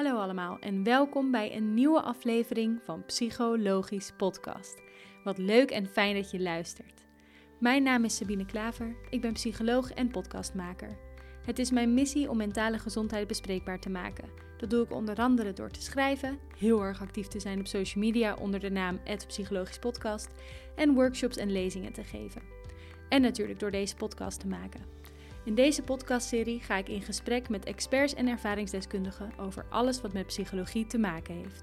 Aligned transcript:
Hallo 0.00 0.18
allemaal 0.18 0.58
en 0.60 0.84
welkom 0.84 1.30
bij 1.30 1.56
een 1.56 1.74
nieuwe 1.74 2.00
aflevering 2.02 2.80
van 2.84 3.04
Psychologisch 3.04 4.12
Podcast. 4.16 4.82
Wat 5.24 5.38
leuk 5.38 5.70
en 5.70 5.86
fijn 5.86 6.14
dat 6.14 6.30
je 6.30 6.40
luistert. 6.40 7.06
Mijn 7.58 7.82
naam 7.82 8.04
is 8.04 8.16
Sabine 8.16 8.46
Klaver, 8.46 8.96
ik 9.10 9.20
ben 9.20 9.32
psycholoog 9.32 9.92
en 9.92 10.10
podcastmaker. 10.10 10.96
Het 11.44 11.58
is 11.58 11.70
mijn 11.70 11.94
missie 11.94 12.30
om 12.30 12.36
mentale 12.36 12.78
gezondheid 12.78 13.26
bespreekbaar 13.26 13.80
te 13.80 13.90
maken. 13.90 14.28
Dat 14.58 14.70
doe 14.70 14.84
ik 14.84 14.92
onder 14.92 15.16
andere 15.16 15.52
door 15.52 15.70
te 15.70 15.82
schrijven, 15.82 16.38
heel 16.56 16.82
erg 16.82 17.00
actief 17.00 17.26
te 17.26 17.40
zijn 17.40 17.58
op 17.58 17.66
social 17.66 18.04
media 18.04 18.34
onder 18.34 18.60
de 18.60 18.70
naam 18.70 19.00
Psychologisch 19.26 19.78
Podcast 19.78 20.28
en 20.76 20.94
workshops 20.94 21.36
en 21.36 21.52
lezingen 21.52 21.92
te 21.92 22.04
geven. 22.04 22.42
En 23.08 23.22
natuurlijk 23.22 23.58
door 23.58 23.70
deze 23.70 23.96
podcast 23.96 24.40
te 24.40 24.46
maken. 24.46 24.99
In 25.50 25.56
deze 25.56 25.82
podcastserie 25.82 26.60
ga 26.60 26.76
ik 26.76 26.88
in 26.88 27.02
gesprek 27.02 27.48
met 27.48 27.64
experts 27.64 28.14
en 28.14 28.28
ervaringsdeskundigen 28.28 29.32
over 29.38 29.66
alles 29.70 30.00
wat 30.00 30.12
met 30.12 30.26
psychologie 30.26 30.86
te 30.86 30.98
maken 30.98 31.34
heeft. 31.34 31.62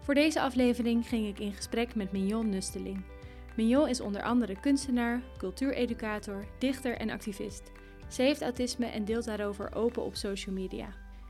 Voor 0.00 0.14
deze 0.14 0.40
aflevering 0.40 1.08
ging 1.08 1.26
ik 1.26 1.38
in 1.38 1.52
gesprek 1.52 1.94
met 1.94 2.12
Mignon 2.12 2.48
Nusteling. 2.48 3.04
Mignon 3.56 3.88
is 3.88 4.00
onder 4.00 4.22
andere 4.22 4.60
kunstenaar, 4.60 5.22
cultuureducator, 5.38 6.46
dichter 6.58 6.96
en 6.96 7.10
activist. 7.10 7.62
Ze 8.08 8.22
heeft 8.22 8.42
autisme 8.42 8.86
en 8.86 9.04
deelt 9.04 9.24
daarover 9.24 9.74
open 9.74 10.04
op 10.04 10.16
social 10.16 10.54
media. 10.54 10.88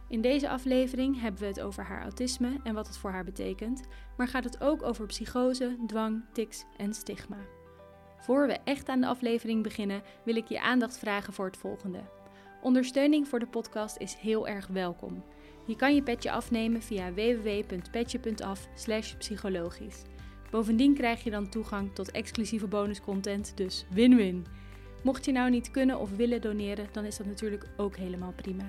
In 0.09 0.21
deze 0.21 0.49
aflevering 0.49 1.21
hebben 1.21 1.41
we 1.41 1.47
het 1.47 1.61
over 1.61 1.85
haar 1.85 2.03
autisme 2.03 2.61
en 2.63 2.75
wat 2.75 2.87
het 2.87 2.97
voor 2.97 3.11
haar 3.11 3.25
betekent, 3.25 3.83
maar 4.17 4.29
gaat 4.29 4.45
het 4.45 4.61
ook 4.61 4.83
over 4.83 5.07
psychose, 5.07 5.77
dwang, 5.87 6.25
tics 6.33 6.65
en 6.77 6.95
stigma. 6.95 7.58
Voor 8.19 8.47
we 8.47 8.59
echt 8.65 8.89
aan 8.89 9.01
de 9.01 9.07
aflevering 9.07 9.63
beginnen, 9.63 10.03
wil 10.25 10.37
ik 10.37 10.49
je 10.49 10.61
aandacht 10.61 10.99
vragen 10.99 11.33
voor 11.33 11.47
het 11.47 11.57
volgende. 11.57 12.01
Ondersteuning 12.63 13.29
voor 13.29 13.39
de 13.39 13.47
podcast 13.47 13.97
is 13.97 14.15
heel 14.15 14.49
erg 14.49 14.67
welkom. 14.67 15.25
Je 15.67 15.77
kan 15.77 15.95
je 15.95 16.03
petje 16.03 16.31
afnemen 16.31 16.83
via 16.83 17.13
www.petje.af 17.13 18.69
psychologisch. 19.19 20.03
Bovendien 20.51 20.95
krijg 20.95 21.25
je 21.25 21.31
dan 21.31 21.49
toegang 21.49 21.95
tot 21.95 22.11
exclusieve 22.11 22.67
bonuscontent, 22.67 23.57
dus 23.57 23.87
win-win. 23.91 24.47
Mocht 25.03 25.25
je 25.25 25.33
nou 25.33 25.51
niet 25.51 25.71
kunnen 25.71 25.99
of 25.99 26.11
willen 26.11 26.41
doneren, 26.41 26.89
dan 26.93 27.05
is 27.05 27.17
dat 27.17 27.27
natuurlijk 27.27 27.69
ook 27.77 27.97
helemaal 27.97 28.33
prima. 28.37 28.69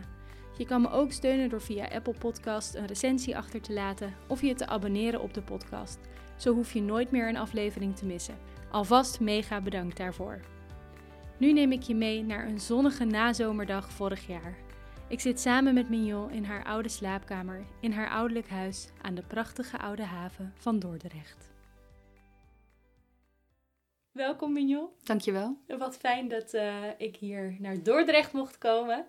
Je 0.58 0.66
kan 0.66 0.82
me 0.82 0.90
ook 0.90 1.12
steunen 1.12 1.50
door 1.50 1.62
via 1.62 1.88
Apple 1.88 2.14
Podcast 2.20 2.76
een 2.76 2.86
recensie 2.86 3.38
achter 3.38 3.62
te 3.62 3.74
laten 3.74 4.14
of 4.28 4.42
je 4.42 4.54
te 4.54 4.68
abonneren 4.68 5.22
op 5.22 5.34
de 5.34 5.42
podcast. 5.42 6.00
Zo 6.38 6.54
hoef 6.54 6.74
je 6.74 6.82
nooit 6.82 7.12
meer 7.12 7.30
een 7.30 7.38
aflevering 7.38 7.96
te 7.96 8.06
missen. 8.06 8.38
Alvast 8.72 9.20
mega 9.20 9.62
bedankt 9.62 9.98
daarvoor. 9.98 10.40
Nu 11.38 11.54
neem 11.54 11.72
ik 11.72 11.82
je 11.82 11.96
mee 11.96 12.24
naar 12.24 12.48
een 12.48 12.60
zonnige 12.60 13.06
nazomerdag 13.06 13.92
vorig 13.92 14.28
jaar. 14.28 14.58
Ik 15.08 15.20
zit 15.20 15.40
samen 15.40 15.74
met 15.74 15.90
Mignon 15.90 16.32
in 16.32 16.44
haar 16.44 16.64
oude 16.64 16.90
slaapkamer 16.90 17.66
in 17.82 17.92
haar 17.92 18.10
ouderlijk 18.10 18.50
huis 18.50 18.88
aan 19.02 19.16
de 19.16 19.22
prachtige 19.22 19.78
oude 19.78 20.04
haven 20.04 20.54
van 20.56 20.80
Dordrecht. 20.80 21.52
Welkom 24.12 24.54
Mignon. 24.54 24.88
Dankjewel. 25.04 25.58
Wat 25.78 25.98
fijn 25.98 26.28
dat 26.28 26.54
uh, 26.54 26.84
ik 26.98 27.16
hier 27.16 27.56
naar 27.60 27.84
Dordrecht 27.84 28.34
mocht 28.34 28.58
komen. 28.58 29.06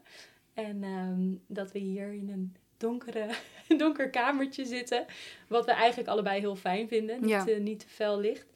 En 0.55 0.83
um, 0.85 1.43
dat 1.47 1.73
we 1.73 1.79
hier 1.79 2.13
in 2.13 2.29
een 2.29 2.57
donkere, 2.77 3.29
donker 3.77 4.11
kamertje 4.11 4.65
zitten. 4.65 5.05
Wat 5.49 5.65
we 5.65 5.73
eigenlijk 5.73 6.09
allebei 6.09 6.41
heel 6.41 6.57
fijn 6.57 6.89
vinden. 6.89 7.21
Niet, 7.21 7.49
uh, 7.49 7.59
niet 7.59 7.81
te 7.81 7.89
fel 7.89 8.21
licht. 8.21 8.47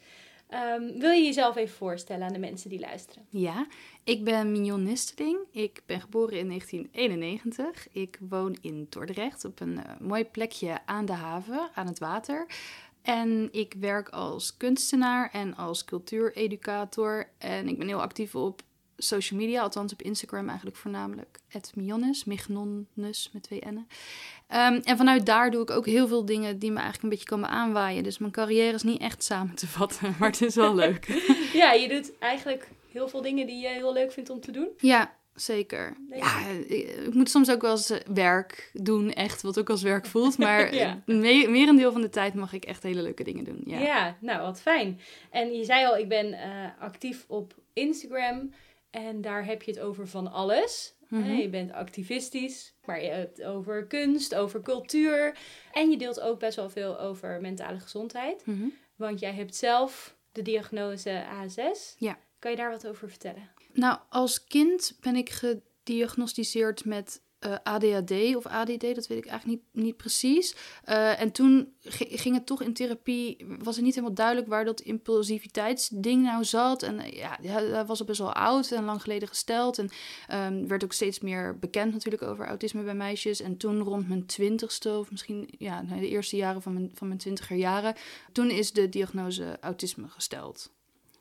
Um, 0.51 0.99
wil 0.99 1.11
je 1.11 1.25
jezelf 1.25 1.57
even 1.57 1.77
voorstellen 1.77 2.27
aan 2.27 2.33
de 2.33 2.39
mensen 2.39 2.71
die 2.71 2.81
luisteren? 2.81 3.27
Ja, 3.29 3.67
ik 4.05 4.25
ben 4.25 4.53
Mignon 4.53 4.83
Nesteling. 4.83 5.39
Ik 5.51 5.83
ben 5.87 6.01
geboren 6.01 6.39
in 6.39 6.49
1991. 6.49 7.89
Ik 7.93 8.19
woon 8.29 8.57
in 8.61 8.87
Dordrecht 8.89 9.45
op 9.45 9.61
een 9.61 9.73
uh, 9.73 9.81
mooi 10.01 10.25
plekje 10.25 10.79
aan 10.87 11.05
de 11.05 11.13
haven, 11.13 11.71
aan 11.75 11.87
het 11.87 11.99
water. 11.99 12.47
En 13.03 13.49
ik 13.53 13.75
werk 13.79 14.09
als 14.09 14.57
kunstenaar 14.57 15.31
en 15.33 15.57
als 15.57 15.85
cultuureducator. 15.85 17.29
En 17.39 17.69
ik 17.69 17.79
ben 17.79 17.87
heel 17.87 18.03
actief 18.03 18.35
op 18.35 18.63
social 18.97 19.41
media, 19.41 19.63
althans 19.63 19.93
op 19.93 20.03
Instagram 20.03 20.47
eigenlijk 20.47 20.77
voornamelijk. 20.77 21.39
Het 21.49 21.73
Mionnes, 21.75 22.25
Mignonnus 22.25 23.31
met 23.33 23.43
twee 23.43 23.61
N'en. 23.61 23.87
Um, 24.55 24.81
en 24.85 24.97
vanuit 24.97 25.27
daar 25.27 25.51
doe 25.51 25.63
ik 25.63 25.71
ook 25.71 25.87
heel 25.87 26.09
veel 26.09 26.25
dingen 26.25 26.59
die 26.59 26.71
me 26.71 26.77
eigenlijk 26.77 27.03
een 27.03 27.09
beetje 27.09 27.29
komen 27.29 27.49
aanwaaien. 27.49 28.03
Dus 28.03 28.19
mijn 28.19 28.33
carrière 28.33 28.75
is 28.75 28.83
niet 28.83 29.01
echt 29.01 29.25
samen 29.25 29.55
te 29.55 29.67
vatten, 29.67 30.15
maar 30.19 30.31
het 30.31 30.43
is 30.43 30.55
wel 30.55 30.75
leuk. 30.75 31.07
ja, 31.53 31.73
je 31.73 31.89
doet 31.89 32.19
eigenlijk 32.19 32.69
heel 32.91 33.09
veel 33.09 33.23
dingen 33.23 33.47
die 33.47 33.61
je 33.61 33.69
heel 33.69 33.93
leuk 33.93 34.13
vindt 34.13 34.31
om 34.31 34.41
te 34.41 34.51
doen. 34.51 34.69
Ja, 34.77 35.15
zeker. 35.35 35.97
Ja, 36.11 36.49
ik 36.67 37.15
moet 37.15 37.31
soms 37.31 37.51
ook 37.51 37.63
wel 37.63 37.71
eens 37.71 37.91
eh, 37.91 37.99
werk 38.15 38.71
doen, 38.73 39.13
echt, 39.13 39.43
wat 39.43 39.59
ook 39.59 39.71
als 39.71 39.83
werk 39.83 40.07
voelt. 40.07 40.39
Maar 40.39 40.75
ja. 40.75 41.03
me 41.07 41.47
merendeel 41.49 41.93
van 41.93 42.01
de 42.01 42.11
tijd 42.11 42.35
mag 42.35 42.53
ik 42.53 42.65
echt 42.65 42.83
hele 42.83 43.03
leuke 43.03 43.25
dingen 43.25 43.45
doen. 43.45 43.63
Ja, 43.67 43.79
ja 43.79 44.17
nou 44.21 44.43
wat 44.43 44.61
fijn. 44.61 45.01
En 45.31 45.55
je 45.55 45.65
zei 45.65 45.87
al, 45.87 45.97
ik 45.97 46.09
ben 46.09 46.27
uh, 46.27 46.39
actief 46.79 47.25
op 47.29 47.55
Instagram. 47.73 48.51
En 48.95 49.21
daar 49.21 49.45
heb 49.45 49.63
je 49.63 49.71
het 49.71 49.81
over 49.81 50.09
van 50.09 50.33
alles. 50.33 50.95
Mm 51.09 51.25
Je 51.25 51.49
bent 51.49 51.73
activistisch, 51.73 52.75
maar 52.85 53.03
je 53.03 53.09
hebt 53.09 53.37
het 53.37 53.47
over 53.47 53.87
kunst, 53.87 54.35
over 54.35 54.63
cultuur. 54.63 55.39
En 55.73 55.91
je 55.91 55.97
deelt 55.97 56.21
ook 56.21 56.39
best 56.39 56.57
wel 56.57 56.71
veel 56.71 57.01
over 57.01 57.41
mentale 57.41 57.81
gezondheid. 57.81 58.47
Mhm. 58.47 58.69
Want 58.97 59.21
jij 59.21 59.33
hebt 59.33 59.55
zelf 59.57 60.17
de 60.33 60.43
diagnose 60.43 61.25
ASS. 61.27 61.95
Ja. 61.99 62.19
Kan 62.39 62.51
je 62.51 62.57
daar 62.57 62.71
wat 62.71 62.87
over 62.87 63.09
vertellen? 63.09 63.51
Nou, 63.73 63.99
als 64.09 64.45
kind 64.45 64.97
ben 65.01 65.17
ik 65.17 65.31
gediagnosticeerd 65.31 66.85
met 66.85 67.23
eh, 67.45 67.55
ADHD 67.63 68.37
of 68.37 68.47
ADD, 68.47 68.95
dat 68.95 69.07
weet 69.07 69.19
ik 69.19 69.27
eigenlijk 69.27 69.47
niet, 69.47 69.85
niet 69.85 69.97
precies. 69.97 70.55
Uh, 70.89 71.21
en 71.21 71.33
toen 71.33 71.73
ging 72.11 72.35
het 72.35 72.47
toch 72.47 72.63
in 72.63 72.73
therapie, 72.73 73.47
was 73.59 73.77
het 73.77 73.85
niet 73.85 73.95
helemaal 73.95 74.17
duidelijk 74.17 74.49
waar 74.49 74.65
dat 74.65 74.81
impulsiviteitsding 74.81 76.23
nou 76.23 76.45
zat. 76.45 76.83
En 76.83 77.01
uh, 77.01 77.13
ja, 77.13 77.39
hij 77.43 77.85
was 77.85 78.01
al 78.01 78.07
best 78.07 78.19
wel 78.19 78.33
oud 78.33 78.71
en 78.71 78.85
lang 78.85 79.03
geleden 79.03 79.29
gesteld. 79.29 79.79
En 79.79 79.91
um, 80.33 80.69
werd 80.69 80.85
ook 80.85 80.93
steeds 80.93 81.21
meer 81.21 81.59
bekend 81.59 81.93
natuurlijk 81.93 82.23
over 82.23 82.47
autisme 82.47 82.83
bij 82.83 82.95
meisjes. 82.95 83.41
En 83.41 83.57
toen 83.57 83.83
rond 83.83 84.09
mijn 84.09 84.27
twintigste, 84.27 84.99
of 84.99 85.11
misschien 85.11 85.49
ja, 85.59 85.83
de 85.83 86.09
eerste 86.09 86.37
jaren 86.37 86.63
van 86.63 86.73
mijn, 86.73 86.91
van 86.95 87.07
mijn 87.07 87.19
twintiger 87.19 87.57
jaren, 87.57 87.95
toen 88.33 88.51
is 88.51 88.73
de 88.73 88.89
diagnose 88.89 89.57
autisme 89.61 90.09
gesteld. 90.09 90.74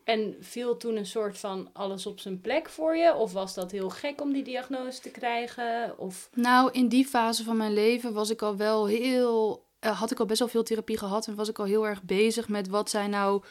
En 0.04 0.36
viel 0.40 0.78
toen 0.78 0.96
een 0.96 1.06
soort 1.06 1.38
van 1.38 1.70
alles 1.74 2.06
op 2.06 2.20
zijn 2.20 2.42
plek 2.42 2.70
voor 2.70 2.96
je? 2.96 3.16
Of 3.16 3.34
was 3.34 3.54
dat 3.54 3.72
heel 3.72 3.90
gek 3.90 4.22
om 4.22 4.34
die 4.34 4.44
diagnose 4.44 5.02
te 5.02 5.10
krijgen? 5.10 5.94
Of... 5.98 6.30
Nou, 6.34 6.72
in 6.72 6.88
die 6.88 7.06
fase 7.06 7.44
van 7.44 7.58
mijn 7.58 7.74
leven 7.74 8.14
was 8.14 8.30
ik 8.30 8.42
al 8.42 8.58
wel 8.58 8.88
heel. 8.88 9.66
Uh, 9.86 10.00
had 10.00 10.12
ik 10.12 10.20
al 10.20 10.26
best 10.26 10.40
wel 10.40 10.48
veel 10.48 10.64
therapie 10.64 10.98
gehad 10.98 11.28
en 11.28 11.36
was 11.36 11.50
ik 11.50 11.60
al 11.60 11.66
heel 11.66 11.88
erg 11.88 12.04
bezig 12.04 12.48
met 12.48 12.68
wat 12.68 12.90
zijn 12.90 13.10
nou 13.10 13.44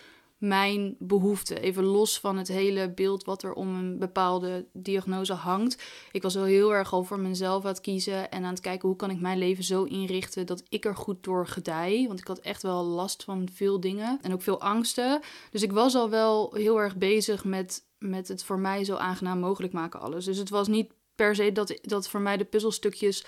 mijn 0.42 0.96
behoeften. 0.98 1.60
Even 1.60 1.84
los 1.84 2.20
van 2.20 2.38
het 2.38 2.48
hele 2.48 2.90
beeld 2.90 3.24
wat 3.24 3.42
er 3.42 3.52
om 3.52 3.74
een 3.74 3.98
bepaalde 3.98 4.66
diagnose 4.72 5.32
hangt. 5.32 5.82
Ik 6.12 6.22
was 6.22 6.34
wel 6.34 6.44
heel 6.44 6.74
erg 6.74 6.92
al 6.92 7.04
voor 7.04 7.18
mezelf 7.18 7.62
aan 7.62 7.68
het 7.70 7.80
kiezen 7.80 8.30
en 8.30 8.44
aan 8.44 8.52
het 8.52 8.60
kijken 8.60 8.88
hoe 8.88 8.96
kan 8.96 9.10
ik 9.10 9.20
mijn 9.20 9.38
leven 9.38 9.64
zo 9.64 9.84
inrichten 9.84 10.46
dat 10.46 10.62
ik 10.68 10.84
er 10.84 10.96
goed 10.96 11.24
door 11.24 11.46
gedij. 11.46 12.04
Want 12.06 12.18
ik 12.18 12.26
had 12.26 12.38
echt 12.38 12.62
wel 12.62 12.84
last 12.84 13.24
van 13.24 13.48
veel 13.52 13.80
dingen 13.80 14.18
en 14.22 14.32
ook 14.32 14.42
veel 14.42 14.60
angsten. 14.60 15.20
Dus 15.50 15.62
ik 15.62 15.72
was 15.72 15.94
al 15.94 16.10
wel 16.10 16.54
heel 16.54 16.80
erg 16.80 16.96
bezig 16.96 17.44
met, 17.44 17.86
met 17.98 18.28
het 18.28 18.44
voor 18.44 18.58
mij 18.58 18.84
zo 18.84 18.96
aangenaam 18.96 19.38
mogelijk 19.38 19.72
maken 19.72 20.00
alles. 20.00 20.24
Dus 20.24 20.36
het 20.36 20.50
was 20.50 20.68
niet 20.68 20.92
per 21.14 21.34
se 21.34 21.52
dat, 21.52 21.78
dat 21.82 22.08
voor 22.08 22.20
mij 22.20 22.36
de 22.36 22.44
puzzelstukjes 22.44 23.24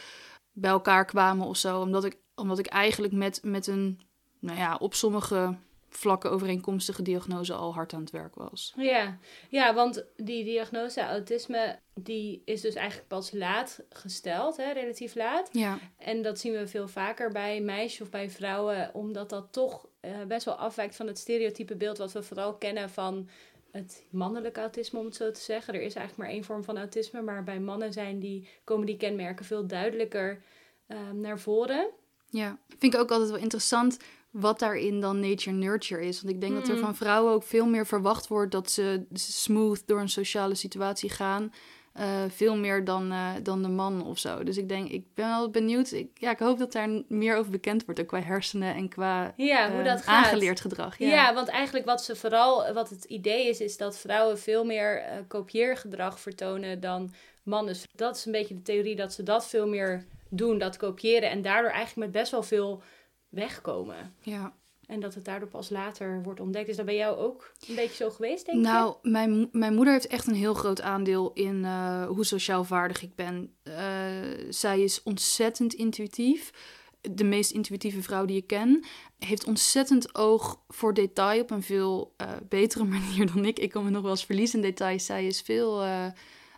bij 0.53 0.71
elkaar 0.71 1.05
kwamen 1.05 1.47
of 1.47 1.57
zo. 1.57 1.81
Omdat 1.81 2.05
ik, 2.05 2.19
omdat 2.35 2.59
ik 2.59 2.67
eigenlijk 2.67 3.13
met, 3.13 3.41
met 3.43 3.67
een, 3.67 4.01
nou 4.41 4.59
ja, 4.59 4.77
op 4.77 4.95
sommige 4.95 5.57
vlakke 5.97 6.29
overeenkomstige 6.29 7.03
diagnose 7.03 7.53
al 7.55 7.75
hard 7.75 7.93
aan 7.93 8.01
het 8.01 8.11
werk 8.11 8.35
was. 8.35 8.73
Ja, 8.77 9.19
ja 9.49 9.75
want 9.75 10.05
die 10.17 10.45
diagnose 10.45 11.01
autisme 11.01 11.79
die 11.95 12.43
is 12.45 12.61
dus 12.61 12.75
eigenlijk 12.75 13.09
pas 13.09 13.33
laat 13.33 13.81
gesteld, 13.89 14.57
hè, 14.57 14.73
relatief 14.73 15.15
laat. 15.15 15.49
Ja. 15.53 15.79
En 15.99 16.23
dat 16.23 16.39
zien 16.39 16.53
we 16.53 16.67
veel 16.67 16.89
vaker 16.89 17.33
bij 17.33 17.61
meisjes 17.61 18.01
of 18.01 18.11
bij 18.11 18.31
vrouwen, 18.31 18.91
omdat 18.95 19.29
dat 19.31 19.53
toch 19.53 19.89
uh, 20.01 20.11
best 20.29 20.45
wel 20.45 20.55
afwijkt 20.55 20.97
van 20.97 21.07
het 21.07 21.19
stereotype 21.19 21.77
beeld 21.77 21.99
wat 21.99 22.13
we 22.13 22.23
vooral 22.23 22.55
kennen 22.55 22.91
van 22.91 23.29
het 23.71 24.07
mannelijk 24.11 24.57
autisme, 24.57 24.99
om 24.99 25.05
het 25.05 25.17
zo 25.17 25.31
te 25.31 25.41
zeggen. 25.41 25.75
Er 25.75 25.83
is 25.83 25.95
eigenlijk 25.95 26.17
maar 26.17 26.37
één 26.37 26.45
vorm 26.45 26.65
van 26.65 26.79
autisme, 26.79 27.23
maar 27.23 27.45
bij 27.45 27.61
mannen 27.61 27.93
zijn 27.93 28.19
die, 28.19 28.49
komen 28.65 28.87
die 28.87 28.97
kenmerken 28.97 29.45
veel 29.45 29.67
duidelijker 29.67 30.43
uh, 30.89 31.11
naar 31.11 31.39
voren. 31.39 31.91
Ja, 32.31 32.59
vind 32.69 32.95
ik 32.95 33.01
ook 33.01 33.11
altijd 33.11 33.31
wel 33.31 33.39
interessant 33.39 33.99
wat 34.35 34.59
daarin 34.59 35.01
dan 35.01 35.21
nature-nurture 35.21 36.07
is. 36.07 36.23
Want 36.23 36.35
ik 36.35 36.41
denk 36.41 36.55
dat 36.55 36.69
er 36.69 36.79
van 36.79 36.97
vrouwen 36.97 37.33
ook 37.33 37.43
veel 37.43 37.67
meer 37.67 37.87
verwacht 37.87 38.29
wordt 38.29 38.53
dat 38.53 38.71
ze 38.71 39.05
smooth 39.13 39.83
door 39.87 40.01
een 40.01 40.09
sociale 40.09 40.55
situatie 40.55 41.11
gaan. 41.11 41.53
Uh, 42.01 42.23
veel 42.29 42.57
meer 42.57 42.85
dan, 42.85 43.13
uh, 43.13 43.31
dan 43.43 43.63
de 43.63 43.69
man 43.69 44.07
of 44.07 44.19
zo. 44.19 44.43
Dus 44.43 44.57
ik 44.57 44.69
denk, 44.69 44.89
ik 44.91 45.05
ben 45.15 45.29
wel 45.29 45.51
benieuwd. 45.51 45.93
Ik, 45.93 46.09
ja, 46.15 46.31
ik 46.31 46.39
hoop 46.39 46.59
dat 46.59 46.73
daar 46.73 46.89
meer 47.09 47.37
over 47.37 47.51
bekend 47.51 47.85
wordt. 47.85 48.01
Ook 48.01 48.07
qua 48.07 48.21
hersenen 48.21 48.75
en 48.75 48.89
qua 48.89 49.33
ja, 49.37 49.71
hoe 49.71 49.79
uh, 49.79 49.85
dat 49.85 50.03
gaat. 50.03 50.25
aangeleerd 50.25 50.61
gedrag. 50.61 50.99
Ja. 50.99 51.09
ja. 51.09 51.35
want 51.35 51.49
eigenlijk 51.49 51.87
wat 51.87 52.05
ze 52.05 52.17
vooral, 52.17 52.73
wat 52.73 52.91
het 52.91 53.05
idee 53.05 53.49
is, 53.49 53.61
is 53.61 53.77
dat 53.77 53.99
vrouwen 53.99 54.39
veel 54.39 54.65
meer 54.65 55.03
kopieergedrag 55.29 56.21
vertonen 56.21 56.81
dan 56.81 57.13
mannen. 57.43 57.73
Dus 57.73 57.87
dat 57.95 58.17
is 58.17 58.25
een 58.25 58.33
beetje 58.33 58.55
de 58.55 58.63
theorie 58.63 58.97
dat 58.97 59.13
ze 59.13 59.23
dat 59.23 59.47
veel 59.47 59.69
meer 59.69 60.05
doen, 60.29 60.59
dat 60.59 60.77
kopiëren 60.77 61.31
en 61.31 61.43
daardoor 61.43 61.71
eigenlijk 61.71 62.13
met 62.13 62.21
best 62.21 62.31
wel 62.31 62.43
veel 62.43 62.83
wegkomen. 63.35 64.15
Ja. 64.21 64.55
En 64.87 65.01
dat 65.01 65.15
het 65.15 65.25
daardoor 65.25 65.49
pas 65.49 65.71
later 65.71 66.23
wordt 66.23 66.41
ontdekt. 66.41 66.69
Is 66.69 66.77
dat 66.77 66.85
bij 66.85 66.97
jou 66.97 67.19
ook 67.19 67.53
een 67.69 67.75
beetje 67.75 68.05
zo 68.05 68.11
geweest, 68.11 68.47
denk 68.47 68.59
je? 68.59 68.65
Nou, 68.65 68.95
mijn, 69.03 69.49
mijn 69.53 69.75
moeder 69.75 69.93
heeft 69.93 70.07
echt 70.07 70.27
een 70.27 70.35
heel 70.35 70.55
groot 70.55 70.81
aandeel 70.81 71.33
in 71.33 71.65
eh, 71.65 72.07
hoe 72.07 72.25
sociaal 72.25 72.65
vaardig 72.65 73.03
ik 73.03 73.15
ben. 73.15 73.55
Eh, 73.63 73.75
zij 74.49 74.83
is 74.83 75.03
ontzettend 75.03 75.75
intuïtief. 75.75 76.51
De 77.01 77.25
meest 77.25 77.51
intuïtieve 77.51 78.03
vrouw 78.03 78.25
die 78.25 78.37
ik 78.37 78.47
ken. 78.47 78.85
Heeft 79.19 79.47
ontzettend 79.47 80.15
oog 80.15 80.61
voor 80.69 80.95
detail 80.95 81.41
op 81.41 81.51
een 81.51 81.63
veel 81.63 82.15
eh, 82.17 82.29
betere 82.49 82.85
manier 82.99 83.33
dan 83.33 83.45
ik. 83.45 83.59
Ik 83.59 83.71
kan 83.71 83.85
me 83.85 83.91
nog 83.91 84.03
wel 84.03 84.11
eens 84.11 84.25
verliezen 84.25 84.63
in 84.63 84.65
details. 84.65 85.07
Zij 85.07 85.27
is 85.27 85.41
veel... 85.41 85.83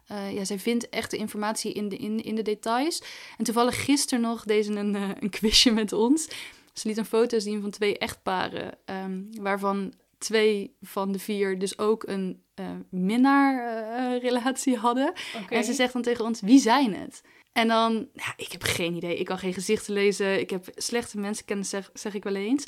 ja, 0.09 0.45
zij 0.45 0.59
vindt 0.59 0.89
echt 0.89 1.11
de 1.11 1.17
informatie 1.17 1.73
in 1.73 1.89
de, 1.89 1.97
in, 1.97 2.23
in 2.25 2.35
de 2.35 2.43
details. 2.43 3.03
En 3.39 3.45
toevallig 3.45 3.85
gisteren 3.85 4.21
nog 4.21 4.45
deze 4.45 4.73
een, 4.73 4.95
een 4.95 5.31
quizje 5.31 5.73
met 5.73 5.93
ons. 5.93 6.29
Ze 6.79 6.89
liet 6.89 6.97
een 6.97 7.05
foto 7.05 7.39
zien 7.39 7.61
van 7.61 7.71
twee 7.71 7.99
echtparen, 7.99 8.79
um, 8.85 9.29
waarvan 9.41 9.93
twee 10.19 10.77
van 10.83 11.13
de 11.13 11.19
vier 11.19 11.59
dus 11.59 11.79
ook 11.79 12.07
een 12.07 12.43
uh, 12.61 12.67
minnaarrelatie 12.91 14.75
uh, 14.75 14.81
hadden. 14.81 15.13
Okay. 15.43 15.59
En 15.59 15.65
ze 15.65 15.73
zegt 15.73 15.93
dan 15.93 16.03
tegen 16.03 16.25
ons, 16.25 16.41
wie 16.41 16.61
zijn 16.61 16.95
het? 16.95 17.23
En 17.53 17.69
dan, 17.69 18.09
ja, 18.13 18.33
ik 18.37 18.53
heb 18.53 18.63
geen 18.63 18.95
idee. 18.95 19.17
Ik 19.17 19.25
kan 19.25 19.39
geen 19.39 19.55
gezichten 19.55 19.93
lezen. 19.95 20.41
Ik 20.41 20.51
heb 20.51 20.67
slechte 20.75 21.19
mensenkennis, 21.19 21.69
zeg, 21.69 21.91
zeg 21.95 22.15
ik 22.15 22.25
wel 22.25 22.35
eens. 22.35 22.67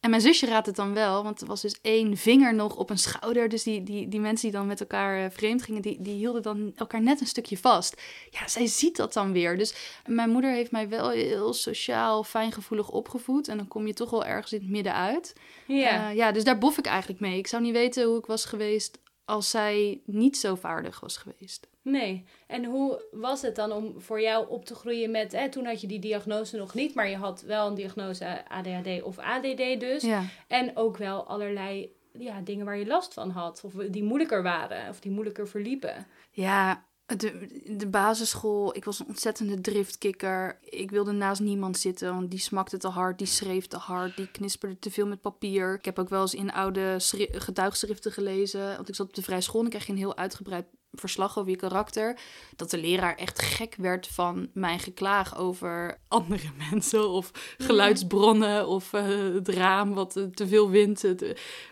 En 0.00 0.10
mijn 0.10 0.22
zusje 0.22 0.46
raadt 0.46 0.66
het 0.66 0.76
dan 0.76 0.94
wel, 0.94 1.22
want 1.22 1.40
er 1.40 1.46
was 1.46 1.60
dus 1.60 1.78
één 1.82 2.16
vinger 2.16 2.54
nog 2.54 2.76
op 2.76 2.90
een 2.90 2.98
schouder. 2.98 3.48
Dus 3.48 3.62
die, 3.62 3.82
die, 3.82 4.08
die 4.08 4.20
mensen 4.20 4.50
die 4.50 4.58
dan 4.58 4.66
met 4.66 4.80
elkaar 4.80 5.24
uh, 5.24 5.30
vreemd 5.30 5.62
gingen, 5.62 5.82
die, 5.82 5.96
die 6.00 6.14
hielden 6.14 6.42
dan 6.42 6.72
elkaar 6.76 7.02
net 7.02 7.20
een 7.20 7.26
stukje 7.26 7.58
vast. 7.58 8.02
Ja, 8.30 8.48
zij 8.48 8.66
ziet 8.66 8.96
dat 8.96 9.12
dan 9.12 9.32
weer. 9.32 9.58
Dus 9.58 9.74
mijn 10.06 10.30
moeder 10.30 10.52
heeft 10.52 10.70
mij 10.70 10.88
wel 10.88 11.10
heel 11.10 11.52
sociaal, 11.52 12.24
fijngevoelig 12.24 12.90
opgevoed. 12.90 13.48
En 13.48 13.56
dan 13.56 13.68
kom 13.68 13.86
je 13.86 13.92
toch 13.92 14.10
wel 14.10 14.24
ergens 14.24 14.52
in 14.52 14.60
het 14.60 14.70
midden 14.70 14.94
uit. 14.94 15.32
Ja. 15.66 16.10
Uh, 16.10 16.16
ja, 16.16 16.32
dus 16.32 16.44
daar 16.44 16.58
bof 16.58 16.78
ik 16.78 16.86
eigenlijk 16.86 17.20
mee. 17.20 17.38
Ik 17.38 17.46
zou 17.46 17.62
niet 17.62 17.72
weten 17.72 18.04
hoe 18.04 18.18
ik 18.18 18.26
was 18.26 18.44
geweest 18.44 18.98
als 19.28 19.50
zij 19.50 20.00
niet 20.04 20.36
zo 20.36 20.54
vaardig 20.54 21.00
was 21.00 21.16
geweest. 21.16 21.68
Nee. 21.82 22.24
En 22.46 22.64
hoe 22.64 23.04
was 23.10 23.42
het 23.42 23.56
dan 23.56 23.72
om 23.72 24.00
voor 24.00 24.20
jou 24.20 24.48
op 24.48 24.64
te 24.64 24.74
groeien 24.74 25.10
met... 25.10 25.32
Hè, 25.32 25.48
toen 25.48 25.64
had 25.64 25.80
je 25.80 25.86
die 25.86 25.98
diagnose 25.98 26.56
nog 26.56 26.74
niet, 26.74 26.94
maar 26.94 27.08
je 27.08 27.16
had 27.16 27.40
wel 27.40 27.66
een 27.66 27.74
diagnose 27.74 28.48
ADHD 28.48 29.02
of 29.02 29.18
ADD 29.18 29.80
dus. 29.80 30.02
Ja. 30.02 30.24
En 30.46 30.76
ook 30.76 30.96
wel 30.96 31.26
allerlei 31.26 31.92
ja, 32.12 32.40
dingen 32.40 32.64
waar 32.64 32.78
je 32.78 32.86
last 32.86 33.14
van 33.14 33.30
had. 33.30 33.60
Of 33.64 33.72
die 33.72 34.02
moeilijker 34.02 34.42
waren, 34.42 34.88
of 34.88 35.00
die 35.00 35.10
moeilijker 35.10 35.48
verliepen. 35.48 36.06
Ja, 36.30 36.84
de, 37.16 37.48
de 37.76 37.86
basisschool, 37.86 38.76
ik 38.76 38.84
was 38.84 38.98
een 38.98 39.06
ontzettende 39.06 39.60
driftkikker. 39.60 40.58
Ik 40.62 40.90
wilde 40.90 41.12
naast 41.12 41.40
niemand 41.40 41.78
zitten, 41.78 42.14
want 42.14 42.30
die 42.30 42.40
smakte 42.40 42.78
te 42.78 42.88
hard, 42.88 43.18
die 43.18 43.26
schreef 43.26 43.66
te 43.66 43.76
hard, 43.76 44.16
die 44.16 44.30
knisperde 44.30 44.78
te 44.78 44.90
veel 44.90 45.06
met 45.06 45.20
papier. 45.20 45.74
Ik 45.74 45.84
heb 45.84 45.98
ook 45.98 46.08
wel 46.08 46.20
eens 46.20 46.34
in 46.34 46.52
oude 46.52 46.96
getuigschriften 47.32 48.12
gelezen, 48.12 48.76
want 48.76 48.88
ik 48.88 48.94
zat 48.94 49.08
op 49.08 49.14
de 49.14 49.22
vrij 49.22 49.40
school 49.40 49.60
en 49.60 49.66
ik 49.66 49.72
kreeg 49.72 49.88
een 49.88 49.96
heel 49.96 50.16
uitgebreid 50.16 50.66
verslag 50.92 51.38
over 51.38 51.50
je 51.50 51.56
karakter. 51.56 52.18
Dat 52.56 52.70
de 52.70 52.78
leraar 52.78 53.14
echt 53.14 53.42
gek 53.42 53.74
werd 53.78 54.06
van 54.06 54.48
mijn 54.52 54.78
geklaag 54.78 55.36
over 55.38 55.98
andere 56.08 56.50
mensen. 56.70 57.08
Of 57.08 57.30
geluidsbronnen. 57.58 58.66
Of 58.68 58.92
uh, 58.92 59.34
het 59.34 59.48
raam 59.48 59.94
wat 59.94 60.16
uh, 60.16 60.24
te 60.24 60.48
veel 60.48 60.70
wind. 60.70 61.04
Uh, 61.04 61.12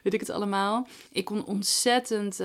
weet 0.03 0.15
ik 0.15 0.21
het 0.21 0.31
allemaal. 0.31 0.87
Ik 1.11 1.25
kon 1.25 1.45
ontzettend 1.45 2.41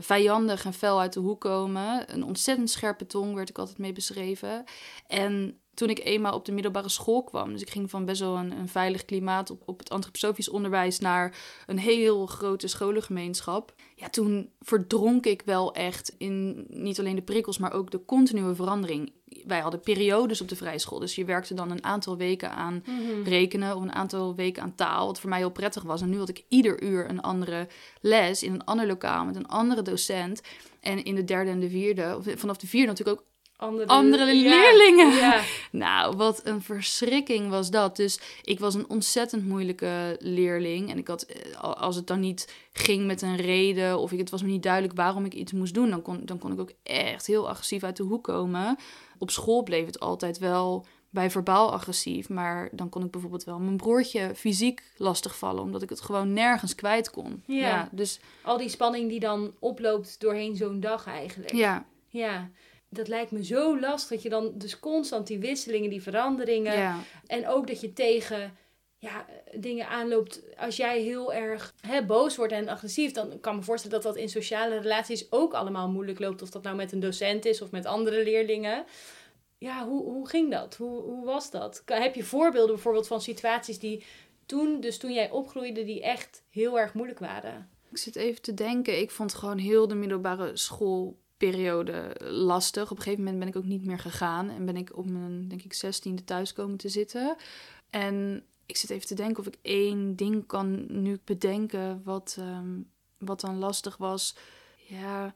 vijandig 0.00 0.64
en 0.64 0.72
fel 0.72 1.00
uit 1.00 1.12
de 1.12 1.20
hoek 1.20 1.40
komen. 1.40 2.14
Een 2.14 2.24
ontzettend 2.24 2.70
scherpe 2.70 3.06
tong 3.06 3.34
werd 3.34 3.48
ik 3.48 3.58
altijd 3.58 3.78
mee 3.78 3.92
beschreven. 3.92 4.64
En 5.06 5.60
toen 5.78 5.90
ik 5.90 6.04
eenmaal 6.04 6.34
op 6.34 6.44
de 6.44 6.52
middelbare 6.52 6.88
school 6.88 7.24
kwam. 7.24 7.52
Dus 7.52 7.62
ik 7.62 7.70
ging 7.70 7.90
van 7.90 8.04
best 8.04 8.20
wel 8.20 8.36
een, 8.36 8.50
een 8.50 8.68
veilig 8.68 9.04
klimaat 9.04 9.50
op, 9.50 9.62
op 9.66 9.78
het 9.78 9.90
antroposofisch 9.90 10.48
onderwijs 10.48 10.98
naar 10.98 11.36
een 11.66 11.78
heel 11.78 12.26
grote 12.26 12.68
scholengemeenschap. 12.68 13.74
Ja, 13.94 14.08
toen 14.08 14.50
verdronk 14.60 15.26
ik 15.26 15.42
wel 15.44 15.74
echt 15.74 16.14
in 16.16 16.66
niet 16.68 16.98
alleen 16.98 17.14
de 17.14 17.22
prikkels, 17.22 17.58
maar 17.58 17.72
ook 17.72 17.90
de 17.90 18.04
continue 18.04 18.54
verandering. 18.54 19.12
Wij 19.44 19.60
hadden 19.60 19.80
periodes 19.80 20.40
op 20.40 20.48
de 20.48 20.56
vrijschool. 20.56 20.98
Dus 20.98 21.14
je 21.14 21.24
werkte 21.24 21.54
dan 21.54 21.70
een 21.70 21.84
aantal 21.84 22.16
weken 22.16 22.50
aan 22.50 22.84
rekenen 23.24 23.76
of 23.76 23.82
een 23.82 23.94
aantal 23.94 24.34
weken 24.34 24.62
aan 24.62 24.74
taal. 24.74 25.06
Wat 25.06 25.20
voor 25.20 25.30
mij 25.30 25.38
heel 25.38 25.50
prettig 25.50 25.82
was. 25.82 26.00
En 26.00 26.10
nu 26.10 26.18
had 26.18 26.28
ik 26.28 26.44
ieder 26.48 26.82
uur 26.82 27.10
een 27.10 27.20
andere 27.22 27.68
les 28.00 28.42
in 28.42 28.52
een 28.52 28.64
ander 28.64 28.86
lokaal 28.86 29.24
met 29.24 29.36
een 29.36 29.48
andere 29.48 29.82
docent. 29.82 30.40
En 30.80 31.04
in 31.04 31.14
de 31.14 31.24
derde 31.24 31.50
en 31.50 31.60
de 31.60 31.70
vierde, 31.70 32.16
of 32.16 32.26
vanaf 32.36 32.56
de 32.56 32.66
vierde 32.66 32.86
natuurlijk 32.86 33.18
ook 33.18 33.26
andere, 33.58 33.86
andere 33.86 34.34
leerlingen. 34.34 35.14
Ja. 35.14 35.42
Nou, 35.70 36.16
wat 36.16 36.40
een 36.44 36.62
verschrikking 36.62 37.50
was 37.50 37.70
dat. 37.70 37.96
Dus 37.96 38.20
ik 38.42 38.58
was 38.58 38.74
een 38.74 38.88
ontzettend 38.88 39.46
moeilijke 39.46 40.16
leerling. 40.20 40.90
En 40.90 40.98
ik 40.98 41.08
had, 41.08 41.22
eh, 41.22 41.60
als 41.60 41.96
het 41.96 42.06
dan 42.06 42.20
niet 42.20 42.54
ging 42.72 43.06
met 43.06 43.22
een 43.22 43.36
reden 43.36 43.98
of 43.98 44.12
ik, 44.12 44.18
het 44.18 44.30
was 44.30 44.42
me 44.42 44.48
niet 44.48 44.62
duidelijk 44.62 44.94
waarom 44.94 45.24
ik 45.24 45.34
iets 45.34 45.52
moest 45.52 45.74
doen, 45.74 45.90
dan 45.90 46.02
kon, 46.02 46.20
dan 46.24 46.38
kon 46.38 46.52
ik 46.52 46.60
ook 46.60 46.72
echt 46.82 47.26
heel 47.26 47.48
agressief 47.48 47.82
uit 47.82 47.96
de 47.96 48.02
hoek 48.02 48.24
komen. 48.24 48.76
Op 49.18 49.30
school 49.30 49.62
bleef 49.62 49.86
het 49.86 50.00
altijd 50.00 50.38
wel 50.38 50.86
bij 51.10 51.30
verbaal 51.30 51.72
agressief, 51.72 52.28
maar 52.28 52.68
dan 52.72 52.88
kon 52.88 53.04
ik 53.04 53.10
bijvoorbeeld 53.10 53.44
wel 53.44 53.58
mijn 53.58 53.76
broertje 53.76 54.34
fysiek 54.34 54.82
lastigvallen, 54.96 55.62
omdat 55.62 55.82
ik 55.82 55.88
het 55.88 56.00
gewoon 56.00 56.32
nergens 56.32 56.74
kwijt 56.74 57.10
kon. 57.10 57.42
Ja, 57.46 57.56
ja 57.56 57.88
dus 57.92 58.20
al 58.42 58.58
die 58.58 58.68
spanning 58.68 59.08
die 59.08 59.20
dan 59.20 59.52
oploopt 59.58 60.20
doorheen 60.20 60.56
zo'n 60.56 60.80
dag 60.80 61.06
eigenlijk. 61.06 61.52
Ja. 61.52 61.86
Ja 62.08 62.50
dat 62.88 63.08
lijkt 63.08 63.30
me 63.30 63.44
zo 63.44 63.80
lastig 63.80 64.08
dat 64.08 64.22
je 64.22 64.28
dan 64.28 64.52
dus 64.54 64.78
constant 64.78 65.26
die 65.26 65.38
wisselingen, 65.38 65.90
die 65.90 66.02
veranderingen. 66.02 66.78
Ja. 66.78 66.98
En 67.26 67.48
ook 67.48 67.66
dat 67.66 67.80
je 67.80 67.92
tegen 67.92 68.56
ja, 68.98 69.26
dingen 69.54 69.88
aanloopt. 69.88 70.42
Als 70.56 70.76
jij 70.76 71.00
heel 71.00 71.32
erg 71.32 71.74
hè, 71.80 72.04
boos 72.04 72.36
wordt 72.36 72.52
en 72.52 72.68
agressief, 72.68 73.12
dan 73.12 73.40
kan 73.40 73.52
ik 73.52 73.58
me 73.58 73.64
voorstellen 73.64 74.02
dat 74.02 74.14
dat 74.14 74.22
in 74.22 74.28
sociale 74.28 74.78
relaties 74.78 75.32
ook 75.32 75.54
allemaal 75.54 75.88
moeilijk 75.88 76.18
loopt. 76.18 76.42
Of 76.42 76.50
dat 76.50 76.62
nou 76.62 76.76
met 76.76 76.92
een 76.92 77.00
docent 77.00 77.44
is 77.44 77.62
of 77.62 77.70
met 77.70 77.86
andere 77.86 78.22
leerlingen. 78.22 78.84
Ja, 79.58 79.86
hoe, 79.86 80.02
hoe 80.02 80.28
ging 80.28 80.50
dat? 80.50 80.76
Hoe, 80.76 81.02
hoe 81.02 81.24
was 81.24 81.50
dat? 81.50 81.82
Heb 81.84 82.14
je 82.14 82.24
voorbeelden 82.24 82.74
bijvoorbeeld 82.74 83.06
van 83.06 83.20
situaties 83.20 83.78
die 83.78 84.04
toen, 84.46 84.80
dus 84.80 84.98
toen 84.98 85.12
jij 85.12 85.30
opgroeide, 85.30 85.84
die 85.84 86.02
echt 86.02 86.42
heel 86.50 86.78
erg 86.78 86.94
moeilijk 86.94 87.18
waren? 87.18 87.70
Ik 87.90 87.98
zit 87.98 88.16
even 88.16 88.42
te 88.42 88.54
denken. 88.54 89.00
Ik 89.00 89.10
vond 89.10 89.34
gewoon 89.34 89.58
heel 89.58 89.88
de 89.88 89.94
middelbare 89.94 90.56
school 90.56 91.18
periode 91.38 92.16
lastig. 92.24 92.90
Op 92.90 92.96
een 92.96 93.02
gegeven 93.02 93.24
moment 93.24 93.38
ben 93.38 93.48
ik 93.48 93.56
ook 93.56 93.64
niet 93.64 93.84
meer 93.84 93.98
gegaan 93.98 94.50
en 94.50 94.64
ben 94.64 94.76
ik 94.76 94.96
op 94.96 95.10
mijn, 95.10 95.48
denk 95.48 95.62
ik, 95.62 95.72
zestiende 95.72 96.24
thuis 96.24 96.52
komen 96.52 96.76
te 96.76 96.88
zitten. 96.88 97.36
En 97.90 98.42
ik 98.66 98.76
zit 98.76 98.90
even 98.90 99.06
te 99.06 99.14
denken 99.14 99.38
of 99.38 99.46
ik 99.46 99.58
één 99.62 100.16
ding 100.16 100.46
kan 100.46 100.84
nu 101.02 101.20
bedenken 101.24 102.02
wat, 102.04 102.36
um, 102.40 102.90
wat 103.18 103.40
dan 103.40 103.58
lastig 103.58 103.96
was. 103.96 104.36
Ja, 104.88 105.34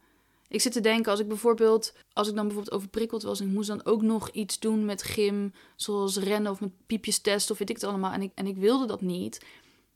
ik 0.48 0.60
zit 0.60 0.72
te 0.72 0.80
denken 0.80 1.10
als 1.10 1.20
ik 1.20 1.28
bijvoorbeeld, 1.28 1.92
als 2.12 2.28
ik 2.28 2.34
dan 2.34 2.44
bijvoorbeeld 2.46 2.76
overprikkeld 2.76 3.22
was 3.22 3.40
en 3.40 3.46
ik 3.46 3.52
moest 3.52 3.68
dan 3.68 3.84
ook 3.84 4.02
nog 4.02 4.30
iets 4.30 4.58
doen 4.58 4.84
met 4.84 5.02
gym, 5.02 5.52
zoals 5.76 6.16
rennen 6.16 6.52
of 6.52 6.60
met 6.60 6.86
piepjes 6.86 7.18
testen 7.18 7.52
of 7.52 7.58
weet 7.58 7.70
ik 7.70 7.76
het 7.76 7.84
allemaal. 7.84 8.12
En 8.12 8.22
ik, 8.22 8.30
en 8.34 8.46
ik 8.46 8.56
wilde 8.56 8.86
dat 8.86 9.00
niet 9.00 9.44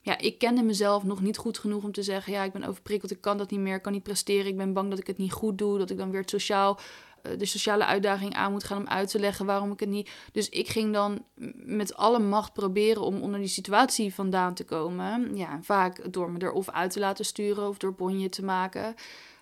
ja, 0.06 0.18
ik 0.18 0.38
kende 0.38 0.62
mezelf 0.62 1.04
nog 1.04 1.20
niet 1.20 1.36
goed 1.36 1.58
genoeg 1.58 1.84
om 1.84 1.92
te 1.92 2.02
zeggen: 2.02 2.32
ja, 2.32 2.42
ik 2.42 2.52
ben 2.52 2.64
overprikkeld, 2.64 3.10
ik 3.10 3.20
kan 3.20 3.38
dat 3.38 3.50
niet 3.50 3.60
meer, 3.60 3.74
ik 3.74 3.82
kan 3.82 3.92
niet 3.92 4.02
presteren, 4.02 4.46
ik 4.46 4.56
ben 4.56 4.72
bang 4.72 4.90
dat 4.90 4.98
ik 4.98 5.06
het 5.06 5.18
niet 5.18 5.32
goed 5.32 5.58
doe, 5.58 5.78
dat 5.78 5.90
ik 5.90 5.98
dan 5.98 6.10
weer 6.10 6.22
sociaal, 6.26 6.78
eh, 7.22 7.38
de 7.38 7.44
sociale 7.46 7.84
uitdaging 7.84 8.34
aan 8.34 8.52
moet 8.52 8.64
gaan 8.64 8.78
om 8.78 8.88
uit 8.88 9.10
te 9.10 9.18
leggen 9.18 9.46
waarom 9.46 9.72
ik 9.72 9.80
het 9.80 9.88
niet. 9.88 10.10
Dus 10.32 10.48
ik 10.48 10.68
ging 10.68 10.92
dan 10.92 11.24
met 11.54 11.96
alle 11.96 12.18
macht 12.18 12.52
proberen 12.52 13.02
om 13.02 13.20
onder 13.22 13.40
die 13.40 13.48
situatie 13.48 14.14
vandaan 14.14 14.54
te 14.54 14.64
komen. 14.64 15.36
Ja, 15.36 15.58
vaak 15.62 16.12
door 16.12 16.30
me 16.30 16.38
er 16.38 16.52
of 16.52 16.70
uit 16.70 16.90
te 16.90 17.00
laten 17.00 17.24
sturen 17.24 17.68
of 17.68 17.78
door 17.78 17.94
bonje 17.94 18.28
te 18.28 18.44
maken. 18.44 18.94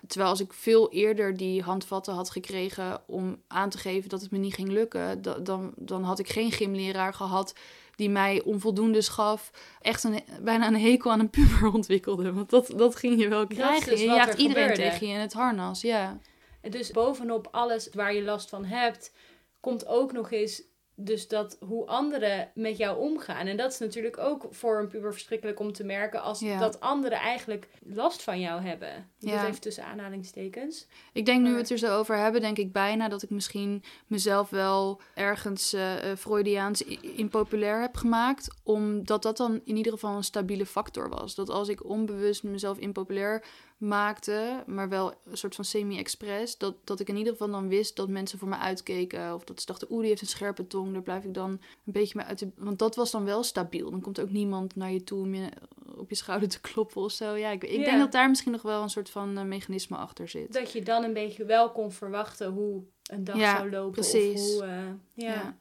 Terwijl 0.07 0.29
als 0.29 0.41
ik 0.41 0.53
veel 0.53 0.91
eerder 0.91 1.37
die 1.37 1.61
handvatten 1.61 2.13
had 2.13 2.29
gekregen 2.29 3.01
om 3.07 3.41
aan 3.47 3.69
te 3.69 3.77
geven 3.77 4.09
dat 4.09 4.21
het 4.21 4.31
me 4.31 4.37
niet 4.37 4.53
ging 4.53 4.69
lukken, 4.69 5.21
dan, 5.43 5.73
dan 5.75 6.03
had 6.03 6.19
ik 6.19 6.29
geen 6.29 6.51
gymleraar 6.51 7.13
gehad 7.13 7.53
die 7.95 8.09
mij 8.09 8.41
onvoldoende 8.43 9.01
gaf, 9.01 9.51
echt 9.81 10.03
een, 10.03 10.23
bijna 10.41 10.67
een 10.67 10.79
hekel 10.79 11.11
aan 11.11 11.19
een 11.19 11.29
puber 11.29 11.71
ontwikkelde. 11.73 12.33
Want 12.33 12.49
dat, 12.49 12.73
dat 12.75 12.95
ging 12.95 13.21
je 13.21 13.27
wel 13.27 13.47
krijgen. 13.47 13.89
Dus 13.89 13.99
je 13.99 14.05
jaagt 14.05 14.37
iedereen 14.37 14.73
tegen 14.73 15.07
je 15.07 15.13
in 15.13 15.19
het 15.19 15.33
harnas, 15.33 15.81
ja. 15.81 16.19
Dus 16.61 16.91
bovenop 16.91 17.47
alles 17.51 17.89
waar 17.93 18.13
je 18.13 18.23
last 18.23 18.49
van 18.49 18.65
hebt, 18.65 19.13
komt 19.59 19.87
ook 19.87 20.11
nog 20.11 20.31
eens 20.31 20.63
dus 20.95 21.27
dat 21.27 21.57
hoe 21.59 21.85
anderen 21.85 22.51
met 22.53 22.77
jou 22.77 22.99
omgaan. 22.99 23.47
En 23.47 23.57
dat 23.57 23.71
is 23.71 23.79
natuurlijk 23.79 24.17
ook 24.17 24.47
voor 24.49 24.79
een 24.79 24.87
puber 24.87 25.11
verschrikkelijk 25.11 25.59
om 25.59 25.73
te 25.73 25.83
merken 25.83 26.21
als 26.21 26.39
dat 26.39 26.79
anderen 26.79 27.17
eigenlijk 27.17 27.67
last 27.85 28.23
van 28.23 28.39
jou 28.39 28.61
hebben. 28.61 29.09
Ja. 29.17 29.35
Dat 29.35 29.49
even 29.49 29.61
tussen 29.61 29.85
aanhalingstekens. 29.85 30.87
Ik 31.13 31.25
denk 31.25 31.43
nu 31.43 31.51
we 31.51 31.57
het 31.57 31.69
er 31.69 31.77
zo 31.77 31.97
over 31.97 32.17
hebben, 32.17 32.41
denk 32.41 32.57
ik 32.57 32.71
bijna 32.71 33.07
dat 33.07 33.23
ik 33.23 33.29
misschien 33.29 33.83
mezelf 34.07 34.49
wel 34.49 35.01
ergens 35.15 35.73
uh, 35.73 35.93
Freudiaans 36.17 36.83
impopulair 37.01 37.81
heb 37.81 37.95
gemaakt. 37.95 38.55
Omdat 38.63 39.23
dat 39.23 39.37
dan 39.37 39.61
in 39.63 39.77
ieder 39.77 39.91
geval 39.91 40.15
een 40.15 40.23
stabiele 40.23 40.65
factor 40.65 41.09
was. 41.09 41.35
Dat 41.35 41.49
als 41.49 41.67
ik 41.67 41.85
onbewust 41.85 42.43
mezelf 42.43 42.77
impopulair 42.77 43.43
maakte, 43.77 44.63
maar 44.65 44.89
wel 44.89 45.13
een 45.25 45.37
soort 45.37 45.55
van 45.55 45.65
semi-express, 45.65 46.57
dat, 46.57 46.75
dat 46.83 46.99
ik 46.99 47.09
in 47.09 47.15
ieder 47.17 47.31
geval 47.31 47.49
dan 47.51 47.67
wist 47.67 47.95
dat 47.95 48.09
mensen 48.09 48.39
voor 48.39 48.47
me 48.47 48.57
uitkeken. 48.57 49.33
Of 49.33 49.43
dat 49.43 49.59
ze 49.59 49.65
dachten, 49.65 49.87
oeh, 49.91 49.99
die 49.99 50.09
heeft 50.09 50.21
een 50.21 50.27
scherpe 50.27 50.67
tong, 50.67 50.93
daar 50.93 51.01
blijf 51.01 51.23
ik 51.23 51.33
dan 51.33 51.49
een 51.49 51.59
beetje 51.83 52.17
mee 52.17 52.25
uit. 52.25 52.39
De... 52.39 52.51
Want 52.55 52.79
dat 52.79 52.95
was 52.95 53.11
dan 53.11 53.25
wel 53.25 53.43
stabiel. 53.43 53.91
Dan 53.91 54.01
komt 54.01 54.19
ook 54.19 54.31
niemand 54.31 54.75
naar 54.75 54.91
je 54.91 55.03
toe 55.03 55.19
om 55.21 55.35
je 55.35 55.49
op 55.97 56.09
je 56.09 56.15
schouder 56.15 56.49
te 56.49 56.61
kloppen 56.61 57.01
of 57.01 57.11
zo. 57.11 57.33
Ja, 57.35 57.49
ik, 57.51 57.63
ik 57.63 57.83
denk 57.85 57.99
dat 57.99 58.11
daar 58.11 58.29
misschien 58.29 58.51
nog 58.51 58.61
wel 58.61 58.81
een 58.81 58.89
soort 58.89 59.09
van 59.09 59.37
eh, 59.37 59.43
mechanisme 59.43 59.97
achter 59.97 60.27
zit. 60.27 60.53
Dat 60.53 60.71
je 60.71 60.81
dan 60.81 61.03
een 61.03 61.13
beetje 61.13 61.45
wel 61.45 61.71
kon 61.71 61.91
verwachten 61.91 62.51
hoe 62.51 62.83
een 63.03 63.23
dag 63.23 63.37
Ja, 63.37 63.57
zou 63.57 63.69
lopen. 63.69 63.91
precies. 63.91 64.41
Of 64.41 64.53
hoe, 64.53 64.63
eh, 64.63 64.77
ja. 65.13 65.33
Ja. 65.33 65.57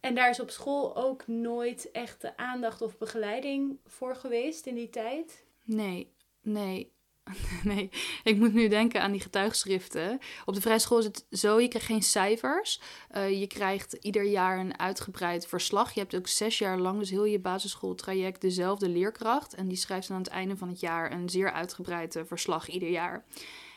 En 0.00 0.14
daar 0.14 0.30
is 0.30 0.40
op 0.40 0.50
school 0.50 0.96
ook 0.96 1.26
nooit 1.26 1.90
echt 1.92 2.20
de 2.20 2.36
aandacht 2.36 2.82
of 2.82 2.98
begeleiding 2.98 3.78
voor 3.86 4.16
geweest 4.16 4.66
in 4.66 4.74
die 4.74 4.90
tijd. 4.90 5.44
Nee, 5.64 6.12
nee. 6.42 6.92
Nee, 7.62 7.90
ik 8.24 8.36
moet 8.36 8.52
nu 8.54 8.68
denken 8.68 9.02
aan 9.02 9.12
die 9.12 9.20
getuigschriften. 9.20 10.18
Op 10.44 10.54
de 10.54 10.60
vrije 10.60 10.78
school 10.78 10.98
is 10.98 11.04
het 11.04 11.26
zo, 11.30 11.60
je 11.60 11.68
krijgt 11.68 11.86
geen 11.86 12.02
cijfers. 12.02 12.80
Eh, 13.10 13.40
je 13.40 13.46
krijgt 13.46 13.92
ieder 13.92 14.24
jaar 14.24 14.58
een 14.58 14.78
uitgebreid 14.78 15.46
verslag. 15.46 15.92
Je 15.92 16.00
hebt 16.00 16.14
ook 16.16 16.26
zes 16.26 16.58
jaar 16.58 16.78
lang, 16.78 16.98
dus 16.98 17.10
heel 17.10 17.24
je 17.24 17.38
basisschooltraject, 17.38 18.40
dezelfde 18.40 18.88
leerkracht. 18.88 19.54
En 19.54 19.68
die 19.68 19.76
schrijft 19.76 20.08
dan 20.08 20.16
aan 20.16 20.22
het 20.22 20.32
einde 20.32 20.56
van 20.56 20.68
het 20.68 20.80
jaar 20.80 21.12
een 21.12 21.28
zeer 21.28 21.52
uitgebreid 21.52 22.16
eh, 22.16 22.22
verslag 22.26 22.68
ieder 22.68 22.88
jaar. 22.90 23.24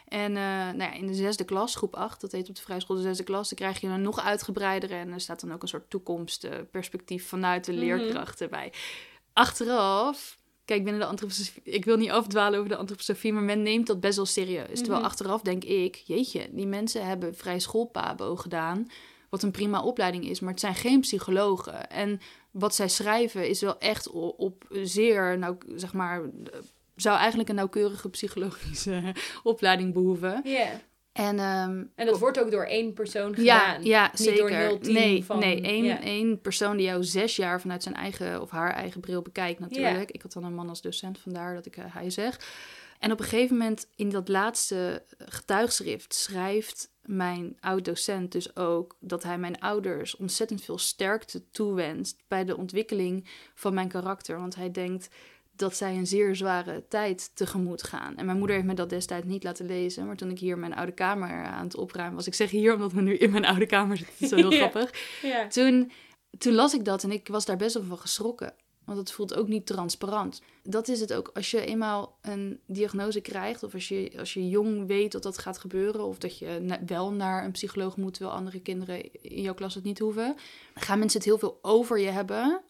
En 0.07 0.37
eh, 0.37 0.43
nou 0.43 0.77
ja, 0.77 0.93
in 0.93 1.07
de 1.07 1.13
zesde 1.13 1.43
klas, 1.43 1.75
groep 1.75 1.95
8, 1.95 2.21
dat 2.21 2.31
heet 2.31 2.49
op 2.49 2.55
de 2.55 2.61
vrije 2.61 2.79
school 2.79 2.95
de 2.95 3.01
zesde 3.01 3.23
klas, 3.23 3.49
dan 3.49 3.57
krijg 3.57 3.81
je 3.81 3.87
een 3.87 4.01
nog 4.01 4.19
uitgebreidere. 4.19 4.95
En 4.95 5.11
er 5.11 5.19
staat 5.21 5.41
dan 5.41 5.53
ook 5.53 5.61
een 5.61 5.67
soort 5.67 5.89
toekomstperspectief 5.89 7.27
vanuit 7.27 7.65
de 7.65 7.71
Mhm. 7.71 7.81
leerkracht 7.81 8.41
erbij. 8.41 8.73
Achteraf 9.33 10.39
Kijk, 10.65 10.83
binnen 10.83 11.01
de 11.01 11.07
antroposofie, 11.07 11.61
ik 11.63 11.85
wil 11.85 11.97
niet 11.97 12.09
afdwalen 12.09 12.57
over 12.59 12.71
de 12.71 12.77
antroposofie, 12.77 13.33
maar 13.33 13.43
men 13.43 13.61
neemt 13.61 13.87
dat 13.87 13.99
best 13.99 14.15
wel 14.15 14.25
serieus. 14.25 14.77
Terwijl 14.79 14.99
Mhm. 14.99 15.09
achteraf 15.09 15.41
denk 15.41 15.63
ik, 15.63 15.95
jeetje, 15.95 16.47
die 16.51 16.67
mensen 16.67 17.05
hebben 17.07 17.35
vrij 17.35 17.59
schoolpabo 17.59 18.35
gedaan, 18.35 18.87
wat 19.29 19.43
een 19.43 19.51
prima 19.51 19.81
opleiding 19.83 20.25
is, 20.25 20.39
maar 20.39 20.51
het 20.51 20.59
zijn 20.59 20.75
geen 20.75 20.99
psychologen. 20.99 21.89
En 21.89 22.19
wat 22.51 22.75
zij 22.75 22.87
schrijven 22.89 23.49
is 23.49 23.61
wel 23.61 23.77
echt 23.79 24.09
op 24.37 24.65
zeer, 24.69 25.37
nou, 25.37 25.55
zeg 25.75 25.93
maar, 25.93 26.21
zou 26.95 27.17
eigenlijk 27.17 27.49
een 27.49 27.55
nauwkeurige 27.55 28.09
psychologische 28.09 29.13
opleiding 29.43 29.93
behoeven. 29.93 30.41
Ja. 30.43 30.81
En, 31.11 31.39
ehm, 31.39 31.83
En 31.95 32.05
dat 32.05 32.19
wordt 32.19 32.39
ook 32.39 32.51
door 32.51 32.63
één 32.65 32.93
persoon 32.93 33.35
gedaan. 33.35 33.83
ja, 33.83 34.07
Niet 34.07 34.19
zeker. 34.19 34.37
door 34.37 34.49
een 34.49 34.55
heel 34.57 34.79
team 34.79 34.93
nee, 34.93 35.25
van- 35.25 35.39
nee 35.39 35.61
één, 35.61 35.83
ja. 35.83 36.01
één 36.01 36.41
persoon 36.41 36.77
die 36.77 36.85
jou 36.85 37.03
zes 37.03 37.35
jaar 37.35 37.61
vanuit 37.61 37.83
zijn 37.83 37.95
eigen 37.95 38.41
of 38.41 38.49
haar 38.49 38.73
eigen 38.73 39.01
bril 39.01 39.21
bekijkt 39.21 39.59
natuurlijk. 39.59 40.11
Ik 40.11 40.21
had 40.21 40.33
dan 40.33 40.43
een 40.43 40.53
man 40.55 40.69
als 40.69 40.81
docent, 40.81 41.19
vandaar 41.19 41.53
dat 41.53 41.65
ik 41.65 41.77
eh, 41.77 41.83
hij 41.87 42.09
zeg. 42.09 42.39
En 42.99 43.11
op 43.11 43.19
een 43.19 43.25
gegeven 43.25 43.57
moment 43.57 43.87
in 43.95 44.09
dat 44.09 44.27
laatste 44.27 45.03
getuigschrift 45.17 46.13
schrijft 46.13 46.89
mijn 47.01 47.57
oud-docent 47.59 48.31
dus 48.31 48.55
ook 48.55 48.95
dat 48.99 49.23
hij 49.23 49.37
mijn 49.37 49.59
ouders 49.59 50.15
ontzettend 50.15 50.61
veel 50.63 50.77
sterkte 50.77 51.43
toewenst 51.51 52.23
bij 52.27 52.45
de 52.45 52.57
ontwikkeling 52.57 53.27
van 53.55 53.73
mijn 53.73 53.87
karakter. 53.87 54.39
Want 54.39 54.55
hij 54.55 54.71
denkt 54.71 55.09
dat 55.55 55.75
zij 55.75 55.95
een 55.95 56.07
zeer 56.07 56.35
zware 56.35 56.83
tijd 56.87 57.31
tegemoet 57.35 57.83
gaan. 57.83 58.17
En 58.17 58.25
mijn 58.25 58.37
moeder 58.37 58.55
heeft 58.55 58.67
me 58.67 58.73
dat 58.73 58.89
destijds 58.89 59.27
niet 59.27 59.43
laten 59.43 59.65
lezen. 59.65 60.05
Maar 60.05 60.15
toen 60.15 60.29
ik 60.29 60.39
hier 60.39 60.57
mijn 60.57 60.75
oude 60.75 60.91
kamer 60.91 61.43
aan 61.45 61.63
het 61.63 61.75
opruimen 61.75 62.15
was... 62.15 62.27
Ik 62.27 62.33
zeg 62.33 62.49
hier 62.49 62.73
omdat 62.73 62.91
we 62.91 63.01
nu 63.01 63.17
in 63.17 63.31
mijn 63.31 63.45
oude 63.45 63.65
kamer 63.65 63.97
zitten. 63.97 64.15
Dat 64.19 64.31
is 64.31 64.37
zo 64.37 64.49
heel 64.49 64.51
Ja. 64.59 64.69
grappig. 64.69 65.19
Ja. 65.21 65.47
Toen, 65.47 65.91
toen 66.37 66.53
las 66.53 66.73
ik 66.73 66.85
dat 66.85 67.03
en 67.03 67.11
ik 67.11 67.27
was 67.27 67.45
daar 67.45 67.57
best 67.57 67.73
wel 67.73 67.83
van 67.83 67.97
geschrokken. 67.97 68.53
Want 68.85 68.97
het 68.97 69.11
voelt 69.11 69.33
ook 69.33 69.47
niet 69.47 69.65
transparant. 69.65 70.41
Dat 70.63 70.87
is 70.87 70.99
het 70.99 71.13
ook. 71.13 71.31
Als 71.33 71.51
je 71.51 71.65
eenmaal 71.65 72.17
een 72.21 72.59
diagnose 72.65 73.21
krijgt... 73.21 73.63
of 73.63 73.73
als 73.73 73.87
je, 73.87 74.11
als 74.17 74.33
je 74.33 74.49
jong 74.49 74.87
weet 74.87 75.11
dat 75.11 75.23
dat 75.23 75.37
gaat 75.37 75.57
gebeuren... 75.57 76.03
of 76.05 76.17
dat 76.17 76.37
je 76.37 76.77
wel 76.85 77.11
naar 77.11 77.43
een 77.43 77.51
psycholoog 77.51 77.97
moet... 77.97 78.13
terwijl 78.13 78.35
andere 78.35 78.61
kinderen 78.61 79.13
in 79.21 79.41
jouw 79.41 79.53
klas 79.53 79.75
het 79.75 79.83
niet 79.83 79.99
hoeven... 79.99 80.35
gaan 80.73 80.99
mensen 80.99 81.19
het 81.19 81.27
heel 81.27 81.37
veel 81.39 81.59
over 81.61 81.99
je 81.99 82.09
hebben... 82.09 82.61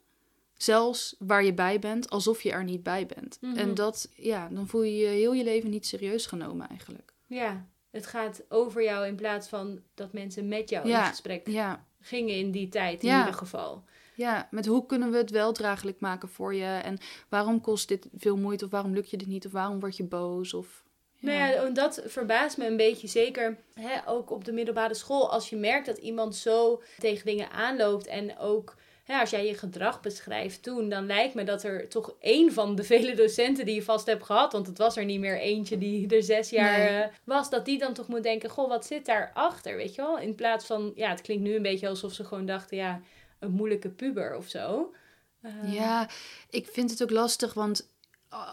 Zelfs 0.61 1.15
waar 1.19 1.43
je 1.43 1.53
bij 1.53 1.79
bent, 1.79 2.09
alsof 2.09 2.41
je 2.41 2.51
er 2.51 2.63
niet 2.63 2.83
bij 2.83 3.05
bent. 3.05 3.37
Mhm. 3.41 3.57
En 3.57 3.73
dat, 3.73 4.09
ja, 4.15 4.47
dan 4.51 4.67
voel 4.67 4.83
je 4.83 4.95
je 4.97 5.07
heel 5.07 5.33
je 5.33 5.43
leven 5.43 5.69
niet 5.69 5.85
serieus 5.85 6.25
genomen 6.25 6.67
eigenlijk. 6.69 7.13
ja, 7.27 7.65
het 7.91 8.05
gaat 8.07 8.41
over 8.49 8.83
jou 8.83 9.07
in 9.07 9.15
plaats 9.15 9.47
van 9.47 9.81
dat 9.93 10.13
mensen 10.13 10.47
met 10.47 10.69
jou 10.69 10.87
Ja. 10.87 11.03
in 11.03 11.09
gesprek 11.09 11.47
Ja, 11.47 11.85
gingen 11.99 12.35
in 12.35 12.51
die 12.51 12.69
tijd 12.69 13.01
in 13.03 13.09
Ja. 13.09 13.19
ieder 13.19 13.33
geval. 13.33 13.83
ja, 14.15 14.47
met 14.51 14.65
hoe 14.65 14.85
kunnen 14.85 15.11
we 15.11 15.17
het 15.17 15.29
wel 15.29 15.51
draaglijk 15.51 15.99
maken 15.99 16.29
voor 16.29 16.55
je? 16.55 16.65
En 16.65 16.97
waarom 17.29 17.61
kost 17.61 17.87
dit 17.87 18.07
veel 18.17 18.37
moeite? 18.37 18.65
Of 18.65 18.71
waarom 18.71 18.93
lukt 18.93 19.09
je 19.09 19.17
dit 19.17 19.27
niet? 19.27 19.45
Of 19.45 19.51
waarom 19.51 19.79
word 19.79 19.97
je 19.97 20.03
boos? 20.03 20.53
Of, 20.53 20.83
Nou 21.19 21.37
ja, 21.37 21.53
en 21.53 21.73
dat 21.73 22.01
verbaast 22.05 22.57
me 22.57 22.65
een 22.67 22.77
beetje. 22.77 23.07
Zeker 23.07 23.57
hè, 23.73 24.07
ook 24.09 24.29
op 24.31 24.45
de 24.45 24.51
middelbare 24.51 24.93
school. 24.93 25.31
Als 25.31 25.49
je 25.49 25.55
merkt 25.55 25.85
dat 25.85 25.97
iemand 25.97 26.35
zo 26.35 26.81
tegen 26.99 27.25
dingen 27.25 27.51
aanloopt. 27.51 28.07
En 28.07 28.37
ook 28.37 28.75
hè, 29.11 29.19
als 29.19 29.29
jij 29.29 29.45
je 29.47 29.53
gedrag 29.57 30.01
beschrijft 30.01 30.63
toen. 30.63 30.89
Dan 30.89 31.05
lijkt 31.05 31.33
me 31.33 31.43
dat 31.43 31.63
er 31.63 31.87
toch 31.89 32.15
één 32.19 32.53
van 32.53 32.75
de 32.75 32.83
vele 32.83 33.15
docenten 33.15 33.65
die 33.65 33.75
je 33.75 33.83
vast 33.83 34.05
hebt 34.05 34.23
gehad. 34.23 34.51
Want 34.51 34.67
het 34.67 34.77
was 34.77 34.97
er 34.97 35.05
niet 35.05 35.19
meer 35.19 35.39
eentje 35.39 35.77
die 35.77 36.15
er 36.15 36.23
zes 36.23 36.49
jaar 36.49 36.77
Nee. 36.77 36.87
eh, 37.01 37.07
was. 37.23 37.49
Dat 37.49 37.65
die 37.65 37.77
dan 37.77 37.93
toch 37.93 38.07
moet 38.07 38.23
denken. 38.23 38.49
Goh, 38.49 38.67
wat 38.69 38.85
zit 38.85 39.05
daarachter? 39.05 39.75
Weet 39.75 39.95
je 39.95 40.01
wel? 40.01 40.19
In 40.19 40.35
plaats 40.35 40.65
van. 40.65 40.91
Ja, 40.95 41.09
het 41.09 41.21
klinkt 41.21 41.43
nu 41.43 41.55
een 41.55 41.61
beetje 41.61 41.87
alsof 41.87 42.13
ze 42.13 42.23
gewoon 42.23 42.45
dachten. 42.45 42.77
Ja, 42.77 43.01
een 43.39 43.51
moeilijke 43.51 43.89
puber 43.89 44.35
of 44.37 44.47
zo. 44.47 44.93
Eh, 45.41 45.73
Ja, 45.73 46.09
ik 46.49 46.67
vind 46.67 46.89
het 46.91 47.03
ook 47.03 47.09
lastig, 47.11 47.53
want 47.53 47.90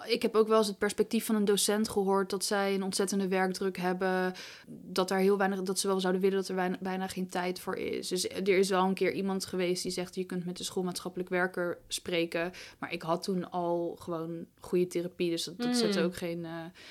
ik 0.07 0.23
heb 0.23 0.35
ook 0.35 0.49
wel 0.49 0.59
eens 0.59 0.67
het 0.67 0.79
perspectief 0.79 1.25
van 1.27 1.35
een 1.35 1.45
docent 1.45 1.89
gehoord 1.89 2.31
dat 2.31 2.45
zij 2.45 2.75
een 2.75 2.83
ontzettende 2.83 3.29
werkdruk 3.29 3.77
hebben, 3.77 4.33
dat 4.67 5.09
daar 5.09 5.19
heel 5.19 5.37
weinig, 5.39 5.63
dat 5.63 5.79
ze 5.79 5.87
wel 5.87 6.01
zouden 6.01 6.23
willen 6.23 6.37
dat 6.37 6.49
er 6.49 6.55
weinig- 6.55 6.79
bijna 6.81 7.07
geen 7.07 7.29
tijd 7.29 7.61
voor 7.61 7.77
is. 7.77 8.09
Dus 8.09 8.29
er 8.29 8.49
is 8.49 8.69
wel 8.69 8.85
een 8.85 8.95
keer 8.95 9.13
iemand 9.13 9.47
geweest 9.47 9.83
die 9.83 9.93
zegt 9.93 10.15
je 10.15 10.25
kunt 10.25 10.45
met 10.45 10.57
de 10.57 10.65
schoolmaatschappelijk 10.65 11.29
werker 11.31 11.79
spreken, 11.89 12.53
maar 12.79 12.93
ik 12.93 13.03
had 13.03 13.23
toen 13.23 13.51
al 13.51 13.97
gewoon 13.99 14.47
goede 14.61 14.87
therapie, 14.87 15.31
dus 15.31 15.45
dat, 15.45 15.57
dat 15.59 15.67
Mm. 15.67 15.75
zette 15.75 16.03
ook 16.03 16.17
geen, 16.17 16.47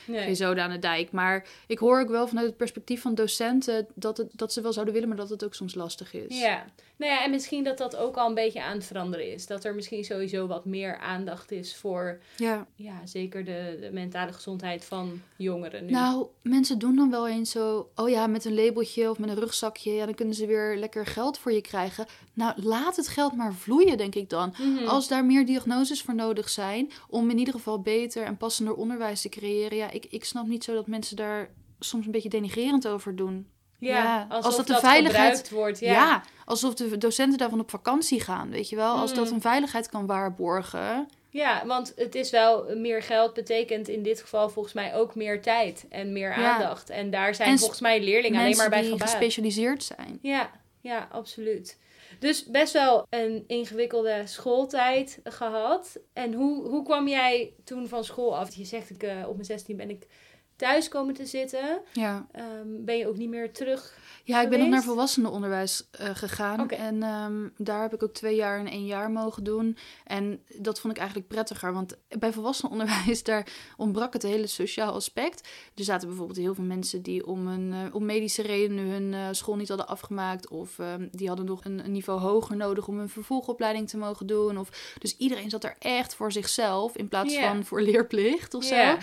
nee. 0.08 0.22
geen 0.24 0.36
zoden 0.36 0.64
aan 0.64 0.72
de 0.72 0.80
dijk. 0.80 1.12
Maar 1.12 1.48
ik 1.68 1.80
hoor 1.80 2.00
ook 2.00 2.10
wel 2.10 2.28
vanuit 2.28 2.48
het 2.48 2.58
perspectief 2.58 3.02
van 3.02 3.16
docenten 3.16 3.88
dat, 3.96 4.18
het, 4.18 4.32
dat 4.36 4.54
ze 4.54 4.62
wel 4.62 4.74
zouden 4.74 4.94
willen, 4.94 5.10
maar 5.10 5.18
dat 5.18 5.30
het 5.30 5.44
ook 5.46 5.54
soms 5.56 5.76
lastig 5.76 6.14
is. 6.14 6.40
Ja, 6.40 6.66
nou 6.98 7.12
ja, 7.12 7.24
en 7.24 7.30
misschien 7.32 7.64
dat 7.64 7.78
dat 7.78 7.96
ook 7.96 8.18
al 8.18 8.28
een 8.28 8.34
beetje 8.36 8.64
aan 8.64 8.76
het 8.76 8.86
veranderen 8.86 9.32
is. 9.34 9.48
Dat 9.48 9.64
er 9.64 9.76
misschien 9.76 10.04
sowieso 10.04 10.48
wat 10.48 10.66
meer 10.66 10.98
aandacht 10.98 11.52
is 11.52 11.76
voor, 11.76 12.20
ja. 12.38 12.68
Ja, 12.80 13.06
zeker 13.06 13.46
de, 13.46 13.78
de 13.82 13.90
mentale 13.92 14.34
gezondheid 14.34 14.86
van 14.86 15.22
jongeren 15.36 15.86
nu. 15.86 15.92
Nou, 15.92 16.26
mensen 16.42 16.80
doen 16.80 16.96
dan 16.96 17.10
wel 17.10 17.28
eens 17.28 17.52
zo, 17.52 17.90
oh 17.96 18.10
ja, 18.10 18.28
met 18.28 18.46
een 18.46 18.56
labeltje 18.56 19.10
of 19.10 19.20
met 19.20 19.30
een 19.30 19.36
rugzakje, 19.40 19.92
ja, 19.94 20.06
dan 20.06 20.14
kunnen 20.16 20.36
ze 20.36 20.46
weer 20.46 20.78
lekker 20.78 21.06
geld 21.06 21.38
voor 21.38 21.52
je 21.52 21.62
krijgen. 21.62 22.06
Nou, 22.34 22.54
laat 22.62 22.96
het 22.96 23.08
geld 23.08 23.36
maar 23.36 23.54
vloeien, 23.54 23.98
denk 23.98 24.16
ik 24.16 24.30
dan. 24.30 24.54
Mhm. 24.60 24.88
Als 24.88 25.08
daar 25.08 25.26
meer 25.26 25.46
diagnoses 25.46 26.02
voor 26.02 26.16
nodig 26.16 26.50
zijn, 26.50 26.92
om 27.10 27.30
in 27.30 27.38
ieder 27.38 27.54
geval 27.54 27.82
beter 27.82 28.24
en 28.24 28.38
passender 28.38 28.76
onderwijs 28.76 29.22
te 29.22 29.30
creëren, 29.30 29.78
ja, 29.78 29.92
ik, 29.92 30.06
ik 30.06 30.26
snap 30.26 30.48
niet 30.48 30.64
zo 30.64 30.74
dat 30.74 30.88
mensen 30.88 31.16
daar 31.16 31.50
soms 31.80 32.06
een 32.06 32.12
beetje 32.12 32.30
denigrerend 32.30 32.88
over 32.88 33.16
doen. 33.16 33.48
ja, 33.80 34.26
als 34.30 34.56
dat 34.58 34.68
de 34.68 34.74
dat 34.74 34.82
veiligheid- 34.82 35.24
gebruikt 35.28 35.50
wordt. 35.50 35.80
Ja. 35.80 35.92
Ja. 35.92 36.24
alsof 36.46 36.74
de 36.74 36.98
docenten 36.98 37.38
daarvan 37.38 37.60
op 37.60 37.70
vakantie 37.70 38.20
gaan, 38.22 38.50
weet 38.50 38.70
je 38.70 38.76
wel. 38.76 38.96
Als 38.96 39.14
dat 39.14 39.26
Mhm. 39.26 39.34
een 39.34 39.42
veiligheid 39.42 39.90
kan 39.90 40.06
waarborgen. 40.06 41.08
Ja, 41.38 41.66
want 41.66 41.94
het 41.96 42.16
is 42.16 42.30
wel 42.30 42.76
meer 42.76 43.02
geld 43.02 43.34
betekent 43.34 43.88
in 43.88 44.04
dit 44.04 44.22
geval 44.22 44.50
volgens 44.50 44.74
mij 44.74 44.96
ook 44.96 45.16
meer 45.16 45.42
tijd 45.42 45.86
en 45.90 46.14
meer 46.14 46.30
Ja. 46.40 46.54
aandacht. 46.54 46.90
En 46.90 47.10
daar 47.10 47.36
zijn 47.36 47.50
En 47.50 47.58
volgens 47.58 47.80
mij 47.82 48.02
leerlingen 48.04 48.40
alleen 48.40 48.58
maar 48.58 48.70
bij 48.70 48.82
die 48.82 48.92
gebaat. 48.92 49.10
gespecialiseerd 49.10 49.84
zijn. 49.84 50.20
Ja, 50.22 50.52
ja, 50.82 51.08
absoluut. 51.12 51.78
Dus 52.20 52.46
best 52.46 52.74
wel 52.74 53.06
een 53.10 53.44
ingewikkelde 53.48 54.22
schooltijd 54.26 55.20
gehad. 55.24 56.00
En 56.14 56.34
hoe, 56.34 56.68
hoe 56.70 56.84
kwam 56.84 57.08
jij 57.08 57.54
toen 57.64 57.88
van 57.88 58.04
school 58.04 58.38
af? 58.38 58.56
Je 58.56 58.66
zegt, 58.66 58.90
ik, 58.90 59.04
eh, 59.04 59.16
op 59.28 59.34
mijn 59.34 59.46
16 59.46 59.78
ben 59.78 59.90
ik 59.90 60.08
thuis 60.58 60.88
komen 60.88 61.14
te 61.14 61.26
zitten. 61.26 61.82
Ja. 61.94 62.28
Ehm, 62.32 62.68
ben 62.68 62.98
je 62.98 63.08
ook 63.08 63.18
niet 63.18 63.30
meer 63.30 63.52
terug? 63.52 63.98
Ja, 64.24 64.42
ik 64.42 64.50
ben 64.50 64.60
nog 64.60 64.70
naar 64.70 64.84
volwassenenonderwijs 64.84 65.88
eh, 65.92 66.10
gegaan. 66.14 66.70
En 66.70 67.04
ehm, 67.04 67.48
daar 67.58 67.82
heb 67.82 67.94
ik 67.94 68.04
ook 68.04 68.14
twee 68.14 68.36
jaar 68.36 68.60
en 68.60 68.68
één 68.68 68.86
jaar 68.86 69.12
mogen 69.12 69.44
doen. 69.44 69.78
En 70.04 70.42
dat 70.56 70.80
vond 70.80 70.94
ik 70.94 71.00
eigenlijk 71.00 71.30
prettiger. 71.30 71.74
Want 71.74 71.98
bij 72.20 72.34
volwassenenonderwijs, 72.34 73.24
daar 73.32 73.48
ontbrak 73.78 74.14
het 74.14 74.24
hele 74.24 74.48
sociaal 74.48 74.94
aspect. 74.94 75.48
Er 75.76 75.84
zaten 75.84 76.08
bijvoorbeeld 76.08 76.40
heel 76.40 76.54
veel 76.54 76.64
mensen 76.64 77.02
die 77.02 77.28
om, 77.28 77.48
een, 77.48 77.74
eh, 77.74 77.96
om 77.96 78.06
medische 78.06 78.42
redenen 78.42 78.86
hun 78.86 79.14
eh, 79.14 79.28
school 79.32 79.56
niet 79.56 79.68
hadden 79.68 79.88
afgemaakt. 79.88 80.50
Of 80.50 80.80
ehm, 80.80 81.08
die 81.12 81.28
hadden 81.28 81.46
nog 81.46 81.66
een, 81.66 81.86
een 81.86 81.92
niveau 81.92 82.20
hoger 82.20 82.56
nodig 82.56 82.88
om 82.88 83.00
een 83.00 83.10
vervolgopleiding 83.10 83.90
te 83.90 83.98
mogen 83.98 84.28
doen. 84.28 84.58
Of, 84.58 84.96
dus 85.00 85.18
iedereen 85.18 85.50
zat 85.50 85.64
er 85.64 85.76
echt 85.80 86.16
voor 86.16 86.32
zichzelf 86.32 86.96
in 86.96 87.08
plaats 87.08 87.36
van 87.36 87.66
voor 87.66 87.82
leerplicht 87.82 88.54
of 88.54 88.64
zo. 88.64 88.98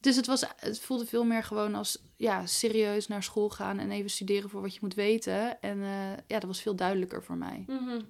Dus 0.00 0.16
het, 0.16 0.26
was, 0.26 0.44
het 0.56 0.80
voelde 0.80 1.06
veel 1.06 1.24
meer 1.24 1.42
gewoon 1.42 1.74
als 1.74 2.02
ja, 2.16 2.46
serieus 2.46 3.06
naar 3.06 3.22
school 3.22 3.50
gaan 3.50 3.78
en 3.78 3.90
even 3.90 4.10
studeren 4.10 4.50
voor 4.50 4.60
wat 4.60 4.74
je 4.74 4.80
moet 4.82 4.94
weten. 4.94 5.60
En 5.60 5.82
eh, 5.82 6.10
ja, 6.26 6.38
dat 6.38 6.44
was 6.44 6.62
veel 6.62 6.76
duidelijker 6.76 7.22
voor 7.22 7.36
mij. 7.36 7.64
Mhm. 7.66 8.00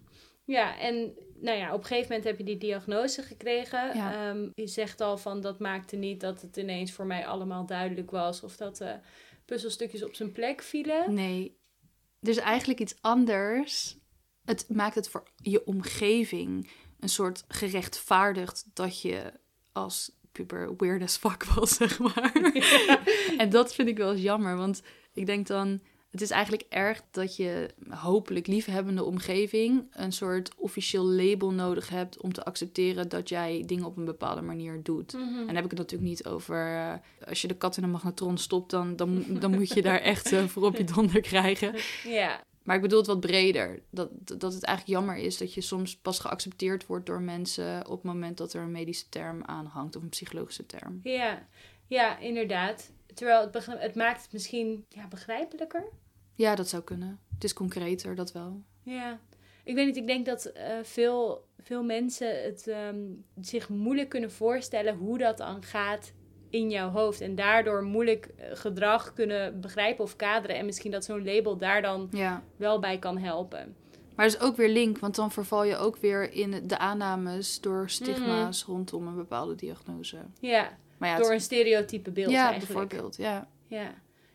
Ja, 0.45 0.79
en 0.79 1.15
nou 1.41 1.59
ja, 1.59 1.73
op 1.73 1.81
een 1.81 1.87
gegeven 1.87 2.09
moment 2.09 2.25
heb 2.25 2.39
je 2.39 2.45
die 2.45 2.59
diagnose 2.59 3.23
gekregen. 3.23 3.97
Ja. 3.97 4.29
Ehm, 4.29 4.49
je 4.55 4.67
zegt 4.67 5.01
al 5.01 5.19
van 5.19 5.41
dat 5.41 5.59
maakte 5.59 5.97
niet 5.97 6.21
dat 6.21 6.43
het 6.43 6.57
ineens 6.57 6.93
voor 6.93 7.07
mij 7.07 7.27
allemaal 7.27 7.67
duidelijk 7.67 8.11
was. 8.11 8.43
Of 8.43 8.57
dat 8.57 8.77
de 8.77 8.99
puzzelstukjes 9.45 10.05
op 10.05 10.15
zijn 10.15 10.33
plek 10.33 10.63
vielen. 10.63 11.15
Nee, 11.15 11.59
er 12.21 12.29
is 12.29 12.37
eigenlijk 12.37 12.81
iets 12.81 12.95
anders. 13.01 13.99
Het 14.45 14.69
maakt 14.69 14.95
het 14.95 15.09
voor 15.09 15.29
je 15.37 15.67
omgeving 15.67 16.71
een 17.01 17.09
soort 17.09 17.45
gerechtvaardigd 17.49 18.67
dat 18.75 19.01
je 19.01 19.33
als 19.73 20.19
puber 20.33 20.77
weird 20.77 21.03
as 21.03 21.17
fuck 21.17 21.45
was, 21.45 21.75
zeg 21.83 21.99
maar. 21.99 22.33
En 23.39 23.51
dat 23.51 23.75
vind 23.75 23.89
ik 23.89 23.97
wel 23.97 24.13
eens 24.13 24.23
jammer, 24.23 24.57
want 24.57 24.83
ik 25.13 25.27
denk 25.27 25.47
dan... 25.47 25.81
Het 26.11 26.21
is 26.21 26.31
eigenlijk 26.31 26.65
erg 26.69 27.03
dat 27.11 27.37
je 27.37 27.69
hopelijk 27.89 28.47
liefhebbende 28.47 29.05
omgeving 29.05 29.87
een 29.93 30.13
soort 30.13 30.55
officieel 30.57 31.05
label 31.05 31.51
nodig 31.51 31.89
hebt 31.89 32.21
om 32.21 32.33
te 32.33 32.45
accepteren 32.45 33.09
dat 33.09 33.29
jij 33.29 33.63
dingen 33.67 33.85
op 33.85 33.97
een 33.97 34.05
bepaalde 34.05 34.41
manier 34.41 34.83
doet. 34.83 35.13
Mhm. 35.13 35.23
En 35.23 35.47
dan 35.47 35.55
heb 35.55 35.65
ik 35.65 35.71
het 35.71 35.79
natuurlijk 35.79 36.11
niet 36.11 36.27
over 36.27 36.77
eh, 36.77 36.95
als 37.29 37.43
je 37.43 37.49
de 37.49 37.57
kat 37.57 37.77
in 37.77 37.83
een 37.83 37.91
magnetron 37.91 38.39
stopt, 38.39 38.71
dan, 38.71 38.97
dan, 38.97 39.25
dan 39.29 39.51
moet 39.51 39.73
je 39.73 39.83
daar 39.83 40.01
echt 40.01 40.33
eh, 40.33 40.45
voor 40.45 40.63
op 40.63 40.77
je 40.77 40.85
donder 40.85 41.21
krijgen. 41.21 41.75
Ja, 42.05 42.45
Maar 42.63 42.77
ik 42.77 42.83
bedoel 42.83 42.99
het 42.99 43.07
wat 43.07 43.21
breder. 43.21 43.83
Dat, 43.91 44.11
dat 44.25 44.53
het 44.55 44.65
eigenlijk 44.65 44.99
jammer 44.99 45.17
is 45.25 45.39
dat 45.39 45.55
je 45.55 45.61
soms 45.61 45.97
pas 45.97 46.19
geaccepteerd 46.19 46.87
wordt 46.87 47.07
door 47.07 47.21
mensen 47.21 47.87
op 47.87 47.93
het 47.93 48.03
moment 48.03 48.37
dat 48.39 48.53
er 48.53 48.63
een 48.63 48.71
medische 48.71 49.09
term 49.09 49.45
aan 49.45 49.67
hangt 49.67 49.97
of 49.97 50.03
een 50.03 50.09
psychologische 50.09 50.67
term. 50.67 51.01
ja, 51.03 51.47
ja, 51.87 52.19
inderdaad. 52.19 52.91
Terwijl 53.15 53.51
het, 53.53 53.67
het 53.67 53.95
maakt 53.95 54.23
het 54.23 54.33
misschien 54.33 54.85
ja, 54.89 55.09
begrijpelijker. 55.09 55.85
Ja, 56.35 56.55
dat 56.55 56.69
zou 56.69 56.83
kunnen. 56.83 57.21
Het 57.35 57.45
is 57.45 57.53
concreter, 57.53 58.15
dat 58.15 58.33
wel. 58.33 58.63
Ja, 58.83 59.21
ik 59.65 59.75
weet 59.75 59.87
niet. 59.87 59.97
Ik 59.97 60.07
denk 60.07 60.27
dat 60.27 60.45
eh, 60.45 60.79
veel, 60.83 61.49
veel 61.59 61.83
mensen 61.83 62.43
het 62.43 62.69
ehm, 62.69 62.99
zich 63.41 63.69
moeilijk 63.69 64.09
kunnen 64.09 64.33
voorstellen 64.33 64.97
hoe 64.97 65.19
dat 65.19 65.37
dan 65.37 65.63
gaat 65.63 66.13
in 66.51 66.71
jouw 66.71 66.89
hoofd. 66.91 67.21
En 67.21 67.35
daardoor 67.35 67.83
moeilijk 67.83 68.27
eh, 68.37 68.47
gedrag 68.53 69.13
kunnen 69.13 69.61
begrijpen 69.61 70.05
of 70.05 70.17
kaderen. 70.17 70.57
En 70.57 70.65
misschien 70.67 70.91
dat 70.91 71.05
zo'n 71.05 71.25
label 71.25 71.57
daar 71.57 71.83
dan 71.83 72.09
Ja. 72.11 72.43
wel 72.57 72.79
bij 72.79 72.99
kan 72.99 73.19
helpen. 73.19 73.75
Maar 74.17 74.27
het 74.29 74.35
is 74.35 74.41
ook 74.41 74.57
weer 74.57 74.69
link, 74.69 74.99
want 74.99 75.15
dan 75.15 75.31
verval 75.31 75.65
je 75.65 75.77
ook 75.77 75.97
weer 75.97 76.33
in 76.33 76.63
de 76.67 76.79
aannames 76.79 77.61
door 77.61 77.91
stigma's 77.91 78.65
rondom 78.65 79.07
een 79.07 79.17
bepaalde 79.17 79.55
diagnose. 79.55 80.17
Ja, 80.41 80.69
Maar 80.99 81.09
ja, 81.09 81.15
door 81.17 81.25
het- 81.25 81.35
een 81.35 81.41
stereotype 81.41 82.11
beeld 82.11 82.31
ja 82.31 82.49
eigenlijk. 82.51 82.73
bijvoorbeeld. 82.73 83.17
Ja. 83.17 83.49
Ja. 83.67 83.95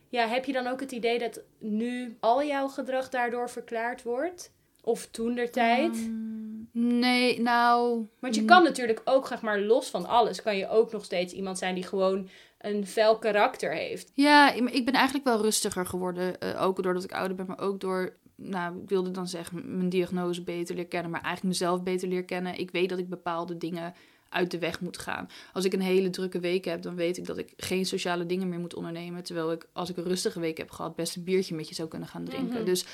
ja, 0.09 0.27
heb 0.27 0.45
je 0.45 0.53
dan 0.53 0.67
ook 0.67 0.79
het 0.79 0.91
idee 0.91 1.19
dat 1.19 1.41
nu 1.59 2.17
al 2.19 2.43
jouw 2.43 2.67
gedrag 2.67 3.09
daardoor 3.09 3.49
verklaard 3.49 4.03
wordt? 4.03 4.51
Of 4.85 5.07
toen 5.11 5.35
der 5.35 5.51
tijd? 5.51 6.07
Mm, 6.07 6.67
nee, 6.71 7.41
nou. 7.41 8.05
Want 8.19 8.35
je 8.35 8.45
kan 8.45 8.63
natuurlijk 8.63 9.01
ook, 9.05 9.27
zeg 9.27 9.41
maar, 9.41 9.59
los 9.59 9.89
van 9.89 10.05
alles, 10.05 10.41
kan 10.41 10.57
je 10.57 10.69
ook 10.69 10.91
nog 10.91 11.03
steeds 11.05 11.33
iemand 11.33 11.57
zijn 11.57 11.75
die 11.75 11.83
gewoon 11.83 12.29
een 12.61 12.87
fel 12.87 13.17
karakter 13.17 13.73
heeft. 13.73 14.11
Ja, 14.13 14.53
ik 14.53 14.85
ben 14.85 14.93
eigenlijk 14.93 15.25
wel 15.25 15.41
rustiger 15.41 15.85
geworden. 15.85 16.39
eh, 16.39 16.61
ook 16.63 16.83
doordat 16.83 17.03
ik 17.03 17.11
ouder 17.11 17.37
ben, 17.37 17.45
maar 17.45 17.59
ook 17.59 17.79
door. 17.79 18.13
Nou, 18.35 18.81
ik 18.81 18.89
wilde 18.89 19.11
dan 19.11 19.27
zeggen, 19.27 19.77
mijn 19.77 19.89
diagnose 19.89 20.43
beter 20.43 20.75
leren 20.75 20.89
kennen, 20.89 21.11
maar 21.11 21.21
eigenlijk 21.21 21.59
mezelf 21.59 21.83
beter 21.83 22.07
leren 22.07 22.25
kennen. 22.25 22.59
Ik 22.59 22.71
weet 22.71 22.89
dat 22.89 22.99
ik 22.99 23.09
bepaalde 23.09 23.57
dingen 23.57 23.93
uit 24.29 24.51
de 24.51 24.59
weg 24.59 24.79
moet 24.79 24.97
gaan. 24.97 25.29
Als 25.53 25.65
ik 25.65 25.73
een 25.73 25.81
hele 25.81 26.09
drukke 26.09 26.39
week 26.39 26.65
heb, 26.65 26.81
dan 26.81 26.95
weet 26.95 27.17
ik 27.17 27.25
dat 27.25 27.37
ik 27.37 27.53
geen 27.57 27.85
sociale 27.85 28.25
dingen 28.25 28.49
meer 28.49 28.59
moet 28.59 28.75
ondernemen. 28.75 29.23
Terwijl 29.23 29.51
ik, 29.51 29.67
als 29.73 29.89
ik 29.89 29.97
een 29.97 30.03
rustige 30.03 30.39
week 30.39 30.57
heb 30.57 30.71
gehad, 30.71 30.95
best 30.95 31.15
een 31.15 31.23
biertje 31.23 31.55
met 31.55 31.69
je 31.69 31.75
zou 31.75 31.87
kunnen 31.87 32.07
gaan 32.07 32.23
drinken. 32.23 32.55
Mhm. 32.55 32.65
Dus 32.65 32.85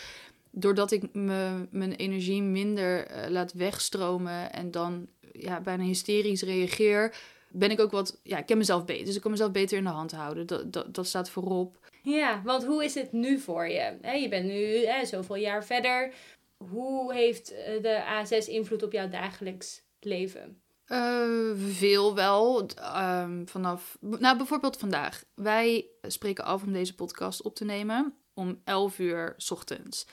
doordat 0.51 0.91
ik 0.91 1.13
me, 1.13 1.67
mijn 1.71 1.93
energie 1.93 2.41
minder 2.41 3.07
eh, 3.07 3.29
laat 3.29 3.53
wegstromen 3.53 4.53
en 4.53 4.71
dan 4.71 5.07
ja, 5.31 5.61
bijna 5.61 5.83
hysterisch 5.83 6.41
reageer, 6.41 7.15
ben 7.49 7.71
ik 7.71 7.79
ook 7.79 7.91
wat. 7.91 8.19
Ja, 8.23 8.37
ik 8.37 8.45
ken 8.45 8.57
mezelf 8.57 8.85
beter. 8.85 9.05
Dus 9.05 9.15
ik 9.15 9.21
kan 9.21 9.31
mezelf 9.31 9.51
beter 9.51 9.77
in 9.77 9.83
de 9.83 9.89
hand 9.89 10.11
houden. 10.11 10.47
Dat, 10.47 10.73
dat, 10.73 10.93
dat 10.93 11.07
staat 11.07 11.29
voorop. 11.29 11.79
Ja, 12.03 12.41
want 12.43 12.65
hoe 12.65 12.83
is 12.83 12.93
het 12.93 13.11
nu 13.11 13.39
voor 13.39 13.67
je? 13.67 13.97
Je 14.19 14.27
bent 14.29 14.45
nu 14.45 14.85
zoveel 15.05 15.35
jaar 15.35 15.65
verder. 15.65 16.13
Hoe 16.57 17.13
heeft 17.13 17.53
eh, 17.53 17.81
de 17.81 18.23
A6 18.23 18.47
invloed 18.49 18.83
op 18.83 18.91
jouw 18.91 19.09
dagelijks 19.09 19.81
leven? 19.99 20.61
Eh, 20.85 21.51
veel 21.55 22.15
wel. 22.15 22.65
Ehm, 22.75 23.45
vanaf. 23.45 23.97
Nou, 23.99 24.37
bijvoorbeeld 24.37 24.77
vandaag. 24.77 25.23
Wij 25.35 25.85
spreken 26.01 26.43
af 26.43 26.63
om 26.63 26.73
deze 26.73 26.95
podcast 26.95 27.41
op 27.41 27.55
te 27.55 27.65
nemen 27.65 28.20
om 28.33 28.61
11 28.63 28.99
uur 28.99 29.33
's 29.37 29.51
ochtends. 29.51 30.07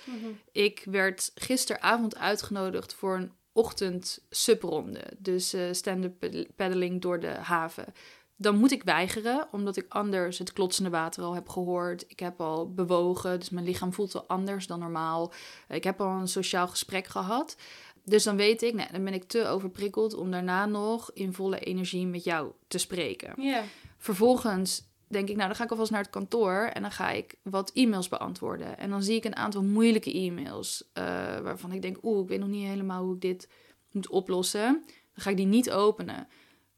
Ik 0.53 0.83
werd 0.91 1.31
gisteravond 1.35 2.17
uitgenodigd 2.17 2.95
voor 2.95 3.17
een 3.17 3.33
ochtend 3.53 4.19
subronde. 4.31 5.05
Dus 5.19 5.53
eh 5.53 5.63
stand-up 5.73 6.19
pad- 6.19 6.47
paddling 6.57 7.01
door 7.01 7.21
de 7.21 7.27
haven. 7.29 7.85
Dan 8.37 8.57
moet 8.59 8.73
ik 8.73 8.83
weigeren, 8.83 9.49
omdat 9.53 9.77
ik 9.77 9.87
anders 9.89 10.39
het 10.39 10.53
klotsende 10.53 10.91
water 10.91 11.23
al 11.23 11.35
heb 11.35 11.49
gehoord. 11.49 12.05
Ik 12.09 12.21
heb 12.21 12.41
al 12.41 12.73
bewogen, 12.73 13.39
dus 13.39 13.51
mijn 13.51 13.65
lichaam 13.65 13.93
voelt 13.93 14.15
al 14.15 14.25
anders 14.27 14.67
dan 14.67 14.79
normaal. 14.79 15.33
Ik 15.69 15.85
heb 15.85 16.01
al 16.01 16.21
een 16.21 16.29
sociaal 16.29 16.69
gesprek 16.69 17.07
gehad. 17.07 17.57
Dus 18.05 18.25
dan 18.25 18.37
weet 18.37 18.63
ik, 18.63 18.75
nou, 18.75 18.93
dan 18.93 19.05
ben 19.05 19.15
ik 19.15 19.25
te 19.25 19.47
overprikkeld 19.47 20.15
om 20.15 20.31
daarna 20.31 20.67
nog 20.67 21.11
in 21.13 21.33
volle 21.33 21.59
energie 21.59 22.07
met 22.07 22.25
jou 22.25 22.53
te 22.69 22.79
spreken. 22.79 23.43
Ja. 23.43 23.63
Vervolgens 23.97 24.88
denk 25.09 25.29
ik, 25.29 25.37
nou 25.37 25.49
dan 25.49 25.57
ga 25.57 25.65
ik 25.65 25.71
alvast 25.71 25.91
naar 25.91 26.03
het 26.03 26.11
kantoor 26.11 26.71
en 26.73 26.83
dan 26.83 26.91
ga 26.91 27.11
ik 27.11 27.35
wat 27.43 27.71
e-mails 27.73 28.09
beantwoorden. 28.09 28.79
En 28.79 28.91
dan 28.91 29.03
zie 29.03 29.17
ik 29.17 29.25
een 29.25 29.37
aantal 29.37 29.63
moeilijke 29.63 30.13
e-mails 30.13 30.91
eh, 30.93 31.05
waarvan 31.39 31.73
ik 31.73 31.83
denk, 31.83 31.97
oeh, 32.03 32.23
ik 32.23 32.29
weet 32.29 32.39
nog 32.39 32.49
niet 32.49 32.67
helemaal 32.67 33.05
hoe 33.05 33.15
ik 33.15 33.21
dit 33.21 33.49
moet 33.91 34.09
oplossen. 34.09 34.83
Dan 35.15 35.23
ga 35.23 35.31
ik 35.31 35.37
die 35.37 35.47
niet 35.47 35.71
openen, 35.71 36.29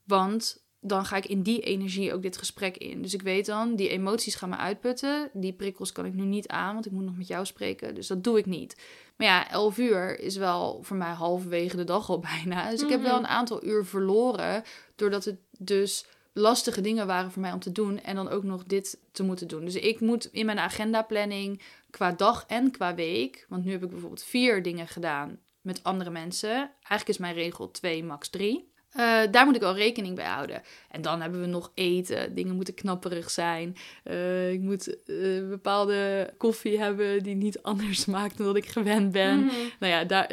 want 0.04 0.62
dan 0.80 1.04
ga 1.04 1.16
ik 1.16 1.26
in 1.26 1.42
die 1.42 1.60
energie 1.60 2.14
ook 2.14 2.22
dit 2.22 2.36
gesprek 2.36 2.76
in. 2.76 3.02
Dus 3.02 3.14
ik 3.14 3.22
weet 3.22 3.46
dan, 3.46 3.76
die 3.76 3.88
emoties 3.88 4.34
gaan 4.34 4.48
me 4.48 4.56
uitputten. 4.56 5.30
Die 5.32 5.52
prikkels 5.52 5.92
kan 5.92 6.04
ik 6.04 6.14
nu 6.14 6.24
niet 6.24 6.48
aan, 6.48 6.72
want 6.72 6.86
ik 6.86 6.92
moet 6.92 7.04
nog 7.04 7.16
met 7.16 7.26
jou 7.26 7.46
spreken. 7.46 7.94
Dus 7.94 8.06
dat 8.06 8.24
doe 8.24 8.38
ik 8.38 8.46
niet. 8.46 8.76
Maar 9.16 9.26
ja, 9.26 9.50
11 9.50 9.78
uur 9.78 10.20
is 10.20 10.36
wel 10.36 10.82
voor 10.82 10.96
mij 10.96 11.12
halverwege 11.12 11.76
de 11.76 11.84
dag 11.84 12.10
al 12.10 12.18
bijna. 12.34 12.70
Dus 12.70 12.82
ik 12.82 12.88
heb 12.88 13.02
wel 13.02 13.18
een 13.18 13.26
aantal 13.26 13.64
uur 13.64 13.84
verloren, 13.84 14.62
doordat 14.96 15.24
het 15.24 15.38
dus 15.58 16.06
lastige 16.32 16.80
dingen 16.80 17.06
waren 17.06 17.32
voor 17.32 17.42
mij 17.42 17.52
om 17.52 17.60
te 17.60 17.72
doen 17.72 18.00
en 18.00 18.14
dan 18.14 18.28
ook 18.28 18.42
nog 18.42 18.64
dit 18.64 18.98
te 19.12 19.22
moeten 19.22 19.48
doen. 19.48 19.64
Dus 19.64 19.74
ik 19.74 20.00
moet 20.00 20.24
in 20.24 20.46
mijn 20.46 20.58
agendaplanning 20.58 21.62
qua 21.90 22.12
dag 22.12 22.44
en 22.46 22.70
qua 22.70 22.94
week, 22.94 23.46
want 23.48 23.64
nu 23.64 23.70
heb 23.70 23.82
ik 23.82 23.90
bijvoorbeeld 23.90 24.22
vier 24.22 24.62
dingen 24.62 24.88
gedaan 24.88 25.38
met 25.60 25.82
andere 25.82 26.10
mensen. 26.10 26.52
Eigenlijk 26.56 27.08
is 27.08 27.18
mijn 27.18 27.34
regel 27.34 27.70
twee, 27.70 28.04
max 28.04 28.28
drie. 28.28 28.69
Eh, 28.90 29.22
daar 29.30 29.44
moet 29.44 29.54
ik 29.54 29.60
wel 29.60 29.74
rekening 29.76 30.16
bij 30.16 30.26
houden. 30.26 30.62
En 30.90 31.02
dan 31.02 31.20
hebben 31.20 31.40
we 31.40 31.46
nog 31.46 31.72
eten. 31.74 32.34
Dingen 32.34 32.54
moeten 32.54 32.74
knapperig 32.74 33.30
zijn. 33.30 33.76
Eh, 34.04 34.52
ik 34.52 34.60
moet 34.60 35.02
eh, 35.04 35.48
bepaalde 35.48 36.30
koffie 36.36 36.78
hebben 36.78 37.22
die 37.22 37.34
niet 37.34 37.62
anders 37.72 38.00
smaakt 38.00 38.36
dan 38.36 38.46
dat 38.46 38.56
ik 38.56 38.66
gewend 38.66 39.12
ben. 39.12 39.38
Mhm. 39.38 39.54
Nou 39.78 39.92
ja, 39.92 40.04
daar, 40.04 40.30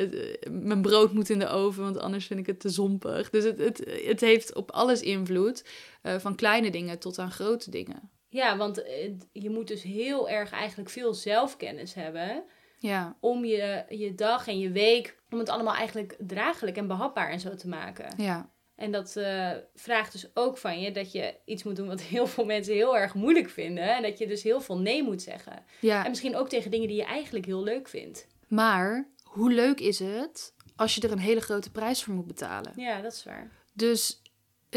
mijn 0.52 0.82
brood 0.82 1.14
moet 1.14 1.30
in 1.30 1.40
de 1.40 1.48
oven, 1.48 1.84
want 1.84 2.00
anders 2.00 2.26
vind 2.26 2.40
ik 2.40 2.46
het 2.46 2.60
te 2.60 2.70
zompig. 2.70 3.30
Dus 3.30 3.44
het, 3.44 3.60
het, 3.60 4.02
het 4.06 4.22
heeft 4.22 4.56
op 4.56 4.72
alles 4.72 5.02
invloed. 5.02 5.64
van 6.02 6.36
kleine 6.36 6.72
dingen 6.72 7.00
tot 7.00 7.20
aan 7.20 7.32
grote 7.32 7.72
dingen. 7.72 8.10
Ja, 8.30 8.58
want 8.58 8.84
je 9.32 9.50
moet 9.50 9.68
dus 9.68 9.84
heel 9.84 10.30
erg 10.30 10.52
eigenlijk 10.52 10.90
veel 10.90 11.14
zelfkennis 11.14 11.94
hebben 11.94 12.44
Ja, 12.80 13.18
om 13.20 13.46
je, 13.46 13.86
je 13.90 14.16
dag 14.16 14.48
en 14.48 14.60
je 14.60 14.72
week, 14.72 15.18
om 15.30 15.40
het 15.40 15.50
allemaal 15.50 15.76
eigenlijk 15.76 16.16
draaglijk 16.20 16.78
en 16.78 16.88
behapbaar 16.88 17.30
en 17.30 17.40
zo 17.40 17.56
te 17.56 17.68
maken. 17.68 18.14
ja, 18.18 18.50
En 18.76 18.92
dat 18.92 19.16
eh, 19.16 19.52
vraagt 19.76 20.12
dus 20.12 20.30
ook 20.34 20.58
van 20.58 20.80
je 20.80 20.92
dat 20.92 21.12
je 21.12 21.36
iets 21.46 21.64
moet 21.64 21.76
doen 21.76 21.88
wat 21.88 22.02
heel 22.14 22.28
veel 22.28 22.46
mensen 22.46 22.74
heel 22.74 22.98
erg 22.98 23.14
moeilijk 23.14 23.50
vinden. 23.50 23.96
En 23.96 24.02
dat 24.02 24.18
je 24.18 24.28
dus 24.28 24.44
heel 24.44 24.62
veel 24.62 24.80
nee 24.80 25.04
moet 25.04 25.22
zeggen. 25.22 25.54
En 25.54 25.64
ja. 25.80 26.08
misschien 26.08 26.36
ook 26.36 26.50
tegen 26.50 26.72
dingen 26.72 26.88
die 26.88 26.98
je 26.98 27.06
eigenlijk 27.06 27.46
heel 27.46 27.64
leuk 27.64 27.88
vindt. 27.88 28.28
Maar 28.48 29.10
hoe 29.24 29.52
leuk 29.52 29.80
is 29.80 30.00
het 30.00 30.54
als 30.76 30.96
je 30.96 31.02
er 31.02 31.12
een 31.12 31.20
hele 31.20 31.42
grote 31.42 31.72
prijs 31.72 32.04
voor 32.04 32.14
moet 32.14 32.28
betalen? 32.28 32.74
Ja, 32.76 33.02
dat 33.02 33.14
is 33.14 33.24
waar. 33.24 33.52
Dus 33.74 34.22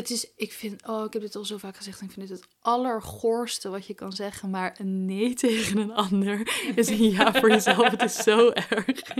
het 0.01 0.11
is, 0.11 0.33
ik 0.37 0.53
vind, 0.53 0.87
oh, 0.87 1.05
ik 1.05 1.13
heb 1.13 1.23
dit 1.23 1.37
al 1.37 1.45
zo 1.45 1.57
vaak 1.57 1.77
gezegd 1.77 2.01
en 2.01 2.07
ik 2.07 2.13
vind 2.13 2.29
het 2.29 2.41
het 2.41 2.49
allergoorste 2.61 3.69
wat 3.69 3.87
je 3.87 3.95
kan 3.95 4.13
zeggen. 4.13 4.51
Maar 4.51 4.77
een 4.79 5.05
nee 5.05 5.35
tegen 5.45 5.79
een 5.79 5.93
ander 5.93 6.71
is 6.75 6.89
een 6.89 7.11
ja 7.11 7.33
voor 7.33 7.49
jezelf. 7.49 7.91
Het 7.91 8.03
is 8.03 8.17
zo 8.17 8.51
erg. 8.69 9.17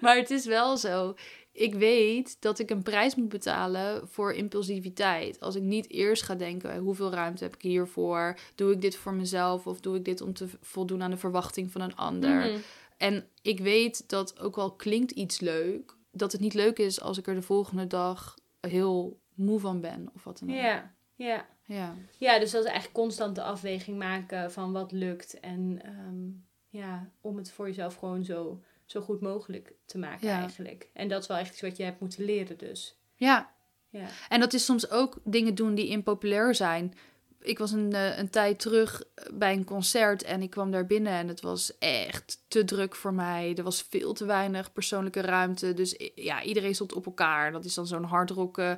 maar 0.00 0.16
het 0.16 0.30
is 0.30 0.46
wel 0.46 0.76
zo. 0.76 1.14
Ik 1.52 1.74
weet 1.74 2.36
dat 2.40 2.58
ik 2.58 2.70
een 2.70 2.82
prijs 2.82 3.14
moet 3.14 3.28
betalen 3.28 4.08
voor 4.08 4.32
impulsiviteit. 4.32 5.40
Als 5.40 5.54
ik 5.54 5.62
niet 5.62 5.90
eerst 5.90 6.22
ga 6.22 6.34
denken, 6.34 6.78
hoeveel 6.78 7.10
ruimte 7.10 7.44
heb 7.44 7.54
ik 7.54 7.62
hiervoor? 7.62 8.38
Doe 8.54 8.72
ik 8.72 8.80
dit 8.80 8.96
voor 8.96 9.14
mezelf 9.14 9.66
of 9.66 9.80
doe 9.80 9.96
ik 9.96 10.04
dit 10.04 10.20
om 10.20 10.34
te 10.34 10.48
voldoen 10.60 11.02
aan 11.02 11.10
de 11.10 11.16
verwachting 11.16 11.72
van 11.72 11.80
een 11.80 11.96
ander? 11.96 12.36
Mhm. 12.36 12.58
En 12.96 13.28
ik 13.42 13.60
weet 13.60 14.08
dat 14.08 14.40
ook 14.40 14.56
al 14.56 14.72
klinkt 14.72 15.10
iets 15.10 15.40
leuk, 15.40 15.96
dat 16.10 16.32
het 16.32 16.40
niet 16.40 16.54
leuk 16.54 16.78
is 16.78 17.00
als 17.00 17.18
ik 17.18 17.26
er 17.26 17.34
de 17.34 17.42
volgende 17.42 17.86
dag 17.86 18.34
heel 18.60 19.18
moe 19.36 19.60
van 19.60 19.80
ben 19.80 20.10
of 20.14 20.24
wat 20.24 20.38
dan 20.38 20.48
ook. 20.50 20.54
Ja, 20.56 20.94
ja. 21.14 21.46
Ja. 21.64 21.94
Ja, 22.18 22.38
dus 22.38 22.50
dat 22.50 22.60
is 22.64 22.70
eigenlijk 22.70 22.98
constant 22.98 23.34
de 23.34 23.42
afweging 23.42 23.98
maken 23.98 24.52
van 24.52 24.72
wat 24.72 24.92
lukt. 24.92 25.40
En 25.40 25.80
ehm, 25.82 26.28
ja, 26.68 27.10
om 27.20 27.36
het 27.36 27.50
voor 27.50 27.66
jezelf 27.66 27.94
gewoon 27.94 28.24
zo 28.24 28.62
zo 28.84 29.00
goed 29.00 29.20
mogelijk 29.20 29.72
te 29.86 29.98
maken 29.98 30.28
Ja. 30.28 30.38
eigenlijk. 30.40 30.88
En 30.92 31.08
dat 31.08 31.22
is 31.22 31.28
wel 31.28 31.36
echt 31.36 31.50
iets 31.52 31.60
wat 31.60 31.76
je 31.76 31.82
hebt 31.82 32.00
moeten 32.00 32.24
leren 32.24 32.58
dus. 32.58 32.96
Ja, 33.14 33.54
Ja. 33.88 34.06
En 34.28 34.40
dat 34.40 34.52
is 34.52 34.64
soms 34.64 34.90
ook 34.90 35.18
dingen 35.24 35.54
doen 35.54 35.74
die 35.74 35.88
impopulair 35.88 36.54
zijn. 36.54 36.94
Ik 37.40 37.58
was 37.58 37.72
een, 37.72 37.92
eh, 37.92 38.18
een 38.18 38.30
tijd 38.30 38.58
terug 38.60 39.02
bij 39.34 39.52
een 39.52 39.64
concert 39.64 40.22
en 40.22 40.42
ik 40.42 40.50
kwam 40.50 40.70
daar 40.70 40.86
binnen 40.86 41.12
en 41.12 41.28
het 41.28 41.40
was 41.40 41.78
echt 41.78 42.44
te 42.48 42.64
druk 42.64 42.94
voor 42.94 43.14
mij. 43.14 43.54
Er 43.56 43.62
was 43.62 43.82
veel 43.82 44.12
te 44.12 44.24
weinig 44.24 44.72
persoonlijke 44.72 45.20
ruimte. 45.20 45.74
Dus 45.74 46.10
ja, 46.14 46.42
iedereen 46.42 46.74
stond 46.74 46.92
op 46.92 47.06
elkaar. 47.06 47.52
Dat 47.52 47.64
is 47.64 47.74
dan 47.74 47.86
zo'n 47.86 48.04
hardrock 48.04 48.58
eh, 48.58 48.72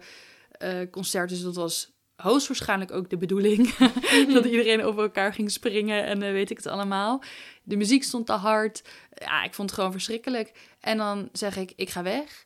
eh, 0.58 0.90
concert. 0.90 1.28
Dus 1.28 1.42
dat 1.42 1.54
was 1.54 1.96
hoogstwaarschijnlijk 2.22 2.92
ook 2.92 3.10
de 3.10 3.16
bedoeling. 3.16 3.74
dat 4.34 4.44
iedereen 4.44 4.82
over 4.82 5.02
elkaar 5.02 5.32
ging 5.32 5.50
springen 5.50 6.04
en 6.04 6.22
eh, 6.22 6.32
weet 6.32 6.50
ik 6.50 6.56
het 6.56 6.66
allemaal. 6.66 7.22
De 7.62 7.76
muziek 7.76 8.02
stond 8.02 8.26
te 8.26 8.32
hard. 8.32 8.82
Ja, 9.14 9.44
ik 9.44 9.54
vond 9.54 9.70
het 9.70 9.78
gewoon 9.78 9.92
verschrikkelijk. 9.92 10.52
En 10.80 10.96
dan 10.96 11.28
zeg 11.32 11.56
ik, 11.56 11.72
ik 11.76 11.90
ga 11.90 12.02
weg. 12.02 12.42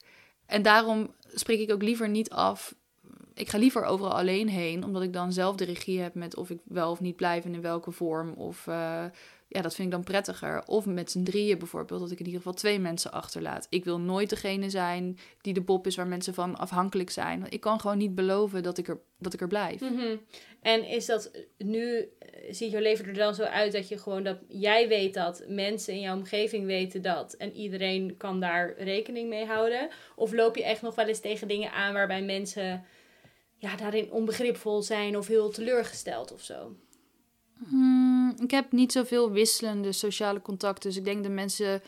En 0.47 0.63
daarom 0.63 1.15
spreek 1.35 1.61
ik 1.61 1.73
ook 1.73 1.83
liever 1.83 2.09
niet 2.09 2.31
af. 2.31 2.75
Ik 3.35 3.49
ga 3.49 3.59
liever 3.59 3.85
overal 3.85 4.13
alleen 4.13 4.49
heen, 4.49 4.85
omdat 4.85 5.03
ik 5.03 5.13
dan 5.13 5.33
zelf 5.33 5.57
de 5.57 5.65
regie 5.65 6.01
heb 6.01 6.15
met 6.15 6.37
of 6.37 6.51
ik 6.51 6.59
wel 6.65 6.91
of 6.91 7.01
niet 7.01 7.17
blijf 7.17 7.45
en 7.45 7.55
in 7.55 7.61
welke 7.61 7.91
vorm. 7.91 8.33
Of 8.33 8.67
eh, 8.67 9.05
ja, 9.53 9.63
dat 9.63 9.75
vind 9.75 9.89
ik 9.89 9.95
dan 9.95 10.05
prettiger. 10.05 10.63
Of 10.67 10.87
met 10.87 11.11
z'n 11.11 11.23
drieën 11.23 11.59
bijvoorbeeld, 11.59 12.01
dat 12.01 12.11
ik 12.11 12.19
in 12.19 12.25
ieder 12.25 12.41
geval 12.41 12.57
twee 12.57 12.79
mensen 12.79 13.13
achterlaat. 13.13 13.67
Ik 13.71 13.85
wil 13.85 14.01
nooit 14.01 14.31
degene 14.31 14.71
zijn 14.71 15.19
die 15.41 15.55
de 15.55 15.61
Bob 15.61 15.87
is 15.87 15.97
waar 15.97 16.07
mensen 16.07 16.35
van 16.35 16.57
afhankelijk 16.57 17.11
zijn. 17.11 17.47
Ik 17.49 17.61
kan 17.61 17.81
gewoon 17.81 17.99
niet 17.99 18.15
beloven 18.15 18.63
dat 18.63 18.79
ik 18.79 18.89
er, 18.89 19.01
dat 19.19 19.33
ik 19.33 19.41
er 19.41 19.49
blijf. 19.49 19.81
Mhm. 19.81 20.17
En 20.63 20.85
is 20.85 21.07
dat 21.07 21.31
nu, 21.59 21.99
eh, 22.19 22.29
ziet 22.51 22.71
jouw 22.71 22.81
leven 22.81 23.07
er 23.07 23.15
dan 23.15 23.35
zo 23.35 23.43
uit 23.43 23.73
dat 23.73 23.89
je 23.89 23.99
gewoon 23.99 24.23
dat 24.23 24.39
jij 24.49 24.89
weet 24.89 25.15
dat, 25.15 25.45
mensen 25.49 25.95
in 25.95 26.01
jouw 26.01 26.17
omgeving 26.17 26.67
weten 26.67 27.03
dat 27.03 27.35
en 27.35 27.53
iedereen 27.53 28.17
kan 28.17 28.41
daar 28.41 28.75
rekening 28.79 29.29
mee 29.29 29.47
houden? 29.47 29.89
Of 30.17 30.33
loop 30.33 30.57
je 30.57 30.65
echt 30.65 30.83
nog 30.83 30.95
wel 30.95 31.07
eens 31.07 31.21
tegen 31.21 31.49
dingen 31.49 31.73
aan 31.73 31.93
waarbij 31.93 32.23
mensen 32.23 32.85
ja, 33.57 33.77
daarin 33.77 34.11
onbegripvol 34.11 34.83
zijn 34.83 35.17
of 35.17 35.27
heel 35.27 35.51
teleurgesteld 35.51 36.33
of 36.33 36.43
zo? 36.43 36.77
Hmm, 37.69 38.35
ik 38.39 38.51
heb 38.51 38.73
niet 38.73 38.93
zoveel 38.93 39.31
wisselende 39.31 39.93
sociale 39.93 40.43
contacten. 40.43 40.89
Dus 40.89 40.99
ik 40.99 41.05
denk 41.05 41.23
de 41.23 41.29
mensen 41.29 41.83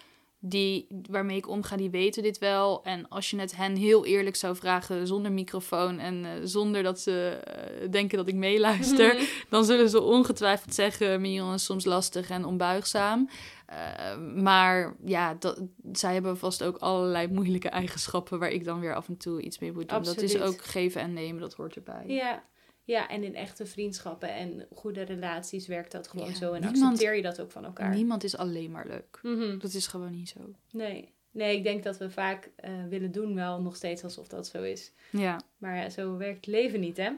die, 0.47 0.87
waarmee 1.11 1.37
ik 1.37 1.49
omga, 1.49 1.77
die 1.77 1.91
weten 1.91 2.23
dit 2.23 2.39
wel. 2.39 2.85
En 2.85 3.09
als 3.09 3.31
je 3.31 3.39
het 3.39 3.57
hen 3.57 3.77
heel 3.77 4.05
eerlijk 4.07 4.37
zou 4.37 4.57
vragen, 4.57 5.07
zonder 5.07 5.33
microfoon 5.33 5.99
en 5.99 6.25
eh, 6.25 6.31
zonder 6.43 6.83
dat 6.83 7.01
ze 7.01 7.41
eh, 7.45 7.91
denken 7.91 8.19
dat 8.19 8.29
ik 8.29 8.35
meeluister, 8.35 9.29
dan 9.51 9.65
zullen 9.65 9.89
ze 9.89 10.01
ongetwijfeld 10.01 10.75
zeggen: 10.75 11.21
Mion 11.21 11.55
is 11.55 11.65
soms 11.65 11.85
lastig 11.85 12.31
en 12.31 12.45
onbuigzaam. 12.45 13.29
Eh, 13.67 14.17
maar 14.43 14.97
ja, 15.05 15.37
dat, 15.39 15.63
zij 15.93 16.13
hebben 16.13 16.39
vast 16.39 16.63
ook 16.63 16.77
allerlei 16.77 17.29
moeilijke 17.29 17.69
eigenschappen 17.69 18.39
waar 18.39 18.51
ik 18.51 18.65
dan 18.65 18.81
weer 18.81 18.95
af 18.95 19.09
en 19.09 19.17
toe 19.17 19.41
iets 19.41 19.59
mee 19.59 19.73
moet 19.73 19.89
doen. 19.89 20.03
Dat 20.03 20.23
is 20.23 20.41
ook 20.41 20.65
geven 20.65 21.01
en 21.01 21.13
nemen, 21.13 21.41
dat 21.41 21.55
hoort 21.55 21.77
erbij. 21.77 22.05
Ja. 22.07 22.43
Ja, 22.85 23.09
en 23.09 23.23
in 23.23 23.35
echte 23.35 23.67
vriendschappen 23.67 24.29
en 24.29 24.67
goede 24.75 25.03
relaties 25.03 25.67
werkt 25.67 25.93
dat 25.93 26.09
gewoon 26.09 26.29
Ja, 26.29 26.35
zo 26.35 26.53
en 26.53 26.61
niemand- 26.61 26.83
accepteer 26.83 27.15
je 27.17 27.23
dat 27.23 27.41
ook 27.41 27.51
van 27.51 27.65
elkaar. 27.65 27.95
Niemand 27.95 28.25
is 28.25 28.37
alleen 28.37 28.71
maar 28.71 28.87
leuk. 28.87 29.19
Mhm. 29.23 29.59
Dat 29.59 29.73
is 29.75 29.87
gewoon 29.87 30.13
niet 30.15 30.29
zo. 30.29 30.41
Nee. 30.71 31.13
nee, 31.31 31.57
ik 31.57 31.63
denk 31.63 31.83
dat 31.83 31.99
we 31.99 32.11
vaak 32.11 32.51
eh, 32.57 32.71
willen 32.89 33.13
doen 33.13 33.35
wel 33.35 33.61
nog 33.61 33.77
steeds 33.77 34.05
alsof 34.05 34.29
dat 34.29 34.47
zo 34.47 34.63
is. 34.63 34.93
Ja. 35.11 35.41
Maar 35.59 35.77
ja, 35.77 35.91
zo 35.91 36.17
werkt 36.17 36.37
het 36.37 36.47
leven 36.47 36.81
niet, 36.81 36.97
hè? 36.97 37.11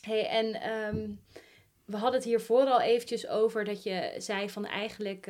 hey, 0.00 0.26
en 0.28 0.60
ehm, 0.60 1.10
we 1.84 1.96
hadden 1.96 2.14
het 2.20 2.28
hier 2.28 2.40
vooral 2.40 2.80
eventjes 2.80 3.28
over 3.28 3.64
dat 3.64 3.82
je 3.82 4.14
zei 4.18 4.50
van 4.50 4.66
eigenlijk... 4.66 5.26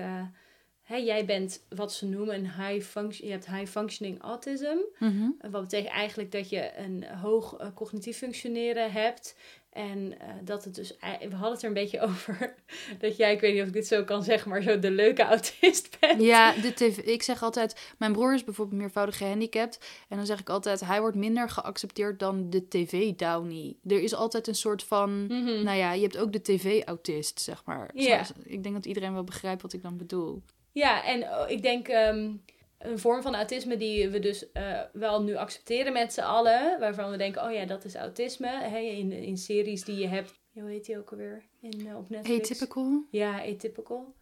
hè, 0.83 0.97
jij 0.97 1.25
bent 1.25 1.65
wat 1.69 1.93
ze 1.93 2.07
noemen 2.07 2.35
een 2.35 2.53
high 2.67 2.85
function... 2.87 3.27
Je 3.29 3.33
hebt 3.35 3.47
high 3.47 3.71
functioning 3.71 4.21
autism. 4.23 4.77
Mhm. 4.99 5.31
Wat 5.51 5.63
betekent 5.63 5.93
eigenlijk 5.93 6.33
dat 6.33 6.49
je 6.49 6.77
een 6.77 7.05
hoog 7.05 7.57
eh, 7.57 7.67
cognitief 7.75 8.17
functioneren 8.17 8.93
hebt. 8.93 9.37
En 9.73 10.15
eh, 10.21 10.29
dat 10.43 10.65
het 10.65 10.75
dus... 10.75 10.97
We 11.01 11.35
hadden 11.35 11.51
het 11.53 11.63
er 11.63 11.69
een 11.69 11.75
beetje 11.75 12.01
over 12.09 12.55
dat 12.99 13.17
jij, 13.17 13.33
ik 13.33 13.41
weet 13.41 13.53
niet 13.53 13.63
of 13.63 13.69
ik 13.69 13.73
dit 13.73 13.87
zo 13.87 14.05
kan 14.05 14.23
zeggen... 14.23 14.51
maar 14.51 14.63
zo 14.63 14.79
de 14.79 14.91
leuke 14.91 15.23
autist 15.23 15.89
bent. 16.01 16.23
Ja, 16.23 16.53
de 16.53 16.75
tv, 16.75 16.97
ik 16.99 17.23
zeg 17.23 17.43
altijd, 17.43 17.93
mijn 17.99 18.13
broer 18.13 18.35
is 18.35 18.45
bijvoorbeeld 18.45 18.81
meervoudig 18.81 19.17
gehandicapt. 19.17 19.79
En 20.09 20.17
dan 20.17 20.27
zeg 20.27 20.41
ik 20.41 20.49
altijd, 20.49 20.81
hij 20.81 21.01
wordt 21.01 21.17
minder 21.17 21.51
geaccepteerd 21.51 22.19
dan 22.19 22.51
de 22.51 22.69
tv-downie. 22.69 23.79
Er 23.87 24.03
is 24.03 24.15
altijd 24.15 24.47
een 24.49 24.55
soort 24.55 24.83
van, 24.85 25.23
Mhm. 25.27 25.63
nou 25.65 25.77
ja, 25.79 25.93
je 25.93 26.03
hebt 26.03 26.19
ook 26.19 26.33
de 26.33 26.43
tv-autist, 26.43 27.41
zeg 27.41 27.63
maar. 27.65 27.91
Ja. 27.95 28.09
Zoals- 28.25 28.33
ik 28.45 28.63
denk 28.63 28.75
dat 28.75 28.87
iedereen 28.87 29.13
wel 29.13 29.25
begrijpt 29.25 29.63
wat 29.63 29.73
ik 29.73 29.83
dan 29.83 29.97
bedoel. 29.97 30.43
Ja, 30.73 31.05
en 31.05 31.23
oh, 31.23 31.51
ik 31.51 31.63
denk 31.63 31.89
ehm, 31.89 32.31
een 32.83 32.99
vorm 32.99 33.23
van 33.23 33.35
autisme 33.35 33.77
die 33.77 34.09
we 34.09 34.19
dus 34.19 34.53
eh, 34.53 34.81
wel 34.93 35.23
nu 35.23 35.37
accepteren 35.37 35.93
met 35.93 36.13
z'n 36.13 36.21
allen. 36.21 36.79
Waarvan 36.81 37.11
we 37.11 37.17
denken, 37.17 37.45
oh 37.45 37.53
ja, 37.53 37.65
dat 37.65 37.85
is 37.85 37.95
autisme. 37.95 38.81
In, 38.97 39.13
in 39.13 39.37
series 39.37 39.85
die 39.85 39.97
je 39.97 40.07
hebt. 40.07 40.41
Hoe 40.53 40.71
heet 40.71 40.85
die 40.85 40.99
ook 40.99 41.11
alweer? 41.11 41.43
In, 41.61 41.87
eh, 41.87 41.97
op 41.97 42.11
Netflix. 42.11 42.51
Atypical? 42.51 43.05
Ja, 43.11 43.43
atypical. 43.43 44.15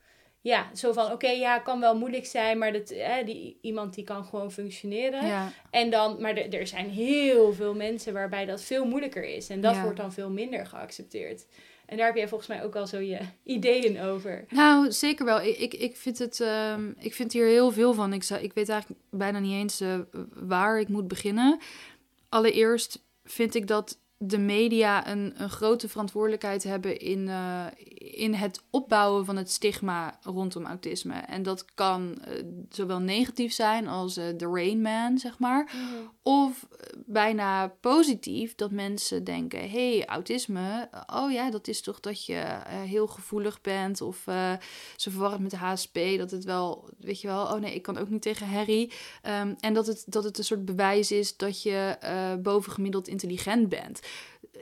Ja, 0.42 0.70
zo 0.74 0.92
van, 0.92 1.12
oké, 1.12 1.28
ja, 1.30 1.58
kan 1.58 1.80
wel 1.80 1.96
moeilijk 1.98 2.26
zijn, 2.26 2.58
maar 2.58 2.72
dat, 2.72 2.88
hè, 2.88 3.24
die, 3.24 3.58
iemand 3.60 3.94
die 3.94 4.04
kan 4.04 4.24
gewoon 4.24 4.52
functioneren. 4.52 5.26
Ja. 5.26 5.52
En 5.70 5.90
dan, 5.90 6.20
maar 6.20 6.36
er, 6.36 6.54
er 6.54 6.66
zijn 6.66 6.88
heel 6.88 7.52
veel 7.52 7.74
mensen 7.74 8.12
waarbij 8.12 8.46
dat 8.46 8.62
veel 8.62 8.84
moeilijker 8.86 9.24
is. 9.24 9.48
En 9.48 9.60
dat 9.60 9.74
Ja. 9.74 9.82
wordt 9.82 9.96
dan 9.96 10.12
veel 10.12 10.30
minder 10.30 10.66
geaccepteerd. 10.66 11.46
En 11.90 11.96
daar 11.96 12.06
heb 12.06 12.16
jij 12.16 12.28
volgens 12.28 12.48
mij 12.48 12.64
ook 12.64 12.76
al 12.76 12.86
zo 12.86 12.98
je 12.98 13.18
ideeën 13.44 14.00
over. 14.00 14.44
Nou, 14.48 14.92
zeker 14.92 15.24
wel. 15.24 15.40
Ik, 15.40 15.56
ik, 15.56 15.74
ik, 15.74 15.96
vind 15.96 16.18
het, 16.18 16.40
ehm, 16.40 16.90
ik 16.98 17.14
vind 17.14 17.32
hier 17.32 17.46
heel 17.46 17.70
veel 17.70 17.94
van. 17.94 18.12
Ik, 18.12 18.24
ik 18.24 18.52
weet 18.52 18.68
eigenlijk 18.68 19.00
bijna 19.10 19.38
niet 19.38 19.52
eens 19.52 19.80
eh, 19.80 19.98
waar 20.34 20.80
ik 20.80 20.88
moet 20.88 21.08
beginnen. 21.08 21.58
Allereerst 22.28 23.04
vind 23.24 23.54
ik 23.54 23.66
dat 23.66 23.98
de 24.16 24.38
media 24.38 25.08
een, 25.08 25.32
een 25.36 25.50
grote 25.50 25.88
verantwoordelijkheid 25.88 26.62
hebben 26.62 26.98
in, 26.98 27.28
eh, 27.28 27.66
in 28.00 28.34
het 28.34 28.62
opbouwen 28.70 29.24
van 29.24 29.36
het 29.36 29.50
stigma 29.50 30.18
rondom 30.22 30.66
autisme. 30.66 31.14
En 31.14 31.42
dat 31.42 31.64
kan 31.74 32.22
eh, 32.22 32.44
zowel 32.68 32.98
negatief 32.98 33.52
zijn 33.52 33.88
als 33.88 34.16
eh, 34.16 34.24
de 34.36 34.46
Rain 34.46 34.80
Man, 34.80 35.18
zeg 35.18 35.38
maar. 35.38 35.72
Of 36.22 36.66
eh, 36.70 37.00
bijna 37.06 37.68
positief 37.68 38.54
dat 38.54 38.70
mensen 38.70 39.24
denken: 39.24 39.70
hé, 39.70 39.96
hey, 39.96 40.06
autisme, 40.06 40.88
oh 41.14 41.32
ja, 41.32 41.50
dat 41.50 41.68
is 41.68 41.80
toch 41.80 42.00
dat 42.00 42.24
je 42.24 42.34
eh, 42.34 42.82
heel 42.82 43.06
gevoelig 43.06 43.60
bent. 43.60 44.00
Of 44.00 44.26
eh, 44.26 44.52
ze 44.96 45.10
verwarren 45.10 45.42
met 45.42 45.54
HSP, 45.54 45.98
dat 46.16 46.30
het 46.30 46.44
wel, 46.44 46.88
weet 46.98 47.20
je 47.20 47.26
wel, 47.26 47.42
oh 47.42 47.60
nee, 47.60 47.74
ik 47.74 47.82
kan 47.82 47.98
ook 47.98 48.08
niet 48.08 48.22
tegen 48.22 48.46
Harry. 48.46 48.90
Ehm, 49.22 49.54
en 49.60 49.74
dat 49.74 49.86
het, 49.86 50.04
dat 50.06 50.24
het 50.24 50.38
een 50.38 50.44
soort 50.44 50.64
bewijs 50.64 51.12
is 51.12 51.36
dat 51.36 51.62
je 51.62 51.96
eh, 52.00 52.34
bovengemiddeld 52.34 53.08
intelligent 53.08 53.68
bent. 53.68 54.00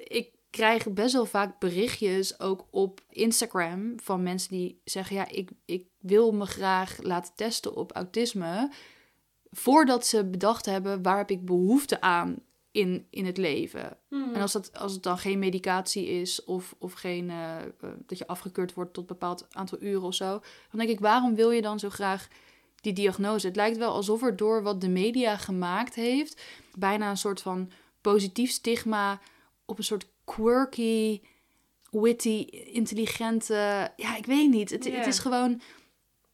Ik 0.04 0.30
krijg 0.58 0.92
best 0.92 1.12
wel 1.12 1.26
vaak 1.26 1.58
berichtjes 1.58 2.40
ook 2.40 2.66
op 2.70 3.00
Instagram 3.10 4.00
van 4.00 4.22
mensen 4.22 4.50
die 4.50 4.80
zeggen: 4.84 5.16
ja, 5.16 5.28
ik, 5.28 5.50
ik 5.64 5.86
wil 5.98 6.32
me 6.32 6.46
graag 6.46 6.98
laten 7.02 7.32
testen 7.34 7.76
op 7.76 7.92
autisme 7.92 8.70
voordat 9.50 10.06
ze 10.06 10.24
bedacht 10.24 10.66
hebben 10.66 11.02
waar 11.02 11.16
heb 11.16 11.30
ik 11.30 11.44
behoefte 11.44 12.00
aan 12.00 12.36
in, 12.70 13.06
in 13.10 13.26
het 13.26 13.36
leven. 13.36 13.96
Mhm. 14.08 14.34
En 14.34 14.40
als, 14.40 14.52
dat, 14.52 14.78
als 14.78 14.92
het 14.92 15.02
dan 15.02 15.18
geen 15.18 15.38
medicatie 15.38 16.06
is 16.06 16.44
of, 16.44 16.74
of 16.78 16.92
geen, 16.92 17.30
eh, 17.30 17.56
eh, 17.58 17.68
dat 18.06 18.18
je 18.18 18.26
afgekeurd 18.26 18.74
wordt 18.74 18.92
tot 18.92 19.10
een 19.10 19.16
bepaald 19.18 19.46
aantal 19.50 19.78
uren 19.80 20.02
of 20.02 20.14
zo, 20.14 20.30
dan 20.70 20.78
denk 20.78 20.90
ik, 20.90 21.00
waarom 21.00 21.34
wil 21.34 21.50
je 21.50 21.62
dan 21.62 21.78
zo 21.78 21.88
graag 21.88 22.28
die 22.80 22.92
diagnose? 22.92 23.46
Het 23.46 23.56
lijkt 23.56 23.76
wel 23.76 23.92
alsof 23.92 24.22
er 24.22 24.36
door 24.36 24.62
wat 24.62 24.80
de 24.80 24.88
media 24.88 25.36
gemaakt 25.36 25.94
heeft, 25.94 26.42
bijna 26.74 27.10
een 27.10 27.16
soort 27.16 27.40
van 27.40 27.70
positief 28.00 28.50
stigma 28.50 29.20
op 29.64 29.78
een 29.78 29.84
soort 29.84 30.06
quirky, 30.34 31.20
witty, 31.90 32.46
intelligente. 32.50 33.90
Ja, 33.96 34.16
ik 34.16 34.26
weet 34.26 34.50
niet. 34.50 34.70
Het, 34.70 34.84
het 34.92 35.06
is 35.06 35.18
gewoon 35.18 35.60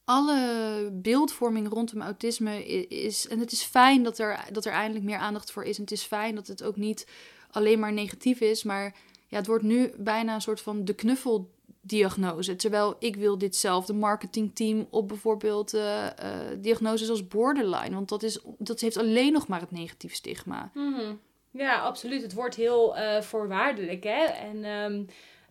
alle 0.05 0.91
beeldvorming 0.93 1.69
rondom 1.69 2.03
autisme 2.03 2.65
is. 2.89 3.29
En 3.29 3.39
het 3.39 3.53
is 3.53 3.63
fijn 3.63 4.03
dat 4.03 4.19
er, 4.19 4.45
dat 4.53 4.65
er 4.65 4.73
eindelijk 4.73 5.05
meer 5.05 5.19
aandacht 5.19 5.51
voor 5.51 5.65
is. 5.65 5.77
En 5.77 5.83
het 5.83 5.93
is 5.93 6.03
fijn 6.03 6.35
dat 6.35 6.47
het 6.47 6.63
ook 6.63 6.77
niet 6.77 7.07
alleen 7.51 7.79
maar 7.79 7.93
negatief 7.93 8.41
is. 8.41 8.63
Maar 8.63 8.95
ja, 9.27 9.37
het 9.37 9.47
wordt 9.47 9.65
nu 9.65 9.93
bijna 9.99 10.35
een 10.35 10.41
soort 10.41 10.61
van 10.61 10.85
de 10.85 10.95
knuffeldiagnose. 10.95 12.57
Terwijl 12.57 12.97
ik 12.99 13.17
wil 13.17 13.39
ditzelfde 13.39 13.93
marketingteam 13.93 14.87
op 14.91 15.09
bijvoorbeeld 15.09 15.75
eh, 15.75 16.07
eh, 16.07 16.59
diagnoses 16.59 17.11
als 17.11 17.27
borderline. 17.27 17.95
Want 17.95 18.09
dat, 18.09 18.23
is, 18.23 18.39
dat 18.59 18.81
heeft 18.81 18.97
alleen 18.97 19.33
nog 19.33 19.47
maar 19.47 19.61
het 19.61 19.71
negatief 19.71 20.15
stigma. 20.15 20.71
Mhm. 20.75 21.15
Ja, 21.57 21.81
absoluut. 21.81 22.23
Het 22.23 22.33
wordt 22.33 22.55
heel 22.55 22.97
eh, 22.97 23.21
voorwaardelijk, 23.23 24.05
hè. 24.05 24.25
En 24.25 24.65
ehm, 24.65 25.05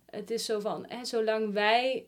het 0.10 0.32
is 0.32 0.46
zo 0.46 0.60
van, 0.60 0.86
hè, 0.88 1.06
zolang 1.06 1.54
wij 1.54 2.06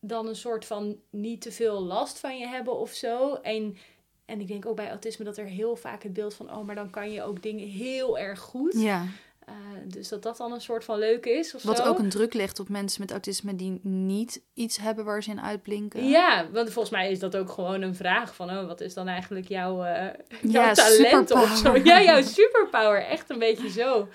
dan 0.00 0.26
een 0.26 0.36
soort 0.36 0.64
van 0.64 0.96
niet 1.10 1.40
te 1.40 1.52
veel 1.52 1.82
last 1.82 2.18
van 2.18 2.38
je 2.38 2.46
hebben 2.46 2.78
of 2.78 2.90
zo. 2.90 3.34
En, 3.34 3.76
en 4.24 4.40
ik 4.40 4.48
denk 4.48 4.66
ook 4.66 4.76
bij 4.76 4.88
autisme 4.88 5.24
dat 5.24 5.36
er 5.36 5.46
heel 5.46 5.76
vaak 5.76 6.02
het 6.02 6.12
beeld 6.12 6.34
van, 6.34 6.56
oh, 6.56 6.64
maar 6.64 6.74
dan 6.74 6.90
kan 6.90 7.12
je 7.12 7.22
ook 7.22 7.42
dingen 7.42 7.68
heel 7.68 8.18
erg 8.18 8.40
goed. 8.40 8.72
Ja, 8.72 9.06
Eh, 9.46 9.54
dus 9.84 10.08
dat 10.08 10.22
dat 10.22 10.36
dan 10.36 10.52
een 10.52 10.60
soort 10.60 10.84
van 10.84 10.98
leuk 10.98 11.26
is. 11.26 11.54
Of 11.54 11.62
Wat 11.62 11.76
zo. 11.76 11.82
ook 11.84 11.98
een 11.98 12.08
druk 12.08 12.34
legt 12.34 12.60
op 12.60 12.68
mensen 12.68 13.00
met 13.00 13.10
autisme 13.10 13.56
die 13.56 13.80
niet 13.82 14.42
iets 14.54 14.76
hebben 14.76 15.04
waar 15.04 15.22
ze 15.22 15.30
in 15.30 15.40
uitblinken. 15.40 16.08
Ja, 16.08 16.50
want 16.50 16.70
volgens 16.70 16.94
mij 16.94 17.10
is 17.10 17.18
dat 17.18 17.36
ook 17.36 17.50
gewoon 17.50 17.82
een 17.82 17.94
vraag 17.94 18.34
van, 18.34 18.50
oh, 18.50 18.66
wat 18.66 18.80
is 18.80 18.94
dan 18.94 19.08
eigenlijk 19.08 19.48
jouw, 19.48 19.82
eh, 19.82 20.06
jouw 20.52 20.62
Ja, 20.62 20.72
talent 20.72 21.30
of 21.30 21.56
zo? 21.56 21.76
Ja, 21.76 22.02
jouw 22.02 22.22
superpower, 22.22 23.04
echt 23.06 23.30
een 23.30 23.38
beetje 23.38 23.70
zo. 23.70 24.08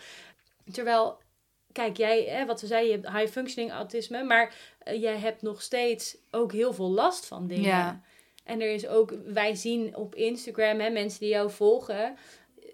Terwijl, 0.71 1.17
kijk, 1.71 1.97
jij, 1.97 2.23
hè, 2.23 2.45
wat 2.45 2.61
we 2.61 2.67
zeiden, 2.67 2.91
je 2.91 2.97
hebt 3.01 3.17
high 3.17 3.31
functioning 3.31 3.71
autisme, 3.73 4.23
maar 4.23 4.53
eh, 4.79 5.01
jij 5.01 5.17
hebt 5.17 5.41
nog 5.41 5.61
steeds 5.61 6.17
ook 6.31 6.51
heel 6.51 6.73
veel 6.73 6.89
last 6.91 7.25
van 7.25 7.47
dingen. 7.47 7.63
Ja. 7.63 8.01
En 8.43 8.61
er 8.61 8.73
is 8.73 8.87
ook, 8.87 9.13
wij 9.25 9.55
zien 9.55 9.95
op 9.95 10.15
Instagram, 10.15 10.79
hè, 10.79 10.89
mensen 10.89 11.19
die 11.19 11.29
jou 11.29 11.51
volgen, 11.51 12.17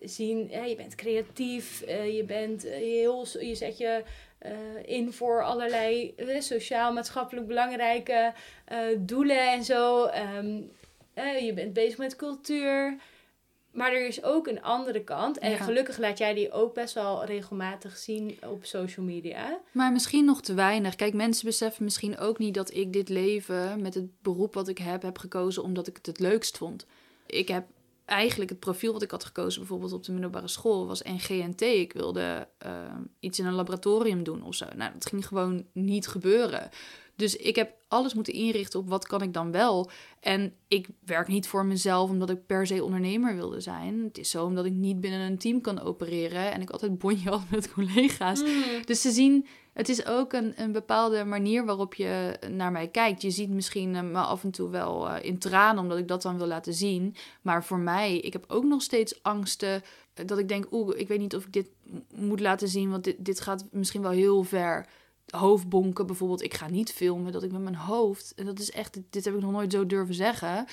zien, 0.09 0.47
hè, 0.51 0.63
je 0.63 0.75
bent 0.75 0.95
creatief, 0.95 1.81
eh, 1.81 2.15
je 2.15 2.23
bent 2.23 2.65
eh, 2.65 2.71
heel, 2.75 3.25
je 3.39 3.55
zet 3.55 3.77
je 3.77 4.03
eh, 4.39 4.51
in 4.85 5.13
voor 5.13 5.43
allerlei 5.43 6.13
eh, 6.17 6.41
sociaal-maatschappelijk 6.41 7.47
belangrijke 7.47 8.33
doelen 8.97 9.51
en 9.51 9.63
zo. 9.63 10.05
Ehm, 10.05 10.61
eh, 11.13 11.45
je 11.45 11.53
bent 11.53 11.73
bezig 11.73 11.97
met 11.97 12.15
cultuur. 12.15 12.97
Maar 13.71 13.93
er 13.93 14.07
is 14.07 14.23
ook 14.23 14.47
een 14.47 14.61
andere 14.61 15.03
kant. 15.03 15.37
En 15.37 15.51
Ja. 15.51 15.57
gelukkig 15.57 15.97
laat 15.97 16.17
jij 16.17 16.33
die 16.33 16.51
ook 16.51 16.73
best 16.73 16.93
wel 16.93 17.25
regelmatig 17.25 17.97
zien 17.97 18.37
op 18.49 18.65
social 18.65 19.05
media. 19.05 19.59
Maar 19.71 19.91
misschien 19.91 20.25
nog 20.25 20.41
te 20.41 20.53
weinig. 20.53 20.95
Kijk, 20.95 21.13
mensen 21.13 21.45
beseffen 21.45 21.83
misschien 21.83 22.17
ook 22.17 22.37
niet 22.37 22.53
dat 22.53 22.73
ik 22.73 22.93
dit 22.93 23.09
leven 23.09 23.81
met 23.81 23.93
het 23.93 24.21
beroep 24.21 24.53
wat 24.53 24.67
ik 24.67 24.77
heb, 24.77 25.01
heb 25.01 25.17
gekozen 25.17 25.63
omdat 25.63 25.87
ik 25.87 25.95
het 25.97 26.05
het 26.05 26.19
leukst 26.19 26.57
vond. 26.57 26.85
Ik 27.25 27.47
heb 27.47 27.65
eigenlijk 28.05 28.49
het 28.49 28.59
profiel 28.59 28.93
wat 28.93 29.01
ik 29.01 29.11
had 29.11 29.25
gekozen, 29.25 29.59
bijvoorbeeld 29.59 29.93
op 29.93 30.03
de 30.03 30.11
middelbare 30.11 30.47
school, 30.47 30.87
was 30.87 31.01
NGNT. 31.01 31.61
Ik 31.61 31.93
wilde 31.93 32.47
eh, 32.57 32.71
iets 33.19 33.39
in 33.39 33.45
een 33.45 33.53
laboratorium 33.53 34.23
doen 34.23 34.43
of 34.43 34.55
zo. 34.55 34.65
Nou, 34.75 34.91
dat 34.93 35.05
ging 35.05 35.27
gewoon 35.27 35.65
niet 35.73 36.07
gebeuren. 36.07 36.69
Dus 37.15 37.35
ik 37.35 37.55
heb 37.55 37.73
alles 37.87 38.13
moeten 38.13 38.33
inrichten 38.33 38.79
op 38.79 38.89
wat 38.89 39.07
kan 39.07 39.21
ik 39.21 39.33
dan 39.33 39.51
wel. 39.51 39.89
En 40.19 40.53
ik 40.67 40.87
werk 41.05 41.27
niet 41.27 41.47
voor 41.47 41.65
mezelf 41.65 42.09
omdat 42.09 42.29
ik 42.29 42.45
per 42.45 42.67
se 42.67 42.83
ondernemer 42.83 43.35
wilde 43.35 43.59
zijn. 43.61 44.03
Het 44.03 44.17
is 44.17 44.29
zo 44.29 44.45
omdat 44.45 44.65
ik 44.65 44.73
niet 44.73 44.99
binnen 44.99 45.19
een 45.19 45.37
team 45.37 45.61
kan 45.61 45.81
opereren 45.81 46.51
en 46.51 46.61
ik 46.61 46.69
altijd 46.69 46.97
bonje 46.97 47.29
had 47.35 47.49
met 47.49 47.73
collega's. 47.73 48.43
Dus 48.85 49.01
ze 49.01 49.11
zien, 49.11 49.45
het 49.75 49.89
is 49.89 50.05
ook 50.05 50.33
een, 50.33 50.53
een 50.55 50.71
bepaalde 50.71 51.23
manier 51.23 51.65
waarop 51.65 51.93
je 51.93 52.39
naar 52.49 52.71
mij 52.71 52.88
kijkt. 52.88 53.21
Je 53.21 53.31
ziet 53.31 53.49
misschien 53.49 53.95
eh, 53.95 54.01
me 54.01 54.19
af 54.19 54.43
en 54.43 54.51
toe 54.51 54.69
wel 54.69 55.09
eh, 55.09 55.23
in 55.23 55.38
tranen, 55.38 55.83
omdat 55.83 55.97
ik 55.97 56.07
dat 56.07 56.21
dan 56.21 56.38
wil 56.38 56.47
laten 56.47 56.73
zien. 56.73 57.15
Maar 57.41 57.63
voor 57.63 57.79
mij, 57.79 58.17
ik 58.17 58.33
heb 58.33 58.45
ook 58.47 58.63
nog 58.63 58.81
steeds 58.81 59.23
angsten 59.23 59.83
eh, 60.13 60.25
dat 60.25 60.38
ik 60.38 60.47
denk, 60.47 60.67
oeh, 60.71 60.99
ik 60.99 61.07
weet 61.07 61.19
niet 61.19 61.35
of 61.35 61.45
ik 61.45 61.53
dit 61.53 61.67
moet 62.15 62.39
laten 62.39 62.67
zien, 62.67 62.89
want 62.89 63.03
dit, 63.03 63.25
dit 63.25 63.39
gaat 63.39 63.65
misschien 63.71 64.01
wel 64.01 64.11
heel 64.11 64.43
ver. 64.43 64.88
Hoofdbonken 65.29 66.05
bijvoorbeeld, 66.05 66.43
ik 66.43 66.53
ga 66.53 66.69
niet 66.69 66.91
filmen 66.91 67.31
dat 67.31 67.43
ik 67.43 67.51
met 67.51 67.61
mijn 67.61 67.75
hoofd, 67.75 68.33
en 68.35 68.45
dat 68.45 68.59
is 68.59 68.71
echt, 68.71 68.99
dit 69.09 69.25
heb 69.25 69.33
ik 69.33 69.41
nog 69.41 69.51
nooit 69.51 69.71
zo 69.71 69.85
durven 69.85 70.15
zeggen. 70.15 70.65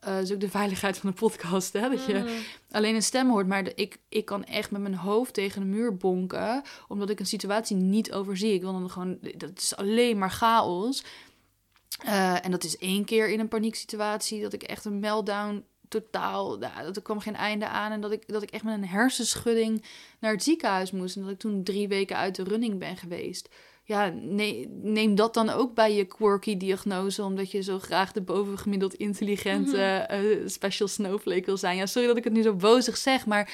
Dat 0.00 0.22
is 0.22 0.32
ook 0.32 0.40
de 0.40 0.48
veiligheid 0.48 0.98
van 0.98 1.10
de 1.10 1.16
podcast, 1.16 1.72
hè? 1.72 1.88
dat 1.88 2.04
je 2.06 2.14
Mm. 2.14 2.26
alleen 2.70 2.94
een 2.94 3.02
stem 3.02 3.30
hoort. 3.30 3.46
Maar 3.46 3.64
de- 3.64 3.74
ik, 3.74 3.98
ik 4.08 4.24
kan 4.24 4.44
echt 4.44 4.70
met 4.70 4.80
mijn 4.80 4.94
hoofd 4.94 5.34
tegen 5.34 5.60
de 5.60 5.66
muur 5.66 5.96
bonken. 5.96 6.62
Omdat 6.88 7.10
ik 7.10 7.20
een 7.20 7.26
situatie 7.26 7.76
niet 7.76 8.12
overzie. 8.12 8.52
Ik 8.52 8.60
wil 8.60 8.72
dan 8.72 8.90
gewoon. 8.90 9.18
Dat 9.36 9.50
is 9.58 9.76
alleen 9.76 10.18
maar 10.18 10.30
chaos. 10.30 11.04
Eh, 12.04 12.44
en 12.44 12.50
dat 12.50 12.64
is 12.64 12.78
één 12.78 13.04
keer 13.04 13.28
in 13.28 13.40
een 13.40 13.48
panieksituatie. 13.48 14.42
Dat 14.42 14.52
ik 14.52 14.62
echt 14.62 14.84
een 14.84 14.98
meltdown 14.98 15.64
totaal. 15.88 16.60
ja, 16.60 16.82
dat 16.82 16.96
er 16.96 17.02
kwam 17.02 17.20
geen 17.20 17.36
einde 17.36 17.68
aan. 17.68 17.92
En 17.92 18.00
dat 18.00 18.12
ik, 18.12 18.28
dat 18.28 18.42
ik 18.42 18.50
echt 18.50 18.64
met 18.64 18.74
een 18.74 18.88
hersenschudding 18.88 19.84
naar 20.20 20.32
het 20.32 20.42
ziekenhuis 20.42 20.90
moest. 20.90 21.16
En 21.16 21.22
dat 21.22 21.30
ik 21.30 21.38
toen 21.38 21.62
drie 21.64 21.88
weken 21.88 22.16
uit 22.16 22.34
de 22.34 22.42
running 22.42 22.78
ben 22.78 22.96
geweest. 22.96 23.48
Ja, 23.88 24.08
nee, 24.08 24.68
neem 24.68 25.14
dat 25.14 25.34
dan 25.34 25.50
ook 25.50 25.74
bij 25.74 25.94
je 25.94 26.04
quirky 26.04 26.56
diagnose, 26.56 27.22
omdat 27.22 27.50
je 27.50 27.62
zo 27.62 27.78
graag 27.78 28.12
de 28.12 28.20
bovengemiddeld 28.20 28.94
intelligente 28.94 29.82
eh, 29.82 30.48
special 30.48 30.88
snowflake 30.88 31.44
wil 31.44 31.56
zijn. 31.56 31.76
Ja, 31.76 31.86
sorry 31.86 32.08
dat 32.08 32.16
ik 32.16 32.24
het 32.24 32.32
nu 32.32 32.42
zo 32.42 32.54
bozig 32.54 32.96
zeg, 32.96 33.26
maar 33.26 33.52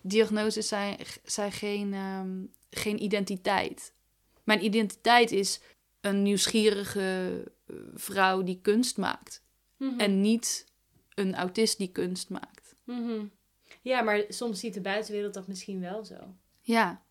diagnoses 0.00 0.68
zijn, 0.68 0.96
zijn 1.24 1.52
geen, 1.52 1.94
ehm, 1.94 2.44
geen 2.70 3.02
identiteit. 3.02 3.92
Mijn 4.44 4.64
identiteit 4.64 5.30
is 5.30 5.60
een 6.00 6.22
nieuwsgierige 6.22 7.42
eh, 7.66 7.76
vrouw 7.94 8.42
die 8.42 8.58
kunst 8.62 8.96
maakt. 8.96 9.42
Mhm. 9.76 10.00
En 10.00 10.20
niet 10.20 10.66
een 11.14 11.34
autist 11.34 11.78
die 11.78 11.92
kunst 11.92 12.28
maakt. 12.28 12.76
Mhm. 12.84 13.24
Ja, 13.80 14.02
maar 14.02 14.24
soms 14.28 14.60
ziet 14.60 14.74
de 14.74 14.80
buitenwereld 14.80 15.34
dat 15.34 15.48
misschien 15.48 15.80
wel 15.80 16.04
zo. 16.04 16.16
Ja, 16.60 17.02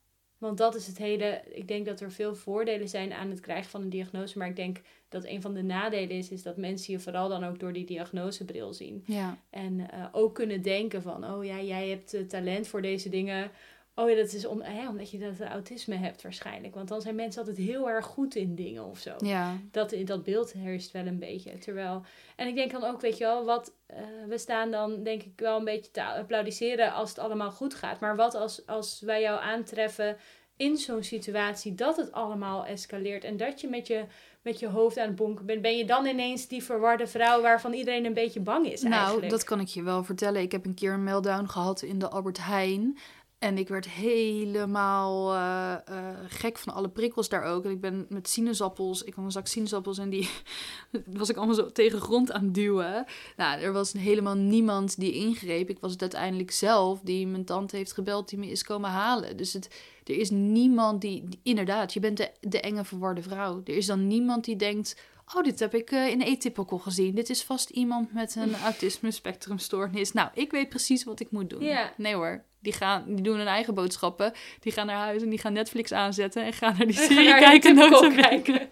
Want 0.41 0.58
dat 0.58 0.75
is 0.75 0.88
het 0.88 0.97
hele. 0.97 1.41
Ik 1.54 1.67
denk 1.67 1.86
dat 1.86 1.99
er 1.99 2.12
veel 2.12 2.36
voordelen 2.36 2.89
zijn 2.89 3.13
aan 3.13 3.30
het 3.30 3.39
krijgen 3.39 3.71
van 3.71 3.82
een 3.82 3.89
diagnose. 3.89 4.38
Maar 4.38 4.47
ik 4.47 4.56
denk 4.56 4.82
dat 5.10 5.25
een 5.25 5.41
van 5.41 5.54
de 5.54 5.63
nadelen 5.63 6.10
is, 6.10 6.30
is 6.30 6.43
dat 6.43 6.58
mensen 6.58 6.93
je 6.93 6.99
vooral 6.99 7.30
dan 7.30 7.43
ook 7.43 7.60
door 7.60 7.73
die 7.73 7.86
diagnosebril 7.86 8.73
zien. 8.73 9.04
ja, 9.06 9.38
En 9.49 9.91
eh, 9.91 10.06
ook 10.12 10.36
kunnen 10.36 10.62
denken 10.62 11.01
van, 11.01 11.25
oh 11.25 11.45
ja, 11.45 11.62
jij 11.62 11.89
hebt 11.89 12.13
eh, 12.13 12.21
talent 12.21 12.67
voor 12.67 12.82
deze 12.82 13.10
dingen. 13.10 13.51
Oh 13.95 14.10
ja, 14.10 14.15
dat 14.15 14.34
is 14.34 14.45
om, 14.45 14.63
ja, 14.63 14.89
omdat 14.89 15.12
je 15.12 15.17
dat 15.19 15.39
autisme 15.47 15.95
hebt 15.95 16.21
waarschijnlijk. 16.21 16.75
Want 16.75 16.88
dan 16.88 17.01
zijn 17.01 17.15
mensen 17.15 17.41
altijd 17.41 17.67
heel 17.67 17.89
erg 17.89 18.06
goed 18.06 18.36
in 18.36 18.56
dingen 18.56 18.86
of 18.86 18.99
zo. 18.99 19.13
ja. 19.17 19.58
Dat, 19.71 19.95
dat 20.06 20.23
beeld 20.23 20.51
heerst 20.51 20.91
wel 20.91 21.06
een 21.06 21.19
beetje. 21.19 21.58
Terwijl, 21.58 22.01
en 22.36 22.47
ik 22.47 22.56
denk 22.56 22.71
dan 22.71 22.84
ook, 22.84 23.01
weet 23.01 23.17
je 23.17 23.23
wel, 23.23 23.45
wat, 23.45 23.73
eh, 23.86 23.97
we 24.27 24.38
staan 24.38 24.71
dan 24.71 25.04
denk 25.04 25.23
ik 25.23 25.34
wel 25.36 25.58
een 25.58 25.65
beetje 25.65 25.91
te 25.91 26.04
applaudisseren 26.04 26.93
als 26.93 27.10
het 27.10 27.19
allemaal 27.19 27.51
goed 27.51 27.73
gaat. 27.73 27.99
Maar 27.99 28.15
wat 28.15 28.36
als, 28.36 28.65
als 28.65 29.01
wij 29.01 29.21
jou 29.21 29.41
aantreffen 29.41 30.17
in 30.56 30.77
zo'n 30.77 31.04
situatie 31.04 31.75
dat 31.75 31.97
het 31.97 32.12
allemaal 32.12 32.65
escaleert 32.65 33.23
en 33.23 33.38
dat 33.38 33.62
je 33.62 33.67
met 33.67 33.88
je, 33.88 34.06
met 34.41 34.60
je 34.60 34.67
hoofd 34.67 34.97
aan 34.97 35.08
het 35.08 35.15
bonken 35.15 35.45
bent, 35.45 35.62
ben 35.62 35.77
je 35.77 35.86
dan 35.86 36.06
ineens 36.06 36.47
die 36.47 36.63
verwarde 36.63 37.08
vrouw 37.08 37.41
waarvan 37.41 37.73
iedereen 37.73 38.06
een 38.06 38.13
beetje 38.13 38.39
bang 38.39 38.65
is 38.71 38.82
Nou, 38.82 38.93
eigenlijk? 38.93 39.30
dat 39.30 39.43
kan 39.43 39.60
ik 39.60 39.67
je 39.67 39.84
wel 39.84 40.04
vertellen. 40.04 40.41
Ik 40.41 40.51
heb 40.51 40.65
een 40.65 40.73
keer 40.73 40.93
een 40.93 41.04
meltdown 41.04 41.45
gehad 41.45 41.82
in 41.82 41.99
de 41.99 42.10
Albert 42.10 42.45
Heijn. 42.45 42.97
En 43.41 43.58
ik 43.58 43.67
werd 43.67 43.89
helemaal 43.89 45.34
eh, 45.34 45.73
eh, 45.73 46.15
gek 46.27 46.58
van 46.58 46.73
alle 46.73 46.89
prikkels 46.89 47.30
daar 47.30 47.43
ook. 47.43 47.65
En 47.65 47.71
ik 47.71 47.82
ben 47.82 48.06
met 48.10 48.30
sinaasappels, 48.30 49.04
ik 49.04 49.13
had 49.13 49.25
een 49.25 49.32
zak 49.32 49.47
sinaasappels 49.47 49.97
en 49.97 50.10
die 50.10 50.30
was 51.19 51.30
ik 51.30 51.36
allemaal 51.38 51.56
zo 51.56 51.71
tegen 51.71 51.99
de 51.99 52.04
grond 52.06 52.32
aan 52.32 52.43
het 52.43 52.54
duwen. 52.54 53.06
Nou, 53.38 53.62
er 53.62 53.73
was 53.73 53.93
helemaal 53.93 54.36
niemand 54.36 54.99
die 54.99 55.13
ingreep. 55.13 55.69
Ik 55.69 55.80
was 55.80 55.91
het 55.91 56.01
uiteindelijk 56.01 56.51
zelf 56.51 56.99
die 57.04 57.27
mijn 57.27 57.45
tante 57.45 57.75
heeft 57.75 57.93
gebeld 57.93 58.30
die 58.30 58.39
me 58.39 58.47
is 58.49 58.63
komen 58.63 58.89
halen. 58.89 59.38
Dus 59.38 59.54
het, 59.54 59.69
er 60.04 60.15
is 60.17 60.30
niemand 60.30 61.01
die, 61.01 61.23
die- 61.30 61.39
inderdaad, 61.43 61.93
je 61.93 61.99
bent 61.99 62.17
de, 62.17 62.32
de 62.39 62.60
enge 62.62 62.86
verwarde 62.86 63.21
vrouw. 63.21 63.62
Er 63.63 63.75
is 63.75 63.86
dan 63.86 64.08
niemand 64.08 64.43
die 64.45 64.56
denkt, 64.56 64.95
oh, 65.36 65.43
dit 65.43 65.60
heb 65.60 65.75
ik 65.75 65.91
eh, 65.91 66.08
in 66.08 66.23
Atypical 66.23 66.77
gezien. 66.77 67.15
Dit 67.15 67.30
is 67.30 67.43
vast 67.43 67.69
iemand 67.69 68.13
met 68.13 68.36
een 68.36 68.56
autisme 68.69 69.12
spectrumstoornis. 69.12 70.12
Nou, 70.12 70.30
ik 70.34 70.51
weet 70.51 70.69
precies 70.69 71.04
wat 71.04 71.19
ik 71.19 71.32
moet 71.32 71.49
doen. 71.49 71.62
Nee 71.97 72.13
hoor, 72.15 72.43
die, 72.62 72.74
gaan, 72.74 73.04
die 73.08 73.21
doen 73.24 73.38
hun 73.38 73.47
eigen 73.47 73.74
boodschappen. 73.74 74.34
Die 74.60 74.71
gaan 74.71 74.86
naar 74.86 74.97
huis 74.97 75.21
en 75.21 75.30
die 75.30 75.39
gaan 75.39 75.54
Netflix 75.54 75.91
aanzetten 75.91 76.43
en 76.43 76.54
gaan 76.54 76.76
naar 76.78 76.88
die 76.88 77.00
En 77.02 77.08
serie 77.08 77.30
naar 77.30 77.39
kijken. 77.39 77.76
Bene. 77.76 78.15
kijken. 78.30 78.69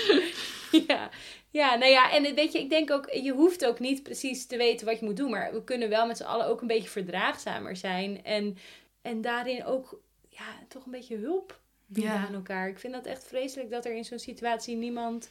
ja. 0.88 1.10
ja, 1.50 1.74
nou 1.74 1.90
ja, 1.90 2.12
en 2.12 2.34
weet 2.34 2.52
je, 2.52 2.58
ik 2.58 2.70
denk 2.70 2.90
ook, 2.90 3.10
je 3.12 3.32
hoeft 3.32 3.66
ook 3.66 3.78
niet 3.78 4.02
precies 4.02 4.46
te 4.46 4.56
weten 4.56 4.86
wat 4.86 4.98
je 4.98 5.04
moet 5.04 5.16
doen. 5.16 5.30
Maar 5.30 5.52
we 5.52 5.64
kunnen 5.64 5.88
wel 5.88 6.06
met 6.06 6.16
z'n 6.16 6.22
allen 6.22 6.46
ook 6.46 6.60
een 6.60 6.66
beetje 6.66 6.88
verdraagzamer 6.88 7.76
zijn. 7.76 8.24
En, 8.24 8.58
en 9.02 9.20
daarin 9.20 9.64
ook, 9.64 10.00
ja, 10.28 10.44
toch 10.68 10.84
een 10.84 10.92
beetje 10.92 11.16
hulp 11.16 11.60
bieden 11.86 12.12
Ja. 12.12 12.26
aan 12.26 12.34
elkaar. 12.34 12.68
Ik 12.68 12.78
vind 12.78 12.92
dat 12.92 13.06
echt 13.06 13.24
vreselijk 13.24 13.70
dat 13.70 13.84
er 13.84 13.94
in 13.96 14.04
zo'n 14.04 14.18
situatie 14.18 14.76
niemand 14.76 15.30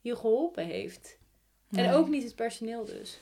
je 0.00 0.16
geholpen 0.16 0.64
heeft. 0.66 1.16
En 1.70 1.92
ook 1.92 2.08
niet 2.08 2.22
het 2.22 2.34
personeel 2.34 2.84
dus. 2.84 3.18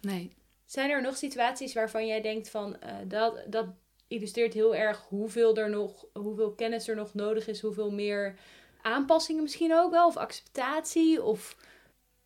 Nee. 0.00 0.30
Zijn 0.66 0.90
er 0.90 1.02
nog 1.02 1.16
situaties 1.16 1.74
waarvan 1.74 2.06
jij 2.06 2.20
denkt 2.20 2.50
van 2.50 2.80
eh, 2.80 2.94
dat, 3.04 3.42
dat 3.46 3.66
illustreert 4.08 4.54
heel 4.54 4.74
erg 4.74 5.06
hoeveel 5.08 5.56
er 5.56 5.70
nog, 5.70 6.04
hoeveel 6.12 6.52
kennis 6.52 6.88
er 6.88 6.96
nog 6.96 7.14
nodig 7.14 7.48
is, 7.48 7.60
hoeveel 7.60 7.90
meer 7.90 8.38
aanpassingen 8.82 9.42
misschien 9.42 9.74
ook 9.74 9.90
wel, 9.90 10.06
of 10.06 10.16
acceptatie? 10.16 11.22
Of 11.22 11.56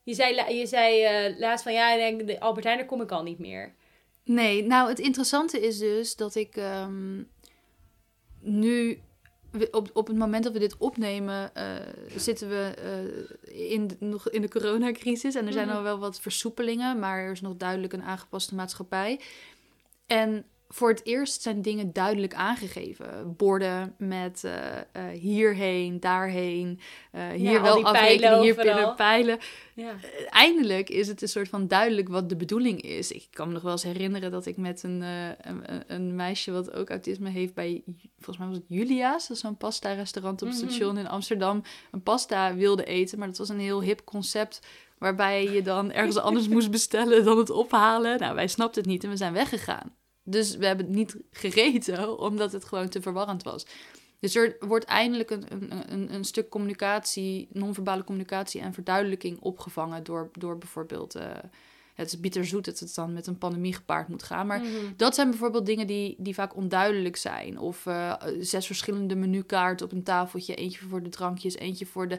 je 0.03 0.15
zei, 0.15 0.55
je 0.55 0.67
zei 0.67 1.03
eh, 1.05 1.39
laatst 1.39 1.63
van 1.63 1.73
ja, 1.73 1.93
ik 1.93 1.99
denk 1.99 2.27
de 2.27 2.41
Albert 2.41 2.65
Heijn, 2.65 2.79
daar 2.79 2.89
kom 2.89 3.01
ik 3.01 3.11
al 3.11 3.23
niet 3.23 3.39
meer. 3.39 3.75
Nee, 4.25 4.63
nou 4.65 4.89
het 4.89 4.99
interessante 4.99 5.61
is 5.61 5.79
dus 5.79 6.17
dat 6.17 6.35
ik 6.35 6.57
ehm, 6.57 7.23
nu, 8.41 9.01
we- 9.51 9.69
op, 9.71 9.91
op 9.93 10.07
het 10.07 10.17
moment 10.17 10.45
dat 10.45 10.53
we 10.53 10.59
dit 10.59 10.77
opnemen, 10.77 11.55
eh, 11.55 11.75
zitten 12.17 12.49
we 12.49 12.75
eh, 13.45 13.71
in, 13.73 13.87
de- 13.87 13.97
nog 13.99 14.31
in 14.31 14.43
de 14.43 14.49
coronacrisis. 14.49 15.35
En 15.35 15.47
er 15.47 15.53
zijn 15.53 15.67
Mhm. 15.69 15.77
al 15.77 15.83
wel 15.83 15.99
wat 15.99 16.21
versoepelingen, 16.21 16.99
maar 16.99 17.19
er 17.19 17.31
is 17.33 17.41
nog 17.41 17.57
duidelijk 17.57 17.93
een 17.93 18.03
aangepaste 18.03 18.55
maatschappij. 18.55 19.21
En 20.07 20.45
voor 20.73 20.89
het 20.89 21.05
eerst 21.05 21.43
zijn 21.43 21.63
dingen 21.63 21.93
duidelijk 21.93 22.35
aangegeven. 22.35 23.35
Borden 23.37 23.95
met 23.99 24.43
uh, 24.45 24.53
uh, 24.53 25.19
hierheen, 25.21 26.01
daarheen, 26.01 26.81
uh, 27.15 27.29
hier 27.29 27.51
Ja, 27.53 27.63
wel 27.63 27.85
afrekenen, 27.85 28.21
pijlen 28.21 28.41
hier 28.43 28.55
pillen, 28.55 28.95
pijlen. 28.95 29.39
Ja. 29.75 29.95
Eindelijk 30.29 30.91
is 30.91 31.09
het 31.09 31.23
een 31.23 31.29
soort 31.29 31.49
van 31.49 31.69
duidelijk 31.69 32.09
wat 32.09 32.29
de 32.29 32.37
bedoeling 32.37 32.81
is. 32.83 33.13
Ik 33.13 33.27
kan 33.31 33.47
me 33.47 33.53
nog 33.53 33.63
wel 33.63 33.73
eens 33.73 33.83
herinneren 33.83 34.31
dat 34.31 34.47
ik 34.47 34.57
met 34.57 34.83
een, 34.83 35.03
eh, 35.03 35.29
een, 35.41 35.63
een- 35.87 36.15
meisje 36.17 36.53
wat 36.53 36.73
ook 36.73 36.91
autisme 36.91 37.29
heeft 37.31 37.55
bij, 37.55 37.83
volgens 38.15 38.39
mij 38.39 38.47
was 38.47 38.57
het 38.57 38.67
Julia's, 38.69 39.27
dat 39.29 39.37
is 39.37 39.43
zo'n 39.43 39.57
pasta-restaurant 39.57 40.43
op 40.43 40.49
het 40.49 40.57
Mhm. 40.57 40.67
station 40.69 40.99
in 40.99 41.09
Amsterdam, 41.09 41.63
een 41.91 42.03
pasta 42.03 42.55
wilde 42.55 42.85
eten. 42.85 43.19
Maar 43.19 43.29
dat 43.29 43.39
was 43.39 43.49
een 43.49 43.61
heel 43.61 43.83
hip 43.83 44.05
concept 44.05 44.61
waarbij 44.99 45.51
je 45.51 45.63
dan 45.63 45.93
ergens 45.93 46.17
anders 46.17 46.49
moest 46.55 46.71
bestellen 46.71 47.25
dan 47.25 47.39
het 47.39 47.51
ophalen. 47.51 48.19
Nou, 48.19 48.35
wij 48.35 48.49
snapten 48.49 48.83
het 48.83 48.91
niet 48.91 49.05
en 49.05 49.11
we 49.11 49.17
zijn 49.17 49.33
weggegaan. 49.33 49.99
Dus 50.31 50.57
we 50.57 50.67
hebben 50.67 50.87
het 50.87 50.95
niet 50.95 51.17
gegeten, 51.31 52.19
omdat 52.29 52.53
het 52.53 52.65
gewoon 52.65 52.89
te 52.89 53.03
verwarrend 53.03 53.43
was. 53.43 53.67
Dus 54.19 54.35
er 54.35 54.57
wordt 54.61 54.85
eindelijk 54.85 55.31
een, 55.31 55.45
een, 55.93 56.15
een, 56.15 56.25
stuk 56.25 56.49
communicatie, 56.49 57.49
non-verbale 57.53 58.05
communicatie 58.05 58.61
en 58.61 58.75
verduidelijking 58.75 59.41
opgevangen 59.41 60.05
door, 60.05 60.31
door 60.33 60.59
bijvoorbeeld... 60.59 61.15
eh, 61.15 61.31
het 62.01 62.13
is 62.13 62.21
bitterzoet 62.21 62.65
dat 62.65 62.79
het 62.79 62.95
dan 62.95 63.13
met 63.13 63.27
een 63.27 63.39
pandemie 63.39 63.75
gepaard 63.75 64.09
moet 64.09 64.23
gaan. 64.23 64.47
Maar 64.47 64.61
Mhm. 64.61 64.71
dat 64.97 65.15
zijn 65.15 65.31
bijvoorbeeld 65.31 65.67
dingen 65.67 65.87
die, 65.87 66.15
die 66.19 66.35
vaak 66.35 66.57
onduidelijk 66.57 67.17
zijn. 67.17 67.59
Of 67.59 67.87
eh, 67.87 68.13
zes 68.41 68.67
verschillende 68.67 69.15
menukaarten 69.15 69.87
op 69.87 69.93
een 69.93 70.03
tafeltje. 70.03 70.55
Eentje 70.55 70.79
voor 70.89 71.03
de 71.03 71.09
drankjes, 71.09 71.57
eentje 71.57 71.87
voor 71.87 72.09
de 72.09 72.19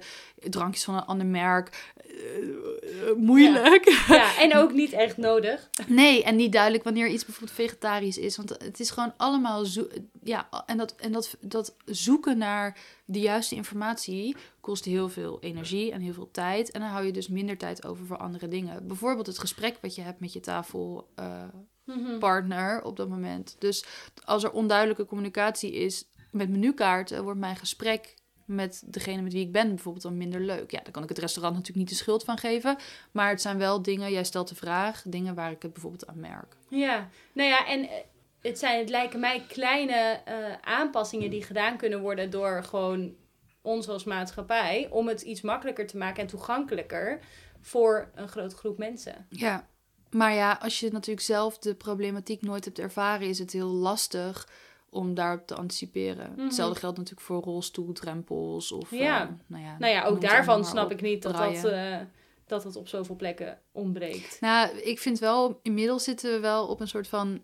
drankjes 0.49 0.83
van 0.83 0.95
een 0.95 1.05
ander 1.05 1.25
merk. 1.27 1.93
Eh, 1.97 3.09
eh, 3.09 3.15
moeilijk. 3.17 3.89
ja, 4.07 4.37
en 4.43 4.55
ook 4.57 4.73
niet 4.73 4.91
echt 4.93 5.17
nodig. 5.17 5.69
Nee, 5.87 6.23
en 6.23 6.35
niet 6.35 6.51
duidelijk 6.51 6.83
wanneer 6.83 7.07
iets 7.07 7.25
bijvoorbeeld 7.25 7.57
vegetarisch 7.57 8.17
is. 8.17 8.37
Want 8.37 8.49
het 8.49 8.79
is 8.79 8.89
gewoon 8.89 9.13
allemaal 9.17 9.65
zo. 9.65 9.87
Ja, 10.23 10.49
en, 10.65 10.77
dat, 10.77 10.95
en 10.95 11.11
dat, 11.11 11.37
dat 11.41 11.75
zoeken 11.85 12.37
naar 12.37 12.77
de 13.11 13.19
juiste 13.19 13.55
informatie 13.55 14.35
kost 14.59 14.85
heel 14.85 15.09
veel 15.09 15.39
energie 15.41 15.91
en 15.91 16.01
heel 16.01 16.13
veel 16.13 16.31
tijd. 16.31 16.71
En 16.71 16.79
dan 16.81 16.89
hou 16.89 17.05
je 17.05 17.11
dus 17.11 17.27
minder 17.27 17.57
tijd 17.57 17.85
over 17.85 18.05
voor 18.05 18.17
andere 18.17 18.47
dingen. 18.47 18.87
Bijvoorbeeld 18.87 19.27
het 19.27 19.39
gesprek 19.39 19.77
wat 19.81 19.95
je 19.95 20.01
hebt 20.01 20.19
met 20.19 20.33
je 20.33 20.39
tafelpartner 20.39 22.77
Mhm. 22.77 22.85
op 22.87 22.97
dat 22.97 23.09
moment. 23.09 23.55
Dus 23.59 23.85
als 24.23 24.43
er 24.43 24.51
onduidelijke 24.51 25.05
communicatie 25.05 25.71
is 25.71 26.05
met 26.31 26.49
menukaarten, 26.49 27.23
wordt 27.23 27.39
mijn 27.39 27.55
gesprek 27.55 28.13
met 28.45 28.83
degene 28.85 29.21
met 29.21 29.33
wie 29.33 29.45
ik 29.45 29.51
ben 29.51 29.67
bijvoorbeeld 29.67 30.03
dan 30.03 30.17
minder 30.17 30.41
leuk. 30.41 30.71
Ja, 30.71 30.79
daar 30.83 30.91
kan 30.91 31.03
ik 31.03 31.09
het 31.09 31.17
restaurant 31.17 31.55
natuurlijk 31.55 31.87
niet 31.87 31.97
de 31.97 32.03
schuld 32.03 32.23
van 32.23 32.37
geven. 32.37 32.75
Maar 33.11 33.29
het 33.29 33.41
zijn 33.41 33.57
wel 33.57 33.81
dingen, 33.81 34.11
jij 34.11 34.23
stelt 34.23 34.47
de 34.47 34.55
vraag, 34.55 35.03
dingen 35.05 35.35
waar 35.35 35.51
ik 35.51 35.61
het 35.61 35.73
bijvoorbeeld 35.73 36.07
aan 36.07 36.19
merk. 36.19 36.55
Ja, 36.69 37.09
nou 37.33 37.49
ja, 37.49 37.67
en 37.67 37.89
eh, 37.89 37.95
het, 38.41 38.59
zijn, 38.59 38.79
het 38.79 38.89
lijken 38.89 39.19
mij 39.19 39.45
kleine 39.47 40.21
eh, 40.25 40.35
aanpassingen 40.61 41.29
die 41.29 41.43
gedaan 41.43 41.77
kunnen 41.77 42.01
worden 42.01 42.29
door 42.29 42.63
gewoon 42.63 43.15
ons 43.61 43.87
als 43.87 44.03
maatschappij. 44.03 44.87
Om 44.91 45.07
het 45.07 45.21
iets 45.21 45.41
makkelijker 45.41 45.87
te 45.87 45.97
maken 45.97 46.21
en 46.21 46.27
toegankelijker 46.27 47.19
voor 47.61 48.11
een 48.15 48.27
grote 48.27 48.55
groep 48.55 48.77
mensen. 48.77 49.25
Ja, 49.29 49.67
maar 50.09 50.33
ja, 50.33 50.57
als 50.61 50.79
je 50.79 50.91
natuurlijk 50.91 51.25
zelf 51.25 51.57
de 51.57 51.75
problematiek 51.75 52.41
nooit 52.41 52.65
hebt 52.65 52.79
ervaren, 52.79 53.27
is 53.27 53.39
het 53.39 53.51
heel 53.51 53.69
lastig 53.69 54.47
om 54.89 55.13
daarop 55.13 55.47
te 55.47 55.55
anticiperen. 55.55 56.31
Mhm. 56.31 56.43
Hetzelfde 56.43 56.79
geldt 56.79 56.97
natuurlijk 56.97 57.25
voor 57.25 57.41
rolstoeldrempels 57.41 58.71
of... 58.71 58.91
Ja. 58.91 59.21
eh, 59.21 59.27
nou 59.47 59.63
ja, 59.63 59.77
Nou 59.79 59.93
ja, 59.93 60.03
ook 60.03 60.21
daarvan 60.21 60.65
snap 60.65 60.85
op. 60.85 60.91
ik 60.91 61.01
niet 61.01 61.21
dat 61.21 61.37
dat, 61.37 61.63
eh, 61.63 61.97
dat 62.45 62.63
het 62.63 62.75
op 62.75 62.87
zoveel 62.87 63.15
plekken 63.15 63.59
ontbreekt. 63.71 64.37
Nou, 64.41 64.77
ik 64.77 64.99
vind 64.99 65.19
wel, 65.19 65.59
inmiddels 65.61 66.03
zitten 66.03 66.31
we 66.31 66.39
wel 66.39 66.67
op 66.67 66.79
een 66.79 66.87
soort 66.87 67.07
van 67.07 67.41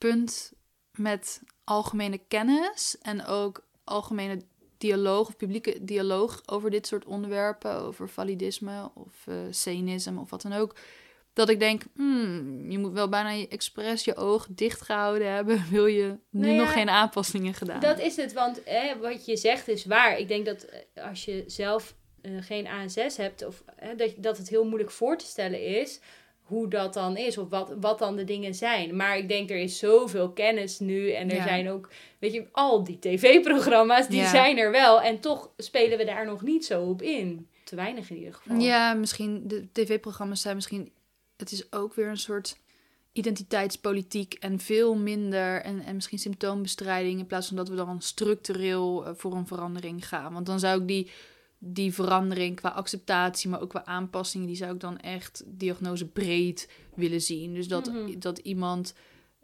punt 0.00 0.52
met 0.96 1.42
algemene 1.64 2.20
kennis 2.28 2.96
en 3.02 3.24
ook 3.26 3.66
algemene 3.84 4.42
dialoog 4.78 5.28
of 5.28 5.36
publieke 5.36 5.78
dialoog 5.80 6.42
over 6.46 6.70
dit 6.70 6.86
soort 6.86 7.04
onderwerpen, 7.04 7.74
over 7.74 8.08
validisme 8.08 8.90
of 8.94 9.26
scenisme 9.50 10.20
of 10.20 10.30
wat 10.30 10.42
dan 10.42 10.52
ook. 10.52 10.76
Dat 11.32 11.48
ik 11.48 11.58
denk, 11.58 11.82
hmm, 11.94 12.70
je 12.70 12.78
moet 12.78 12.92
wel 12.92 13.08
bijna 13.08 13.30
je 13.30 13.48
expres 13.48 14.04
je 14.04 14.16
oog 14.16 14.46
dicht 14.50 14.80
gehouden 14.80 15.32
hebben. 15.32 15.64
Wil 15.70 15.86
je 15.86 16.16
nu 16.30 16.40
Nou 16.40 16.52
ja, 16.52 16.60
nog 16.60 16.72
geen 16.72 16.88
aanpassingen 16.88 17.54
gedaan? 17.54 17.80
Dat 17.80 17.98
is 17.98 18.16
het, 18.16 18.32
want 18.32 18.62
eh, 18.62 18.92
wat 19.00 19.26
je 19.26 19.36
zegt 19.36 19.68
is 19.68 19.84
waar. 19.84 20.18
Ik 20.18 20.28
denk 20.28 20.46
dat 20.46 20.62
eh, 20.62 21.04
als 21.04 21.24
je 21.24 21.44
zelf 21.46 21.94
eh, 22.22 22.32
geen 22.40 22.66
ASS 22.66 23.16
hebt, 23.16 23.46
of 23.46 23.62
eh, 23.76 23.88
dat, 23.96 24.14
dat 24.16 24.38
het 24.38 24.48
heel 24.48 24.64
moeilijk 24.64 24.90
voor 24.90 25.18
te 25.18 25.24
stellen 25.24 25.62
is 25.80 26.00
hoe 26.50 26.68
dat 26.68 26.94
dan 26.94 27.16
is, 27.16 27.38
of 27.38 27.48
wat, 27.48 27.72
wat 27.80 27.98
dan 27.98 28.16
de 28.16 28.24
dingen 28.24 28.54
zijn. 28.54 28.96
Maar 28.96 29.16
ik 29.18 29.28
denk, 29.28 29.50
er 29.50 29.58
is 29.58 29.78
zoveel 29.78 30.30
kennis 30.30 30.78
nu 30.78 31.10
en 31.10 31.30
er 31.30 31.36
Ja. 31.36 31.42
zijn 31.42 31.68
ook, 31.70 31.88
weet 32.18 32.32
je, 32.32 32.46
al 32.52 32.84
die 32.84 32.98
tv-programma's, 32.98 34.08
die 34.08 34.20
Ja. 34.20 34.30
zijn 34.30 34.58
er 34.58 34.70
wel. 34.70 35.00
En 35.02 35.20
toch 35.20 35.50
spelen 35.56 35.98
we 35.98 36.04
daar 36.04 36.26
nog 36.26 36.42
niet 36.42 36.64
zo 36.64 36.82
op 36.82 37.02
in. 37.02 37.48
Te 37.64 37.76
weinig 37.76 38.10
in 38.10 38.16
ieder 38.16 38.34
geval. 38.34 38.58
Ja, 38.58 38.94
misschien 38.94 39.42
de 39.48 39.68
tv-programma's 39.72 40.40
zijn 40.40 40.54
misschien. 40.54 40.92
Het 41.36 41.52
is 41.52 41.72
ook 41.72 41.94
weer 41.94 42.08
een 42.08 42.16
soort 42.18 42.56
identiteitspolitiek 43.12 44.34
en 44.34 44.58
veel 44.60 44.94
minder 44.94 45.62
en, 45.62 45.80
en 45.84 45.94
misschien 45.94 46.18
symptoombestrijding 46.18 47.18
in 47.20 47.26
plaats 47.26 47.46
van 47.46 47.56
dat 47.56 47.68
we 47.68 47.74
dan 47.76 48.00
structureel 48.02 49.06
eh, 49.06 49.12
voor 49.16 49.32
een 49.34 49.46
verandering 49.46 50.08
gaan. 50.08 50.32
Want 50.32 50.46
dan 50.46 50.58
zou 50.60 50.80
ik 50.80 50.88
die, 50.88 51.10
die 51.62 51.94
verandering 51.94 52.56
qua 52.56 52.68
acceptatie, 52.68 53.50
maar 53.50 53.60
ook 53.60 53.68
qua 53.68 53.84
aanpassingen, 53.84 54.46
die 54.46 54.56
zou 54.56 54.74
ik 54.74 54.80
dan 54.80 54.98
echt 54.98 55.42
diagnose 55.46 56.06
breed 56.06 56.68
willen 56.94 57.20
zien. 57.20 57.54
Dus 57.54 57.68
dat, 57.68 57.92
Mhm. 57.92 58.18
dat 58.18 58.38
iemand. 58.38 58.94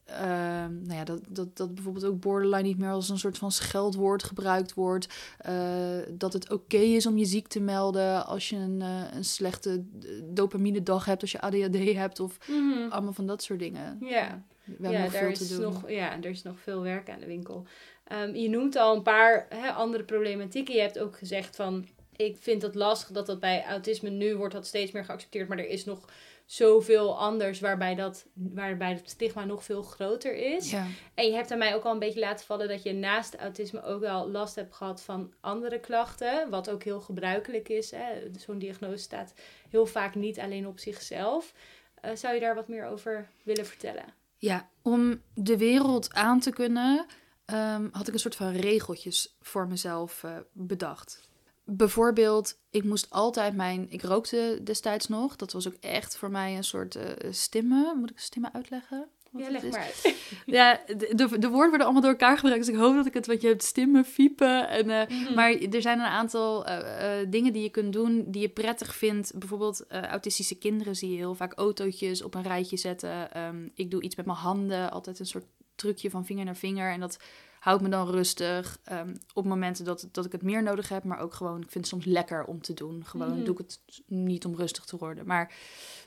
ehm, 0.07 0.83
nou 0.83 0.95
ja, 0.95 1.05
dat, 1.05 1.21
dat, 1.29 1.57
dat 1.57 1.75
bijvoorbeeld 1.75 2.05
ook 2.05 2.21
borderline 2.21 2.63
niet 2.63 2.79
meer 2.79 2.91
als 2.91 3.09
een 3.09 3.19
soort 3.19 3.39
van 3.39 3.53
scheldwoord 3.53 4.23
gebruikt 4.23 4.75
wordt. 4.75 5.09
Eh, 5.39 5.99
dat 6.13 6.33
het 6.33 6.53
oké 6.53 6.77
is 6.77 7.07
om 7.07 7.19
je 7.19 7.25
ziek 7.25 7.47
te 7.49 7.61
melden 7.61 8.27
als 8.27 8.49
je 8.49 8.57
een, 8.57 8.83
eh, 8.83 9.03
een 9.13 9.25
slechte 9.25 9.85
dopamine 10.25 10.83
dag 10.83 11.05
hebt, 11.05 11.21
als 11.23 11.33
je 11.33 11.41
ADHD 11.41 11.95
hebt 11.95 12.21
of 12.21 12.39
Mhm. 12.49 12.89
allemaal 12.93 13.13
van 13.13 13.27
dat 13.27 13.43
soort 13.43 13.59
dingen. 13.59 13.97
Ja. 14.01 14.45
We 14.65 14.73
hebben 14.73 14.91
ja, 14.91 15.03
nog 15.03 15.13
daar 15.13 15.21
veel 15.23 15.31
is 15.31 15.39
te 15.49 15.55
doen. 15.55 15.63
Nog, 15.73 15.91
ja, 15.91 16.17
er 16.23 16.31
is 16.31 16.43
nog 16.43 16.61
veel 16.61 16.81
werk 16.83 17.11
aan 17.11 17.21
de 17.21 17.27
winkel. 17.27 17.67
Ehm, 18.05 18.35
je 18.35 18.49
noemt 18.49 18.77
al 18.77 18.97
een 18.97 19.03
paar 19.03 19.47
hè, 19.49 19.71
andere 19.71 20.05
problematieken. 20.05 20.75
Je 20.75 20.81
hebt 20.81 20.99
ook 20.99 21.19
gezegd 21.19 21.57
van, 21.57 21.87
ik 22.17 22.37
vind 22.41 22.63
het 22.63 22.75
lastig 22.75 23.11
dat 23.11 23.27
dat 23.27 23.41
bij 23.41 23.65
autisme 23.65 24.11
nu 24.11 24.37
wordt 24.37 24.55
dat 24.55 24.67
steeds 24.67 24.93
meer 24.93 25.05
geaccepteerd, 25.05 25.49
maar 25.49 25.59
er 25.59 25.69
is 25.69 25.85
nog 25.85 26.09
zoveel 26.45 27.19
anders 27.19 27.61
waarbij 27.61 27.95
dat, 27.95 28.27
waarbij 28.33 28.91
het 28.91 29.11
stigma 29.11 29.45
nog 29.45 29.65
veel 29.65 29.83
groter 29.83 30.35
is. 30.35 30.71
Ja. 30.71 30.87
En 31.15 31.27
je 31.27 31.35
hebt 31.35 31.51
aan 31.51 31.59
mij 31.59 31.75
ook 31.75 31.85
al 31.85 31.93
een 31.93 31.99
beetje 31.99 32.21
laten 32.21 32.47
vallen 32.47 32.69
dat 32.69 32.83
je 32.83 32.93
naast 32.93 33.35
autisme 33.35 33.83
ook 33.83 34.01
wel 34.01 34.31
last 34.31 34.55
hebt 34.55 34.75
gehad 34.75 35.03
van 35.03 35.33
andere 35.41 35.81
klachten. 35.81 36.51
Wat 36.51 36.71
ook 36.71 36.83
heel 36.83 37.01
gebruikelijk 37.01 37.69
is. 37.69 37.93
Zo'n 38.39 38.59
diagnose 38.59 39.03
staat 39.03 39.35
heel 39.71 39.87
vaak 39.87 40.15
niet 40.15 40.39
alleen 40.39 40.67
op 40.67 40.79
zichzelf. 40.79 41.53
Eh, 42.01 42.11
zou 42.15 42.35
je 42.35 42.41
daar 42.41 42.55
wat 42.55 42.69
meer 42.69 42.87
over 42.87 43.29
willen 43.43 43.67
vertellen? 43.67 44.05
ja, 44.39 44.69
om 44.83 45.23
de 45.35 45.57
wereld 45.57 46.13
aan 46.13 46.41
te 46.41 46.51
kunnen, 46.51 47.07
ehm, 47.45 47.89
had 47.93 48.09
ik 48.09 48.15
een 48.15 48.21
soort 48.21 48.37
van 48.37 48.53
regeltjes 48.53 49.37
voor 49.41 49.67
mezelf 49.67 50.25
eh, 50.25 50.37
bedacht. 50.53 51.29
Bijvoorbeeld, 51.69 52.59
ik 52.71 52.85
moest 52.85 53.11
altijd 53.11 53.55
mijn. 53.55 53.87
Ik 53.91 54.03
rookte 54.03 54.61
destijds 54.65 55.09
nog. 55.09 55.37
Dat 55.37 55.53
was 55.53 55.69
ook 55.69 55.77
echt 55.81 56.17
voor 56.17 56.31
mij 56.31 56.57
een 56.57 56.65
soort 56.65 56.95
eh 56.95 57.33
stimmen. 57.33 57.99
Moet 57.99 58.11
ik 58.11 58.19
stimmen 58.19 58.55
uitleggen? 58.55 59.09
Ja, 59.37 59.51
leg 59.51 59.63
maar 59.63 59.81
uit. 59.81 60.17
Ja, 60.47 60.81
de, 60.87 60.97
de, 60.97 61.15
de 61.15 61.49
woorden 61.49 61.51
worden 61.51 61.81
allemaal 61.81 62.03
door 62.03 62.11
elkaar 62.11 62.37
gebruikt. 62.39 62.65
Dus 62.67 62.75
ik 62.75 62.81
hoop 62.81 62.95
dat 62.95 63.07
ik 63.07 63.15
het, 63.15 63.27
wat 63.27 63.41
je 63.41 63.49
hebt, 63.49 63.63
stimmen, 63.63 64.05
fiepen. 64.05 64.69
En, 64.69 64.91
eh, 64.91 65.09
Mhm. 65.09 65.35
Maar 65.35 65.53
er 65.53 65.83
zijn 65.83 65.99
een 65.99 66.05
aantal 66.05 66.67
eh, 66.67 67.27
dingen 67.29 67.53
die 67.53 67.63
je 67.63 67.69
kunt 67.71 67.93
doen 67.93 68.25
die 68.29 68.41
je 68.41 68.49
prettig 68.49 68.95
vindt. 68.95 69.39
Bijvoorbeeld 69.39 69.85
autistische 69.89 70.59
kinderen 70.59 70.97
zie 70.97 71.11
je 71.11 71.17
heel 71.17 71.35
vaak 71.35 71.53
autootjes 71.53 72.23
op 72.23 72.35
een 72.35 72.43
rijtje 72.43 72.77
zetten. 72.77 73.33
Ehm, 73.33 73.69
ik 73.75 73.91
doe 73.91 74.03
iets 74.03 74.17
met 74.17 74.27
mijn 74.27 74.39
handen, 74.39 74.91
altijd 74.91 75.19
een 75.19 75.27
soort 75.27 75.47
trucje 75.75 76.11
van 76.11 76.27
vinger 76.27 76.45
naar 76.45 76.57
vinger. 76.57 76.91
En 76.91 77.01
dat 77.01 77.19
houdt 77.67 77.83
me 77.83 77.89
dan 77.89 78.11
rustig 78.11 78.79
ehm, 78.85 79.15
op 79.35 79.45
momenten 79.45 79.85
dat, 79.85 80.09
dat 80.13 80.25
ik 80.25 80.33
het 80.33 80.43
meer 80.43 80.63
nodig 80.63 80.89
heb. 80.89 81.05
Maar 81.05 81.19
ook 81.21 81.35
gewoon, 81.35 81.57
ik 81.57 81.71
vind 81.71 81.75
het 81.75 81.87
soms 81.87 82.05
lekker 82.05 82.45
om 82.45 82.61
te 82.61 82.75
doen. 82.75 83.05
Gewoon 83.05 83.35
Mhm. 83.35 83.45
doe 83.45 83.53
ik 83.55 83.59
het 83.59 83.81
niet 84.07 84.45
om 84.45 84.55
rustig 84.57 84.85
te 84.85 84.97
worden. 84.97 85.27
Maar 85.27 85.53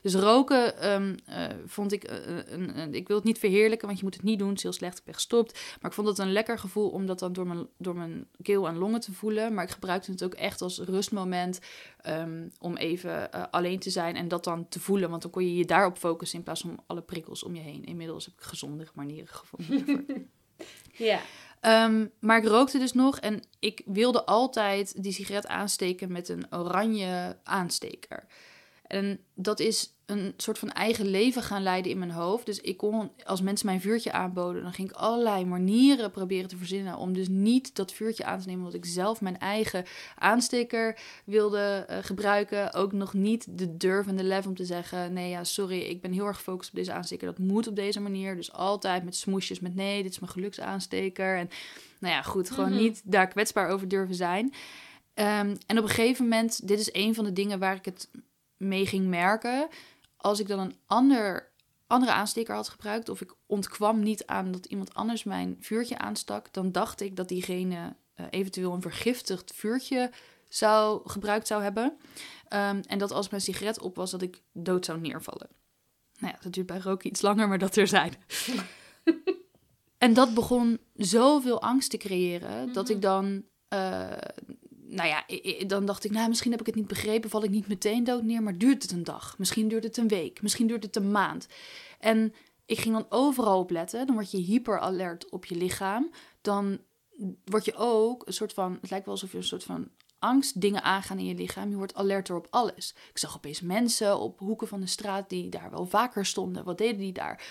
dus 0.02 0.14
roken 0.14 0.78
ehm, 0.80 1.16
eh, 1.26 1.46
vond 1.66 1.92
ik, 1.92 2.04
eh, 2.04 2.16
een, 2.52 2.78
een- 2.78 2.94
ik 2.94 3.06
wil 3.08 3.16
het 3.16 3.24
niet 3.24 3.38
verheerlijken, 3.38 3.86
want 3.86 3.98
je 3.98 4.04
moet 4.04 4.14
het 4.14 4.22
niet 4.22 4.38
doen. 4.38 4.48
Het 4.48 4.56
is 4.56 4.62
heel 4.62 4.72
slecht, 4.72 4.98
ik 4.98 5.04
ben 5.04 5.14
gestopt. 5.14 5.52
Maar 5.80 5.90
ik 5.90 5.96
vond 5.96 6.08
het 6.08 6.18
een 6.18 6.32
lekker 6.32 6.58
gevoel 6.58 6.88
om 6.90 7.06
dat 7.06 7.18
dan 7.18 7.32
door 7.32 7.46
mijn, 7.46 7.66
door 7.78 7.96
mijn 7.96 8.26
keel 8.42 8.68
en 8.68 8.76
longen 8.78 9.00
te 9.00 9.12
voelen. 9.12 9.54
Maar 9.54 9.64
ik 9.64 9.70
gebruikte 9.70 10.10
het 10.10 10.24
ook 10.24 10.34
echt 10.34 10.62
als 10.62 10.78
rustmoment 10.78 11.60
ehm, 12.00 12.48
om 12.58 12.76
even 12.76 13.32
eh, 13.32 13.42
alleen 13.50 13.78
te 13.78 13.90
zijn 13.90 14.16
en 14.16 14.28
dat 14.28 14.44
dan 14.44 14.68
te 14.68 14.80
voelen. 14.80 15.10
Want 15.10 15.22
dan 15.22 15.30
kon 15.30 15.44
je 15.44 15.56
je 15.56 15.64
daarop 15.64 15.98
focussen 15.98 16.38
in 16.38 16.44
plaats 16.44 16.60
van 16.60 16.82
alle 16.86 17.02
prikkels 17.02 17.42
om 17.42 17.54
je 17.54 17.60
heen. 17.62 17.84
Inmiddels 17.84 18.24
heb 18.24 18.34
ik 18.34 18.42
gezondere 18.42 18.90
manieren 18.94 19.28
gevonden. 19.34 20.06
Ja. 20.92 21.20
Ehm, 21.60 22.06
maar 22.20 22.38
ik 22.38 22.48
rookte 22.48 22.78
dus 22.78 22.92
nog 22.92 23.18
en 23.18 23.42
ik 23.58 23.82
wilde 23.84 24.24
altijd 24.24 25.02
die 25.02 25.12
sigaret 25.12 25.46
aansteken 25.46 26.12
met 26.12 26.28
een 26.28 26.46
oranje 26.50 27.36
aansteker. 27.44 28.26
En 28.90 29.20
dat 29.34 29.60
is 29.60 29.94
een 30.06 30.34
soort 30.36 30.58
van 30.58 30.70
eigen 30.70 31.06
leven 31.06 31.42
gaan 31.42 31.62
leiden 31.62 31.90
in 31.90 31.98
mijn 31.98 32.10
hoofd. 32.10 32.46
Dus 32.46 32.60
ik 32.60 32.76
kon, 32.76 33.10
als 33.24 33.40
mensen 33.40 33.66
mijn 33.66 33.80
vuurtje 33.80 34.12
aanboden, 34.12 34.62
dan 34.62 34.72
ging 34.72 34.90
ik 34.90 34.96
allerlei 34.96 35.44
manieren 35.44 36.10
proberen 36.10 36.48
te 36.48 36.56
verzinnen 36.56 36.96
om 36.96 37.12
dus 37.12 37.28
niet 37.28 37.74
dat 37.74 37.92
vuurtje 37.92 38.24
aan 38.24 38.40
te 38.40 38.46
nemen, 38.46 38.64
omdat 38.64 38.84
ik 38.84 38.84
zelf 38.84 39.20
mijn 39.20 39.38
eigen 39.38 39.84
aansteker 40.14 40.98
wilde 41.24 41.86
uh, 41.90 41.96
gebruiken. 42.02 42.74
Ook 42.74 42.92
nog 42.92 43.14
niet 43.14 43.58
de 43.58 43.76
durf 43.76 44.06
en 44.06 44.16
de 44.16 44.24
lef 44.24 44.46
om 44.46 44.54
te 44.56 44.64
zeggen, 44.64 45.12
nee 45.12 45.30
ja, 45.30 45.44
sorry, 45.44 45.80
ik 45.80 46.00
ben 46.00 46.12
heel 46.12 46.26
erg 46.26 46.36
gefocust 46.36 46.70
op 46.70 46.76
deze 46.76 46.92
aansteker, 46.92 47.26
dat 47.26 47.38
moet 47.38 47.68
op 47.68 47.76
deze 47.76 48.00
manier. 48.00 48.36
Dus 48.36 48.52
altijd 48.52 49.04
met 49.04 49.16
smoesjes 49.16 49.60
met 49.60 49.74
nee, 49.74 50.02
dit 50.02 50.12
is 50.12 50.18
mijn 50.18 50.32
geluksaansteker. 50.32 51.36
En 51.36 51.48
nou 51.98 52.14
ja, 52.14 52.22
goed, 52.22 52.50
gewoon 52.50 52.70
Mhm. 52.70 52.80
niet 52.80 53.02
daar 53.04 53.28
kwetsbaar 53.28 53.68
over 53.68 53.88
durven 53.88 54.14
zijn. 54.14 54.52
Ehm, 55.14 55.56
en 55.66 55.78
op 55.78 55.84
een 55.84 55.88
gegeven 55.88 56.24
moment, 56.24 56.68
dit 56.68 56.80
is 56.80 56.88
een 56.92 57.14
van 57.14 57.24
de 57.24 57.32
dingen 57.32 57.58
waar 57.58 57.74
ik 57.76 57.84
het 57.84 58.08
mee 58.60 58.86
ging 58.86 59.06
merken. 59.06 59.68
Als 60.16 60.40
ik 60.40 60.48
dan 60.48 60.58
een 60.58 60.76
ander, 60.86 61.52
andere 61.86 62.12
aansteker 62.12 62.54
had 62.54 62.68
gebruikt, 62.68 63.08
of 63.08 63.20
ik 63.20 63.34
ontkwam 63.46 64.00
niet 64.02 64.26
aan 64.26 64.52
dat 64.52 64.66
iemand 64.66 64.94
anders 64.94 65.24
mijn 65.24 65.56
vuurtje 65.60 65.98
aanstak, 65.98 66.52
dan 66.52 66.72
dacht 66.72 67.00
ik 67.00 67.16
dat 67.16 67.28
diegene 67.28 67.96
eh, 68.14 68.26
eventueel 68.30 68.72
een 68.72 68.82
vergiftigd 68.82 69.52
vuurtje 69.54 70.10
zou, 70.48 71.08
gebruikt 71.08 71.46
zou 71.46 71.62
hebben. 71.62 71.96
Ehm, 72.48 72.82
en 72.86 72.98
dat 72.98 73.10
als 73.10 73.28
mijn 73.28 73.42
sigaret 73.42 73.80
op 73.80 73.96
was, 73.96 74.10
dat 74.10 74.22
ik 74.22 74.42
dood 74.52 74.84
zou 74.84 75.00
neervallen. 75.00 75.48
Nou 76.18 76.32
ja, 76.32 76.38
dat 76.42 76.52
duurt 76.52 76.66
bij 76.66 76.78
roken 76.78 77.08
iets 77.08 77.20
langer, 77.20 77.48
maar 77.48 77.58
dat 77.58 77.76
er 77.76 77.86
zijn. 77.86 78.14
en 79.98 80.14
dat 80.14 80.34
begon 80.34 80.80
zoveel 80.94 81.62
angst 81.62 81.90
te 81.90 81.96
creëren, 81.96 82.72
dat 82.72 82.88
ik 82.88 83.02
dan 83.02 83.44
eh, 83.68 84.10
nou 84.90 85.08
ja, 85.08 85.24
dan 85.66 85.86
dacht 85.86 86.04
ik, 86.04 86.10
nou, 86.10 86.28
misschien 86.28 86.50
heb 86.50 86.60
ik 86.60 86.66
het 86.66 86.74
niet 86.74 86.86
begrepen, 86.86 87.30
val 87.30 87.44
ik 87.44 87.50
niet 87.50 87.68
meteen 87.68 88.04
dood 88.04 88.22
neer, 88.22 88.42
maar 88.42 88.58
duurt 88.58 88.82
het 88.82 88.92
een 88.92 89.04
dag? 89.04 89.38
Misschien 89.38 89.68
duurt 89.68 89.84
het 89.84 89.96
een 89.96 90.08
week, 90.08 90.42
misschien 90.42 90.66
duurt 90.66 90.84
het 90.84 90.96
een 90.96 91.10
maand. 91.10 91.46
En 91.98 92.34
ik 92.66 92.80
ging 92.80 92.94
dan 92.94 93.06
overal 93.08 93.58
op 93.58 93.70
letten, 93.70 94.06
dan 94.06 94.14
word 94.14 94.30
je 94.30 94.38
hyperalert 94.38 95.30
op 95.30 95.44
je 95.44 95.56
lichaam. 95.56 96.10
Dan 96.40 96.78
word 97.44 97.64
je 97.64 97.74
ook 97.76 98.26
een 98.26 98.32
soort 98.32 98.52
van, 98.52 98.78
het 98.80 98.90
lijkt 98.90 99.04
wel 99.04 99.14
alsof 99.14 99.32
je 99.32 99.36
een 99.36 99.44
soort 99.44 99.64
van 99.64 99.88
angst 100.18 100.60
dingen 100.60 100.82
aangaan 100.82 101.18
in 101.18 101.24
je 101.24 101.34
lichaam. 101.34 101.70
Je 101.70 101.76
wordt 101.76 101.94
alerter 101.94 102.36
op 102.36 102.46
alles. 102.50 102.94
Ik 103.10 103.18
zag 103.18 103.36
opeens 103.36 103.60
mensen 103.60 104.18
op 104.18 104.38
hoeken 104.38 104.68
van 104.68 104.80
de 104.80 104.86
straat 104.86 105.28
die 105.28 105.48
daar 105.48 105.70
wel 105.70 105.86
vaker 105.86 106.26
stonden. 106.26 106.64
Wat 106.64 106.78
deden 106.78 107.00
die 107.00 107.12
daar? 107.12 107.44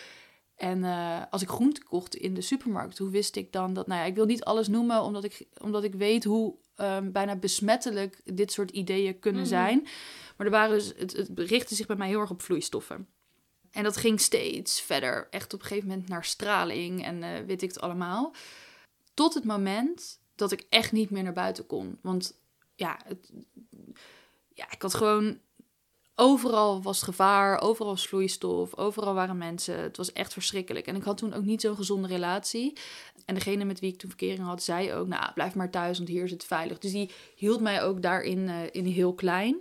En 0.60 0.84
eh, 0.84 1.22
als 1.30 1.42
ik 1.42 1.48
groente 1.50 1.84
kocht 1.84 2.16
in 2.16 2.34
de 2.34 2.42
supermarkt, 2.42 2.98
hoe 2.98 3.10
wist 3.10 3.36
ik 3.36 3.52
dan 3.52 3.74
dat... 3.74 3.88
Nou 3.88 4.00
ja, 4.00 4.06
ik 4.06 4.16
wil 4.16 4.26
niet 4.26 4.44
alles 4.44 4.68
noemen, 4.68 5.04
omdat 5.04 5.24
ik, 5.24 5.46
omdat 5.62 5.84
ik 5.84 5.94
weet 5.94 6.24
hoe 6.24 6.56
ehm, 6.76 7.12
bijna 7.12 7.36
besmettelijk 7.36 8.22
dit 8.36 8.52
soort 8.52 8.72
ideeën 8.72 9.20
kunnen 9.20 9.42
Mhm. 9.42 9.50
zijn. 9.50 9.82
Maar 10.38 10.46
er 10.46 10.52
waren 10.54 10.78
dus, 10.78 10.94
het, 10.98 11.12
het 11.14 11.30
richtte 11.36 11.76
zich 11.76 11.86
bij 11.88 11.96
mij 11.96 12.08
heel 12.08 12.20
erg 12.20 12.30
op 12.30 12.42
vloeistoffen. 12.42 13.08
En 13.72 13.84
dat 13.84 13.98
ging 13.98 14.20
steeds 14.22 14.82
verder, 14.82 15.28
echt 15.30 15.54
op 15.54 15.60
een 15.60 15.66
gegeven 15.66 15.90
moment 15.90 16.08
naar 16.08 16.26
straling 16.26 17.06
en 17.06 17.24
eh, 17.24 17.46
weet 17.46 17.62
ik 17.62 17.70
het 17.70 17.82
allemaal. 17.82 18.34
Tot 19.14 19.34
het 19.34 19.44
moment 19.44 20.20
dat 20.36 20.52
ik 20.52 20.66
echt 20.70 20.92
niet 20.92 21.10
meer 21.10 21.24
naar 21.24 21.34
buiten 21.34 21.66
kon. 21.66 21.98
Want 22.02 22.40
ja, 22.76 23.00
het, 23.06 23.32
ja 24.54 24.72
ik 24.72 24.82
had 24.82 24.94
gewoon 24.94 25.40
overal 26.20 26.82
was 26.82 27.02
gevaar, 27.02 27.62
overal 27.62 27.92
was 27.92 28.08
vloeistof, 28.08 28.78
overal 28.78 29.14
waren 29.14 29.38
mensen. 29.38 29.80
Het 29.80 29.98
was 29.98 30.14
echt 30.14 30.34
verschrikkelijk. 30.34 30.88
En 30.88 30.96
ik 30.96 31.04
had 31.04 31.18
toen 31.18 31.34
ook 31.34 31.44
niet 31.44 31.62
zo'n 31.62 31.76
gezonde 31.76 32.08
relatie. 32.08 32.78
En 33.26 33.36
degene 33.36 33.66
met 33.66 33.80
wie 33.80 33.92
ik 33.92 33.98
toen 33.98 34.10
verkering 34.10 34.46
had, 34.46 34.64
zei 34.64 34.94
ook, 34.94 35.08
nou, 35.08 35.34
blijf 35.34 35.56
maar 35.56 35.70
thuis, 35.70 35.98
want 35.98 36.10
hier 36.10 36.24
is 36.24 36.32
het 36.32 36.44
veilig. 36.44 36.78
Dus 36.78 36.92
die 36.92 37.12
hield 37.36 37.62
mij 37.62 37.84
ook 37.84 38.02
daarin 38.02 38.50
eh, 38.50 38.56
in 38.72 38.86
heel 38.86 39.14
klein. 39.14 39.58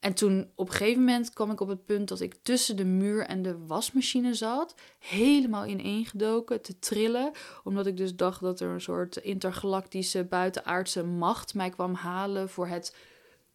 En 0.00 0.14
toen 0.14 0.50
op 0.54 0.68
een 0.68 0.74
gegeven 0.74 1.04
moment 1.04 1.32
kwam 1.32 1.50
ik 1.50 1.60
op 1.60 1.68
het 1.68 1.84
punt 1.84 2.08
dat 2.08 2.20
ik 2.20 2.34
tussen 2.42 2.76
de 2.76 2.84
muur 2.84 3.26
en 3.26 3.42
de 3.42 3.58
wasmachine 3.66 4.34
zat. 4.34 4.74
Helemaal 4.98 5.66
ineengedoken, 5.66 6.62
te 6.62 6.78
trillen. 6.78 7.30
Omdat 7.64 7.86
ik 7.86 7.96
dus 7.96 8.16
dacht 8.16 8.40
dat 8.40 8.60
er 8.60 8.68
een 8.68 8.80
soort 8.80 9.16
intergalactische 9.16 10.24
buitenaardse 10.24 11.04
macht 11.04 11.54
mij 11.54 11.70
kwam 11.70 11.94
halen 11.94 12.48
voor 12.48 12.66
het 12.66 12.94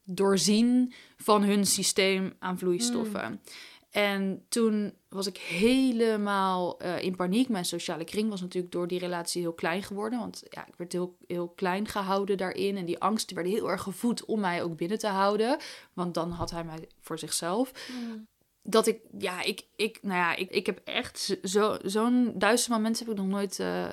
doorzien 0.07 0.93
van 1.17 1.43
hun 1.43 1.65
systeem 1.65 2.33
aan 2.39 2.57
vloeistoffen. 2.57 3.41
En 3.89 4.45
toen 4.49 4.93
was 5.09 5.27
ik 5.27 5.37
helemaal 5.37 6.79
eh, 6.79 7.01
in 7.03 7.15
paniek. 7.15 7.49
Mijn 7.49 7.65
sociale 7.65 8.03
kring 8.03 8.29
was 8.29 8.41
natuurlijk 8.41 8.73
door 8.73 8.87
die 8.87 8.99
relatie 8.99 9.41
heel 9.41 9.53
klein 9.53 9.83
geworden. 9.83 10.19
Want 10.19 10.43
ja, 10.49 10.67
ik 10.67 10.73
werd 10.77 10.91
heel, 10.91 11.17
heel 11.27 11.47
klein 11.49 11.87
gehouden 11.87 12.37
daarin. 12.37 12.77
En 12.77 12.85
die 12.85 12.99
angsten 12.99 13.35
werden 13.35 13.53
heel 13.53 13.69
erg 13.69 13.81
gevoed 13.81 14.25
om 14.25 14.39
mij 14.39 14.63
ook 14.63 14.77
binnen 14.77 14.99
te 14.99 15.07
houden. 15.07 15.57
Want 15.93 16.13
dan 16.13 16.31
had 16.31 16.51
hij 16.51 16.63
mij 16.63 16.87
voor 17.01 17.19
zichzelf. 17.19 17.71
Dat 18.61 18.87
ik, 18.87 18.99
ja, 19.17 19.41
ik, 19.41 19.65
ik, 19.75 19.99
nou 20.01 20.15
ja, 20.17 20.35
ik, 20.35 20.49
ik 20.51 20.65
heb 20.65 20.81
echt 20.83 21.37
zo- 21.43 21.77
zo'n 21.83 22.31
duizend 22.35 22.69
moment 22.71 22.99
heb 22.99 23.09
ik 23.09 23.15
nog 23.17 23.27
nooit 23.27 23.59
eh, 23.59 23.85
eh, 23.85 23.91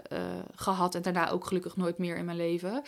gehad. 0.54 0.94
En 0.94 1.02
daarna 1.02 1.30
ook 1.30 1.46
gelukkig 1.46 1.76
nooit 1.76 1.98
meer 1.98 2.16
in 2.16 2.24
mijn 2.24 2.36
leven. 2.36 2.82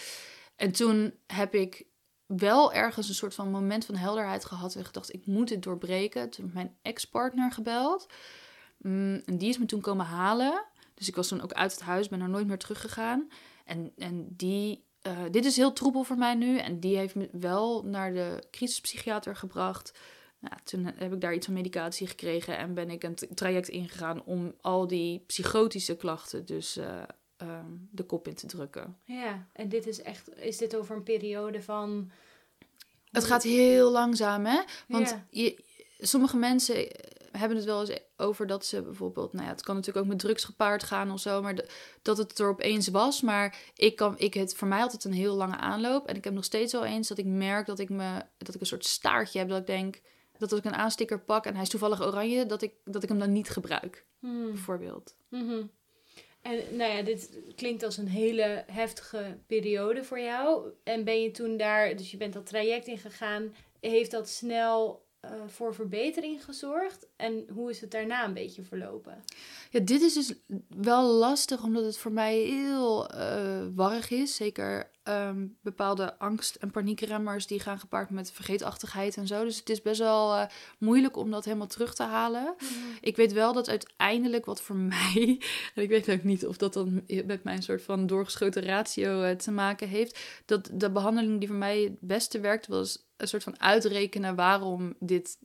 En 0.56 0.72
toen 0.72 1.14
heb 1.26 1.54
ik 1.54 1.84
wel 2.26 2.72
ergens 2.72 3.08
een 3.08 3.14
soort 3.14 3.34
van 3.34 3.50
moment 3.50 3.84
van 3.84 3.94
helderheid 3.94 4.44
gehad 4.44 4.74
en 4.74 4.84
gedacht, 4.84 5.14
ik 5.14 5.26
moet 5.26 5.48
dit 5.48 5.62
doorbreken. 5.62 6.30
Toen 6.30 6.44
heb 6.44 6.48
ik 6.48 6.54
mijn 6.54 6.76
ex-partner 6.82 7.52
gebeld. 7.52 8.06
Mm, 8.78 9.22
en 9.24 9.38
die 9.38 9.48
is 9.48 9.58
me 9.58 9.64
toen 9.64 9.80
komen 9.80 10.06
halen. 10.06 10.64
Dus 10.94 11.08
ik 11.08 11.16
was 11.16 11.28
toen 11.28 11.42
ook 11.42 11.52
uit 11.52 11.72
het 11.72 11.80
huis, 11.80 12.08
ben 12.08 12.20
er 12.20 12.28
nooit 12.28 12.46
meer 12.46 12.58
teruggegaan. 12.58 13.28
En, 13.64 13.92
en 13.96 14.26
die, 14.36 14.84
eh, 15.02 15.18
dit 15.30 15.44
is 15.44 15.56
heel 15.56 15.72
troebel 15.72 16.02
voor 16.02 16.18
mij 16.18 16.34
nu. 16.34 16.58
En 16.58 16.80
die 16.80 16.96
heeft 16.96 17.14
me 17.14 17.28
wel 17.32 17.84
naar 17.84 18.12
de 18.12 18.42
crisispsychiater 18.50 19.36
gebracht. 19.36 19.98
Nou, 20.38 20.54
toen 20.64 20.84
heb 20.84 21.12
ik 21.12 21.20
daar 21.20 21.34
iets 21.34 21.46
van 21.46 21.54
medicatie 21.54 22.06
gekregen 22.06 22.58
en 22.58 22.74
ben 22.74 22.90
ik 22.90 23.02
een 23.02 23.14
traject 23.34 23.68
ingegaan 23.68 24.24
om 24.24 24.54
al 24.60 24.86
die 24.86 25.24
psychotische 25.26 25.96
klachten 25.96 26.46
dus 26.46 26.76
eh, 26.76 27.02
ehm, 27.36 27.70
de 27.90 28.02
kop 28.04 28.28
in 28.28 28.34
te 28.34 28.46
drukken. 28.46 28.96
Ja, 29.04 29.46
en 29.52 29.68
dit 29.68 29.86
is 29.86 30.02
echt, 30.02 30.36
is 30.38 30.56
dit 30.56 30.76
over 30.76 30.96
een 30.96 31.02
periode 31.02 31.62
van... 31.62 32.10
Het 33.10 33.24
gaat 33.24 33.42
heel 33.42 33.90
langzaam, 33.90 34.44
hè? 34.46 34.62
Want 34.88 35.08
Ja. 35.08 35.26
je, 35.30 35.64
sommige 35.98 36.36
mensen 36.36 36.88
hebben 37.30 37.56
het 37.56 37.66
wel 37.66 37.80
eens 37.80 37.98
over 38.16 38.46
dat 38.46 38.66
ze 38.66 38.82
bijvoorbeeld... 38.82 39.32
Nou 39.32 39.44
ja, 39.44 39.50
het 39.52 39.62
kan 39.62 39.74
natuurlijk 39.74 40.04
ook 40.04 40.10
met 40.12 40.20
drugs 40.20 40.44
gepaard 40.44 40.82
gaan 40.82 41.10
of 41.10 41.20
zo... 41.20 41.42
maar 41.42 41.54
de- 41.54 41.68
dat 42.02 42.18
het 42.18 42.38
er 42.38 42.48
opeens 42.48 42.88
was. 42.88 43.20
Maar 43.20 43.58
ik 43.74 43.96
kan, 43.96 44.18
ik 44.18 44.34
het, 44.34 44.54
voor 44.54 44.68
mij 44.68 44.82
altijd 44.82 45.04
een 45.04 45.12
heel 45.12 45.34
lange 45.34 45.56
aanloop. 45.56 46.06
En 46.06 46.16
ik 46.16 46.24
heb 46.24 46.32
nog 46.32 46.44
steeds 46.44 46.72
wel 46.72 46.84
eens 46.84 47.08
dat 47.08 47.18
ik 47.18 47.24
merk 47.26 47.66
dat 47.66 47.78
ik, 47.78 47.88
me, 47.88 48.22
dat 48.38 48.54
ik 48.54 48.60
een 48.60 48.66
soort 48.66 48.84
staartje 48.84 49.38
heb... 49.38 49.48
dat 49.48 49.60
ik 49.60 49.66
denk 49.66 50.00
dat 50.38 50.50
als 50.50 50.60
ik 50.60 50.66
een 50.66 50.74
aansticker 50.74 51.20
pak 51.20 51.44
en 51.46 51.52
hij 51.54 51.62
is 51.62 51.68
toevallig 51.68 52.02
oranje... 52.02 52.46
dat 52.46 52.62
ik, 52.62 52.72
dat 52.84 53.02
ik 53.02 53.08
hem 53.08 53.18
dan 53.18 53.32
niet 53.32 53.48
gebruik, 53.50 54.06
Hmm. 54.20 54.46
bijvoorbeeld. 54.46 55.14
Mhm. 55.28 55.62
En 56.46 56.76
nou 56.76 56.92
ja, 56.92 57.02
dit 57.02 57.30
klinkt 57.56 57.82
als 57.82 57.96
een 57.96 58.08
hele 58.08 58.64
heftige 58.72 59.38
periode 59.46 60.04
voor 60.04 60.20
jou. 60.20 60.70
En 60.84 61.04
ben 61.04 61.22
je 61.22 61.30
toen 61.30 61.56
daar, 61.56 61.96
dus 61.96 62.10
je 62.10 62.16
bent 62.16 62.32
dat 62.32 62.46
traject 62.46 62.86
ingegaan, 62.86 63.54
heeft 63.80 64.10
dat 64.10 64.28
snel 64.28 65.04
eh, 65.20 65.30
voor 65.46 65.74
verbetering 65.74 66.44
gezorgd? 66.44 67.06
En 67.16 67.46
hoe 67.52 67.70
is 67.70 67.80
het 67.80 67.90
daarna 67.90 68.24
een 68.24 68.34
beetje 68.34 68.62
verlopen? 68.62 69.24
Ja, 69.70 69.80
dit 69.80 70.02
is 70.02 70.12
dus 70.12 70.34
wel 70.76 71.02
lastig, 71.02 71.62
omdat 71.62 71.84
het 71.84 71.98
voor 71.98 72.12
mij 72.12 72.36
heel 72.36 73.08
eh 73.08 73.66
warrig 73.74 74.10
is. 74.10 74.34
Zeker 74.36 74.90
ehm, 75.06 75.46
bepaalde 75.62 76.18
angst- 76.18 76.54
en 76.54 76.70
paniekremmers 76.70 77.46
die 77.46 77.60
gaan 77.60 77.78
gepaard 77.78 78.10
met 78.10 78.32
vergeetachtigheid 78.32 79.16
en 79.16 79.26
zo. 79.26 79.44
Dus 79.44 79.58
het 79.58 79.70
is 79.70 79.82
best 79.82 80.00
wel 80.00 80.34
eh, 80.34 80.46
moeilijk 80.78 81.16
om 81.16 81.30
dat 81.30 81.44
helemaal 81.44 81.66
terug 81.66 81.94
te 81.94 82.02
halen. 82.02 82.54
Ik 83.00 83.16
weet 83.16 83.32
wel 83.32 83.52
dat 83.52 83.68
uiteindelijk 83.68 84.44
wat 84.44 84.62
voor 84.62 84.76
mij, 84.94 85.40
en 85.74 85.82
ik 85.82 85.88
weet 85.88 86.10
ook 86.10 86.22
niet 86.22 86.46
of 86.46 86.56
dat 86.56 86.72
dan 86.72 87.02
met 87.24 87.44
mijn 87.44 87.62
soort 87.62 87.82
van 87.82 88.06
doorgeschoten 88.06 88.62
ratio 88.62 89.22
eh, 89.22 89.36
te 89.36 89.50
maken 89.50 89.88
heeft, 89.88 90.18
dat 90.44 90.70
de 90.72 90.90
behandeling 90.90 91.38
die 91.38 91.48
voor 91.48 91.56
mij 91.56 91.80
het 91.80 92.00
beste 92.00 92.40
werkte 92.40 92.70
was 92.70 93.04
een 93.16 93.28
soort 93.28 93.42
van 93.42 93.60
uitrekenen 93.60 94.34
waarom 94.34 94.94
dit 94.98 95.38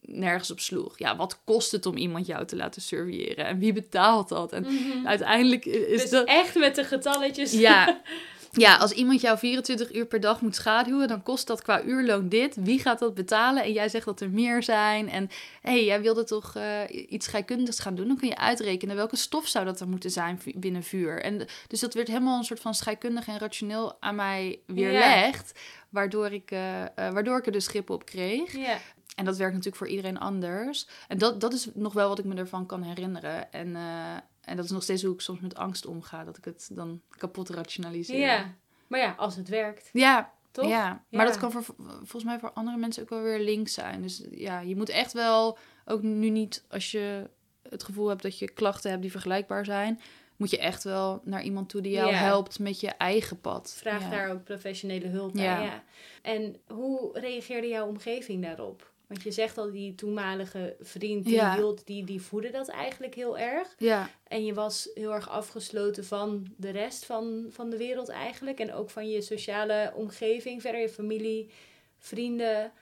nergens 0.00 0.50
op 0.50 0.60
sloeg. 0.60 0.98
Ja, 0.98 1.16
wat 1.16 1.40
kost 1.44 1.72
het 1.72 1.86
om 1.86 1.96
iemand 1.96 2.26
jou 2.26 2.46
te 2.46 2.56
laten 2.56 2.82
surveilleren 2.82 3.44
en 3.44 3.58
wie 3.58 3.72
betaalt 3.72 4.28
dat? 4.28 4.52
En 4.52 4.66
uiteindelijk 5.04 5.64
is 5.64 6.00
dus 6.00 6.10
dat 6.10 6.26
echt 6.26 6.54
met 6.54 6.74
de 6.74 6.84
getalletjes. 6.84 7.52
ja. 7.52 8.00
Ja, 8.56 8.76
als 8.76 8.92
iemand 8.92 9.20
jou 9.20 9.38
24 9.38 9.94
uur 9.94 10.06
per 10.06 10.20
dag 10.20 10.40
moet 10.40 10.54
schaduwen, 10.54 11.08
dan 11.08 11.22
kost 11.22 11.46
dat 11.46 11.62
qua 11.62 11.82
uurloon 11.82 12.28
dit. 12.28 12.56
Wie 12.56 12.78
gaat 12.78 12.98
dat 12.98 13.14
betalen? 13.14 13.62
En 13.62 13.72
jij 13.72 13.88
zegt 13.88 14.04
dat 14.04 14.20
er 14.20 14.30
meer 14.30 14.62
zijn. 14.62 15.10
En 15.10 15.28
hé, 15.60 15.70
hey, 15.70 15.84
jij 15.84 16.00
wilde 16.00 16.24
toch 16.24 16.56
eh, 16.56 16.80
iets 17.08 17.26
scheikundigs 17.26 17.78
gaan 17.78 17.94
doen? 17.94 18.08
Dan 18.08 18.16
kun 18.16 18.28
je 18.28 18.36
uitrekenen 18.36 18.96
welke 18.96 19.16
stof 19.16 19.46
zou 19.46 19.64
dat 19.64 19.78
dan 19.78 19.88
moeten 19.88 20.10
zijn 20.10 20.40
binnen 20.54 20.82
vuur. 20.82 21.22
En 21.22 21.46
dus 21.66 21.80
dat 21.80 21.94
werd 21.94 22.08
helemaal 22.08 22.38
een 22.38 22.44
soort 22.44 22.60
van 22.60 22.74
scheikundig 22.74 23.26
en 23.26 23.38
rationeel 23.38 23.96
aan 24.00 24.14
mij 24.14 24.60
weerlegd. 24.66 25.60
Waardoor, 25.88 26.32
ik, 26.32 26.50
eh, 26.50 26.82
eh, 26.82 26.88
waardoor 26.94 27.38
ik 27.38 27.46
er 27.46 27.52
dus 27.52 27.66
grip 27.66 27.90
op 27.90 28.04
kreeg. 28.04 28.54
En 29.16 29.24
dat 29.24 29.36
werkt 29.36 29.54
natuurlijk 29.54 29.82
voor 29.82 29.88
iedereen 29.88 30.18
anders. 30.18 30.86
En 31.08 31.18
dat, 31.18 31.40
dat 31.40 31.52
is 31.52 31.68
nog 31.74 31.92
wel 31.92 32.08
wat 32.08 32.18
ik 32.18 32.24
me 32.24 32.34
ervan 32.34 32.66
kan 32.66 32.82
herinneren. 32.82 33.52
En, 33.52 33.76
en 34.46 34.56
dat 34.56 34.64
is 34.64 34.70
nog 34.70 34.82
steeds 34.82 35.02
hoe 35.02 35.14
ik 35.14 35.20
soms 35.20 35.40
met 35.40 35.54
angst 35.54 35.86
omga. 35.86 36.24
Dat 36.24 36.36
ik 36.36 36.44
het 36.44 36.68
dan 36.72 37.00
kapot 37.16 37.48
rationaliseer. 37.48 38.18
ja. 38.18 38.54
Maar 38.86 39.00
ja, 39.00 39.14
als 39.18 39.36
het 39.36 39.48
werkt. 39.48 39.90
Ja, 39.92 40.32
toch? 40.50 40.68
Ja, 40.68 40.88
maar 41.10 41.24
Ja. 41.24 41.30
dat 41.30 41.38
kan 41.38 41.52
voor, 41.52 41.64
volgens 41.86 42.24
mij 42.24 42.38
voor 42.38 42.52
andere 42.52 42.76
mensen 42.76 43.02
ook 43.02 43.08
wel 43.08 43.22
weer 43.22 43.40
links 43.40 43.74
zijn. 43.74 44.02
Dus 44.02 44.24
ja, 44.30 44.60
je 44.60 44.76
moet 44.76 44.88
echt 44.88 45.12
wel, 45.12 45.58
ook 45.84 46.02
nu 46.02 46.30
niet 46.30 46.64
als 46.68 46.90
je 46.90 47.30
het 47.68 47.82
gevoel 47.82 48.08
hebt 48.08 48.22
dat 48.22 48.38
je 48.38 48.50
klachten 48.50 48.90
hebt 48.90 49.02
die 49.02 49.10
vergelijkbaar 49.10 49.64
zijn, 49.64 50.00
moet 50.36 50.50
je 50.50 50.58
echt 50.58 50.84
wel 50.84 51.20
naar 51.24 51.42
iemand 51.42 51.68
toe 51.68 51.80
die 51.80 51.92
jou 51.92 52.10
Ja. 52.10 52.16
helpt 52.16 52.58
met 52.58 52.80
je 52.80 52.88
eigen 52.90 53.40
pad. 53.40 53.74
Vraag 53.78 54.00
ja. 54.00 54.10
daar 54.10 54.30
ook 54.30 54.44
professionele 54.44 55.06
hulp 55.08 55.32
bij. 55.32 55.42
Ja. 55.42 55.60
Ja. 55.62 55.82
En 56.22 56.56
hoe 56.66 57.18
reageerde 57.18 57.68
jouw 57.68 57.86
omgeving 57.86 58.42
daarop? 58.42 58.92
Want 59.14 59.26
je 59.26 59.32
zegt 59.32 59.58
al, 59.58 59.70
die 59.70 59.94
toenmalige 59.94 60.76
vriend, 60.80 61.24
die, 61.24 61.34
Ja. 61.34 61.54
hield, 61.56 61.86
die, 61.86 62.04
die 62.04 62.20
voedde 62.22 62.50
dat 62.50 62.68
eigenlijk 62.68 63.14
heel 63.14 63.38
erg. 63.38 63.74
Ja, 63.78 64.10
En 64.28 64.44
je 64.44 64.54
was 64.54 64.90
heel 64.94 65.12
erg 65.12 65.28
afgesloten 65.28 66.04
van 66.04 66.46
de 66.56 66.70
rest 66.70 67.04
van, 67.04 67.46
van 67.50 67.70
de 67.70 67.76
wereld 67.76 68.08
eigenlijk. 68.08 68.58
En 68.60 68.72
ook 68.74 68.90
van 68.90 69.08
je 69.10 69.20
sociale 69.20 69.92
omgeving, 69.94 70.60
verder 70.62 70.80
je 70.80 70.88
familie, 70.88 71.50
vrienden. 71.98 72.72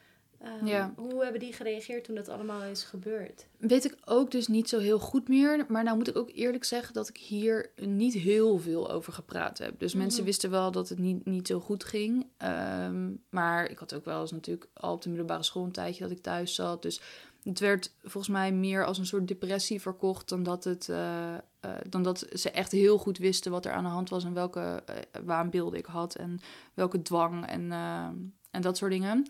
Ehm, 0.42 0.66
Ja. 0.66 0.92
Hoe 0.96 1.22
hebben 1.22 1.40
die 1.40 1.52
gereageerd 1.52 2.04
toen 2.04 2.14
dat 2.14 2.28
allemaal 2.28 2.62
is 2.62 2.82
gebeurd? 2.84 3.46
weet 3.58 3.84
ik 3.84 3.96
ook 4.04 4.30
dus 4.30 4.46
niet 4.48 4.68
zo 4.68 4.78
heel 4.78 4.98
goed 4.98 5.28
meer. 5.28 5.64
Maar 5.68 5.84
nou 5.84 5.96
moet 5.96 6.08
ik 6.08 6.16
ook 6.16 6.30
eerlijk 6.34 6.64
zeggen 6.64 6.94
dat 6.94 7.08
ik 7.08 7.16
hier 7.16 7.70
niet 7.76 8.14
heel 8.14 8.58
veel 8.58 8.90
over 8.90 9.12
gepraat 9.12 9.58
heb. 9.58 9.78
Dus 9.78 9.94
mensen 9.94 10.18
Mhm. 10.18 10.26
wisten 10.28 10.50
wel 10.50 10.70
dat 10.70 10.88
het 10.88 10.98
niet, 10.98 11.24
niet 11.26 11.46
zo 11.46 11.60
goed 11.60 11.84
ging. 11.84 12.26
Ehm, 12.36 13.10
maar 13.30 13.70
ik 13.70 13.78
had 13.78 13.94
ook 13.94 14.04
wel 14.04 14.20
eens 14.20 14.30
natuurlijk 14.32 14.66
al 14.74 14.92
op 14.92 15.02
de 15.02 15.08
middelbare 15.08 15.42
school 15.42 15.64
een 15.64 15.72
tijdje 15.72 16.02
dat 16.02 16.10
ik 16.12 16.22
thuis 16.22 16.54
zat. 16.54 16.82
Dus 16.82 17.00
het 17.42 17.58
werd 17.58 17.92
volgens 18.02 18.28
mij 18.32 18.52
meer 18.52 18.84
als 18.84 18.98
een 18.98 19.06
soort 19.06 19.28
depressie 19.28 19.80
verkocht 19.80 20.28
dan 20.28 20.42
dat, 20.42 20.64
het, 20.64 20.88
eh, 20.88 21.34
eh, 21.34 21.40
dan 21.88 22.02
dat 22.02 22.26
ze 22.32 22.50
echt 22.50 22.72
heel 22.72 22.98
goed 22.98 23.18
wisten 23.18 23.50
wat 23.52 23.64
er 23.66 23.72
aan 23.72 23.84
de 23.84 23.90
hand 23.90 24.08
was 24.10 24.24
en 24.24 24.34
welke 24.34 24.82
eh, 24.86 24.96
waanbeelden 25.24 25.78
ik 25.78 25.86
had 25.86 26.14
en 26.14 26.40
welke 26.74 27.02
dwang 27.02 27.46
en, 27.46 27.72
eh, 27.72 28.04
en 28.50 28.60
dat 28.60 28.76
soort 28.76 28.90
dingen. 28.92 29.26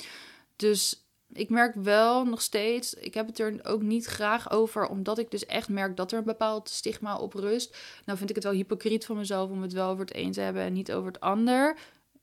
Dus 0.57 1.07
ik 1.33 1.51
merk 1.51 1.75
wel 1.75 2.25
nog 2.25 2.43
steeds, 2.43 2.95
ik 2.95 3.15
heb 3.15 3.27
het 3.27 3.39
er 3.39 3.61
ook 3.63 3.83
niet 3.83 4.07
graag 4.07 4.51
over, 4.51 4.87
omdat 4.89 5.19
ik 5.19 5.31
dus 5.31 5.47
echt 5.47 5.69
merk 5.69 5.97
dat 5.97 6.13
er 6.13 6.19
een 6.19 6.25
bepaald 6.25 6.69
stigma 6.69 7.17
op 7.17 7.35
rust. 7.35 7.77
Nou 8.05 8.19
vind 8.19 8.31
ik 8.31 8.35
het 8.37 8.45
wel 8.45 8.55
hypocriet 8.55 9.05
van 9.07 9.17
mezelf 9.17 9.51
om 9.51 9.63
het 9.63 9.73
wel 9.73 9.89
over 9.91 10.05
het 10.05 10.17
een 10.17 10.33
te 10.33 10.41
hebben 10.41 10.63
en 10.63 10.73
niet 10.73 10.93
over 10.93 11.07
het 11.07 11.21
ander. 11.21 11.77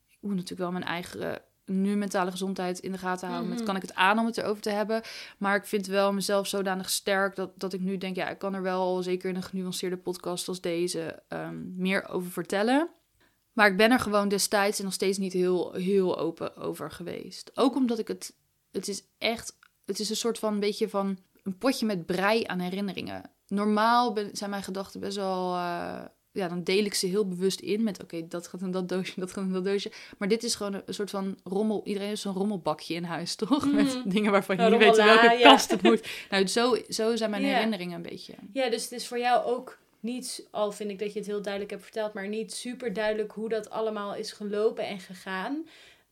Ik 0.07 0.17
moet 0.19 0.34
natuurlijk 0.36 0.59
wel 0.61 0.71
mijn 0.71 0.84
eigen 0.84 1.41
nu 1.65 1.95
mentale 1.95 2.32
gezondheid 2.32 2.80
in 2.80 2.91
de 2.91 2.97
gaten 2.97 3.27
houden. 3.27 3.49
Met 3.49 3.57
Mhm. 3.57 3.67
kan 3.67 3.75
ik 3.75 3.82
het 3.82 3.95
aan 3.95 4.19
om 4.19 4.25
het 4.25 4.38
erover 4.38 4.61
te 4.61 4.69
hebben. 4.69 5.01
Maar 5.38 5.55
ik 5.55 5.65
vind 5.65 5.88
wel 5.88 6.13
mezelf 6.13 6.47
zodanig 6.47 6.89
sterk 6.89 7.36
dat, 7.36 7.51
dat 7.55 7.73
ik 7.73 7.80
nu 7.80 7.97
denk, 7.97 8.15
ja, 8.15 8.30
ik 8.30 8.38
kan 8.38 8.53
er 8.53 8.61
wel, 8.61 9.03
zeker 9.03 9.30
in 9.30 9.36
een 9.36 9.43
genuanceerde 9.43 9.97
podcast 9.97 10.47
als 10.47 10.61
deze, 10.61 11.21
ehm, 11.27 11.75
meer 11.75 12.09
over 12.09 12.32
vertellen. 12.32 12.89
Maar 13.60 13.68
ik 13.68 13.78
ben 13.78 13.91
er 13.91 13.99
gewoon 13.99 14.30
destijds 14.30 14.80
en 14.80 14.84
nog 14.84 14.93
steeds 14.93 15.18
niet 15.18 15.34
heel, 15.34 15.74
heel 15.74 16.20
open 16.20 16.57
over 16.57 16.91
geweest. 16.91 17.51
Ook 17.53 17.76
omdat 17.76 17.99
ik 17.99 18.07
het, 18.07 18.34
het 18.72 18.88
is 18.88 19.03
echt, 19.18 19.57
het 19.86 19.99
is 19.99 20.10
een 20.10 20.16
soort 20.16 20.39
van 20.39 20.60
beetje 20.60 20.89
van 20.89 21.18
een 21.43 21.57
potje 21.57 21.86
met 21.86 22.05
brei 22.05 22.43
aan 22.45 22.60
herinneringen. 22.60 23.32
Normaal 23.47 24.14
ben, 24.14 24.30
zijn 24.34 24.49
mijn 24.49 24.64
gedachten 24.64 24.99
best 24.99 25.16
wel, 25.16 25.53
eh, 25.53 26.01
ja, 26.32 26.47
dan 26.47 26.64
deel 26.64 26.86
ik 26.86 26.93
ze 26.93 27.07
heel 27.07 27.28
bewust 27.28 27.60
in 27.60 27.84
met, 27.84 28.03
oké, 28.03 28.28
dat 28.28 28.47
gaat 28.47 28.62
in 28.62 28.72
dat 28.72 28.89
doosje, 28.89 29.20
dat 29.20 29.32
gaat 29.32 29.43
in 29.43 29.53
dat 29.53 29.66
doosje. 29.66 29.91
Maar 30.18 30.28
dit 30.28 30.43
is 30.43 30.55
gewoon 30.55 30.74
een, 30.74 30.84
een 30.86 30.93
soort 30.93 31.10
van 31.10 31.38
rommel, 31.43 31.82
iedereen 31.86 32.07
heeft 32.07 32.22
zo'n 32.22 32.34
rommelbakje 32.34 32.93
in 32.93 33.03
huis, 33.03 33.36
toch? 33.36 33.66
Mhm. 33.66 33.76
Met 33.76 34.01
dingen 34.05 34.32
waarvan 34.32 34.55
je 34.55 34.62
Een 34.62 34.72
niet 34.72 34.80
weet 34.80 34.95
welke 34.95 35.38
ja. 35.38 35.49
kast 35.49 35.72
het 35.72 35.82
moet. 35.82 36.07
Nou, 36.30 36.47
zo, 36.47 36.78
zo 36.89 37.16
zijn 37.16 37.30
mijn 37.30 37.43
herinneringen 37.43 37.95
een 37.95 38.10
beetje. 38.10 38.34
Ja, 38.53 38.70
dus 38.70 38.84
het 38.84 38.91
is 38.91 39.07
voor 39.07 39.20
jou 39.20 39.45
ook 39.45 39.78
niet, 40.02 40.47
al 40.52 40.72
vind 40.72 40.89
ik 40.89 41.00
dat 41.00 41.14
je 41.14 41.20
het 41.20 41.28
heel 41.28 41.41
duidelijk 41.41 41.72
hebt 41.72 41.84
verteld, 41.84 42.14
maar 42.14 42.28
niet 42.28 42.54
super 42.54 42.93
duidelijk 42.93 43.32
hoe 43.32 43.50
dat 43.50 43.70
allemaal 43.70 44.16
is 44.16 44.32
gelopen 44.32 44.86
en 44.88 45.00
gegaan. 45.00 45.68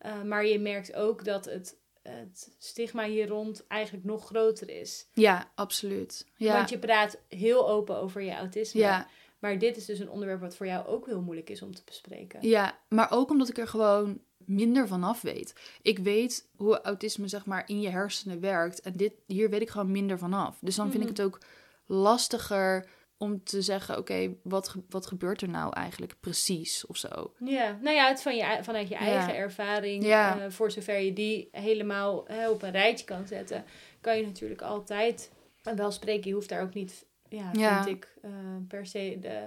Uh, 0.06 0.22
maar 0.24 0.46
je 0.46 0.60
merkt 0.60 0.94
ook 0.94 1.26
dat 1.26 1.46
het, 1.46 1.76
het 2.02 2.52
stigma 2.58 3.06
hier 3.06 3.28
rond 3.28 3.68
eigenlijk 3.68 4.06
nog 4.06 4.26
groter 4.26 4.70
is. 4.70 5.08
Ja, 5.14 5.52
absoluut. 5.56 6.26
Ja, 6.36 6.54
Want 6.54 6.70
je 6.70 6.80
praat 6.80 7.18
heel 7.30 7.70
open 7.70 7.98
over 7.98 8.22
je 8.22 8.32
autisme. 8.34 8.80
ja. 8.82 9.08
Maar 9.40 9.60
dit 9.60 9.78
is 9.78 9.86
dus 9.86 10.00
een 10.00 10.10
onderwerp 10.10 10.42
wat 10.42 10.56
voor 10.56 10.66
jou 10.66 10.88
ook 10.88 11.06
heel 11.06 11.22
moeilijk 11.22 11.50
is 11.50 11.62
om 11.62 11.76
te 11.76 11.82
bespreken. 11.86 12.48
Ja, 12.48 12.80
maar 12.90 13.12
ook 13.12 13.30
omdat 13.30 13.50
ik 13.50 13.58
er 13.58 13.68
gewoon 13.68 14.20
minder 14.38 14.88
van 14.88 15.04
af 15.04 15.22
weet. 15.22 15.54
Ik 15.82 16.00
weet 16.00 16.48
hoe 16.56 16.82
autisme 16.82 17.28
zeg 17.28 17.46
maar 17.46 17.64
in 17.68 17.82
je 17.82 17.90
hersenen 17.90 18.40
werkt. 18.40 18.82
En 18.82 18.94
dit, 18.96 19.14
hier 19.26 19.50
weet 19.50 19.62
ik 19.62 19.70
gewoon 19.70 19.92
minder 19.92 20.18
van 20.18 20.34
af. 20.34 20.58
Dus 20.62 20.76
dan 20.76 20.92
vind 20.92 21.04
ik 21.04 21.10
Mhm. 21.10 21.18
het 21.18 21.26
ook 21.26 21.40
lastiger 21.86 22.90
om 23.18 23.44
te 23.44 23.62
zeggen... 23.62 23.98
oké, 23.98 24.34
wat, 24.44 24.76
wat 24.90 25.06
gebeurt 25.08 25.42
er 25.42 25.50
nou 25.50 25.74
eigenlijk 25.74 26.16
precies 26.20 26.86
of 26.86 26.98
zo? 26.98 27.34
Ja, 27.40 27.78
nou 27.82 27.96
ja, 27.96 28.08
het 28.08 28.22
van 28.22 28.36
je, 28.36 28.60
vanuit 28.62 28.88
je 28.88 28.94
Ja. 28.94 29.00
eigen 29.00 29.36
ervaring, 29.36 30.04
Ja. 30.06 30.40
eh, 30.40 30.52
voor 30.52 30.72
zover 30.72 31.00
je 31.00 31.14
die 31.14 31.48
helemaal 31.52 32.24
hè, 32.28 32.50
op 32.50 32.62
een 32.62 32.72
rijtje 32.72 33.06
kan 33.06 33.28
zetten, 33.28 33.66
kan 34.02 34.18
je 34.18 34.26
natuurlijk 34.26 34.62
altijd 34.62 35.32
wel 35.76 35.92
spreken. 35.92 36.28
Je 36.30 36.34
hoeft 36.36 36.50
daar 36.50 36.62
ook 36.62 36.74
niet, 36.74 37.06
ja, 37.30 37.50
Ja. 37.54 37.84
vind 37.84 37.96
ik, 37.98 38.14
eh, 38.22 38.32
per 38.68 38.86
se 38.86 39.18
de, 39.22 39.40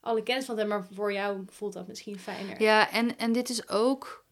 alle 0.00 0.22
kennis 0.22 0.44
van 0.44 0.54
te 0.54 0.60
hebben, 0.60 0.78
maar 0.78 0.88
voor 0.92 1.12
jou 1.12 1.42
voelt 1.46 1.72
dat 1.72 1.86
misschien 1.88 2.18
fijner. 2.18 2.62
Ja, 2.62 2.90
en, 2.90 3.18
en 3.18 3.32
dit 3.32 3.48
is 3.48 3.68
ook... 3.68 4.24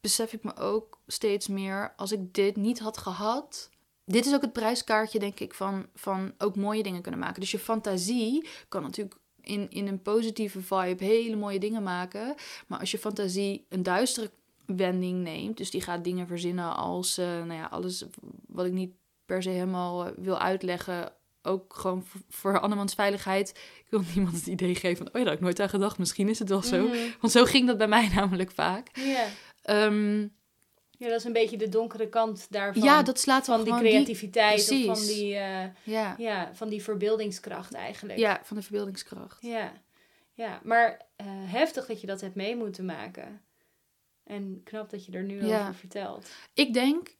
besef 0.00 0.32
ik 0.32 0.42
me 0.44 0.56
ook 0.56 1.00
steeds 1.06 1.48
meer... 1.48 1.92
als 1.96 2.12
ik 2.12 2.34
dit 2.34 2.56
niet 2.56 2.78
had 2.78 2.96
gehad... 2.98 3.70
Dit 4.04 4.26
is 4.26 4.34
ook 4.34 4.42
het 4.42 4.52
prijskaartje, 4.52 5.18
denk 5.18 5.40
ik, 5.40 5.54
van, 5.54 5.86
van 5.94 6.32
ook 6.38 6.56
mooie 6.56 6.82
dingen 6.82 7.02
kunnen 7.02 7.20
maken. 7.20 7.40
Dus 7.40 7.50
je 7.50 7.58
fantasie 7.58 8.48
kan 8.68 8.82
natuurlijk 8.82 9.16
in, 9.40 9.70
in 9.70 9.86
een 9.86 10.02
positieve 10.02 10.60
vibe 10.60 11.04
hele 11.04 11.36
mooie 11.36 11.58
dingen 11.58 11.82
maken. 11.82 12.34
Maar 12.66 12.78
als 12.78 12.90
je 12.90 12.98
fantasie 12.98 13.66
een 13.68 13.82
duistere 13.82 14.30
wending 14.66 15.22
neemt, 15.22 15.56
dus 15.56 15.70
die 15.70 15.80
gaat 15.80 16.04
dingen 16.04 16.26
verzinnen 16.26 16.76
als, 16.76 17.18
eh, 17.18 17.26
nou 17.26 17.52
ja, 17.52 17.66
alles 17.66 18.04
wat 18.46 18.66
ik 18.66 18.72
niet 18.72 18.92
per 19.26 19.42
se 19.42 19.48
helemaal 19.50 20.06
eh, 20.06 20.12
wil 20.16 20.38
uitleggen. 20.38 21.12
Ook 21.42 21.74
gewoon 21.74 22.04
voor 22.28 22.60
andermans 22.60 22.94
veiligheid. 22.94 23.50
Ik 23.84 23.90
wil 23.90 24.02
niemand 24.14 24.36
het 24.36 24.46
idee 24.46 24.74
geven 24.74 24.96
van, 24.96 25.06
oh 25.06 25.12
ja, 25.12 25.18
daar 25.18 25.26
had 25.26 25.34
ik 25.34 25.40
nooit 25.40 25.60
aan 25.60 25.68
gedacht. 25.68 25.98
Misschien 25.98 26.28
is 26.28 26.38
het 26.38 26.48
wel 26.48 26.62
zo. 26.62 26.86
Mhm. 26.86 26.96
Want 27.20 27.32
zo 27.32 27.44
ging 27.44 27.66
dat 27.66 27.78
bij 27.78 27.88
mij 27.88 28.08
namelijk 28.14 28.50
vaak. 28.50 28.88
Ja. 28.92 29.26
Ehm, 29.62 30.26
ja, 30.98 31.08
dat 31.08 31.18
is 31.18 31.24
een 31.24 31.32
beetje 31.32 31.56
de 31.56 31.68
donkere 31.68 32.08
kant 32.08 32.46
daarvan. 32.50 32.82
ja, 32.82 33.02
dat 33.02 33.20
slaat 33.20 33.44
van 33.44 33.64
die 33.64 33.74
creativiteit 33.76 34.70
of 34.70 34.84
van 34.84 35.06
die, 35.06 35.34
eh, 35.34 35.64
ja, 35.82 36.14
ja, 36.18 36.54
van 36.54 36.68
die 36.68 36.82
verbeeldingskracht 36.82 37.72
eigenlijk. 37.74 38.18
ja, 38.18 38.40
van 38.42 38.56
de 38.56 38.62
verbeeldingskracht. 38.62 39.42
Ja, 39.42 39.72
ja. 40.34 40.60
maar 40.64 41.06
eh, 41.16 41.26
heftig 41.28 41.86
dat 41.86 42.00
je 42.00 42.06
dat 42.06 42.20
hebt 42.20 42.34
mee 42.34 42.56
moeten 42.56 42.84
maken. 42.84 43.42
En 44.24 44.60
knap 44.64 44.90
dat 44.90 45.04
je 45.06 45.12
er 45.12 45.22
nu 45.22 45.44
Ja. 45.46 45.60
over 45.60 45.74
vertelt. 45.74 46.30
Ik 46.54 46.72
denk, 46.74 47.16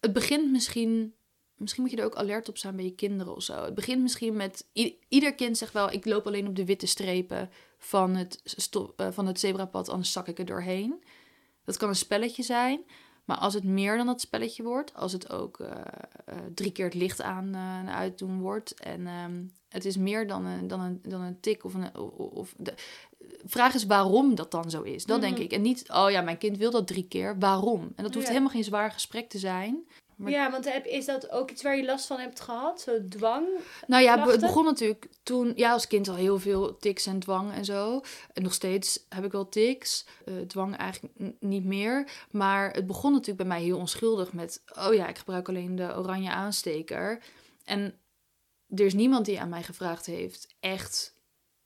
het 0.00 0.12
begint 0.12 0.50
misschien. 0.50 1.14
Misschien 1.56 1.82
moet 1.82 1.90
je 1.92 1.96
er 1.98 2.04
ook 2.04 2.16
alert 2.16 2.48
op 2.48 2.58
zijn 2.58 2.76
bij 2.76 2.84
je 2.84 2.94
kinderen 2.94 3.34
of 3.36 3.42
zo. 3.42 3.64
Het 3.64 3.74
begint 3.74 4.02
misschien 4.02 4.36
met. 4.36 4.66
ieder 5.08 5.34
kind 5.34 5.58
zegt 5.58 5.72
wel: 5.72 5.90
ik 5.92 6.04
loop 6.04 6.26
alleen 6.26 6.46
op 6.48 6.56
de 6.56 6.64
witte 6.64 6.86
strepen 6.86 7.50
van 7.78 8.14
het, 8.16 8.42
eh, 8.96 9.08
van 9.10 9.26
het 9.26 9.40
zebrapad, 9.40 9.88
anders 9.88 10.12
zak 10.12 10.28
ik 10.28 10.38
er 10.38 10.44
doorheen. 10.44 11.02
Dat 11.64 11.76
kan 11.76 11.88
een 11.88 11.94
spelletje 11.94 12.42
zijn. 12.42 12.84
Maar 13.26 13.36
als 13.36 13.54
het 13.54 13.64
meer 13.64 13.96
dan 13.96 14.06
dat 14.06 14.20
spelletje 14.20 14.62
wordt, 14.62 14.94
als 14.94 15.12
het 15.12 15.30
ook 15.30 15.60
eh, 15.60 15.70
eh, 16.24 16.36
drie 16.54 16.72
keer 16.72 16.84
het 16.84 16.94
licht 16.94 17.22
aan 17.22 17.54
eh, 17.54 17.78
en 17.78 17.88
uit 17.94 18.18
doen 18.18 18.40
wordt. 18.40 18.74
En 18.74 19.06
ehm, 19.06 19.42
het 19.68 19.84
is 19.84 19.96
meer 19.96 20.26
dan 20.26 20.44
een, 20.46 20.68
dan 20.68 20.80
een, 20.80 21.00
dan 21.02 21.20
een 21.20 21.40
tik 21.40 21.64
of 21.64 21.74
een. 21.74 21.96
Of, 22.18 22.54
de, 22.56 22.74
vraag 23.44 23.74
is 23.74 23.86
waarom 23.86 24.34
dat 24.34 24.50
dan 24.50 24.70
zo 24.70 24.82
is. 24.82 25.04
Dat 25.04 25.20
denk 25.20 25.34
Mhm. 25.34 25.42
ik. 25.42 25.52
En 25.52 25.62
niet, 25.62 25.90
oh 25.92 26.10
ja, 26.10 26.20
mijn 26.20 26.38
kind 26.38 26.56
wil 26.56 26.70
dat 26.70 26.86
drie 26.86 27.08
keer. 27.08 27.38
Waarom? 27.38 27.92
En 27.96 28.04
dat 28.04 28.14
hoeft 28.14 28.26
Ja. 28.26 28.32
helemaal 28.32 28.52
geen 28.52 28.64
zwaar 28.64 28.92
gesprek 28.92 29.28
te 29.28 29.38
zijn. 29.38 29.86
Maar- 30.16 30.30
Ja, 30.32 30.50
want 30.50 30.72
heb, 30.72 30.84
is 30.86 31.04
dat 31.04 31.30
ook 31.30 31.50
iets 31.50 31.62
waar 31.62 31.76
je 31.76 31.84
last 31.84 32.06
van 32.06 32.18
hebt 32.18 32.40
gehad? 32.40 32.80
Zo 32.80 33.08
dwang? 33.08 33.46
Nou 33.86 34.02
ja, 34.02 34.28
het 34.28 34.40
begon 34.40 34.64
natuurlijk 34.64 35.08
toen, 35.22 35.52
ja, 35.56 35.72
als 35.72 35.86
kind 35.86 36.08
al 36.08 36.14
heel 36.14 36.38
veel 36.38 36.76
tics 36.78 37.06
en 37.06 37.18
dwang 37.18 37.52
en 37.52 37.64
zo. 37.64 38.00
En 38.32 38.42
nog 38.42 38.54
steeds 38.54 39.06
heb 39.08 39.24
ik 39.24 39.32
wel 39.32 39.48
tics. 39.48 40.06
Eh, 40.24 40.34
dwang 40.34 40.76
eigenlijk 40.76 41.14
niet 41.40 41.64
meer. 41.64 42.10
Maar 42.30 42.70
het 42.72 42.86
begon 42.86 43.10
natuurlijk 43.12 43.38
bij 43.38 43.46
mij 43.46 43.62
heel 43.62 43.78
onschuldig 43.78 44.32
met, 44.32 44.62
oh 44.86 44.94
ja, 44.94 45.06
ik 45.08 45.18
gebruik 45.18 45.48
alleen 45.48 45.76
de 45.76 45.96
oranje 45.96 46.30
aansteker. 46.30 47.22
En 47.64 47.98
er 48.68 48.84
is 48.84 48.94
niemand 48.94 49.24
die 49.26 49.40
aan 49.40 49.48
mij 49.48 49.62
gevraagd 49.62 50.06
heeft, 50.06 50.54
echt, 50.60 51.14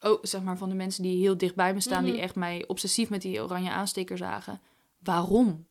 oh, 0.01 0.19
zeg 0.23 0.43
maar 0.43 0.59
van 0.59 0.69
de 0.69 0.75
mensen 0.75 1.03
die 1.03 1.21
heel 1.21 1.37
dicht 1.37 1.55
bij 1.55 1.75
me 1.75 1.81
staan, 1.81 2.03
Mhm. 2.03 2.13
die 2.13 2.21
echt 2.21 2.35
mij 2.35 2.65
obsessief 2.67 3.11
met 3.11 3.23
die 3.23 3.43
oranje 3.43 3.71
aansteker 3.71 4.17
zagen. 4.17 4.61
Waarom? 4.99 5.67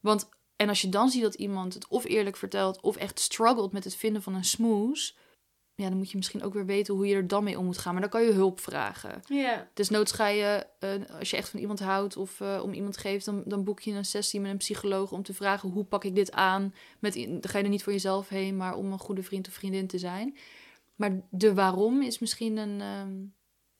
Want, 0.00 0.28
en 0.56 0.68
als 0.68 0.80
je 0.80 0.88
dan 0.88 1.08
ziet 1.08 1.22
dat 1.22 1.34
iemand 1.34 1.74
het 1.74 1.88
of 1.88 2.04
eerlijk 2.04 2.36
vertelt, 2.36 2.80
of 2.80 2.96
echt 2.96 3.20
struggelt 3.20 3.72
met 3.72 3.84
het 3.84 3.96
vinden 3.96 4.22
van 4.22 4.34
een 4.34 4.44
smoes, 4.44 5.16
ja, 5.76 5.88
dan 5.88 5.96
moet 5.96 6.10
je 6.10 6.16
misschien 6.16 6.42
ook 6.42 6.54
weer 6.54 6.66
weten 6.66 6.94
hoe 6.94 7.06
je 7.06 7.14
er 7.14 7.26
dan 7.26 7.44
mee 7.44 7.58
om 7.58 7.64
moet 7.64 7.78
gaan. 7.78 7.92
Maar 7.92 8.00
dan 8.02 8.10
kan 8.10 8.22
je 8.22 8.32
hulp 8.32 8.60
vragen. 8.60 9.22
Ja. 9.26 9.68
Desnoods 9.74 10.12
ga 10.12 10.28
je, 10.28 10.66
eh, 10.78 10.90
als 11.18 11.30
je 11.30 11.36
echt 11.36 11.48
van 11.48 11.60
iemand 11.60 11.80
houdt 11.80 12.16
of 12.16 12.40
eh, 12.40 12.60
om 12.62 12.72
iemand 12.72 12.96
geeft, 12.96 13.24
dan, 13.24 13.42
dan 13.46 13.64
boek 13.64 13.80
je 13.80 13.92
een 13.92 14.04
sessie 14.04 14.40
met 14.40 14.50
een 14.50 14.56
psycholoog 14.56 15.12
om 15.12 15.22
te 15.22 15.34
vragen 15.34 15.68
hoe 15.68 15.84
pak 15.84 16.04
ik 16.04 16.14
dit 16.14 16.32
aan. 16.32 16.74
Met, 16.98 17.14
dan 17.14 17.48
ga 17.48 17.58
je 17.58 17.64
er 17.64 17.70
niet 17.70 17.82
voor 17.82 17.92
jezelf 17.92 18.28
heen, 18.28 18.56
maar 18.56 18.76
om 18.76 18.92
een 18.92 18.98
goede 18.98 19.22
vriend 19.22 19.48
of 19.48 19.54
vriendin 19.54 19.86
te 19.86 19.98
zijn. 19.98 20.36
Maar 20.94 21.20
de 21.30 21.54
waarom 21.54 22.02
is 22.02 22.18
misschien 22.18 22.56
een, 22.56 22.80
ehm, 22.80 23.12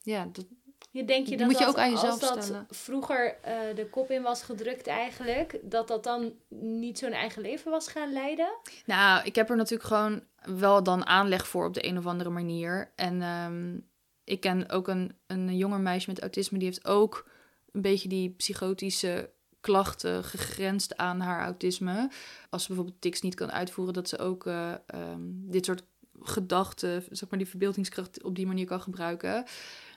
ja, 0.02 0.28
dat, 0.32 0.46
Je 0.94 1.04
denk 1.04 1.26
je 1.26 1.36
dat 1.36 1.46
moet 1.46 1.58
je 1.58 1.64
dat, 1.64 1.74
ook 1.74 1.80
aan 1.80 1.90
jezelf 1.90 2.10
als 2.10 2.20
dat 2.20 2.44
stellen. 2.44 2.66
vroeger 2.70 3.36
eh, 3.42 3.54
de 3.74 3.86
kop 3.86 4.10
in 4.10 4.22
was 4.22 4.42
gedrukt 4.42 4.86
eigenlijk, 4.86 5.58
dat 5.62 5.88
dat 5.88 6.04
dan 6.04 6.32
niet 6.58 6.98
zo'n 6.98 7.12
eigen 7.12 7.42
leven 7.42 7.70
was 7.70 7.88
gaan 7.88 8.12
leiden? 8.12 8.48
Nou, 8.86 9.24
ik 9.24 9.34
heb 9.34 9.50
er 9.50 9.56
natuurlijk 9.56 9.88
gewoon 9.88 10.22
wel 10.42 10.82
dan 10.82 11.06
aanleg 11.06 11.48
voor 11.48 11.66
op 11.66 11.74
de 11.74 11.86
een 11.86 11.98
of 11.98 12.06
andere 12.06 12.30
manier. 12.30 12.92
En 12.94 13.22
ehm, 13.22 13.78
ik 14.24 14.40
ken 14.40 14.70
ook 14.70 14.88
een, 14.88 15.16
een 15.26 15.56
jonger 15.56 15.80
meisje 15.80 16.08
met 16.10 16.20
autisme, 16.20 16.58
die 16.58 16.66
heeft 16.66 16.86
ook 16.86 17.28
een 17.72 17.82
beetje 17.82 18.08
die 18.08 18.30
psychotische 18.30 19.30
klachten 19.60 20.24
gegrensd 20.24 20.96
aan 20.96 21.20
haar 21.20 21.44
autisme. 21.44 22.10
Als 22.50 22.62
ze 22.62 22.68
bijvoorbeeld 22.68 23.00
tics 23.00 23.20
niet 23.20 23.34
kan 23.34 23.52
uitvoeren, 23.52 23.94
dat 23.94 24.08
ze 24.08 24.18
ook 24.18 24.46
eh, 24.46 24.72
ehm, 24.86 25.20
dit 25.26 25.64
soort 25.64 25.82
gedachten, 26.20 27.04
zeg 27.10 27.30
maar 27.30 27.38
die 27.38 27.48
verbeeldingskracht 27.48 28.22
op 28.22 28.34
die 28.34 28.46
manier 28.46 28.66
kan 28.66 28.80
gebruiken. 28.80 29.44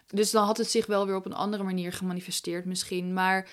Dus 0.08 0.32
dan 0.32 0.46
had 0.46 0.58
het 0.58 0.70
zich 0.70 0.86
wel 0.86 1.06
weer 1.06 1.16
op 1.16 1.26
een 1.26 1.34
andere 1.34 1.64
manier 1.64 1.94
gemanifesteerd 1.94 2.66
misschien. 2.66 3.14
Maar 3.14 3.50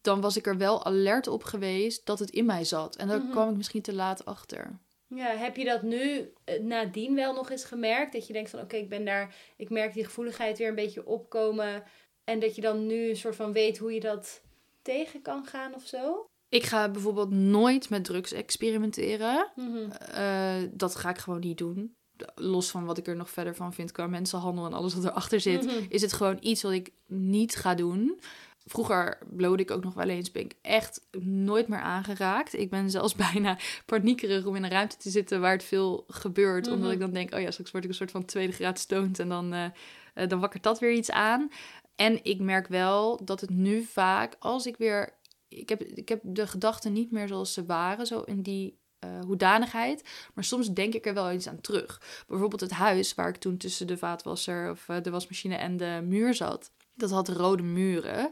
dan 0.00 0.20
was 0.20 0.36
ik 0.36 0.46
er 0.46 0.56
wel 0.58 0.84
alert 0.84 1.26
op 1.26 1.42
geweest 1.44 2.06
dat 2.06 2.18
het 2.18 2.30
in 2.30 2.44
mij 2.46 2.64
zat. 2.64 2.96
En 2.96 3.08
daar 3.08 3.18
Mhm. 3.22 3.30
kwam 3.30 3.50
ik 3.50 3.56
misschien 3.56 3.82
te 3.82 3.94
laat 3.94 4.24
achter. 4.24 4.78
Ja, 5.06 5.26
heb 5.36 5.56
je 5.56 5.64
dat 5.64 5.82
nu 5.82 6.32
eh, 6.44 6.60
nadien 6.60 7.14
wel 7.14 7.34
nog 7.34 7.50
eens 7.50 7.64
gemerkt? 7.64 8.12
Dat 8.12 8.26
je 8.26 8.32
denkt 8.32 8.50
van 8.50 8.60
oké, 8.60 8.76
ik 8.76 8.88
ben 8.88 9.04
daar, 9.04 9.34
ik 9.56 9.70
merk 9.70 9.94
die 9.94 10.04
gevoeligheid 10.04 10.58
weer 10.58 10.68
een 10.68 10.74
beetje 10.74 11.06
opkomen. 11.06 11.82
En 12.24 12.38
dat 12.38 12.54
je 12.54 12.60
dan 12.60 12.86
nu 12.86 13.08
een 13.08 13.16
soort 13.16 13.36
van 13.36 13.52
weet 13.52 13.78
hoe 13.78 13.92
je 13.92 14.00
dat 14.00 14.42
tegen 14.82 15.22
kan 15.22 15.46
gaan 15.46 15.74
of 15.74 15.86
zo? 15.86 16.26
Ik 16.48 16.62
ga 16.64 16.90
bijvoorbeeld 16.90 17.30
nooit 17.30 17.90
met 17.90 18.04
drugs 18.04 18.32
experimenteren. 18.32 19.52
Mhm. 19.54 19.90
Eh, 19.90 20.54
dat 20.70 20.96
ga 20.96 21.10
ik 21.10 21.18
gewoon 21.18 21.40
niet 21.40 21.58
doen. 21.58 21.96
Los 22.34 22.70
van 22.70 22.84
wat 22.84 22.98
ik 22.98 23.06
er 23.06 23.16
nog 23.16 23.30
verder 23.30 23.54
van 23.54 23.72
vind 23.72 23.92
qua 23.92 24.06
mensenhandel 24.06 24.66
en 24.66 24.72
alles 24.72 24.94
wat 24.94 25.04
erachter 25.04 25.40
zit, 25.40 25.64
Mhm. 25.66 25.74
is 25.88 26.02
het 26.02 26.12
gewoon 26.12 26.36
iets 26.40 26.62
wat 26.62 26.72
ik 26.72 26.90
niet 27.06 27.56
ga 27.56 27.74
doen. 27.74 28.20
Vroeger 28.66 29.18
blode 29.30 29.62
ik 29.62 29.70
ook 29.70 29.84
nog 29.84 29.94
wel 29.94 30.08
eens, 30.08 30.30
ben 30.32 30.42
ik 30.44 30.54
echt 30.62 31.00
nooit 31.20 31.68
meer 31.68 31.78
aangeraakt. 31.80 32.58
Ik 32.58 32.70
ben 32.70 32.90
zelfs 32.90 33.14
bijna 33.32 33.58
paniekerig 33.86 34.44
om 34.46 34.56
in 34.56 34.64
een 34.64 34.70
ruimte 34.70 34.96
te 34.96 35.10
zitten 35.10 35.40
waar 35.40 35.52
het 35.52 35.64
veel 35.64 36.04
gebeurt. 36.08 36.66
Omdat 36.66 36.80
Mhm. 36.82 36.92
ik 36.92 36.98
dan 36.98 37.12
denk, 37.12 37.34
oh 37.34 37.40
ja, 37.40 37.50
straks 37.50 37.70
word 37.70 37.84
ik 37.84 37.90
een 37.90 37.96
soort 37.96 38.10
van 38.10 38.24
tweede 38.24 38.52
graad 38.52 38.78
stoned 38.78 39.18
en 39.18 39.28
dan, 39.28 39.52
eh, 39.52 40.28
dan 40.28 40.40
wakkert 40.40 40.62
dat 40.62 40.78
weer 40.78 40.92
iets 40.92 41.10
aan. 41.10 41.48
En 41.94 42.24
ik 42.24 42.40
merk 42.40 42.66
wel 42.68 43.24
dat 43.24 43.40
het 43.40 43.50
nu 43.50 43.82
vaak, 43.82 44.36
als 44.38 44.66
ik 44.66 44.76
weer... 44.76 45.12
Ik 45.48 45.68
heb, 45.68 45.82
ik 45.82 46.08
heb 46.08 46.20
de 46.22 46.46
gedachten 46.46 46.92
niet 46.92 47.10
meer 47.10 47.28
zoals 47.28 47.52
ze 47.52 47.64
waren, 47.64 48.06
zo 48.06 48.20
in 48.20 48.42
die 48.42 48.78
eh, 49.04 49.24
hoedanigheid. 49.24 50.08
Maar 50.34 50.44
soms 50.44 50.72
denk 50.72 50.94
ik 50.94 51.06
er 51.06 51.14
wel 51.14 51.30
eens 51.30 51.48
aan 51.48 51.60
terug. 51.60 52.00
Bijvoorbeeld 52.26 52.60
het 52.60 52.70
huis 52.70 53.14
waar 53.14 53.28
ik 53.28 53.36
toen 53.36 53.56
tussen 53.56 53.86
de 53.86 53.96
vaatwasser 53.96 54.70
of 54.70 54.88
eh, 54.88 55.02
de 55.02 55.10
wasmachine 55.10 55.54
en 55.54 55.76
de 55.76 56.00
muur 56.04 56.34
zat. 56.34 56.70
Dat 56.94 57.10
had 57.10 57.28
rode 57.28 57.62
muren. 57.62 58.30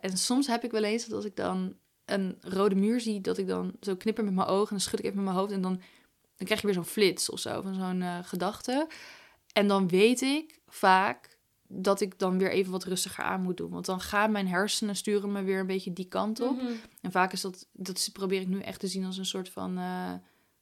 En 0.00 0.16
soms 0.16 0.46
heb 0.46 0.64
ik 0.64 0.70
wel 0.70 0.84
eens 0.84 1.04
dat 1.04 1.16
als 1.16 1.24
ik 1.24 1.36
dan 1.36 1.76
een 2.04 2.38
rode 2.40 2.74
muur 2.74 3.00
zie, 3.00 3.20
dat 3.20 3.38
ik 3.38 3.46
dan 3.46 3.72
zo 3.80 3.96
knipper 3.96 4.24
met 4.24 4.34
mijn 4.34 4.48
ogen 4.48 4.68
en 4.68 4.76
dan 4.76 4.80
schud 4.80 4.98
ik 4.98 5.04
even 5.04 5.16
met 5.16 5.24
mijn 5.24 5.36
hoofd 5.36 5.52
en 5.52 5.60
dan, 5.60 5.80
dan 6.36 6.46
krijg 6.46 6.60
je 6.60 6.66
weer 6.66 6.74
zo'n 6.74 6.84
flits 6.84 7.30
of 7.30 7.38
zo, 7.38 7.62
van 7.62 7.74
zo'n 7.74 8.02
eh, 8.02 8.18
gedachte. 8.22 8.88
En 9.52 9.68
dan 9.68 9.88
weet 9.88 10.20
ik 10.20 10.60
vaak 10.66 11.31
dat 11.74 12.00
ik 12.00 12.18
dan 12.18 12.38
weer 12.38 12.50
even 12.50 12.72
wat 12.72 12.84
rustiger 12.84 13.24
aan 13.24 13.42
moet 13.42 13.56
doen. 13.56 13.70
Want 13.70 13.86
dan 13.86 14.00
gaan 14.00 14.32
mijn 14.32 14.48
hersenen 14.48 14.96
sturen 14.96 15.32
me 15.32 15.42
weer 15.42 15.60
een 15.60 15.66
beetje 15.66 15.92
die 15.92 16.08
kant 16.08 16.40
op. 16.40 16.56
Mhm. 16.56 16.72
En 17.00 17.12
vaak 17.12 17.32
is 17.32 17.40
dat, 17.40 17.68
dat 17.72 18.10
probeer 18.12 18.40
ik 18.40 18.48
nu 18.48 18.60
echt 18.60 18.80
te 18.80 18.86
zien 18.86 19.04
als 19.04 19.18
een 19.18 19.26
soort 19.26 19.48
van. 19.48 19.78
eh, 19.78 20.12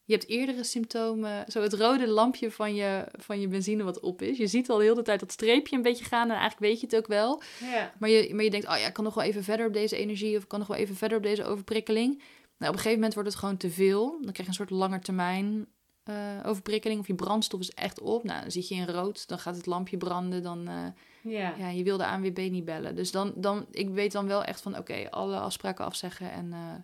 je 0.04 0.16
hebt 0.16 0.28
eerdere 0.28 0.64
symptomen. 0.64 1.44
Zo 1.48 1.62
het 1.62 1.72
rode 1.72 2.08
lampje 2.08 2.50
van 2.50 2.74
je, 2.74 3.06
van 3.18 3.40
je 3.40 3.48
benzine 3.48 3.82
wat 3.82 4.00
op 4.00 4.22
is. 4.22 4.36
Je 4.38 4.46
ziet 4.46 4.70
al 4.70 4.78
de 4.78 4.84
hele 4.84 5.02
tijd 5.02 5.20
dat 5.20 5.32
streepje 5.32 5.76
een 5.76 5.82
beetje 5.82 6.04
gaan. 6.04 6.30
En 6.30 6.36
eigenlijk 6.36 6.60
weet 6.60 6.80
je 6.80 6.86
het 6.86 6.96
ook 6.96 7.06
wel. 7.06 7.42
Ja. 7.60 7.92
Maar 7.98 8.08
je, 8.08 8.34
maar 8.34 8.44
je 8.44 8.50
denkt, 8.50 8.68
oh 8.68 8.78
ja, 8.78 8.86
ik 8.86 8.92
kan 8.92 9.04
nog 9.04 9.14
wel 9.14 9.24
even 9.24 9.44
verder 9.44 9.66
op 9.66 9.72
deze 9.72 9.96
energie. 9.96 10.36
Of 10.36 10.42
ik 10.42 10.48
kan 10.48 10.58
nog 10.58 10.68
wel 10.68 10.76
even 10.76 10.96
verder 10.96 11.18
op 11.18 11.24
deze 11.24 11.44
overprikkeling. 11.44 12.08
Nou, 12.16 12.22
op 12.58 12.60
een 12.60 12.74
gegeven 12.74 12.94
moment 12.94 13.14
wordt 13.14 13.28
het 13.28 13.38
gewoon 13.38 13.56
te 13.56 13.70
veel. 13.70 14.10
Dan 14.10 14.20
krijg 14.32 14.36
je 14.36 14.46
een 14.46 14.52
soort 14.66 14.70
langetermijn 14.70 15.66
eh 16.04 16.40
overprikkeling. 16.46 17.00
Of 17.00 17.06
je 17.06 17.14
brandstof 17.14 17.60
is 17.60 17.70
echt 17.70 18.00
op. 18.00 18.24
Nou, 18.24 18.40
dan 18.40 18.50
zit 18.50 18.68
je 18.68 18.74
in 18.74 18.86
rood. 18.88 19.28
Dan 19.28 19.38
gaat 19.38 19.56
het 19.56 19.66
lampje 19.66 19.96
branden. 19.96 20.42
Dan, 20.42 20.68
eh, 20.68 20.86
Ja. 21.22 21.54
ja, 21.58 21.68
je 21.68 21.82
wil 21.84 21.96
de 21.96 22.06
ANWB 22.06 22.48
niet 22.50 22.64
bellen. 22.64 22.94
Dus 22.96 23.10
dan, 23.10 23.32
dan, 23.36 23.66
ik 23.70 23.88
weet 23.88 24.12
dan 24.12 24.26
wel 24.26 24.44
echt 24.44 24.60
van, 24.60 24.78
oké, 24.78 25.10
alle 25.10 25.38
afspraken 25.38 25.84
afzeggen 25.84 26.30
en 26.32 26.52
eh, 26.52 26.74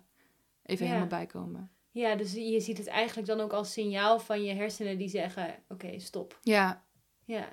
even 0.63 0.85
Ja. 0.85 0.91
helemaal 0.91 1.19
bijkomen. 1.19 1.71
ja, 1.91 2.15
dus 2.15 2.33
je 2.33 2.59
ziet 2.59 2.77
het 2.77 2.87
eigenlijk 2.87 3.27
dan 3.27 3.39
ook 3.39 3.53
als 3.53 3.71
signaal 3.73 4.19
van 4.19 4.43
je 4.43 4.53
hersenen 4.53 4.97
die 4.97 5.09
zeggen: 5.09 5.55
oké, 5.67 5.99
stop. 5.99 6.39
Ja, 6.41 6.85
Ja. 7.25 7.47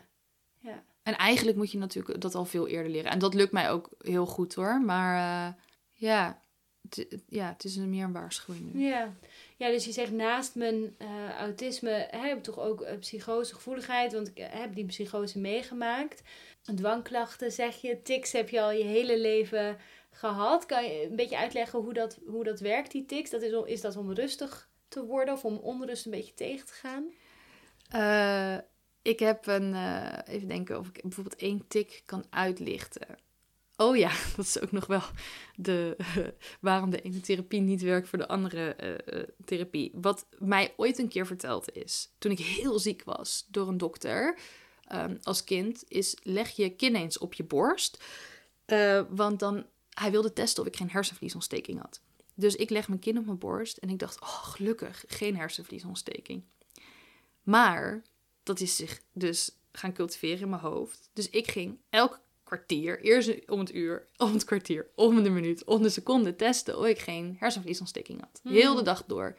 Ja. 0.59 0.83
en 1.03 1.17
eigenlijk 1.17 1.57
moet 1.57 1.71
je 1.73 1.79
natuurlijk 1.79 2.21
dat 2.21 2.35
al 2.35 2.45
veel 2.45 2.67
eerder 2.69 2.91
leren. 2.93 3.11
En 3.11 3.19
dat 3.19 3.35
lukt 3.35 3.53
mij 3.53 3.71
ook 3.71 3.91
heel 3.99 4.27
goed 4.27 4.55
hoor. 4.55 4.81
Maar 4.81 5.57
ja, 5.93 6.43
het, 6.83 7.23
ja, 7.29 7.49
het 7.49 7.65
is 7.65 7.77
meer 7.77 8.05
een 8.05 8.13
waarschuwing 8.13 8.73
nu. 8.73 8.87
Ja. 8.87 9.13
Ja, 9.57 9.69
dus 9.69 9.85
je 9.85 9.93
zegt 9.93 10.13
naast 10.13 10.55
mijn 10.55 10.95
eh, 10.99 11.31
autisme 11.39 12.07
hè, 12.11 12.19
heb 12.19 12.37
ik 12.37 12.43
toch 12.43 12.59
ook 12.59 12.81
eh, 12.81 12.99
psychose, 12.99 13.55
gevoeligheid, 13.55 14.13
want 14.13 14.29
ik 14.29 14.39
eh, 14.39 14.47
heb 14.51 14.75
die 14.75 14.87
psychose 14.87 15.39
meegemaakt. 15.39 16.23
Dwangklachten 16.75 17.53
zeg 17.53 17.81
je, 17.81 18.03
tics 18.03 18.33
heb 18.33 18.49
je 18.49 18.61
al 18.61 18.71
je 18.71 18.85
hele 18.85 19.19
leven 19.19 19.77
gehad. 20.11 20.67
Kan 20.67 20.85
je 20.85 21.07
een 21.07 21.17
beetje 21.17 21.39
uitleggen 21.39 21.79
hoe 21.79 21.93
dat, 21.93 22.19
hoe 22.27 22.45
dat 22.45 22.61
werkt, 22.61 22.91
die 22.91 23.07
tics? 23.07 23.31
Dat 23.31 23.43
is, 23.43 23.55
om, 23.55 23.67
is 23.67 23.81
dat 23.81 23.97
om 23.97 24.13
rustig 24.13 24.69
te 24.89 25.05
worden 25.05 25.35
of 25.35 25.45
om 25.45 25.57
onrust 25.57 26.05
een 26.05 26.11
beetje 26.11 26.35
tegen 26.35 26.67
te 26.67 26.73
gaan? 26.73 27.05
Ik 29.03 29.19
heb 29.19 29.47
een, 29.47 29.75
even 30.27 30.49
denken 30.49 30.79
of 30.79 30.89
ik 30.89 31.03
bijvoorbeeld 31.03 31.41
één 31.41 31.65
tik 31.69 32.03
kan 32.07 32.25
uitlichten. 32.31 33.07
Oh 33.77 33.97
ja, 33.97 34.13
dat 34.37 34.45
is 34.45 34.61
ook 34.61 34.73
nog 34.73 34.87
wel 34.87 35.03
de, 35.57 35.97
waarom 36.61 36.91
de 36.91 37.01
ene 37.01 37.21
therapie 37.21 37.61
niet 37.61 37.83
werkt 37.83 38.09
voor 38.09 38.19
de 38.19 38.29
andere 38.29 38.75
eh, 38.75 39.21
eh, 39.21 39.29
therapie. 39.45 39.91
Wat 39.95 40.27
mij 40.39 40.75
ooit 40.77 40.99
een 40.99 41.09
keer 41.09 41.27
verteld 41.27 41.73
is, 41.73 42.13
toen 42.19 42.33
ik 42.33 42.39
heel 42.39 42.79
ziek 42.79 43.05
was 43.05 43.47
door 43.49 43.69
een 43.69 43.79
dokter 43.79 44.39
ehm, 44.85 45.17
als 45.23 45.45
kind, 45.45 45.85
is 45.89 46.17
leg 46.23 46.51
je 46.51 46.71
kin 46.71 46.95
eens 46.95 47.19
op 47.19 47.35
je 47.35 47.45
borst. 47.45 48.05
Eh, 48.65 49.03
want 49.09 49.39
dan, 49.39 49.67
hij 49.91 50.11
wilde 50.11 50.33
testen 50.33 50.63
of 50.63 50.69
ik 50.69 50.77
geen 50.77 50.91
hersenvliesontsteking 50.91 51.81
had. 51.81 52.01
Dus 52.35 52.57
ik 52.57 52.71
leg 52.71 52.89
mijn 52.89 53.01
kin 53.01 53.19
op 53.19 53.25
mijn 53.25 53.39
borst 53.39 53.77
en 53.77 53.89
ik 53.91 53.99
dacht, 53.99 54.21
oh 54.21 54.45
gelukkig, 54.45 55.05
geen 55.07 55.37
hersenvliesontsteking. 55.37 56.45
Maar 57.43 58.03
dat 58.43 58.61
is 58.61 58.77
zich 58.77 59.01
dus 59.13 59.57
gaan 59.73 59.93
cultiveren 59.93 60.41
in 60.41 60.49
mijn 60.49 60.63
hoofd. 60.63 61.11
Dus 61.13 61.31
ik 61.31 61.51
ging 61.51 61.79
elk 61.91 62.21
kwartier, 62.45 63.01
eerst 63.01 63.51
om 63.51 63.59
het 63.59 63.75
uur, 63.75 64.09
om 64.17 64.33
het 64.33 64.45
kwartier, 64.45 64.87
om 64.95 65.23
de 65.23 65.31
minuut, 65.31 65.65
om 65.65 65.83
de 65.83 65.89
seconde 65.89 66.37
testen 66.37 66.79
of 66.79 66.87
ik 66.87 66.99
geen 66.99 67.37
hersenvliesontsteking 67.39 68.21
had. 68.21 68.41
Hmm. 68.43 68.53
Heel 68.53 68.75
de 68.75 68.83
dag 68.83 69.05
door. 69.07 69.39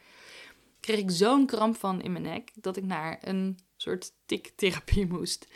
Kreeg 0.80 0.98
ik 0.98 1.10
zo'n 1.10 1.46
kramp 1.46 1.76
van 1.76 2.02
in 2.02 2.12
mijn 2.12 2.24
nek 2.24 2.50
dat 2.54 2.76
ik 2.76 2.84
naar 2.84 3.18
een 3.20 3.58
soort 3.76 4.12
tiktherapie 4.26 5.06
moest. 5.14 5.46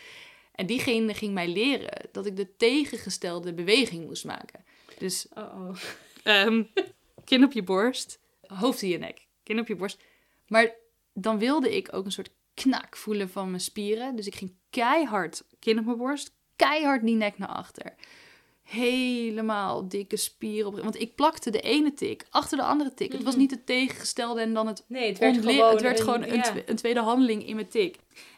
En 0.53 0.67
diegene 0.67 1.15
ging 1.15 1.35
mij 1.35 1.49
leren 1.49 2.09
dat 2.13 2.27
ik 2.27 2.37
de 2.37 2.57
tegengestelde 2.57 3.55
beweging 3.55 4.07
moest 4.07 4.25
maken. 4.25 4.65
Dus 4.99 5.27
Oh 5.35 5.71
oh. 6.25 6.65
Kin 7.25 7.45
op 7.45 7.53
je 7.53 7.63
borst, 7.63 8.21
hoofd 8.41 8.83
in 8.83 8.89
je 8.89 8.99
nek. 8.99 9.27
Kin 9.43 9.59
op 9.59 9.67
je 9.67 9.77
borst. 9.77 10.03
Maar 10.47 10.75
dan 11.13 11.39
wilde 11.39 11.77
ik 11.77 11.95
ook 11.95 12.05
een 12.05 12.13
soort 12.13 12.31
knak 12.55 12.97
voelen 12.97 13.31
van 13.31 13.49
mijn 13.49 13.61
spieren. 13.61 14.17
Dus 14.17 14.27
ik 14.27 14.35
ging 14.35 14.55
keihard 14.71 15.45
kin 15.59 15.79
op 15.79 15.85
mijn 15.85 15.97
borst, 15.97 16.33
keihard 16.69 17.05
die 17.05 17.15
nek 17.15 17.39
naar 17.39 17.49
achter. 17.49 17.95
Helemaal 18.63 19.89
dikke 19.89 20.17
spieren 20.17 20.67
op. 20.69 20.81
Want 20.81 21.01
ik 21.01 21.15
plakte 21.15 21.51
de 21.51 21.61
ene 21.61 21.93
tik 21.95 22.27
achter 22.31 22.57
de 22.59 22.65
andere 22.65 22.95
tik. 22.95 23.13
Het 23.13 23.23
was 23.23 23.37
niet 23.37 23.51
het 23.51 23.67
tegengestelde 23.67 24.41
en 24.41 24.55
dan 24.55 24.67
het 24.67 24.85
Nee, 24.89 25.09
het 25.09 25.19
werd 25.19 25.37
gewoon, 25.37 25.71
het 25.73 25.81
werd 25.83 25.99
een- 25.99 26.05
gewoon 26.05 26.23
een, 26.23 26.35
ja. 26.35 26.55
een 26.67 26.77
tweede 26.77 27.01
handeling 27.01 27.47
in 27.47 27.55
mijn 27.55 27.69
tik. 27.69 27.97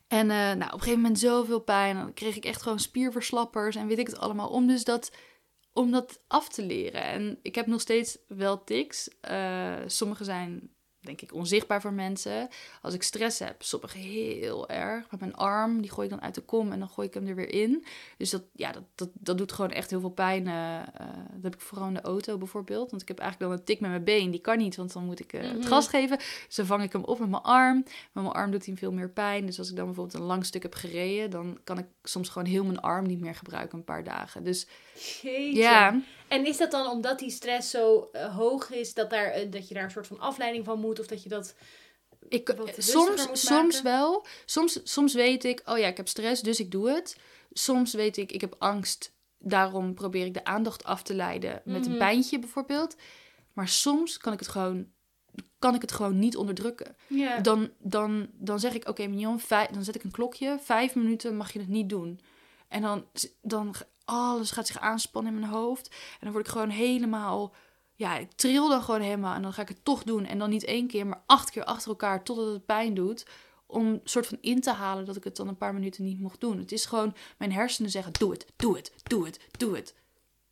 En 0.08 0.30
eh, 0.30 0.36
nou, 0.36 0.54
op 0.56 0.72
een 0.72 0.78
gegeven 0.78 1.00
moment 1.00 1.18
zoveel 1.18 1.60
pijn. 1.60 1.96
Dan 1.96 2.14
kreeg 2.14 2.36
ik 2.36 2.44
echt 2.44 2.62
gewoon 2.62 2.78
spierverslappers 2.80 3.76
en 3.76 3.86
weet 3.86 3.98
ik 3.98 4.06
het 4.06 4.18
allemaal. 4.18 4.48
Om 4.48 4.66
dus 4.66 4.84
dat, 4.84 5.10
om 5.72 5.90
dat 5.90 6.20
af 6.28 6.48
te 6.48 6.66
leren. 6.66 7.02
En 7.02 7.38
ik 7.42 7.54
heb 7.54 7.66
nog 7.66 7.80
steeds 7.80 8.18
wel 8.28 8.64
tics. 8.64 9.08
Eh, 9.20 9.74
sommige 9.86 10.24
zijn 10.24 10.70
denk 11.02 11.20
ik 11.20 11.34
onzichtbaar 11.34 11.80
voor 11.80 11.92
mensen. 11.92 12.48
Als 12.82 12.94
ik 12.94 13.02
stress 13.02 13.38
heb, 13.38 13.62
sommige 13.62 13.98
heel 13.98 14.68
erg. 14.68 15.10
Met 15.10 15.20
mijn 15.20 15.34
arm, 15.34 15.80
die 15.80 15.90
gooi 15.90 16.06
ik 16.06 16.12
dan 16.12 16.22
uit 16.22 16.34
de 16.34 16.40
kom 16.40 16.72
en 16.72 16.78
dan 16.78 16.88
gooi 16.88 17.08
ik 17.08 17.14
hem 17.14 17.26
er 17.26 17.34
weer 17.34 17.52
in. 17.52 17.84
Dus 18.16 18.30
dat, 18.30 18.42
ja, 18.52 18.72
dat, 18.72 18.82
dat, 18.94 19.08
dat 19.12 19.38
doet 19.38 19.52
gewoon 19.52 19.70
echt 19.70 19.90
heel 19.90 20.00
veel 20.00 20.10
pijn. 20.10 20.46
eh, 20.46 20.78
eh, 20.78 20.84
dat 21.32 21.42
heb 21.42 21.54
ik 21.54 21.60
vooral 21.60 21.86
in 21.88 21.94
de 21.94 22.00
auto 22.00 22.38
bijvoorbeeld. 22.38 22.90
Want 22.90 23.02
ik 23.02 23.08
heb 23.08 23.18
eigenlijk 23.18 23.50
dan 23.50 23.60
een 23.60 23.66
tik 23.66 23.80
met 23.80 23.90
mijn 23.90 24.04
been. 24.04 24.30
Die 24.30 24.40
kan 24.40 24.58
niet, 24.58 24.76
want 24.76 24.92
dan 24.92 25.04
moet 25.04 25.20
ik 25.20 25.32
eh, 25.32 25.40
Mhm. 25.42 25.54
het 25.56 25.66
gas 25.66 25.88
geven. 25.88 26.16
Dus 26.46 26.54
dan 26.56 26.66
vang 26.66 26.82
ik 26.82 26.92
hem 26.92 27.04
op 27.04 27.18
met 27.18 27.28
mijn 27.30 27.42
arm. 27.42 27.76
Met 28.12 28.22
mijn 28.24 28.26
arm 28.34 28.50
doet 28.50 28.66
hij 28.66 28.76
veel 28.76 28.92
meer 28.92 29.10
pijn. 29.10 29.46
Dus 29.46 29.58
als 29.58 29.70
ik 29.70 29.76
dan 29.76 29.84
bijvoorbeeld 29.86 30.16
een 30.16 30.26
lang 30.26 30.44
stuk 30.44 30.62
heb 30.62 30.74
gereden... 30.74 31.30
dan 31.30 31.58
kan 31.64 31.78
ik 31.78 31.86
soms 32.02 32.28
gewoon 32.28 32.48
heel 32.48 32.64
mijn 32.64 32.80
arm 32.80 33.06
niet 33.06 33.20
meer 33.20 33.34
gebruiken 33.34 33.78
een 33.78 33.84
paar 33.84 34.04
dagen. 34.04 34.44
Dus 34.44 34.66
Jeetje. 35.22 35.52
ja, 35.58 36.00
En 36.32 36.46
is 36.46 36.56
dat 36.56 36.70
dan 36.70 36.90
omdat 36.90 37.18
die 37.18 37.30
stress 37.30 37.70
zo 37.70 38.08
eh, 38.12 38.36
hoog 38.36 38.70
is, 38.70 38.94
dat, 38.94 39.10
daar, 39.10 39.50
dat 39.50 39.68
je 39.68 39.74
daar 39.74 39.84
een 39.84 39.90
soort 39.90 40.06
van 40.06 40.20
afleiding 40.20 40.64
van 40.64 40.80
moet? 40.80 41.00
Of 41.00 41.06
dat 41.06 41.22
je 41.22 41.28
dat... 41.28 41.54
Ik, 42.28 42.48
eh, 42.48 42.72
soms, 42.76 43.28
soms 43.32 43.82
wel. 43.82 44.26
Soms, 44.44 44.80
soms 44.84 45.14
weet 45.14 45.44
ik, 45.44 45.62
oh 45.64 45.78
ja, 45.78 45.86
ik 45.86 45.96
heb 45.96 46.08
stress, 46.08 46.42
dus 46.42 46.60
ik 46.60 46.70
doe 46.70 46.90
het. 46.90 47.16
Soms 47.52 47.92
weet 47.94 48.16
ik, 48.16 48.32
ik 48.32 48.40
heb 48.40 48.54
angst, 48.58 49.12
daarom 49.38 49.94
probeer 49.94 50.26
ik 50.26 50.34
de 50.34 50.44
aandacht 50.44 50.84
af 50.84 51.02
te 51.02 51.14
leiden 51.14 51.62
met 51.64 51.84
een 51.84 51.90
Mhm. 51.90 51.98
pijntje 52.00 52.38
bijvoorbeeld. 52.38 52.96
Maar 53.52 53.68
soms 53.68 54.16
kan 54.16 54.32
ik 54.32 54.38
het 54.38 54.48
gewoon, 54.48 54.86
kan 55.58 55.74
ik 55.74 55.80
het 55.80 55.92
gewoon 55.92 56.18
niet 56.18 56.36
onderdrukken. 56.36 56.96
Dan, 57.42 57.70
dan, 57.78 58.28
dan 58.32 58.60
zeg 58.60 58.74
ik, 58.74 58.88
oké 58.88 59.06
mignon, 59.06 59.40
vijf, 59.40 59.68
dan 59.68 59.84
zet 59.84 59.94
ik 59.94 60.02
een 60.04 60.10
klokje. 60.10 60.58
Vijf 60.62 60.94
minuten 60.94 61.36
mag 61.36 61.52
je 61.52 61.58
het 61.58 61.68
niet 61.68 61.88
doen. 61.88 62.20
En 62.68 62.82
dan, 62.82 63.06
dan 63.42 63.74
alles 64.04 64.50
gaat 64.50 64.66
zich 64.66 64.78
aanspannen 64.78 65.32
in 65.32 65.40
mijn 65.40 65.52
hoofd. 65.52 65.88
En 65.88 66.18
dan 66.20 66.32
word 66.32 66.46
ik 66.46 66.52
gewoon 66.52 66.68
helemaal, 66.68 67.54
ja, 67.94 68.16
ik 68.16 68.32
tril 68.32 68.68
dan 68.68 68.82
gewoon 68.82 69.00
helemaal. 69.00 69.34
En 69.34 69.42
dan 69.42 69.52
ga 69.52 69.62
ik 69.62 69.68
het 69.68 69.84
toch 69.84 70.02
doen. 70.02 70.26
En 70.26 70.38
dan 70.38 70.50
niet 70.50 70.64
één 70.64 70.86
keer, 70.86 71.06
maar 71.06 71.22
acht 71.26 71.50
keer 71.50 71.64
achter 71.64 71.88
elkaar 71.88 72.24
totdat 72.24 72.52
het 72.52 72.66
pijn 72.66 72.94
doet. 72.94 73.26
Om 73.66 74.00
soort 74.04 74.26
van 74.26 74.38
in 74.40 74.60
te 74.60 74.70
halen 74.70 75.04
dat 75.04 75.16
ik 75.16 75.24
het 75.24 75.36
dan 75.36 75.48
een 75.48 75.56
paar 75.56 75.74
minuten 75.74 76.04
niet 76.04 76.20
mocht 76.20 76.40
doen. 76.40 76.58
Het 76.58 76.72
is 76.72 76.84
gewoon, 76.84 77.14
mijn 77.38 77.52
hersenen 77.52 77.90
zeggen, 77.90 78.12
doe 78.12 78.30
het, 78.30 78.46
doe 78.56 78.76
het, 78.76 78.92
doe 79.02 79.24
het, 79.24 79.40
doe 79.58 79.76
het. 79.76 79.94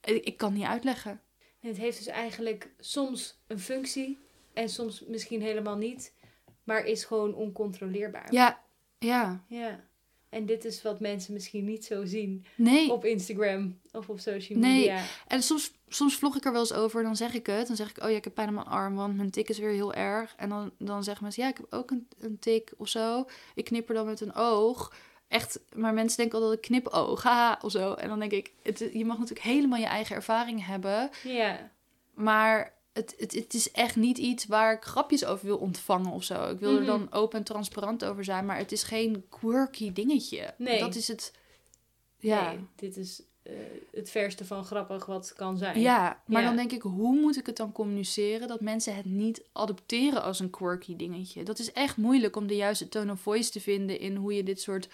Ik, 0.01 0.25
ik 0.25 0.37
kan 0.37 0.49
het 0.51 0.59
niet 0.59 0.69
uitleggen. 0.69 1.21
En 1.61 1.69
het 1.69 1.77
heeft 1.77 1.99
dus 1.99 2.07
eigenlijk 2.07 2.71
soms 2.79 3.39
een 3.47 3.61
functie 3.61 4.19
en 4.53 4.69
soms 4.69 5.05
misschien 5.07 5.43
helemaal 5.43 5.77
niet, 5.77 6.13
maar 6.65 6.85
is 6.85 7.05
gewoon 7.05 7.35
oncontroleerbaar. 7.35 8.33
Ja, 8.33 8.61
ja, 8.99 9.45
Ja. 9.47 9.89
En 10.31 10.47
dit 10.47 10.65
is 10.65 10.83
wat 10.83 11.01
mensen 11.01 11.33
misschien 11.33 11.65
niet 11.65 11.85
zo 11.85 12.05
zien 12.05 12.45
nee. 12.55 12.93
op 12.93 13.05
Instagram 13.05 13.79
of 13.93 14.09
op 14.09 14.21
social 14.21 14.59
Nee. 14.59 14.79
media. 14.79 15.03
En 15.27 15.43
soms, 15.43 15.73
soms 15.89 16.17
vlog 16.17 16.37
ik 16.37 16.45
er 16.45 16.53
wel 16.53 16.61
eens 16.61 16.73
over, 16.73 17.03
dan 17.03 17.17
zeg 17.17 17.35
ik 17.35 17.47
het. 17.47 17.67
Dan 17.67 17.77
zeg 17.77 17.91
ik, 17.91 18.03
oh 18.03 18.11
ja, 18.11 18.17
ik 18.17 18.25
heb 18.25 18.35
pijn 18.35 18.49
aan 18.49 18.55
mijn 18.55 18.67
arm, 18.67 18.95
want 18.95 19.17
mijn 19.17 19.31
tik 19.31 19.49
is 19.49 19.59
weer 19.59 19.71
heel 19.71 19.95
erg. 19.95 20.35
En 20.37 20.49
dan, 20.49 20.71
dan 20.79 21.05
zeggen 21.05 21.23
mensen, 21.23 21.43
ja, 21.43 21.49
ik 21.49 21.57
heb 21.57 21.67
ook 21.71 21.91
een, 21.91 22.09
een 22.19 22.39
tik 22.39 22.73
of 22.77 22.89
zo. 22.89 23.27
Ik 23.55 23.65
knipper 23.65 23.95
dan 23.95 24.07
met 24.07 24.21
een 24.21 24.35
oog. 24.35 24.93
Echt, 25.29 25.61
maar 25.75 25.95
mensen 25.95 26.17
denken 26.19 26.39
al 26.39 26.45
dat 26.45 26.55
ik 26.55 26.61
knipoog, 26.61 27.23
haha, 27.29 27.59
of 27.63 27.71
zo. 27.71 27.93
En 27.95 28.09
dan 28.09 28.19
denk 28.19 28.33
ik, 28.33 28.53
het, 28.63 28.79
je 28.93 29.05
mag 29.05 29.19
natuurlijk 29.19 29.47
helemaal 29.47 29.79
je 29.79 29.87
eigen 29.87 30.17
ervaring 30.17 30.67
hebben. 30.67 31.11
Ja. 31.25 31.71
Maar 32.15 32.73
het, 32.93 33.15
het, 33.19 33.33
het 33.33 33.55
is 33.55 33.71
echt 33.71 33.97
niet 33.97 34.19
iets 34.19 34.47
waar 34.47 34.73
ik 34.73 34.83
grapjes 34.85 35.25
over 35.25 35.47
wil 35.47 35.57
ontvangen 35.59 36.11
of 36.13 36.25
zo. 36.25 36.51
Ik 36.51 36.59
wil 36.59 36.71
Mhm. 36.71 36.81
er 36.81 36.87
dan 36.87 37.13
open 37.13 37.39
en 37.39 37.45
transparant 37.45 38.05
over 38.05 38.25
zijn, 38.25 38.47
maar 38.47 38.57
het 38.59 38.73
is 38.73 38.83
geen 38.83 39.25
quirky 39.29 39.93
dingetje. 39.93 40.55
Nee. 40.59 40.79
Dat 40.81 40.95
is 40.95 41.09
het, 41.09 41.33
ja. 42.19 42.51
Nee, 42.53 42.61
dit 42.77 42.97
is 42.97 43.23
eh, 43.43 43.53
het 43.93 44.11
verste 44.11 44.45
van 44.45 44.65
grappig 44.65 45.07
wat 45.07 45.33
kan 45.33 45.59
zijn. 45.59 45.81
Ja, 45.81 46.23
maar 46.27 46.41
Ja. 46.41 46.47
dan 46.47 46.57
denk 46.57 46.73
ik, 46.73 46.83
hoe 46.83 47.21
moet 47.21 47.37
ik 47.37 47.47
het 47.47 47.57
dan 47.57 47.73
communiceren 47.73 48.49
dat 48.49 48.61
mensen 48.61 48.97
het 48.97 49.05
niet 49.05 49.43
adopteren 49.53 50.23
als 50.23 50.41
een 50.41 50.51
quirky 50.51 50.97
dingetje? 50.97 51.43
Dat 51.43 51.59
is 51.59 51.73
echt 51.73 51.97
moeilijk 51.97 52.37
om 52.37 52.47
de 52.47 52.57
juiste 52.57 52.89
tone 52.89 53.13
of 53.13 53.21
voice 53.21 53.51
te 53.51 53.61
vinden 53.61 53.99
in 54.01 54.17
hoe 54.17 54.35
je 54.35 54.43
dit 54.43 54.61
soort 54.61 54.89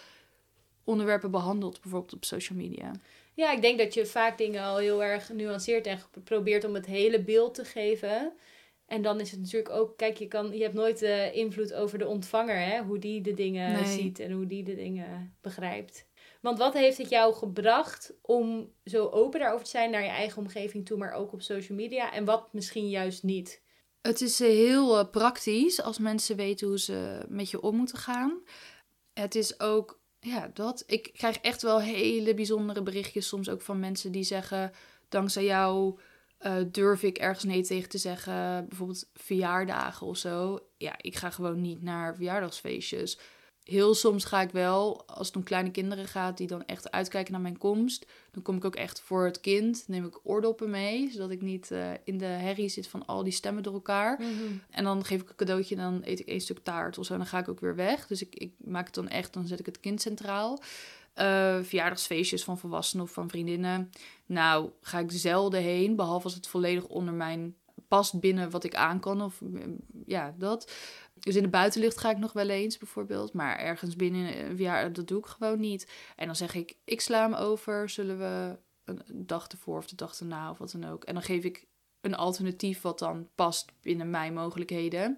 onderwerpen 0.85 1.31
behandelt, 1.31 1.81
bijvoorbeeld 1.81 2.13
op 2.15 2.25
social 2.25 2.59
media. 2.59 2.91
Ja, 3.37 3.53
ik 3.53 3.63
denk 3.63 3.79
dat 3.79 3.95
je 3.95 4.07
vaak 4.07 4.39
dingen 4.39 4.63
al 4.63 4.77
heel 4.77 5.05
erg 5.05 5.33
nuanceert 5.33 5.87
en 5.87 6.01
probeert 6.25 6.65
om 6.65 6.75
het 6.75 6.87
hele 6.87 7.23
beeld 7.23 7.55
te 7.55 7.65
geven. 7.65 8.33
En 8.87 9.03
dan 9.03 9.21
is 9.21 9.31
het 9.31 9.41
natuurlijk 9.41 9.71
ook, 9.75 9.97
kijk, 9.97 10.17
je, 10.17 10.29
kan, 10.29 10.53
je 10.57 10.63
hebt 10.63 10.75
nooit 10.75 11.03
eh, 11.03 11.35
invloed 11.35 11.75
over 11.75 11.99
de 11.99 12.07
ontvanger, 12.07 12.59
hè? 12.59 12.83
hoe 12.83 12.99
die 12.99 13.21
de 13.21 13.35
dingen 13.35 13.73
Nee. 13.73 13.85
ziet 13.85 14.19
en 14.19 14.33
hoe 14.33 14.47
die 14.47 14.63
de 14.63 14.75
dingen 14.75 15.37
begrijpt. 15.41 16.07
Want 16.41 16.59
wat 16.59 16.75
heeft 16.75 16.99
het 16.99 17.09
jou 17.09 17.35
gebracht 17.35 18.13
om 18.23 18.73
zo 18.85 19.07
open 19.09 19.41
daarover 19.41 19.65
te 19.65 19.71
zijn 19.71 19.91
naar 19.91 20.03
je 20.03 20.09
eigen 20.09 20.39
omgeving 20.43 20.87
toe, 20.87 20.99
maar 20.99 21.13
ook 21.13 21.33
op 21.33 21.43
social 21.43 21.79
media? 21.79 22.13
En 22.13 22.25
wat 22.25 22.53
misschien 22.53 22.89
juist 22.89 23.23
niet? 23.23 23.63
Het 24.01 24.21
is 24.21 24.41
eh, 24.41 24.49
heel 24.49 24.99
eh, 24.99 25.11
praktisch 25.11 25.83
als 25.83 25.99
mensen 25.99 26.37
weten 26.37 26.67
hoe 26.67 26.79
ze 26.79 27.25
met 27.29 27.51
je 27.51 27.61
om 27.61 27.77
moeten 27.77 27.99
gaan. 27.99 28.43
Het 29.13 29.35
is 29.35 29.61
ook, 29.61 30.01
ja, 30.27 30.51
dat. 30.55 30.85
Ik 30.87 31.11
krijg 31.15 31.37
echt 31.37 31.63
wel 31.63 31.81
hele 31.81 32.35
bijzondere 32.35 32.83
berichtjes 32.83 33.29
soms 33.29 33.49
ook 33.49 33.63
van 33.63 33.81
mensen 33.81 34.13
die 34.13 34.23
zeggen: 34.23 34.73
dankzij 35.09 35.45
jou 35.45 35.99
eh, 36.39 36.57
durf 36.71 37.03
ik 37.03 37.19
ergens 37.19 37.45
nee 37.45 37.63
tegen 37.63 37.89
te 37.89 37.99
zeggen. 37.99 38.67
Bijvoorbeeld 38.69 39.09
verjaardagen 39.15 40.07
of 40.07 40.17
zo. 40.17 40.59
Ja, 40.77 40.95
ik 41.01 41.17
ga 41.17 41.31
gewoon 41.31 41.61
niet 41.61 41.83
naar 41.83 42.15
verjaardagsfeestjes. 42.15 43.19
Heel 43.63 43.95
soms 43.95 44.25
ga 44.25 44.41
ik 44.41 44.51
wel, 44.51 45.07
als 45.09 45.27
het 45.27 45.37
om 45.37 45.43
kleine 45.43 45.71
kinderen 45.71 46.07
gaat, 46.07 46.37
die 46.37 46.47
dan 46.47 46.65
echt 46.65 46.91
uitkijken 46.91 47.33
naar 47.33 47.41
mijn 47.41 47.59
komst. 47.59 48.07
Dan 48.37 48.45
kom 48.45 48.57
ik 48.57 48.65
ook 48.65 48.77
echt 48.77 49.01
voor 49.01 49.25
het 49.25 49.41
kind. 49.41 49.85
Neem 49.87 50.05
ik 50.05 50.19
oordoppen 50.23 50.71
mee, 50.71 51.11
zodat 51.11 51.31
ik 51.31 51.43
niet 51.43 51.71
eh, 51.71 51.91
in 52.05 52.19
de 52.19 52.25
herrie 52.25 52.69
zit 52.69 52.89
van 52.89 53.07
al 53.07 53.23
die 53.23 53.33
stemmen 53.33 53.63
door 53.63 53.73
elkaar. 53.73 54.21
En 54.71 54.85
dan 54.85 55.05
geef 55.05 55.21
ik 55.21 55.29
een 55.29 55.37
cadeautje 55.37 55.77
en 55.77 55.81
dan 55.81 56.01
eet 56.05 56.21
ik 56.21 56.27
één 56.27 56.41
stuk 56.41 56.59
taart 56.59 56.99
of 56.99 57.05
zo. 57.05 57.13
En 57.13 57.19
dan 57.19 57.29
ga 57.29 57.39
ik 57.39 57.49
ook 57.49 57.61
weer 57.61 57.75
weg. 57.75 58.07
Dus 58.07 58.23
ik, 58.23 58.35
ik 58.35 58.53
maak 58.59 58.87
het 58.87 58.95
dan 58.95 59.09
echt, 59.09 59.33
dan 59.33 59.47
zet 59.47 59.61
ik 59.61 59.67
het 59.67 59.81
kind 59.81 60.01
centraal. 60.01 60.63
Eh, 61.13 61.59
verjaardagsfeestjes 61.63 62.45
van 62.45 62.59
volwassenen 62.59 63.05
of 63.05 63.13
van 63.13 63.29
vriendinnen. 63.29 63.91
Nou, 64.27 64.71
ga 64.81 64.99
ik 64.99 65.11
zelden 65.11 65.63
heen. 65.63 65.97
Behalve 65.97 66.25
als 66.25 66.35
het 66.35 66.47
volledig 66.47 66.87
onder 66.87 67.15
mijn 67.15 67.55
past 67.89 68.21
binnen 68.21 68.51
wat 68.51 68.65
ik 68.65 68.75
aan 68.75 69.01
kan. 69.01 69.23
Of 69.23 69.41
mm, 69.41 69.77
ja, 70.07 70.35
dat. 70.39 70.73
Dus 71.21 71.37
in 71.37 71.43
de 71.43 71.49
buitenlucht 71.49 71.99
ga 71.99 72.11
ik 72.11 72.19
nog 72.19 72.33
wel 72.33 72.49
eens 72.49 72.79
bijvoorbeeld. 72.79 73.33
Maar 73.33 73.59
ergens 73.59 73.97
binnen 73.97 74.45
een 74.51 74.57
jaar, 74.57 74.93
dat 74.93 75.09
doe 75.09 75.19
ik 75.19 75.27
gewoon 75.27 75.61
niet. 75.61 75.89
En 76.17 76.27
dan 76.27 76.37
zeg 76.37 76.55
ik, 76.55 76.77
ik 76.85 77.01
sla 77.01 77.23
hem 77.23 77.35
over. 77.35 77.89
Zullen 77.89 78.19
we 78.19 78.57
een 78.85 79.03
dag 79.27 79.47
ervoor 79.47 79.79
of 79.79 79.87
de 79.87 79.97
dag 79.97 80.21
erna 80.21 80.51
of 80.51 80.59
wat 80.59 80.71
dan 80.73 80.85
ook. 80.91 81.05
En 81.05 81.15
dan 81.15 81.23
geef 81.23 81.45
ik 81.45 81.65
een 82.01 82.15
alternatief 82.15 82.81
wat 82.81 82.99
dan 82.99 83.29
past 83.35 83.73
binnen 83.83 84.11
mijn 84.11 84.35
mogelijkheden. 84.35 85.17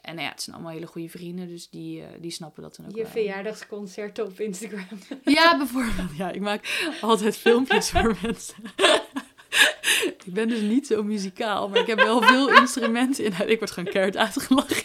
En 0.00 0.14
nou 0.14 0.26
ja, 0.26 0.32
het 0.32 0.42
zijn 0.42 0.56
allemaal 0.56 0.72
hele 0.74 0.86
goede 0.86 1.08
vrienden, 1.08 1.48
dus 1.48 1.70
die, 1.70 2.02
eh, 2.02 2.08
die 2.20 2.30
snappen 2.30 2.62
dat 2.62 2.76
dan 2.76 2.86
ook 2.86 2.96
Je 2.96 3.02
wel. 3.02 3.10
verjaardagsconcerten 3.10 4.24
op 4.26 4.40
Instagram. 4.40 4.98
Ja, 5.24 5.56
bijvoorbeeld. 5.56 6.16
Ja, 6.16 6.30
ik 6.30 6.40
maak 6.40 6.88
altijd 7.00 7.36
filmpjes 7.36 7.90
voor 7.90 8.16
mensen. 8.22 8.54
ik 10.26 10.32
ben 10.32 10.48
dus 10.48 10.60
niet 10.60 10.86
zo 10.86 11.02
muzikaal, 11.02 11.68
maar 11.68 11.78
ik 11.80 11.86
heb 11.86 11.98
wel 11.98 12.22
veel 12.22 12.54
instrumenten 12.56 13.24
in. 13.24 13.48
Ik 13.48 13.58
word 13.58 13.70
gewoon 13.70 13.92
keihard 13.92 14.16
uitgelachen 14.16 14.84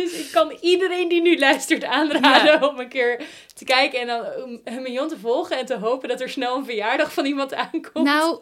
is, 0.00 0.26
ik 0.26 0.32
kan 0.32 0.56
iedereen 0.60 1.08
die 1.08 1.22
nu 1.22 1.38
luistert 1.38 1.84
aanraden 1.84 2.68
om 2.68 2.78
een 2.78 2.88
keer 2.88 3.22
te 3.54 3.64
kijken 3.64 4.00
en 4.00 4.06
dan 4.06 4.24
um, 4.24 4.60
een 4.64 4.82
miljoen 4.82 5.08
te 5.08 5.18
volgen 5.18 5.58
en 5.58 5.66
te 5.66 5.78
hopen 5.78 6.08
dat 6.08 6.20
er 6.20 6.28
snel 6.28 6.56
een 6.56 6.64
verjaardag 6.64 7.12
van 7.12 7.24
iemand 7.24 7.54
aankomt. 7.54 8.06
Nou, 8.06 8.40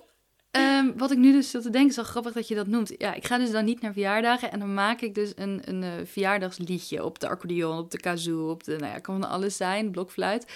ehm, 0.50 0.92
wat 0.96 1.10
ik 1.10 1.18
nu 1.18 1.32
dus 1.32 1.50
zit 1.50 1.62
te 1.62 1.70
denken, 1.70 1.90
is 1.90 1.96
wel 1.96 2.04
grappig 2.04 2.32
dat 2.32 2.48
je 2.48 2.54
dat 2.54 2.66
noemt. 2.66 2.94
Ja, 2.98 3.14
ik 3.14 3.26
ga 3.26 3.38
dus 3.38 3.50
dan 3.50 3.64
niet 3.64 3.80
naar 3.80 3.92
verjaardagen 3.92 4.52
en 4.52 4.58
dan 4.58 4.74
maak 4.74 5.00
ik 5.00 5.14
dus 5.14 5.32
een, 5.34 5.60
een 5.64 5.82
eh, 5.82 5.90
verjaardagsliedje 6.04 7.04
op 7.04 7.18
de 7.18 7.28
accordeon, 7.28 7.78
op 7.78 7.90
de 7.90 8.00
kazoo, 8.00 8.50
op 8.50 8.64
de, 8.64 8.76
nou 8.76 8.92
ja, 8.92 8.98
kan 8.98 9.20
van 9.20 9.30
alles 9.30 9.56
zijn, 9.56 9.90
blokfluit. 9.90 10.46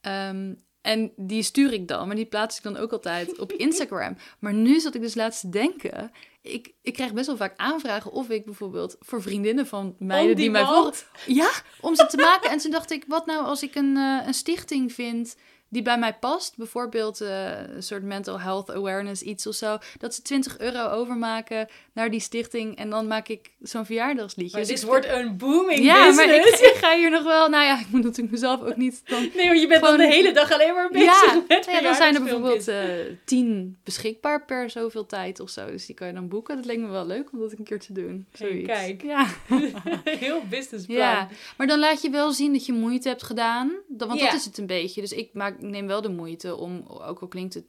Ehm, 0.00 0.52
en 0.82 1.12
die 1.16 1.42
stuur 1.42 1.72
ik 1.72 1.88
dan, 1.88 2.06
maar 2.06 2.16
die 2.16 2.26
plaats 2.26 2.56
ik 2.56 2.62
dan 2.62 2.76
ook 2.76 2.92
altijd 2.92 3.38
op 3.38 3.52
Instagram. 3.52 4.16
Maar 4.38 4.54
nu 4.54 4.80
zat 4.80 4.94
ik 4.94 5.00
dus 5.00 5.14
laatst 5.14 5.40
te 5.40 5.48
denken, 5.48 6.10
ik, 6.42 6.72
ik 6.82 6.92
krijg 6.92 7.12
best 7.12 7.26
wel 7.26 7.36
vaak 7.36 7.54
aanvragen 7.56 8.12
of 8.12 8.28
ik 8.28 8.44
bijvoorbeeld 8.44 8.96
voor 9.00 9.22
vriendinnen 9.22 9.66
van 9.66 9.94
meiden 9.98 10.36
die 10.36 10.50
mij 10.50 10.64
volgen, 10.64 11.06
ja, 11.26 11.50
om 11.80 11.94
ze 11.94 12.06
te 12.06 12.16
maken. 12.16 12.50
En 12.50 12.58
toen 12.58 12.70
dacht 12.70 12.90
ik, 12.90 13.04
wat 13.06 13.26
nou 13.26 13.44
als 13.44 13.62
ik 13.62 13.74
een, 13.74 13.96
eh, 13.96 14.26
een 14.26 14.34
stichting 14.34 14.92
vind 14.92 15.36
die 15.72 15.82
bij 15.82 15.98
mij 15.98 16.14
past. 16.14 16.56
Bijvoorbeeld 16.56 17.20
eh, 17.20 17.50
een 17.74 17.82
soort 17.82 18.02
mental 18.02 18.40
health 18.40 18.70
awareness 18.70 19.22
iets 19.22 19.46
of 19.46 19.54
zo. 19.54 19.78
Dat 19.98 20.14
ze 20.14 20.22
20 20.22 20.58
euro 20.58 20.88
overmaken 20.88 21.68
naar 21.92 22.10
die 22.10 22.20
stichting. 22.20 22.76
En 22.76 22.90
dan 22.90 23.06
maak 23.06 23.28
ik 23.28 23.50
zo'n 23.60 23.86
verjaardagsliedje. 23.86 24.56
Maar 24.58 24.66
Dus 24.66 24.80
dit 24.80 24.88
wordt 24.88 25.06
een 25.08 25.36
booming 25.36 25.78
Ja, 25.84 26.12
maar 26.12 26.34
ik, 26.34 26.72
ga 26.80 26.96
hier 26.96 27.10
nog 27.10 27.22
wel... 27.24 27.48
Nou 27.48 27.64
ja, 27.64 27.80
ik 27.80 27.86
moet 27.90 28.02
natuurlijk 28.02 28.32
mezelf 28.32 28.60
ook 28.62 28.76
niet 28.76 29.00
dan... 29.04 29.30
Nee, 29.34 29.46
want 29.48 29.60
je 29.60 29.66
bent 29.66 29.80
Gewoon- 29.84 29.98
dan 29.98 30.06
de 30.08 30.14
hele 30.14 30.32
dag 30.32 30.52
alleen 30.52 30.74
maar 30.74 30.90
bezig 30.90 31.24
Ja, 31.34 31.42
met 31.48 31.64
ja, 31.70 31.80
dan 31.80 31.94
zijn 31.94 32.14
er 32.14 32.22
bijvoorbeeld 32.22 32.68
eh, 32.68 32.78
tien 33.24 33.76
beschikbaar 33.84 34.44
per 34.44 34.70
zoveel 34.70 35.06
tijd 35.06 35.40
of 35.40 35.50
zo. 35.50 35.66
Dus 35.66 35.86
die 35.86 35.94
kan 35.94 36.06
je 36.06 36.12
dan 36.12 36.28
boeken. 36.28 36.56
Dat 36.56 36.64
leek 36.64 36.78
me 36.78 36.88
wel 36.88 37.06
leuk 37.06 37.32
om 37.32 37.38
dat 37.38 37.52
een 37.58 37.64
keer 37.64 37.80
te 37.80 37.92
doen. 37.92 38.26
Hey, 38.38 38.48
Zoiets. 38.48 38.66
kijk. 38.66 39.02
Ja. 39.02 39.26
Heel 40.04 40.42
businessplan. 40.50 40.96
Ja, 40.98 41.28
maar 41.56 41.66
dan 41.66 41.78
laat 41.78 42.02
je 42.02 42.10
wel 42.10 42.32
zien 42.32 42.52
dat 42.52 42.66
je 42.66 42.72
moeite 42.72 43.08
hebt 43.08 43.22
gedaan. 43.22 43.72
Dan- 43.88 44.08
Want 44.08 44.20
Ja. 44.20 44.26
dat 44.26 44.34
is 44.38 44.44
het 44.44 44.58
een 44.58 44.66
beetje. 44.66 45.00
Dus 45.00 45.12
ik, 45.12 45.28
maak, 45.32 45.60
neem 45.62 45.86
wel 45.86 46.00
de 46.02 46.08
moeite 46.10 46.56
om, 46.56 46.82
ook 46.86 47.20
al 47.20 47.28
klinkt 47.28 47.54
het 47.54 47.64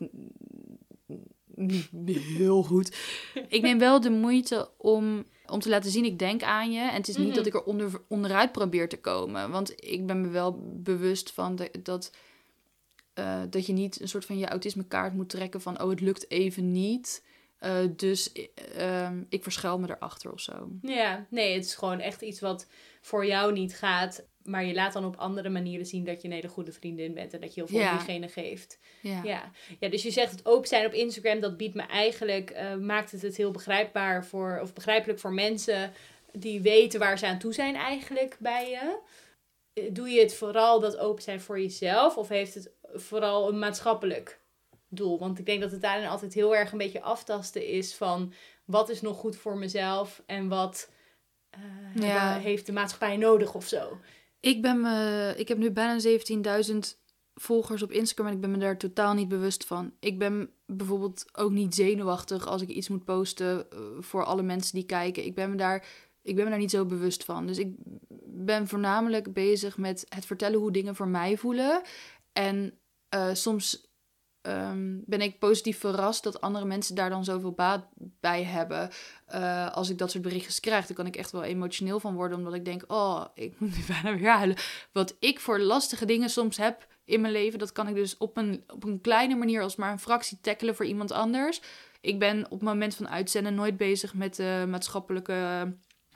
niet 1.92 2.18
heel 2.18 2.64
goed. 2.64 2.98
Ik 3.48 3.62
neem 3.62 3.80
wel 3.80 4.02
de 4.02 4.10
moeite 4.10 4.70
om, 4.78 5.26
om 5.46 5.60
te 5.60 5.70
laten 5.70 5.92
zien, 5.92 6.06
ik 6.06 6.20
denk 6.20 6.44
aan 6.44 6.72
je. 6.72 6.80
En 6.80 6.94
het 6.96 7.08
is 7.08 7.18
niet 7.18 7.28
Mhm. 7.28 7.36
dat 7.36 7.46
ik 7.46 7.54
er 7.54 7.64
onder, 7.64 8.02
onderuit 8.08 8.52
probeer 8.52 8.90
te 8.90 9.00
komen. 9.00 9.52
Want 9.52 9.74
ik 9.86 10.06
ben 10.06 10.22
me 10.22 10.28
wel 10.28 10.60
bewust 10.76 11.32
van 11.32 11.56
de, 11.56 11.72
dat, 11.84 12.12
eh, 13.14 13.42
dat 13.50 13.66
je 13.66 13.74
niet 13.74 14.02
een 14.02 14.08
soort 14.08 14.26
van 14.26 14.38
je 14.38 14.48
autisme 14.48 14.84
kaart 14.84 15.14
moet 15.14 15.30
trekken 15.30 15.62
van... 15.62 15.82
oh, 15.82 15.90
het 15.90 16.02
lukt 16.02 16.32
even 16.32 16.72
niet. 16.72 17.24
Eh, 17.58 17.78
dus 17.96 18.32
eh, 18.32 18.46
ehm, 19.06 19.24
ik 19.30 19.44
verschuil 19.44 19.80
me 19.80 19.90
erachter 19.90 20.32
of 20.34 20.40
zo. 20.40 20.70
Ja, 20.82 21.26
nee, 21.30 21.54
het 21.54 21.66
is 21.66 21.76
gewoon 21.76 22.00
echt 22.00 22.22
iets 22.22 22.40
wat 22.40 22.68
voor 23.02 23.26
jou 23.26 23.54
niet 23.54 23.76
gaat. 23.76 24.24
Maar 24.44 24.66
je 24.66 24.74
laat 24.74 24.94
dan 24.94 25.06
op 25.06 25.16
andere 25.16 25.50
manieren 25.50 25.86
zien 25.86 26.04
dat 26.04 26.22
je 26.22 26.28
een 26.28 26.34
hele 26.34 26.48
goede 26.48 26.72
vriendin 26.72 27.14
bent. 27.14 27.34
En 27.34 27.40
dat 27.42 27.54
je 27.54 27.60
heel 27.62 27.70
veel 27.70 27.80
Ja. 27.80 27.98
diegene 27.98 28.28
geeft. 28.28 28.80
Ja. 29.02 29.22
Ja. 29.24 29.52
ja, 29.80 29.90
dus 29.90 30.04
je 30.04 30.12
zegt 30.12 30.32
het 30.32 30.46
open 30.46 30.68
zijn 30.68 30.86
op 30.86 30.94
Instagram, 30.94 31.40
dat 31.40 31.58
biedt 31.58 31.76
me 31.76 31.82
eigenlijk, 31.82 32.50
eh, 32.50 32.76
maakt 32.76 33.12
het 33.12 33.22
het 33.22 33.38
heel 33.38 33.52
begrijpbaar 33.52 34.26
voor, 34.26 34.60
of 34.62 34.74
begrijpelijk 34.74 35.20
voor 35.20 35.34
mensen 35.34 35.94
die 36.32 36.62
weten 36.62 37.00
waar 37.00 37.18
ze 37.18 37.28
aan 37.28 37.40
toe 37.40 37.54
zijn 37.54 37.76
eigenlijk 37.76 38.36
bij 38.40 38.70
je. 38.70 38.98
Eh, 39.74 39.84
Doe 39.92 40.10
je 40.10 40.20
het 40.20 40.34
vooral 40.36 40.80
dat 40.80 40.98
open 40.98 41.24
zijn 41.24 41.42
voor 41.42 41.60
jezelf? 41.62 42.18
Of 42.18 42.28
heeft 42.30 42.54
het 42.54 42.72
vooral 42.94 43.50
een 43.50 43.60
maatschappelijk 43.60 44.40
doel. 44.90 45.20
Want 45.20 45.40
ik 45.40 45.46
denk 45.46 45.62
dat 45.62 45.72
het 45.72 45.82
daarin 45.82 46.08
altijd 46.08 46.34
heel 46.34 46.56
erg 46.56 46.72
een 46.72 46.78
beetje 46.78 47.02
aftasten 47.02 47.68
is 47.68 47.94
van 47.96 48.34
wat 48.66 48.90
is 48.90 49.02
nog 49.02 49.18
goed 49.18 49.36
voor 49.36 49.58
mezelf 49.58 50.22
en 50.26 50.48
wat 50.48 50.90
eh, 51.50 51.60
Ja. 52.04 52.38
heeft 52.38 52.66
de 52.66 52.72
maatschappij 52.72 53.18
nodig 53.18 53.54
of 53.54 53.66
zo. 53.68 53.98
Ik, 54.44 54.62
ben 54.62 54.82
me, 54.82 55.34
ik 55.38 55.48
heb 55.48 55.58
nu 55.58 55.72
bijna 55.72 56.00
17.000 56.02 56.78
volgers 57.34 57.82
op 57.82 57.92
Instagram 57.92 58.28
en 58.28 58.34
ik 58.34 58.42
ben 58.42 58.52
me 58.52 58.58
daar 58.58 58.78
totaal 58.78 59.14
niet 59.14 59.28
bewust 59.28 59.66
van. 59.66 59.94
Ik 60.00 60.20
ben 60.20 60.50
bijvoorbeeld 60.66 61.26
ook 61.32 61.52
niet 61.52 61.76
zenuwachtig 61.76 62.48
als 62.48 62.62
ik 62.62 62.70
iets 62.70 62.90
moet 62.90 63.04
posten 63.04 63.72
eh, 63.72 63.80
voor 64.00 64.26
alle 64.26 64.42
mensen 64.42 64.76
die 64.76 64.86
kijken. 64.86 65.26
Ik 65.26 65.36
ben, 65.36 65.50
me 65.50 65.56
daar, 65.56 65.86
ik 66.22 66.36
ben 66.36 66.44
me 66.44 66.50
daar 66.50 66.60
niet 66.60 66.72
zo 66.72 66.86
bewust 66.86 67.24
van. 67.24 67.48
Dus 67.48 67.58
ik 67.58 67.76
ben 68.26 68.68
voornamelijk 68.68 69.34
bezig 69.34 69.78
met 69.78 70.06
het 70.10 70.26
vertellen 70.26 70.60
hoe 70.60 70.72
dingen 70.72 70.96
voor 70.96 71.08
mij 71.08 71.38
voelen. 71.38 71.82
En 72.34 72.80
eh, 73.10 73.34
soms 73.34 73.93
ehm, 74.44 74.98
ben 75.06 75.22
ik 75.22 75.40
positief 75.40 75.80
verrast 75.80 76.24
dat 76.24 76.42
andere 76.42 76.66
mensen 76.66 76.96
daar 76.96 77.10
dan 77.10 77.24
zoveel 77.24 77.52
baat 77.52 77.86
bij 78.20 78.44
hebben. 78.44 78.90
Eh, 79.26 79.72
als 79.72 79.90
ik 79.90 79.98
dat 79.98 80.12
soort 80.12 80.24
berichtjes 80.24 80.60
krijg, 80.60 80.86
dan 80.86 80.96
kan 80.96 81.06
ik 81.06 81.16
echt 81.16 81.32
wel 81.32 81.44
emotioneel 81.44 82.00
van 82.00 82.16
worden. 82.16 82.38
Omdat 82.38 82.54
ik 82.54 82.66
denk, 82.66 82.84
oh, 82.88 83.26
ik 83.34 83.54
moet 83.60 83.76
nu 83.76 83.84
bijna 83.88 84.18
weer 84.18 84.32
huilen. 84.32 84.58
Wat 84.92 85.16
ik 85.20 85.40
voor 85.40 85.60
lastige 85.60 86.06
dingen 86.06 86.30
soms 86.30 86.58
heb 86.58 86.88
in 87.06 87.22
mijn 87.22 87.34
leven, 87.34 87.60
dat 87.60 87.72
kan 87.72 87.88
ik 87.88 87.96
dus 87.96 88.18
op 88.18 88.38
een, 88.38 88.64
op 88.68 88.84
een 88.84 89.02
kleine 89.02 89.36
manier 89.36 89.62
als 89.62 89.76
maar 89.76 89.92
een 89.92 90.00
fractie 90.00 90.38
tackelen 90.42 90.76
voor 90.76 90.86
iemand 90.86 91.12
anders. 91.12 91.62
Ik 92.02 92.20
ben 92.20 92.46
op 92.46 92.52
het 92.52 92.62
moment 92.62 92.96
van 92.96 93.10
uitzenden 93.10 93.56
nooit 93.56 93.78
bezig 93.78 94.14
met 94.14 94.36
de 94.36 94.66
maatschappelijke 94.70 95.74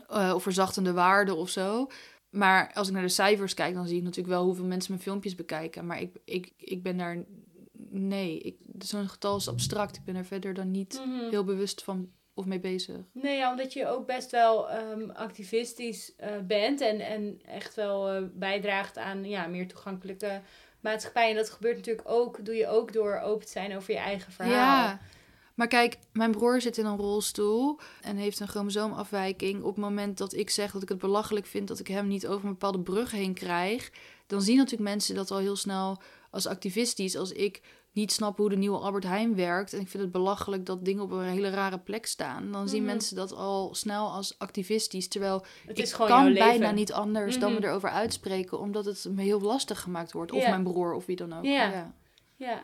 eh, 0.07 0.31
of 0.35 0.43
verzachtende 0.43 0.93
waarden 0.93 1.37
of 1.37 1.49
zo. 1.49 1.87
Maar 2.29 2.71
als 2.73 2.87
ik 2.87 2.93
naar 2.93 3.01
de 3.01 3.09
cijfers 3.09 3.53
kijk, 3.53 3.73
dan 3.73 3.87
zie 3.87 3.97
ik 3.97 4.03
natuurlijk 4.03 4.35
wel 4.35 4.43
hoeveel 4.43 4.65
mensen 4.65 4.91
mijn 4.91 5.03
filmpjes 5.03 5.35
bekijken. 5.35 5.85
Maar 5.85 6.01
ik, 6.01 6.15
ik, 6.25 6.51
ik 6.57 6.83
ben 6.83 6.97
daar. 6.97 7.23
Nee, 7.97 8.57
zo'n 8.79 9.09
getal 9.09 9.37
is 9.37 9.47
abstract. 9.47 9.95
Ik 9.95 10.03
ben 10.03 10.15
er 10.15 10.25
verder 10.25 10.53
dan 10.53 10.71
niet 10.71 11.01
Mhm. 11.05 11.29
heel 11.29 11.43
bewust 11.43 11.83
van 11.83 12.09
of 12.33 12.45
mee 12.45 12.59
bezig. 12.59 12.97
Nee, 13.11 13.37
ja, 13.37 13.51
omdat 13.51 13.73
je 13.73 13.87
ook 13.87 14.05
best 14.05 14.31
wel 14.31 14.69
ehm, 14.69 15.09
activistisch 15.09 16.15
eh, 16.15 16.29
bent 16.47 16.81
en, 16.81 16.99
en 16.99 17.41
echt 17.45 17.75
wel 17.75 18.09
eh, 18.09 18.21
bijdraagt 18.33 18.97
aan 18.97 19.23
ja, 19.25 19.47
meer 19.47 19.67
toegankelijke 19.67 20.41
maatschappij. 20.79 21.29
En 21.29 21.35
dat 21.35 21.49
gebeurt 21.49 21.75
natuurlijk 21.75 22.09
ook, 22.09 22.45
doe 22.45 22.55
je 22.55 22.67
ook 22.67 22.93
door 22.93 23.19
open 23.19 23.45
te 23.45 23.51
zijn 23.51 23.75
over 23.75 23.93
je 23.93 23.99
eigen 23.99 24.31
verhaal. 24.31 24.53
Ja. 24.53 24.99
Maar 25.55 25.67
kijk, 25.67 25.97
mijn 26.13 26.31
broer 26.31 26.61
zit 26.61 26.77
in 26.77 26.85
een 26.85 26.97
rolstoel 26.97 27.79
en 28.01 28.17
heeft 28.17 28.39
een 28.39 28.47
chromosoomafwijking. 28.47 29.63
Op 29.63 29.75
het 29.75 29.83
moment 29.83 30.17
dat 30.17 30.33
ik 30.33 30.49
zeg 30.49 30.71
dat 30.71 30.81
ik 30.81 30.89
het 30.89 30.97
belachelijk 30.97 31.45
vind 31.45 31.67
dat 31.67 31.79
ik 31.79 31.87
hem 31.87 32.07
niet 32.07 32.27
over 32.27 32.45
een 32.45 32.51
bepaalde 32.51 32.79
brug 32.79 33.11
heen 33.11 33.33
krijg, 33.33 33.91
dan 34.27 34.41
zien 34.41 34.57
natuurlijk 34.57 34.89
mensen 34.89 35.15
dat 35.15 35.31
al 35.31 35.37
heel 35.37 35.55
snel 35.55 36.01
als 36.31 36.47
activistisch. 36.47 37.15
Als 37.17 37.31
ik 37.31 37.61
niet 37.97 38.11
snap 38.11 38.37
hoe 38.37 38.49
de 38.49 38.55
nieuwe 38.57 38.77
Albert 38.77 39.03
Heijn 39.03 39.35
werkt 39.35 39.73
en 39.73 39.79
ik 39.79 39.87
vind 39.87 40.03
het 40.03 40.11
belachelijk 40.11 40.65
dat 40.65 40.85
dingen 40.85 41.03
op 41.03 41.11
een 41.11 41.23
hele 41.23 41.49
rare 41.49 41.79
plek 41.79 42.05
staan, 42.05 42.51
dan 42.51 42.69
zien 42.69 42.81
Mhm. 42.81 42.91
mensen 42.91 43.15
dat 43.15 43.33
al 43.33 43.75
snel 43.75 44.09
als 44.09 44.39
activistisch. 44.39 45.07
Terwijl 45.07 45.45
Het 45.67 45.79
ik 45.79 45.91
kan 45.97 46.33
bijna 46.33 46.71
niet 46.71 46.93
anders 46.93 47.39
dan 47.39 47.51
Mhm. 47.51 47.61
me 47.61 47.67
erover 47.67 47.89
uitspreken, 47.89 48.59
omdat 48.59 48.85
het 48.85 49.07
me 49.11 49.21
heel 49.21 49.41
lastig 49.41 49.81
gemaakt 49.81 50.11
wordt. 50.11 50.31
Of 50.31 50.47
mijn 50.47 50.63
broer 50.63 50.93
of 50.93 51.05
wie 51.05 51.15
dan 51.15 51.33
ook. 51.33 51.43
Ja. 51.45 51.71
ja. 51.71 51.93
Ja. 52.35 52.63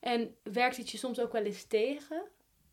En 0.00 0.34
werkt 0.42 0.76
het 0.76 0.90
je 0.90 0.98
soms 0.98 1.20
ook 1.20 1.32
wel 1.32 1.42
eens 1.42 1.64
tegen? 1.64 2.22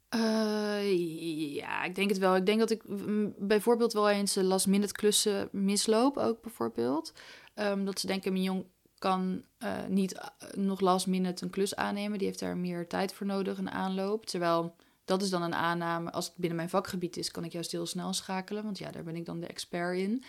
Eh, 0.09 1.53
ja, 1.55 1.83
ik 1.83 1.95
denk 1.95 2.09
het 2.09 2.17
wel. 2.17 2.35
Ik 2.35 2.45
denk 2.45 2.59
dat 2.59 2.69
ik 2.71 2.87
mm, 2.87 3.33
bijvoorbeeld 3.37 3.93
wel 3.93 4.09
eens 4.09 4.35
eh, 4.35 4.43
last 4.43 4.67
minute 4.67 4.93
klussen 4.93 5.49
misloop 5.51 6.17
ook 6.17 6.41
bijvoorbeeld. 6.41 7.13
Ehm, 7.53 7.85
dat 7.85 7.99
ze 7.99 8.07
denken, 8.07 8.31
mijn 8.31 8.43
jong 8.43 8.65
kan 8.99 9.43
eh, 9.57 9.85
niet 9.87 10.13
eh, 10.13 10.27
nog 10.53 10.79
last 10.79 11.07
minute 11.07 11.43
een 11.43 11.49
klus 11.49 11.75
aannemen. 11.75 12.17
Die 12.17 12.27
heeft 12.27 12.39
daar 12.39 12.57
meer 12.57 12.87
tijd 12.87 13.13
voor 13.13 13.25
nodig, 13.25 13.57
een 13.57 13.71
aanloop. 13.71 14.25
Terwijl 14.25 14.75
dat 15.05 15.21
is 15.21 15.29
dan 15.29 15.41
een 15.41 15.55
aanname. 15.55 16.11
Als 16.11 16.25
het 16.25 16.35
binnen 16.35 16.57
mijn 16.57 16.69
vakgebied 16.69 17.17
is, 17.17 17.31
kan 17.31 17.43
ik 17.43 17.51
juist 17.51 17.71
heel 17.71 17.85
snel 17.85 18.13
schakelen. 18.13 18.63
Want 18.63 18.77
ja, 18.77 18.91
daar 18.91 19.03
ben 19.03 19.15
ik 19.15 19.25
dan 19.25 19.39
de 19.39 19.47
expert 19.47 19.97
in. 19.97 20.23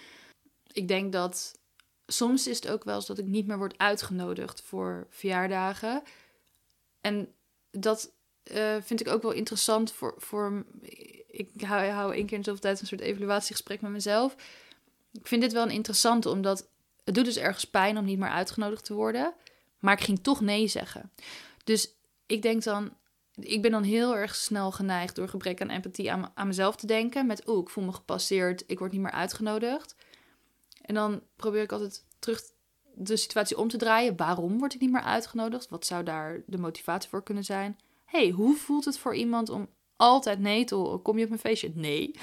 Ik 0.72 0.88
denk 0.88 1.12
dat 1.12 1.58
soms 2.06 2.46
is 2.46 2.56
het 2.56 2.68
ook 2.68 2.84
wel 2.84 2.94
eens 2.94 3.06
dat 3.06 3.18
ik 3.18 3.26
niet 3.26 3.46
meer 3.46 3.58
word 3.58 3.78
uitgenodigd 3.78 4.62
voor 4.62 5.06
verjaardagen. 5.10 6.02
En 7.00 7.32
dat 7.70 8.12
eh, 8.42 8.76
vind 8.80 9.00
ik 9.00 9.08
ook 9.08 9.22
wel 9.22 9.32
interessant 9.32 9.92
voor. 9.92 10.14
voor 10.16 10.64
ik 11.26 11.60
hou, 11.60 11.86
hou 11.86 12.14
één 12.14 12.26
keer 12.26 12.38
in 12.38 12.44
zoveel 12.44 12.60
tijd 12.60 12.80
een 12.80 12.86
soort 12.86 13.00
evaluatiegesprek 13.00 13.80
met 13.80 13.90
mezelf. 13.90 14.36
Ik 15.12 15.26
vind 15.26 15.42
dit 15.42 15.52
wel 15.52 15.62
een 15.62 15.70
interessante, 15.70 16.28
omdat 16.28 16.68
het 17.08 17.16
doet 17.16 17.24
dus 17.24 17.36
ergens 17.36 17.64
pijn 17.64 17.98
om 17.98 18.04
niet 18.04 18.18
meer 18.18 18.28
uitgenodigd 18.28 18.84
te 18.84 18.94
worden. 18.94 19.34
Maar 19.78 19.92
ik 19.92 20.04
ging 20.04 20.22
toch 20.22 20.40
nee 20.40 20.66
zeggen. 20.66 21.12
Dus 21.64 21.94
ik 22.26 22.42
denk 22.42 22.62
dan, 22.62 22.96
ik 23.34 23.62
ben 23.62 23.70
dan 23.70 23.82
heel 23.82 24.16
erg 24.16 24.34
snel 24.34 24.72
geneigd 24.72 25.14
door 25.14 25.28
gebrek 25.28 25.60
aan 25.60 25.70
empathie 25.70 26.12
aan, 26.12 26.32
mezelf 26.46 26.76
te 26.76 26.86
denken. 26.86 27.26
Met, 27.26 27.48
oeh, 27.48 27.62
ik 27.62 27.68
voel 27.68 27.84
me 27.84 27.92
gepasseerd, 27.92 28.64
ik 28.66 28.78
word 28.78 28.92
niet 28.92 29.00
meer 29.00 29.10
uitgenodigd. 29.10 29.94
En 30.82 30.94
dan 30.94 31.22
probeer 31.36 31.62
ik 31.62 31.72
altijd 31.72 32.04
terug 32.18 32.42
de 32.94 33.16
situatie 33.16 33.58
om 33.58 33.68
te 33.68 33.76
draaien. 33.76 34.16
Waarom 34.16 34.58
word 34.58 34.74
ik 34.74 34.80
niet 34.80 34.92
meer 34.92 35.02
uitgenodigd? 35.02 35.68
Wat 35.68 35.86
zou 35.86 36.04
daar 36.04 36.42
de 36.46 36.58
motivatie 36.58 37.10
voor 37.10 37.22
kunnen 37.22 37.44
zijn? 37.44 37.78
hey, 38.04 38.30
hoe 38.30 38.56
voelt 38.56 38.84
het 38.84 38.98
voor 38.98 39.14
iemand 39.14 39.48
om 39.48 39.68
altijd 39.96 40.38
nee 40.38 40.64
te 40.64 40.74
horen? 40.74 41.02
Kom 41.02 41.16
je 41.16 41.22
op 41.22 41.28
mijn 41.28 41.40
feestje? 41.40 41.72
Nee. 41.74 42.14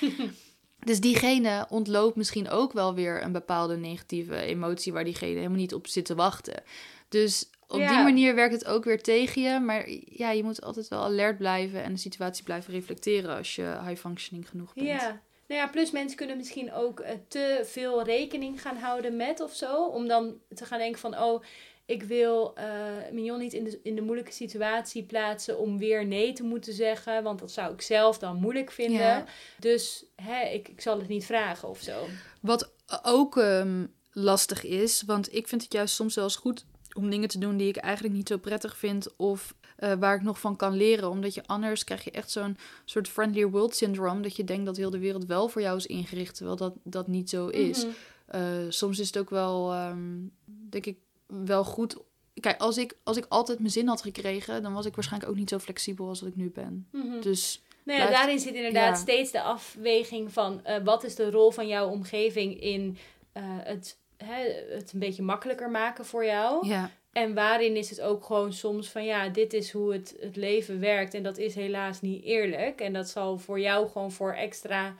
dus 0.86 1.00
diegene 1.00 1.66
ontloopt 1.68 2.16
misschien 2.16 2.48
ook 2.48 2.72
wel 2.72 2.94
weer 2.94 3.22
een 3.22 3.32
bepaalde 3.32 3.76
negatieve 3.76 4.36
emotie 4.40 4.92
waar 4.92 5.04
diegene 5.04 5.34
helemaal 5.34 5.56
niet 5.58 5.74
op 5.74 5.86
zit 5.86 6.04
te 6.04 6.14
wachten. 6.14 6.62
Dus 7.08 7.50
op 7.68 7.78
Ja. 7.78 7.88
die 7.88 8.02
manier 8.02 8.34
werkt 8.34 8.54
het 8.54 8.64
ook 8.66 8.84
weer 8.84 9.02
tegen 9.02 9.42
je. 9.42 9.60
Maar 9.60 9.88
ja, 10.04 10.30
je 10.30 10.42
moet 10.44 10.62
altijd 10.62 10.88
wel 10.88 11.02
alert 11.02 11.38
blijven 11.38 11.82
en 11.82 11.92
de 11.92 11.98
situatie 11.98 12.44
blijven 12.44 12.72
reflecteren 12.72 13.36
als 13.36 13.54
je 13.54 13.76
high 13.86 14.00
functioning 14.00 14.48
genoeg 14.48 14.74
bent. 14.74 14.86
Ja. 14.86 15.20
Nou 15.48 15.60
ja, 15.60 15.66
plus 15.68 15.90
mensen 15.90 16.16
kunnen 16.16 16.36
misschien 16.36 16.72
ook 16.72 17.00
eh, 17.00 17.14
te 17.28 17.60
veel 17.64 18.02
rekening 18.02 18.62
gaan 18.62 18.76
houden 18.76 19.16
met 19.16 19.40
of 19.40 19.54
zo. 19.54 19.84
Om 19.84 20.08
dan 20.08 20.34
te 20.54 20.64
gaan 20.64 20.78
denken 20.78 21.00
van, 21.00 21.18
oh, 21.18 21.42
ik 21.86 22.02
wil 22.02 22.54
eh 22.54 22.66
Mignon 23.12 23.38
niet 23.38 23.52
in 23.52 23.64
de, 23.64 23.80
in 23.82 23.94
de 23.94 24.02
moeilijke 24.02 24.32
situatie 24.32 25.02
plaatsen 25.02 25.58
om 25.58 25.78
weer 25.78 26.06
nee 26.06 26.32
te 26.32 26.42
moeten 26.42 26.72
zeggen. 26.72 27.22
Want 27.22 27.38
dat 27.38 27.50
zou 27.50 27.72
ik 27.72 27.82
zelf 27.82 28.18
dan 28.18 28.36
moeilijk 28.36 28.70
vinden. 28.70 29.00
Ja. 29.00 29.24
Dus 29.58 30.04
hè, 30.14 30.42
ik, 30.42 30.68
ik 30.68 30.80
zal 30.80 30.98
het 30.98 31.08
niet 31.08 31.26
vragen 31.26 31.68
of 31.68 31.80
zo. 31.80 32.06
Wat 32.40 32.72
ook 33.02 33.36
ehm, 33.36 33.86
lastig 34.12 34.64
is, 34.64 35.02
want 35.02 35.34
ik 35.34 35.48
vind 35.48 35.62
het 35.62 35.72
juist 35.72 35.94
soms 35.94 36.14
wel 36.14 36.24
eens 36.24 36.36
goed 36.36 36.64
om 36.96 37.10
dingen 37.10 37.28
te 37.28 37.38
doen 37.38 37.56
die 37.56 37.68
ik 37.68 37.76
eigenlijk 37.76 38.14
niet 38.14 38.28
zo 38.28 38.36
prettig 38.36 38.76
vind 38.76 39.16
of 39.16 39.54
eh, 39.76 39.92
waar 39.92 40.16
ik 40.16 40.22
nog 40.22 40.40
van 40.40 40.56
kan 40.56 40.76
leren. 40.76 41.10
Omdat 41.10 41.34
je 41.34 41.46
anders 41.46 41.84
krijg 41.84 42.04
je 42.04 42.10
echt 42.10 42.30
zo'n 42.30 42.58
soort 42.84 43.08
friendly 43.08 43.46
world 43.46 43.76
syndrome, 43.76 44.20
dat 44.20 44.36
je 44.36 44.44
denkt 44.44 44.66
dat 44.66 44.76
heel 44.76 44.90
de 44.90 44.98
wereld 44.98 45.26
wel 45.26 45.48
voor 45.48 45.62
jou 45.62 45.76
is 45.76 45.86
ingericht, 45.86 46.34
terwijl 46.34 46.56
dat, 46.56 46.74
dat 46.82 47.06
niet 47.06 47.30
zo 47.30 47.48
is. 47.48 47.84
Mhm. 47.84 47.92
Eh, 48.26 48.42
soms 48.68 48.98
is 48.98 49.06
het 49.06 49.18
ook 49.18 49.30
wel, 49.30 49.72
ehm, 49.72 50.22
denk 50.44 50.86
ik, 50.86 50.98
wel 51.26 51.64
goed. 51.64 51.96
Kijk, 52.40 52.60
als 52.60 52.78
ik, 52.78 52.96
als 53.02 53.16
ik 53.16 53.24
altijd 53.28 53.58
mijn 53.58 53.70
zin 53.70 53.88
had 53.88 54.02
gekregen, 54.02 54.62
dan 54.62 54.72
was 54.72 54.86
ik 54.86 54.94
waarschijnlijk 54.94 55.30
ook 55.32 55.38
niet 55.38 55.48
zo 55.48 55.58
flexibel 55.58 56.08
als 56.08 56.20
dat 56.20 56.28
ik 56.28 56.36
nu 56.36 56.50
ben. 56.50 56.88
Mhm. 56.92 57.20
Dus 57.20 57.62
Nou 57.84 57.98
ja, 57.98 58.04
Blijft- 58.06 58.20
daarin 58.22 58.38
zit 58.40 58.54
inderdaad 58.54 58.94
ja. 58.96 59.02
steeds 59.02 59.30
de 59.30 59.42
afweging 59.42 60.32
van 60.32 60.64
eh, 60.64 60.84
wat 60.84 61.04
is 61.04 61.14
de 61.14 61.30
rol 61.30 61.50
van 61.50 61.66
jouw 61.68 61.88
omgeving 61.88 62.60
in 62.60 62.96
eh, 63.32 63.42
het, 63.46 63.98
hè, 64.16 64.42
het 64.74 64.92
een 64.92 64.98
beetje 64.98 65.22
makkelijker 65.22 65.70
maken 65.70 66.04
voor 66.04 66.24
jou. 66.24 66.66
ja, 66.66 66.90
En 67.12 67.34
waarin 67.34 67.76
is 67.76 67.90
het 67.90 68.00
ook 68.00 68.24
gewoon 68.24 68.52
soms 68.52 68.88
van 68.90 69.04
ja, 69.04 69.28
dit 69.28 69.52
is 69.52 69.70
hoe 69.72 69.92
het, 69.92 70.16
het 70.20 70.36
leven 70.36 70.80
werkt. 70.80 71.14
En 71.14 71.22
dat 71.22 71.38
is 71.38 71.54
helaas 71.54 72.00
niet 72.00 72.24
eerlijk. 72.24 72.80
En 72.80 72.92
dat 72.92 73.08
zal 73.08 73.38
voor 73.38 73.60
jou 73.60 73.88
gewoon 73.88 74.12
voor 74.12 74.32
extra 74.32 74.94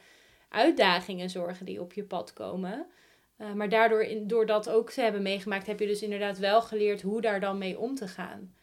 uitdagingen 0.49 1.31
zorgen 1.31 1.67
die 1.67 1.81
op 1.81 1.93
je 1.93 2.03
pad 2.05 2.33
komen. 2.33 2.87
Eh, 3.37 3.53
maar 3.53 3.69
daardoor, 3.69 4.03
in, 4.03 4.27
door 4.27 4.47
dat 4.47 4.69
ook 4.69 4.91
te 4.91 5.01
hebben 5.01 5.23
meegemaakt, 5.23 5.67
heb 5.67 5.81
je 5.81 5.87
dus 5.87 6.03
inderdaad 6.03 6.39
wel 6.39 6.63
geleerd 6.63 7.03
hoe 7.03 7.21
daar 7.21 7.41
dan 7.41 7.59
mee 7.59 7.79
om 7.79 7.95
te 7.95 8.09
gaan. 8.09 8.55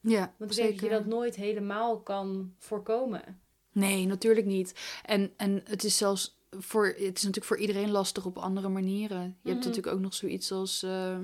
ja 0.00 0.34
Want 0.38 0.50
ik 0.50 0.56
zeker. 0.56 0.70
denk 0.70 0.80
dat 0.80 0.90
je 0.90 0.96
dat 0.96 1.06
nooit 1.14 1.34
helemaal 1.36 2.00
kan 2.00 2.54
voorkomen. 2.58 3.40
Nee, 3.72 4.06
natuurlijk 4.06 4.46
niet. 4.46 4.74
En, 5.04 5.32
en 5.36 5.62
het 5.64 5.84
is 5.84 5.96
zelfs 5.96 6.38
voor, 6.50 6.86
het 6.86 6.96
is 6.98 7.06
natuurlijk 7.22 7.44
voor 7.44 7.58
iedereen 7.58 7.90
lastig 7.90 8.24
op 8.26 8.38
andere 8.38 8.68
manieren. 8.68 9.20
Je 9.20 9.48
hebt 9.48 9.58
Mhm. 9.58 9.68
natuurlijk 9.68 9.86
ook 9.96 10.00
nog 10.02 10.14
zoiets 10.14 10.52
als, 10.52 10.82
eh, 10.82 11.18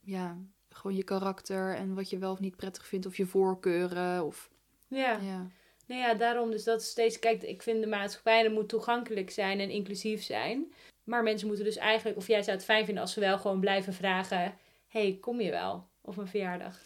ja, 0.00 0.36
gewoon 0.70 0.96
je 0.96 1.02
karakter 1.02 1.74
en 1.74 1.94
wat 1.94 2.10
je 2.10 2.18
wel 2.18 2.32
of 2.32 2.40
niet 2.40 2.56
prettig 2.56 2.86
vindt, 2.86 3.06
of 3.06 3.16
je 3.16 3.26
voorkeuren. 3.26 4.24
Of, 4.24 4.50
Ja. 4.88 5.18
ja. 5.22 5.46
Nou 5.86 6.00
ja, 6.00 6.14
daarom 6.14 6.50
dus 6.50 6.64
dat 6.64 6.82
steeds... 6.82 7.18
Kijk, 7.18 7.42
ik 7.42 7.62
vind 7.62 7.80
de 7.80 7.86
maatschappij 7.88 8.42
dat 8.42 8.52
moet 8.52 8.68
toegankelijk 8.68 9.30
zijn 9.30 9.60
en 9.60 9.70
inclusief 9.70 10.22
zijn. 10.22 10.72
Maar 11.08 11.22
mensen 11.22 11.46
moeten 11.46 11.64
dus 11.64 11.76
eigenlijk... 11.76 12.16
Of 12.16 12.26
jij 12.26 12.42
zou 12.42 12.56
het 12.56 12.64
fijn 12.64 12.84
vinden 12.84 13.02
als 13.02 13.12
ze 13.12 13.20
wel 13.20 13.38
gewoon 13.38 13.60
blijven 13.60 13.94
vragen... 13.94 14.54
hey, 14.88 15.18
kom 15.20 15.40
je 15.40 15.50
wel 15.50 15.86
op 16.00 16.16
mijn 16.16 16.28
verjaardag? 16.28 16.82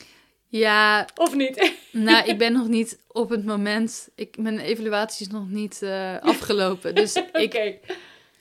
ja, 0.48 1.08
Of 1.14 1.34
niet? 1.34 1.72
nou, 1.92 2.28
ik 2.28 2.38
ben 2.38 2.52
nog 2.52 2.68
niet 2.68 2.98
op 3.08 3.30
het 3.30 3.44
moment, 3.44 4.08
ik, 4.14 4.36
mijn 4.36 4.58
evaluatie 4.58 5.26
is 5.26 5.32
nog 5.32 5.48
niet 5.48 5.82
eh, 5.82 6.18
afgelopen. 6.18 6.94
Dus 6.94 7.22
ik, 7.32 7.78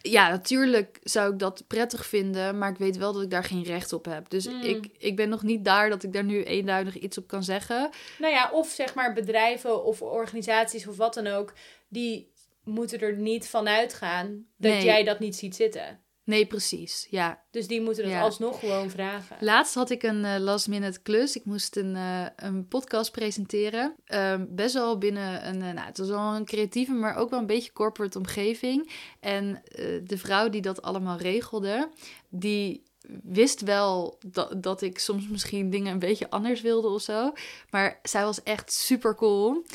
ja, 0.01 0.29
natuurlijk 0.29 0.99
zou 1.03 1.33
ik 1.33 1.39
dat 1.39 1.63
prettig 1.67 2.05
vinden, 2.05 2.57
maar 2.57 2.69
ik 2.69 2.77
weet 2.77 2.97
wel 2.97 3.13
dat 3.13 3.21
ik 3.21 3.29
daar 3.29 3.43
geen 3.43 3.63
recht 3.63 3.93
op 3.93 4.05
heb. 4.05 4.29
Dus 4.29 4.47
Mm. 4.47 4.61
ik, 4.61 4.87
ik 4.97 5.15
ben 5.15 5.29
nog 5.29 5.43
niet 5.43 5.65
daar 5.65 5.89
dat 5.89 6.03
ik 6.03 6.13
daar 6.13 6.23
nu 6.23 6.43
eenduidig 6.43 6.97
iets 6.97 7.17
op 7.17 7.27
kan 7.27 7.43
zeggen. 7.43 7.89
Nou 8.19 8.33
ja, 8.33 8.49
of 8.53 8.69
zeg 8.69 8.93
maar 8.93 9.13
bedrijven 9.13 9.83
of 9.83 10.01
organisaties 10.01 10.87
of 10.87 10.97
wat 10.97 11.13
dan 11.13 11.27
ook, 11.27 11.53
die 11.87 12.31
moeten 12.71 12.99
er 12.99 13.17
niet 13.17 13.47
van 13.47 13.67
uitgaan 13.67 14.45
dat 14.57 14.71
Nee. 14.71 14.83
jij 14.83 15.03
dat 15.03 15.19
niet 15.19 15.35
ziet 15.35 15.55
zitten. 15.55 15.99
Nee, 16.23 16.45
precies. 16.45 17.07
Ja. 17.09 17.43
Dus 17.51 17.67
die 17.67 17.81
moeten 17.81 18.03
dat 18.03 18.11
Ja. 18.11 18.21
alsnog 18.21 18.59
gewoon 18.59 18.89
vragen. 18.89 19.37
Laatst 19.39 19.73
had 19.73 19.89
ik 19.89 20.03
een 20.03 20.25
eh, 20.25 20.39
last 20.39 20.67
minute 20.67 21.01
klus. 21.01 21.35
Ik 21.35 21.45
moest 21.45 21.75
een, 21.75 21.95
eh, 21.95 22.25
een 22.35 22.67
podcast 22.67 23.11
presenteren. 23.11 23.95
Ehm, 24.05 24.45
best 24.49 24.73
wel 24.73 24.97
binnen 24.97 25.47
een, 25.47 25.61
eh, 25.61 25.73
nou, 25.73 25.87
het 25.87 25.97
was 25.97 26.07
wel 26.09 26.35
een 26.35 26.45
creatieve, 26.45 26.91
maar 26.91 27.15
ook 27.15 27.29
wel 27.29 27.39
een 27.39 27.45
beetje 27.45 27.71
corporate 27.73 28.17
omgeving. 28.17 28.91
En 29.19 29.61
de 30.03 30.17
vrouw 30.17 30.49
die 30.49 30.61
dat 30.61 30.81
allemaal 30.81 31.17
regelde, 31.17 31.89
die 32.29 32.83
wist 33.23 33.61
wel 33.61 34.17
dat, 34.25 34.63
dat 34.63 34.81
ik 34.81 34.99
soms 34.99 35.27
misschien 35.27 35.69
dingen 35.69 35.91
een 35.91 35.99
beetje 35.99 36.29
anders 36.29 36.61
wilde 36.61 36.87
of 36.87 37.01
zo. 37.01 37.31
Maar 37.69 37.99
zij 38.03 38.23
was 38.23 38.43
echt 38.43 38.71
super 38.71 39.15
cool. 39.15 39.65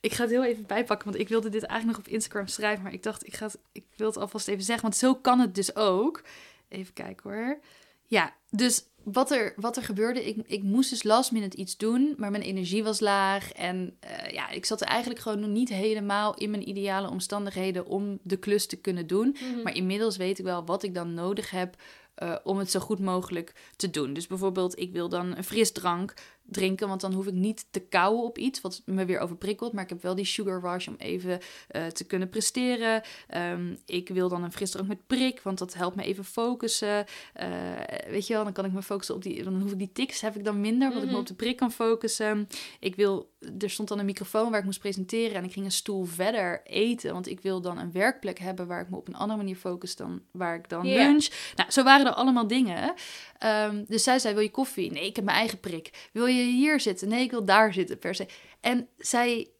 Ik 0.00 0.12
ga 0.12 0.22
het 0.22 0.30
heel 0.30 0.44
even 0.44 0.66
bijpakken, 0.66 1.08
want 1.08 1.20
ik 1.20 1.28
wilde 1.28 1.48
dit 1.48 1.62
eigenlijk 1.62 1.98
nog 1.98 2.06
op 2.06 2.12
Instagram 2.12 2.46
schrijven. 2.46 2.82
Maar 2.82 2.92
ik 2.92 3.02
dacht, 3.02 3.26
ik, 3.26 3.36
ga 3.36 3.46
het, 3.46 3.58
ik 3.72 3.84
wil 3.96 4.06
het 4.06 4.16
alvast 4.16 4.48
even 4.48 4.64
zeggen, 4.64 4.82
want 4.84 4.96
zo 4.96 5.14
kan 5.14 5.40
het 5.40 5.54
dus 5.54 5.76
ook. 5.76 6.22
Even 6.68 6.92
kijken 6.92 7.30
hoor. 7.30 7.58
Ja, 8.04 8.34
dus 8.50 8.84
wat 9.02 9.30
er, 9.30 9.52
wat 9.56 9.76
er 9.76 9.82
gebeurde, 9.82 10.26
ik, 10.26 10.36
ik 10.46 10.62
moest 10.62 10.90
dus 10.90 11.02
last 11.02 11.32
minute 11.32 11.56
iets 11.56 11.76
doen, 11.76 12.14
maar 12.16 12.30
mijn 12.30 12.42
energie 12.42 12.84
was 12.84 13.00
laag. 13.00 13.52
En 13.52 13.96
eh, 14.00 14.32
ja, 14.32 14.48
ik 14.50 14.64
zat 14.64 14.80
er 14.80 14.86
eigenlijk 14.86 15.20
gewoon 15.20 15.40
nog 15.40 15.50
niet 15.50 15.68
helemaal 15.68 16.34
in 16.34 16.50
mijn 16.50 16.68
ideale 16.68 17.10
omstandigheden 17.10 17.86
om 17.86 18.18
de 18.22 18.36
klus 18.36 18.66
te 18.66 18.76
kunnen 18.76 19.06
doen. 19.06 19.36
Mhm. 19.40 19.62
Maar 19.62 19.74
inmiddels 19.74 20.16
weet 20.16 20.38
ik 20.38 20.44
wel 20.44 20.64
wat 20.64 20.82
ik 20.82 20.94
dan 20.94 21.14
nodig 21.14 21.50
heb 21.50 21.76
eh, 22.14 22.36
om 22.44 22.58
het 22.58 22.70
zo 22.70 22.80
goed 22.80 22.98
mogelijk 22.98 23.52
te 23.76 23.90
doen. 23.90 24.12
Dus 24.12 24.26
bijvoorbeeld, 24.26 24.78
ik 24.78 24.92
wil 24.92 25.08
dan 25.08 25.36
een 25.36 25.44
frisdrank 25.44 26.14
drinken, 26.50 26.88
want 26.88 27.00
dan 27.00 27.12
hoef 27.12 27.26
ik 27.26 27.32
niet 27.34 27.66
te 27.70 27.80
kauwen 27.80 28.22
op 28.24 28.38
iets 28.38 28.60
wat 28.60 28.82
me 28.84 29.04
weer 29.04 29.18
overprikkelt. 29.18 29.72
Maar 29.72 29.82
ik 29.82 29.88
heb 29.88 30.02
wel 30.02 30.14
die 30.14 30.24
sugar 30.24 30.60
rush 30.60 30.88
om 30.88 30.94
even 30.98 31.38
eh, 31.68 31.86
te 31.86 32.04
kunnen 32.04 32.28
presteren. 32.28 33.02
Ehm, 33.28 33.74
ik 33.86 34.08
wil 34.08 34.28
dan 34.28 34.42
een 34.44 34.52
frisdrank 34.52 34.88
met 34.88 35.06
prik, 35.06 35.40
want 35.42 35.58
dat 35.58 35.74
helpt 35.74 35.96
me 35.96 36.02
even 36.02 36.24
focussen. 36.24 37.04
Eh, 37.32 37.48
weet 38.08 38.26
je 38.26 38.34
wel, 38.34 38.44
dan 38.44 38.52
kan 38.52 38.64
ik 38.64 38.72
me 38.72 38.82
focussen 38.82 39.14
op 39.14 39.22
die, 39.22 39.42
dan 39.42 39.60
hoef 39.60 39.72
ik 39.72 39.78
die 39.78 39.92
tics 39.92 40.20
heb 40.20 40.36
ik 40.36 40.44
dan 40.44 40.60
minder, 40.60 40.88
want 40.88 41.00
ik 41.00 41.04
me 41.06 41.10
Mhm. 41.10 41.20
op 41.20 41.26
de 41.26 41.34
prik 41.34 41.56
kan 41.56 41.72
focussen. 41.72 42.48
Ik 42.80 42.94
wil, 42.96 43.32
er 43.58 43.70
stond 43.70 43.88
dan 43.88 43.98
een 43.98 44.04
microfoon 44.04 44.50
waar 44.50 44.58
ik 44.58 44.64
moest 44.64 44.80
presenteren 44.80 45.34
en 45.36 45.44
ik 45.44 45.52
ging 45.52 45.64
een 45.64 45.72
stoel 45.72 46.04
verder 46.04 46.60
eten, 46.64 47.12
want 47.12 47.28
ik 47.28 47.40
wil 47.40 47.60
dan 47.60 47.78
een 47.78 47.92
werkplek 47.92 48.38
hebben 48.38 48.66
waar 48.66 48.80
ik 48.80 48.90
me 48.90 48.96
op 48.96 49.08
een 49.08 49.14
andere 49.16 49.38
manier 49.38 49.56
focus 49.56 49.96
dan 49.96 50.22
waar 50.30 50.54
ik 50.54 50.68
dan 50.68 50.86
lunch. 50.86 51.28
Nou, 51.56 51.70
zo 51.70 51.82
waren 51.82 52.06
er 52.06 52.12
allemaal 52.12 52.46
dingen. 52.46 52.94
Ehm, 53.38 53.84
dus 53.88 54.02
zij 54.02 54.18
zei, 54.18 54.34
wil 54.34 54.42
je 54.42 54.50
koffie? 54.50 54.92
Nee, 54.92 55.06
ik 55.06 55.16
heb 55.16 55.24
mijn 55.24 55.36
eigen 55.36 55.60
prik. 55.60 56.08
Wil 56.12 56.26
je 56.26 56.42
hier 56.42 56.80
zitten? 56.80 57.08
Nee, 57.08 57.22
ik 57.22 57.30
wil 57.30 57.44
daar 57.44 57.72
zitten 57.72 57.98
per 57.98 58.14
se. 58.14 58.26
En 58.60 58.88
zij, 58.98 59.50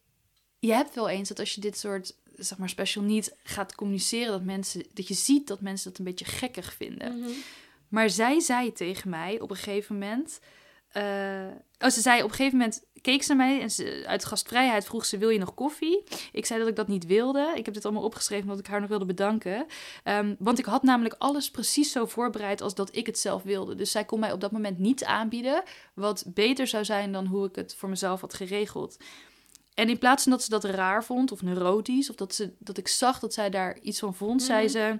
je 0.59 0.73
hebt 0.73 0.95
wel 0.95 1.09
eens 1.09 1.29
dat 1.29 1.39
als 1.39 1.55
je 1.55 1.61
dit 1.61 1.77
soort, 1.77 2.15
zeg 2.35 2.57
maar, 2.57 2.69
special 2.69 3.03
niet 3.03 3.35
gaat 3.43 3.75
communiceren, 3.75 4.31
dat 4.31 4.43
mensen, 4.43 4.83
dat 4.93 5.07
je 5.07 5.13
ziet 5.13 5.47
dat 5.47 5.61
mensen 5.61 5.89
dat 5.89 5.99
een 5.99 6.05
beetje 6.05 6.25
gekkig 6.25 6.73
vinden. 6.73 7.17
Mhm. 7.19 7.29
Maar 7.87 8.09
zij 8.09 8.39
zei 8.39 8.71
tegen 8.73 9.09
mij 9.09 9.39
op 9.39 9.49
een 9.49 9.55
gegeven 9.55 9.97
moment. 9.97 10.39
eh, 10.89 11.47
oh, 11.79 11.89
ze 11.89 12.01
zei 12.01 12.23
op 12.23 12.29
een 12.29 12.35
gegeven 12.35 12.57
moment. 12.57 12.83
Keek 13.01 13.23
ze 13.23 13.33
naar 13.33 13.47
mij 13.47 13.61
en 13.61 13.71
ze, 13.71 14.03
uit 14.07 14.25
gastvrijheid 14.25 14.85
vroeg 14.85 15.05
ze: 15.05 15.17
Wil 15.17 15.29
je 15.29 15.39
nog 15.39 15.53
koffie? 15.53 16.03
Ik 16.31 16.45
zei 16.45 16.59
dat 16.59 16.67
ik 16.69 16.75
dat 16.75 16.87
niet 16.87 17.05
wilde. 17.05 17.51
Ik 17.55 17.65
heb 17.65 17.73
dit 17.73 17.85
allemaal 17.85 18.03
opgeschreven 18.03 18.43
omdat 18.43 18.59
ik 18.59 18.67
haar 18.67 18.79
nog 18.79 18.89
wilde 18.89 19.05
bedanken. 19.05 19.65
Ehm, 20.03 20.35
want 20.39 20.59
ik 20.59 20.65
had 20.65 20.83
namelijk 20.83 21.15
alles 21.17 21.51
precies 21.51 21.91
zo 21.91 22.05
voorbereid 22.05 22.61
als 22.61 22.75
dat 22.75 22.95
ik 22.95 23.05
het 23.05 23.19
zelf 23.19 23.43
wilde. 23.43 23.75
Dus 23.75 23.91
zij 23.91 24.05
kon 24.05 24.19
mij 24.19 24.31
op 24.31 24.41
dat 24.41 24.51
moment 24.51 24.77
niet 24.79 25.03
aanbieden. 25.03 25.63
Wat 25.93 26.23
beter 26.27 26.67
zou 26.67 26.85
zijn 26.85 27.11
dan 27.11 27.25
hoe 27.25 27.45
ik 27.47 27.55
het 27.55 27.75
voor 27.75 27.89
mezelf 27.89 28.21
had 28.21 28.33
geregeld. 28.33 28.97
En 29.73 29.89
in 29.89 29.97
plaats 29.97 30.23
van 30.23 30.31
dat 30.31 30.43
ze 30.43 30.49
dat 30.49 30.63
raar 30.63 31.03
vond 31.03 31.31
of 31.31 31.41
neurotisch, 31.41 32.09
of 32.09 32.15
dat, 32.15 32.35
ze, 32.35 32.53
dat 32.59 32.77
ik 32.77 32.87
zag 32.87 33.19
dat 33.19 33.33
zij 33.33 33.49
daar 33.49 33.79
iets 33.81 33.99
van 33.99 34.15
vond, 34.15 34.43
zei 34.43 34.63
Mhm. 34.63 34.71
ze: 34.71 34.99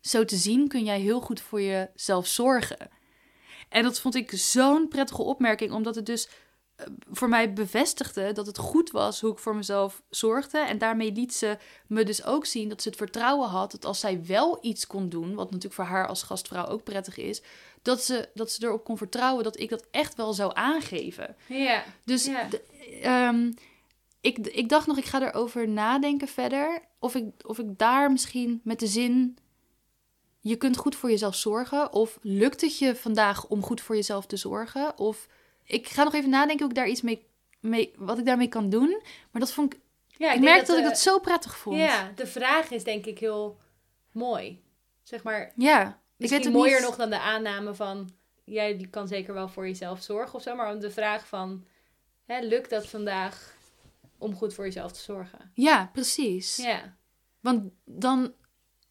Zo 0.00 0.24
te 0.24 0.36
zien 0.36 0.68
kun 0.68 0.84
jij 0.84 1.00
heel 1.00 1.20
goed 1.20 1.40
voor 1.40 1.60
jezelf 1.62 2.26
zorgen. 2.26 2.90
En 3.68 3.82
dat 3.82 4.00
vond 4.00 4.14
ik 4.14 4.30
zo'n 4.30 4.88
prettige 4.88 5.22
opmerking, 5.22 5.72
omdat 5.72 5.94
het 5.94 6.06
dus 6.06 6.28
voor 7.10 7.28
mij 7.28 7.52
bevestigde 7.52 8.32
dat 8.32 8.46
het 8.46 8.58
goed 8.58 8.90
was 8.90 9.20
hoe 9.20 9.32
ik 9.32 9.38
voor 9.38 9.56
mezelf 9.56 10.02
zorgde. 10.10 10.58
En 10.58 10.78
daarmee 10.78 11.12
liet 11.12 11.34
ze 11.34 11.56
me 11.86 12.04
dus 12.04 12.24
ook 12.24 12.46
zien 12.46 12.68
dat 12.68 12.82
ze 12.82 12.88
het 12.88 12.98
vertrouwen 12.98 13.48
had 13.48 13.70
dat 13.70 13.84
als 13.84 14.00
zij 14.00 14.24
wel 14.26 14.58
iets 14.60 14.86
kon 14.86 15.08
doen, 15.08 15.34
wat 15.34 15.44
natuurlijk 15.46 15.74
voor 15.74 15.84
haar 15.84 16.06
als 16.06 16.22
gastvrouw 16.22 16.66
ook 16.66 16.82
prettig 16.82 17.16
is, 17.16 17.42
dat 17.82 18.02
ze, 18.04 18.28
dat 18.34 18.50
ze 18.50 18.64
erop 18.66 18.84
kon 18.84 18.96
vertrouwen 18.96 19.44
dat 19.44 19.60
ik 19.60 19.68
dat 19.70 19.86
echt 19.90 20.14
wel 20.14 20.32
zou 20.32 20.50
aangeven. 20.54 21.36
Ja. 21.48 21.84
Dus 22.04 22.24
Ja. 22.24 22.48
ehm, 23.02 23.52
ik, 24.20 24.38
ik 24.38 24.68
dacht 24.68 24.86
nog, 24.86 24.98
ik 24.98 25.04
ga 25.04 25.22
erover 25.22 25.68
nadenken 25.68 26.28
verder. 26.28 26.82
Of 26.98 27.14
ik, 27.14 27.24
of 27.46 27.58
ik 27.58 27.78
daar 27.78 28.12
misschien 28.12 28.60
met 28.64 28.78
de 28.80 28.86
zin. 28.86 29.36
Je 30.40 30.56
kunt 30.56 30.76
goed 30.76 30.96
voor 30.96 31.10
jezelf 31.10 31.34
zorgen. 31.34 31.92
Of 31.92 32.18
lukt 32.22 32.60
het 32.60 32.78
je 32.78 32.96
vandaag 32.96 33.46
om 33.46 33.62
goed 33.62 33.80
voor 33.80 33.94
jezelf 33.94 34.26
te 34.26 34.36
zorgen? 34.36 34.98
Of 34.98 35.26
ik 35.72 35.88
ga 35.88 36.04
nog 36.04 36.14
even 36.14 36.30
nadenken 36.30 36.58
hoe 36.58 36.68
ik 36.68 36.74
daar 36.74 36.88
iets 36.88 37.02
mee. 37.02 37.26
mee 37.60 37.92
wat 37.96 38.18
ik 38.18 38.24
daarmee 38.24 38.48
kan 38.48 38.70
doen. 38.70 39.02
Maar 39.30 39.40
dat 39.40 39.52
vond 39.52 39.74
ik. 39.74 39.80
ja 40.08 40.26
ik 40.26 40.32
denk 40.32 40.44
merkte 40.44 40.66
dat, 40.70 40.78
ik 40.80 40.84
dat 40.84 40.98
zo 40.98 41.18
prettig 41.18 41.56
vond. 41.56 41.76
Ja, 41.76 42.12
de 42.14 42.26
vraag 42.26 42.70
is 42.70 42.84
denk 42.84 43.06
ik 43.06 43.18
heel 43.18 43.58
mooi. 44.12 44.62
Zeg 45.02 45.22
maar, 45.22 45.52
Ja, 45.56 45.88
ik 45.88 45.94
misschien 46.16 46.42
weet 46.42 46.48
ook 46.52 46.56
mooier 46.58 46.78
niet- 46.78 46.88
nog 46.88 46.96
dan 46.96 47.10
de 47.10 47.18
aanname 47.20 47.74
van... 47.74 48.10
Jij 48.44 48.76
die 48.76 48.86
kan 48.88 49.08
zeker 49.08 49.34
wel 49.34 49.48
voor 49.48 49.66
jezelf 49.66 50.02
zorgen 50.02 50.34
of 50.34 50.42
zo. 50.42 50.54
Maar 50.54 50.78
de 50.80 50.90
vraag 50.90 51.26
van... 51.26 51.64
Hè, 52.24 52.40
lukt 52.40 52.70
dat 52.70 52.86
vandaag 52.88 53.56
om 54.18 54.34
goed 54.34 54.54
voor 54.54 54.64
jezelf 54.64 54.92
te 54.92 55.00
zorgen? 55.00 55.50
Ja, 55.54 55.90
precies. 55.92 56.56
Ja. 56.56 56.96
Want 57.40 57.70
dan, 57.84 58.32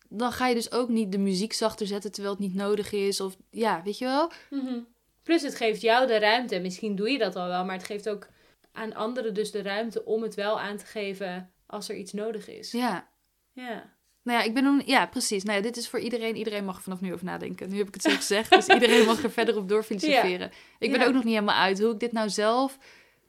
dan 0.10 0.32
ga 0.32 0.48
je 0.48 0.56
dus 0.56 0.72
ook 0.72 0.90
niet 0.90 1.12
de 1.12 1.18
muziek 1.18 1.54
zachter 1.54 1.88
zetten 1.88 2.12
terwijl 2.12 2.34
het 2.36 2.44
niet 2.44 2.54
nodig 2.56 2.92
is. 2.92 3.22
Of 3.22 3.36
ja, 3.50 3.82
weet 3.84 3.98
je 3.98 4.06
wel? 4.06 4.32
Mhm. 4.50 4.80
Plus 5.24 5.42
het 5.42 5.56
geeft 5.56 5.82
jou 5.82 6.08
de 6.08 6.20
ruimte. 6.20 6.60
Misschien 6.60 6.96
doe 6.96 7.10
je 7.10 7.18
dat 7.18 7.36
al 7.36 7.48
wel. 7.48 7.66
Maar 7.66 7.76
het 7.76 7.86
geeft 7.86 8.10
ook 8.10 8.28
aan 8.72 8.94
anderen 8.94 9.34
dus 9.34 9.52
de 9.52 9.62
ruimte 9.62 10.06
om 10.06 10.22
het 10.22 10.36
wel 10.36 10.60
aan 10.60 10.78
te 10.78 10.86
geven 10.86 11.52
als 11.66 11.90
er 11.90 11.96
iets 11.96 12.14
nodig 12.14 12.48
is. 12.48 12.72
Ja. 12.72 13.10
Ja. 13.54 14.00
Nou 14.24 14.40
ja, 14.40 14.44
ik 14.46 14.54
ben 14.54 14.64
nog... 14.64 14.82
Ja, 14.86 15.06
precies. 15.06 15.44
Nou 15.44 15.58
ja, 15.58 15.64
dit 15.64 15.78
is 15.78 15.90
voor 15.90 16.00
iedereen. 16.00 16.36
Iedereen 16.36 16.66
mag 16.66 16.76
er 16.76 16.82
vanaf 16.82 17.02
nu 17.02 17.14
over 17.14 17.26
nadenken. 17.26 17.70
Nu 17.70 17.78
heb 17.78 17.88
ik 17.88 17.94
het 17.94 18.04
zo 18.04 18.10
gezegd. 18.16 18.50
Dus 18.52 18.68
iedereen 18.78 19.06
mag 19.06 19.24
er 19.24 19.32
verder 19.32 19.58
op 19.58 19.70
doorfilosoferen. 19.70 20.52
Ik 20.80 20.92
ben 20.92 21.00
Ja. 21.00 21.06
ook 21.08 21.14
nog 21.14 21.24
niet 21.24 21.34
helemaal 21.34 21.56
uit 21.56 21.80
hoe 21.80 21.92
ik 21.94 22.00
dit 22.00 22.12
nou 22.12 22.30
zelf 22.30 22.78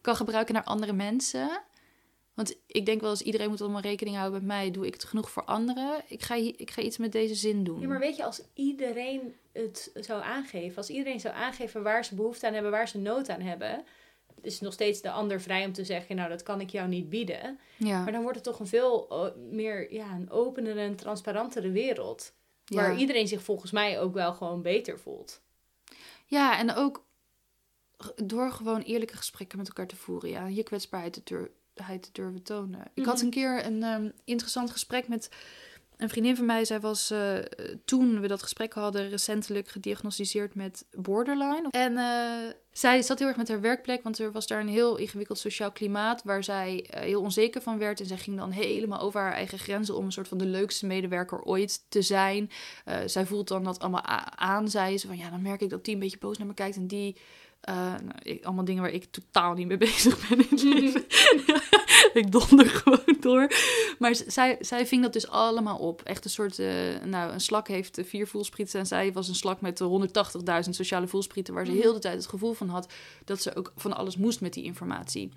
kan 0.00 0.16
gebruiken 0.16 0.54
naar 0.54 0.64
andere 0.64 0.92
mensen. 0.92 1.62
Want 2.34 2.56
ik 2.66 2.86
denk 2.86 3.00
wel 3.00 3.10
eens 3.10 3.22
iedereen 3.22 3.48
moet 3.48 3.60
allemaal 3.60 3.80
rekening 3.80 4.16
houden 4.16 4.38
met 4.38 4.48
mij. 4.48 4.70
Doe 4.70 4.86
ik 4.86 4.92
het 4.94 5.04
genoeg 5.04 5.30
voor 5.30 5.44
anderen? 5.44 6.02
Ik 6.08 6.22
ga, 6.22 6.34
ik 6.34 6.70
ga 6.70 6.82
iets 6.82 6.96
met 6.98 7.12
deze 7.12 7.34
zin 7.34 7.64
doen. 7.64 7.80
Ja, 7.80 7.86
maar 7.88 7.98
weet 7.98 8.16
je, 8.16 8.24
als 8.24 8.42
iedereen 8.54 9.34
het 9.52 9.90
zou 9.94 10.22
aangeven, 10.22 10.76
als 10.76 10.90
iedereen 10.90 11.20
zou 11.20 11.34
aangeven 11.34 11.82
waar 11.82 12.04
ze 12.04 12.14
behoefte 12.14 12.46
aan 12.46 12.52
hebben, 12.52 12.70
waar 12.70 12.88
ze 12.88 12.98
nood 12.98 13.28
aan 13.28 13.40
hebben, 13.40 13.84
is 14.42 14.60
nog 14.60 14.72
steeds 14.72 15.00
de 15.00 15.10
ander 15.10 15.40
vrij 15.40 15.64
om 15.64 15.72
te 15.72 15.84
zeggen, 15.84 16.16
nou, 16.16 16.28
dat 16.28 16.42
kan 16.42 16.60
ik 16.60 16.70
jou 16.70 16.88
niet 16.88 17.08
bieden. 17.08 17.58
ja. 17.76 18.02
Maar 18.02 18.12
dan 18.12 18.22
wordt 18.22 18.36
het 18.36 18.44
toch 18.46 18.58
een 18.60 18.66
veel 18.66 19.06
meer, 19.50 19.92
ja, 19.92 20.10
een 20.14 20.30
openere 20.30 20.80
en 20.80 20.96
transparantere 20.96 21.70
wereld. 21.70 22.32
Waar 22.66 22.96
iedereen 22.96 23.28
zich 23.28 23.42
volgens 23.42 23.70
mij 23.70 24.00
ook 24.00 24.14
wel 24.14 24.34
gewoon 24.34 24.62
beter 24.62 24.98
voelt. 24.98 25.40
ja, 26.26 26.58
en 26.58 26.74
ook 26.74 27.04
door 28.24 28.50
gewoon 28.52 28.80
eerlijke 28.80 29.16
gesprekken 29.16 29.58
met 29.58 29.66
elkaar 29.68 29.86
te 29.86 29.96
voeren. 29.96 30.30
Ja, 30.30 30.46
je 30.46 30.62
kwetsbaarheid 30.62 31.12
te, 31.12 31.20
dur- 31.24 31.50
te 32.00 32.08
durven 32.12 32.42
tonen. 32.42 32.80
Ik 32.94 33.04
had 33.04 33.16
Mhm. 33.16 33.24
een 33.24 33.30
keer 33.30 33.64
een 33.66 33.82
ehm, 33.82 34.10
interessant 34.24 34.70
gesprek 34.70 35.08
met 35.08 35.28
een 36.02 36.08
vriendin 36.08 36.36
van 36.36 36.46
mij. 36.46 36.64
Zij 36.64 36.80
was 36.80 37.10
eh, 37.10 37.34
toen 37.84 38.20
we 38.20 38.28
dat 38.28 38.42
gesprek 38.42 38.72
hadden 38.72 39.08
recentelijk 39.08 39.68
gediagnosticeerd 39.68 40.54
met 40.54 40.86
borderline. 40.90 41.68
En 41.70 41.96
eh, 41.96 42.54
zij 42.72 43.02
zat 43.02 43.18
heel 43.18 43.28
erg 43.28 43.36
met 43.36 43.48
haar 43.48 43.60
werkplek, 43.60 44.02
want 44.02 44.18
er 44.18 44.32
was 44.32 44.46
daar 44.46 44.60
een 44.60 44.68
heel 44.68 44.96
ingewikkeld 44.96 45.38
sociaal 45.38 45.72
klimaat 45.72 46.22
waar 46.24 46.44
zij 46.44 46.86
eh, 46.90 47.02
heel 47.02 47.20
onzeker 47.20 47.62
van 47.62 47.78
werd. 47.78 48.00
En 48.00 48.06
zij 48.06 48.16
ging 48.16 48.36
dan 48.36 48.50
helemaal 48.50 49.00
over 49.00 49.20
haar 49.20 49.32
eigen 49.32 49.58
grenzen 49.58 49.96
om 49.96 50.04
een 50.04 50.12
soort 50.12 50.28
van 50.28 50.38
de 50.38 50.46
leukste 50.46 50.86
medewerker 50.86 51.42
ooit 51.42 51.84
te 51.88 52.02
zijn. 52.02 52.50
Zij 53.06 53.26
voelt 53.26 53.48
dan 53.48 53.64
dat 53.64 53.78
allemaal 53.78 54.04
aan, 54.36 54.68
zei 54.68 54.98
ze. 54.98 55.06
Van 55.06 55.18
ja, 55.18 55.30
dan 55.30 55.42
merk 55.42 55.60
ik 55.60 55.70
dat 55.70 55.84
die 55.84 55.94
een 55.94 56.00
beetje 56.00 56.18
boos 56.18 56.38
naar 56.38 56.46
me 56.46 56.54
kijkt 56.54 56.76
en 56.76 56.86
die... 56.86 57.16
eh, 57.62 57.74
nou, 57.74 58.12
ik- 58.22 58.44
allemaal 58.44 58.64
dingen 58.64 58.82
waar 58.82 58.90
ik 58.92 59.04
totaal 59.10 59.54
niet 59.54 59.66
mee 59.66 59.76
bezig 59.88 60.28
ben 60.28 60.38
in 60.38 60.46
het 60.50 60.62
leven. 60.62 61.04
ik 62.20 62.30
donder 62.32 62.66
gewoon 62.68 63.16
door. 63.20 63.50
Maar 63.98 64.14
zij, 64.26 64.56
zij 64.60 64.86
ving 64.86 65.02
dat 65.02 65.12
dus 65.12 65.28
allemaal 65.28 65.78
op. 65.78 66.02
Echt 66.02 66.24
een 66.24 66.30
soort, 66.30 66.58
eh, 66.58 66.68
nou, 67.04 67.32
een 67.32 67.40
slak 67.40 67.68
heeft 67.68 67.98
eh, 67.98 68.04
vier 68.04 68.26
voelsprieten 68.26 68.78
en 68.80 68.86
zij 68.86 69.12
was 69.12 69.28
een 69.28 69.34
slak 69.34 69.60
met 69.60 69.80
eh, 69.80 69.86
180.000 70.64 70.70
sociale 70.70 71.06
voelsprieten, 71.06 71.54
waar 71.54 71.66
ze 71.66 71.72
Mhm. 71.72 71.80
heel 71.80 71.92
de 71.92 71.98
tijd 71.98 72.16
het 72.16 72.26
gevoel 72.26 72.52
van 72.52 72.68
had 72.68 72.92
dat 73.24 73.42
ze 73.42 73.56
ook 73.56 73.72
van 73.76 73.96
alles 73.96 74.16
moest 74.16 74.40
met 74.40 74.52
die 74.52 74.64
informatie. 74.64 75.32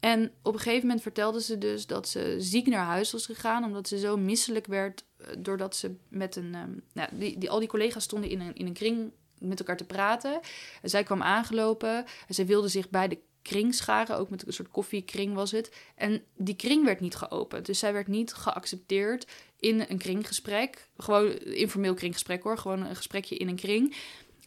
En 0.00 0.30
op 0.42 0.52
een 0.54 0.60
gegeven 0.60 0.86
moment 0.86 1.02
vertelde 1.02 1.40
ze 1.42 1.58
dus 1.58 1.86
dat 1.86 2.08
ze 2.08 2.36
ziek 2.38 2.66
naar 2.66 2.84
huis 2.84 3.12
was 3.12 3.26
gegaan, 3.26 3.64
omdat 3.64 3.88
ze 3.88 3.98
zo 3.98 4.16
misselijk 4.16 4.66
werd 4.66 5.04
doordat 5.38 5.76
ze 5.76 5.94
met 6.08 6.36
een. 6.36 6.54
ehm, 6.54 6.70
nou, 6.92 7.08
die, 7.12 7.38
die, 7.38 7.50
al 7.50 7.58
die 7.58 7.68
collega's 7.68 8.04
stonden 8.04 8.30
in 8.30 8.40
een, 8.40 8.54
in 8.54 8.66
een 8.66 8.72
kring 8.72 9.10
met 9.48 9.58
elkaar 9.58 9.76
te 9.76 9.84
praten. 9.84 10.40
En 10.82 10.90
zij 10.90 11.02
kwam 11.02 11.22
aangelopen 11.22 12.04
en 12.28 12.34
zij 12.34 12.46
wilde 12.46 12.68
zich 12.68 12.90
bij 12.90 13.08
de 13.08 13.18
kring 13.42 13.74
scharen. 13.74 14.16
Ook 14.16 14.30
met 14.30 14.46
een 14.46 14.52
soort 14.52 14.70
koffiekring 14.70 15.34
was 15.34 15.50
het. 15.50 15.72
En 15.94 16.24
die 16.36 16.56
kring 16.56 16.84
werd 16.84 17.00
niet 17.00 17.14
geopend. 17.14 17.66
Dus 17.66 17.78
zij 17.78 17.92
werd 17.92 18.06
niet 18.06 18.34
geaccepteerd 18.34 19.26
in 19.58 19.84
een 19.88 19.98
kringgesprek. 19.98 20.88
Gewoon 20.96 21.30
informeel 21.38 21.94
kringgesprek 21.94 22.42
hoor. 22.42 22.58
Gewoon 22.58 22.86
een 22.86 22.96
gesprekje 22.96 23.36
in 23.36 23.48
een 23.48 23.56
kring. 23.56 23.96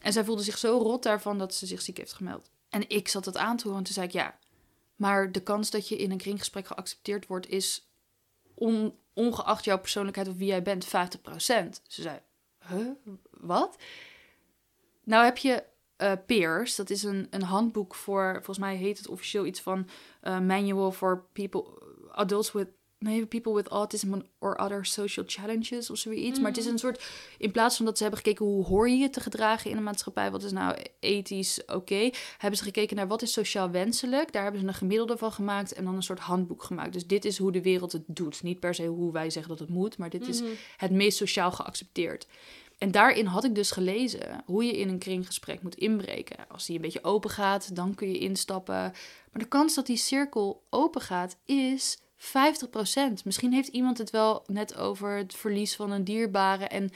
En 0.00 0.12
zij 0.12 0.24
voelde 0.24 0.42
zich 0.42 0.58
zo 0.58 0.78
rot 0.78 1.02
daarvan 1.02 1.38
dat 1.38 1.54
ze 1.54 1.66
zich 1.66 1.82
ziek 1.82 1.96
heeft 1.96 2.12
gemeld. 2.12 2.50
En 2.68 2.88
ik 2.88 3.08
zat 3.08 3.24
dat 3.24 3.36
aan 3.36 3.56
te 3.56 3.62
horen 3.62 3.78
en 3.78 3.84
toen 3.84 3.94
zei 3.94 4.06
ik 4.06 4.12
ja. 4.12 4.38
Maar 4.96 5.32
de 5.32 5.42
kans 5.42 5.70
dat 5.70 5.88
je 5.88 5.96
in 5.96 6.10
een 6.10 6.18
kringgesprek 6.18 6.66
geaccepteerd 6.66 7.26
wordt 7.26 7.48
is 7.48 7.90
on- 8.54 8.94
ongeacht 9.14 9.64
jouw 9.64 9.78
persoonlijkheid 9.78 10.28
of 10.28 10.36
wie 10.36 10.46
jij 10.46 10.62
bent 10.62 10.84
50%. 10.86 10.88
Ze 11.86 12.02
zei, 12.02 12.18
huh, 12.68 12.90
wat? 13.30 13.76
Nou 15.10 15.24
heb 15.24 15.36
je 15.36 15.62
eh, 15.96 16.12
Peers, 16.26 16.76
dat 16.76 16.90
is 16.90 17.02
een, 17.02 17.26
een 17.30 17.42
handboek 17.42 17.94
voor, 17.94 18.32
volgens 18.34 18.58
mij 18.58 18.76
heet 18.76 18.98
het 18.98 19.08
officieel 19.08 19.46
iets 19.46 19.60
van 19.60 19.88
eh, 20.20 20.40
Manual 20.40 20.92
for 20.92 21.24
People, 21.32 21.64
Adults 22.10 22.52
with, 22.52 22.68
nee, 22.98 23.26
People 23.26 23.54
with 23.54 23.68
Autism 23.68 24.14
or 24.38 24.56
Other 24.56 24.84
Social 24.84 25.26
Challenges 25.28 25.90
of 25.90 25.98
zoiets. 25.98 26.38
Maar 26.38 26.48
het 26.48 26.58
is 26.58 26.66
een 26.66 26.78
soort, 26.78 27.04
in 27.38 27.50
plaats 27.50 27.76
van 27.76 27.84
dat 27.84 27.96
ze 27.96 28.02
hebben 28.02 28.20
gekeken 28.22 28.46
hoe 28.46 28.64
hoor 28.64 28.88
je 28.88 28.96
je 28.96 29.10
te 29.10 29.20
gedragen 29.20 29.70
in 29.70 29.76
een 29.76 29.82
maatschappij, 29.82 30.30
wat 30.30 30.42
is 30.42 30.52
nou 30.52 30.76
ethisch 31.00 31.64
oké, 31.64 32.10
hebben 32.38 32.58
ze 32.58 32.64
gekeken 32.64 32.96
naar 32.96 33.08
wat 33.08 33.22
is 33.22 33.32
sociaal 33.32 33.70
wenselijk. 33.70 34.32
Daar 34.32 34.42
hebben 34.42 34.60
ze 34.60 34.66
een 34.66 34.74
gemiddelde 34.74 35.16
van 35.16 35.32
gemaakt 35.32 35.72
en 35.72 35.84
dan 35.84 35.94
een 35.94 36.02
soort 36.02 36.20
handboek 36.20 36.62
gemaakt. 36.62 36.92
Dus 36.92 37.06
dit 37.06 37.24
is 37.24 37.38
hoe 37.38 37.52
de 37.52 37.62
wereld 37.62 37.92
het 37.92 38.04
doet. 38.06 38.42
Niet 38.42 38.60
per 38.60 38.74
se 38.74 38.86
hoe 38.86 39.12
wij 39.12 39.30
zeggen 39.30 39.50
dat 39.50 39.60
het 39.60 39.68
moet, 39.68 39.98
maar 39.98 40.10
dit 40.10 40.28
is 40.28 40.42
het 40.76 40.90
meest 40.90 41.16
sociaal 41.16 41.52
geaccepteerd. 41.52 42.26
En 42.80 42.90
daarin 42.90 43.26
had 43.26 43.44
ik 43.44 43.54
dus 43.54 43.70
gelezen 43.70 44.42
hoe 44.46 44.64
je 44.64 44.78
in 44.78 44.88
een 44.88 44.98
kringgesprek 44.98 45.62
moet 45.62 45.74
inbreken. 45.74 46.36
Als 46.48 46.66
die 46.66 46.76
een 46.76 46.82
beetje 46.82 47.04
open 47.04 47.30
gaat, 47.30 47.76
dan 47.76 47.94
kun 47.94 48.08
je 48.10 48.18
instappen. 48.18 48.74
Maar 48.74 49.42
de 49.42 49.48
kans 49.48 49.74
dat 49.74 49.86
die 49.86 49.96
cirkel 49.96 50.62
open 50.70 51.00
gaat 51.00 51.36
is 51.44 51.98
50%. 52.16 53.24
Misschien 53.24 53.52
heeft 53.52 53.68
iemand 53.68 53.98
het 53.98 54.10
wel 54.10 54.44
net 54.46 54.76
over 54.76 55.16
het 55.16 55.34
verlies 55.34 55.76
van 55.76 55.90
een 55.90 56.04
dierbare 56.04 56.64
en 56.64 56.90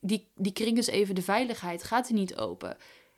die, 0.00 0.28
die 0.34 0.52
kring 0.52 0.78
is 0.78 0.86
even 0.86 1.14
de 1.14 1.22
veiligheid, 1.22 1.82
gaat 1.82 2.06
die 2.06 2.16
niet 2.16 2.36
open. 2.36 2.76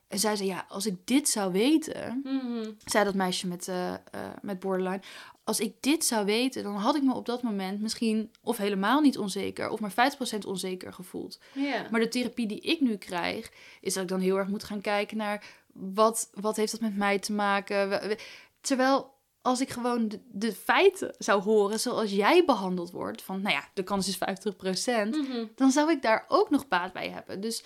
En 0.09 0.19
zij 0.19 0.37
zei, 0.37 0.49
ja, 0.49 0.65
als 0.69 0.87
ik 0.87 0.97
dit 1.05 1.29
zou 1.29 1.53
weten, 1.53 2.21
Mhm. 2.25 2.71
zei 2.85 3.05
dat 3.05 3.15
meisje 3.15 3.47
met, 3.47 3.69
eh, 3.69 3.93
eh, 3.93 3.99
met 4.43 4.61
borderline. 4.61 5.01
Als 5.45 5.61
ik 5.61 5.75
dit 5.81 6.05
zou 6.05 6.25
weten, 6.25 6.63
dan 6.63 6.75
had 6.75 6.97
ik 6.97 7.03
me 7.03 7.15
op 7.15 7.27
dat 7.27 7.43
moment 7.43 7.81
misschien 7.81 8.31
of 8.43 8.57
helemaal 8.57 9.01
niet 9.01 9.19
onzeker, 9.19 9.69
of 9.71 9.81
maar 9.81 10.13
50% 10.35 10.39
onzeker 10.47 10.93
gevoeld. 10.93 11.39
Ja. 11.55 11.87
Maar 11.91 12.01
de 12.01 12.09
therapie 12.09 12.47
die 12.47 12.61
ik 12.61 12.81
nu 12.81 12.97
krijg, 12.97 13.51
is 13.81 13.95
dat 13.95 14.03
ik 14.03 14.09
dan 14.09 14.21
heel 14.21 14.37
erg 14.37 14.49
moet 14.49 14.65
gaan 14.65 14.81
kijken 14.81 15.17
naar 15.17 15.45
wat, 15.73 16.31
wat 16.35 16.57
heeft 16.57 16.73
dat 16.73 16.81
met 16.81 16.97
mij 16.97 17.19
te 17.19 17.33
maken. 17.33 18.17
Terwijl 18.61 19.11
als 19.43 19.61
ik 19.61 19.71
gewoon 19.71 20.09
de, 20.09 20.21
de 20.31 20.53
feiten 20.53 21.15
zou 21.19 21.43
horen 21.43 21.81
zoals 21.81 22.11
jij 22.11 22.45
behandeld 22.45 22.91
wordt, 22.91 23.23
van 23.23 23.41
nou 23.43 23.55
ja, 23.55 23.69
de 23.75 23.83
kans 23.83 24.09
is 24.09 24.17
50%, 24.17 25.11
Mhm. 25.11 25.47
dan 25.55 25.71
zou 25.71 25.91
ik 25.91 26.03
daar 26.03 26.25
ook 26.29 26.51
nog 26.51 26.69
baat 26.69 26.93
bij 26.93 27.09
hebben. 27.11 27.41
Dus 27.41 27.65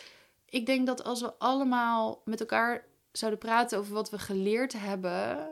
ik 0.49 0.67
denk 0.67 0.87
dat 0.87 1.05
als 1.05 1.21
we 1.21 1.35
allemaal 1.39 2.23
met 2.25 2.41
elkaar 2.41 2.85
zouden 3.13 3.41
praten 3.41 3.79
over 3.79 3.95
wat 3.95 4.11
we 4.11 4.19
geleerd 4.19 4.73
hebben, 4.73 5.49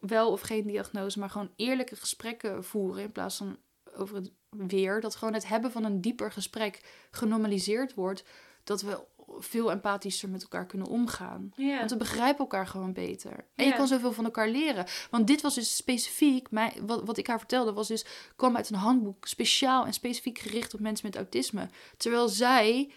wel 0.00 0.30
of 0.30 0.40
geen 0.40 0.66
diagnose, 0.66 1.18
maar 1.18 1.30
gewoon 1.30 1.50
eerlijke 1.56 1.96
gesprekken 1.96 2.64
voeren 2.64 3.02
in 3.02 3.12
plaats 3.12 3.36
van 3.36 3.56
over 3.96 4.16
het 4.16 4.30
weer, 4.50 5.00
dat 5.00 5.16
gewoon 5.16 5.34
het 5.34 5.48
hebben 5.48 5.72
van 5.72 5.84
een 5.84 6.00
dieper 6.00 6.32
gesprek 6.32 7.06
genormaliseerd 7.10 7.94
wordt, 7.94 8.24
dat 8.64 8.82
we 8.82 9.04
veel 9.38 9.70
empathischer 9.70 10.28
met 10.28 10.42
elkaar 10.42 10.66
kunnen 10.66 10.88
omgaan. 10.88 11.52
Want 11.56 11.90
we 11.90 11.96
begrijpen 11.96 12.38
elkaar 12.38 12.66
gewoon 12.66 12.92
beter. 12.92 13.46
En 13.54 13.66
je 13.66 13.74
kan 13.74 13.86
zoveel 13.86 14.12
van 14.12 14.24
elkaar 14.24 14.48
leren. 14.48 14.86
Want 15.10 15.26
dit 15.26 15.40
was 15.40 15.54
dus 15.54 15.76
specifiek, 15.76 16.48
wat, 16.80 17.02
wat 17.04 17.16
ik 17.16 17.26
haar 17.26 17.38
vertelde, 17.38 17.72
was 17.72 17.88
dus, 17.88 18.04
kwam 18.36 18.56
uit 18.56 18.70
een 18.70 18.76
handboek 18.76 19.26
speciaal 19.26 19.86
en 19.86 19.92
specifiek 19.92 20.38
gericht 20.38 20.74
op 20.74 20.80
mensen 20.80 21.06
met 21.06 21.16
autisme. 21.16 21.68
Terwijl 21.96 22.28
zij, 22.28 22.92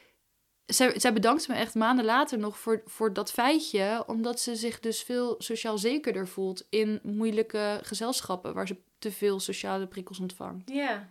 zij, 0.74 1.00
zij 1.00 1.14
bedankte 1.14 1.52
me 1.52 1.58
echt 1.58 1.76
maanden 1.76 2.06
later 2.06 2.40
nog 2.40 2.60
voor, 2.60 2.82
voor 2.86 3.14
dat 3.14 3.32
feitje, 3.32 4.04
omdat 4.08 4.40
ze 4.40 4.56
zich 4.56 4.80
dus 4.80 5.04
veel 5.04 5.36
sociaal 5.38 5.78
zekerder 5.78 6.28
voelt 6.28 6.66
in 6.70 7.00
moeilijke 7.04 7.80
gezelschappen 7.82 8.54
waar 8.54 8.68
ze 8.68 8.78
te 9.00 9.12
veel 9.12 9.40
sociale 9.40 9.88
prikkels 9.88 10.20
ontvangt. 10.20 10.72
Ja. 10.72 11.10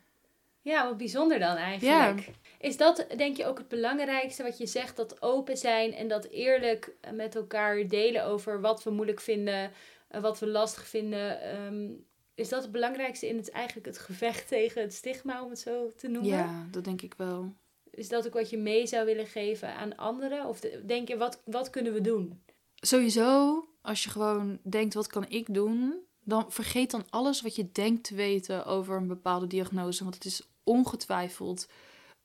Ja, 0.62 0.86
wat 0.86 0.96
bijzonder 0.96 1.38
dan 1.38 1.56
eigenlijk. 1.56 2.30
Is 2.58 2.76
dat 2.76 3.06
denk 3.16 3.36
je 3.36 3.46
ook 3.46 3.58
het 3.58 3.68
belangrijkste 3.68 4.42
wat 4.42 4.58
je 4.58 4.66
zegt? 4.66 4.96
Dat 4.96 5.22
open 5.22 5.56
zijn 5.56 5.94
en 5.94 6.08
dat 6.08 6.24
eerlijk 6.24 6.96
met 7.14 7.34
elkaar 7.34 7.88
delen 7.88 8.24
over 8.24 8.60
wat 8.60 8.82
we 8.82 8.90
moeilijk 8.90 9.20
vinden, 9.20 9.70
eh, 10.08 10.20
wat 10.20 10.38
we 10.38 10.46
lastig 10.46 10.86
vinden. 10.86 11.40
Ehm, 11.40 11.88
is 12.34 12.48
dat 12.48 12.62
het 12.62 12.72
belangrijkste 12.72 13.28
in 13.28 13.36
het 13.36 13.50
eigenlijk 13.50 13.86
het 13.86 13.98
gevecht 13.98 14.48
tegen 14.48 14.82
het 14.82 14.94
stigma, 14.94 15.42
om 15.44 15.50
het 15.50 15.58
zo 15.58 15.92
te 15.96 16.08
noemen? 16.08 16.30
Ja, 16.30 16.66
dat 16.70 16.84
denk 16.84 17.02
ik 17.02 17.14
wel. 17.16 17.52
Is 17.90 18.08
dat 18.08 18.26
ook 18.26 18.32
wat 18.32 18.50
je 18.50 18.58
mee 18.58 18.86
zou 18.86 19.06
willen 19.06 19.26
geven 19.26 19.74
aan 19.74 19.96
anderen? 19.96 20.46
Of 20.46 20.60
de- 20.60 20.82
denk 20.86 21.08
je, 21.08 21.16
wat, 21.16 21.42
wat 21.44 21.70
kunnen 21.70 21.92
we 21.92 22.00
doen? 22.00 22.42
Sowieso, 22.74 23.64
als 23.82 24.04
je 24.04 24.10
gewoon 24.10 24.58
denkt, 24.62 24.94
wat 24.94 25.06
kan 25.06 25.24
ik 25.28 25.54
doen? 25.54 25.94
Dan 26.24 26.52
vergeet 26.52 26.90
dan 26.90 27.04
alles 27.10 27.42
wat 27.42 27.56
je 27.56 27.72
denkt 27.72 28.04
te 28.04 28.14
weten 28.14 28.64
over 28.66 28.96
een 28.96 29.06
bepaalde 29.06 29.46
diagnose. 29.46 30.02
Want 30.02 30.14
het 30.14 30.24
is 30.24 30.48
ongetwijfeld 30.64 31.68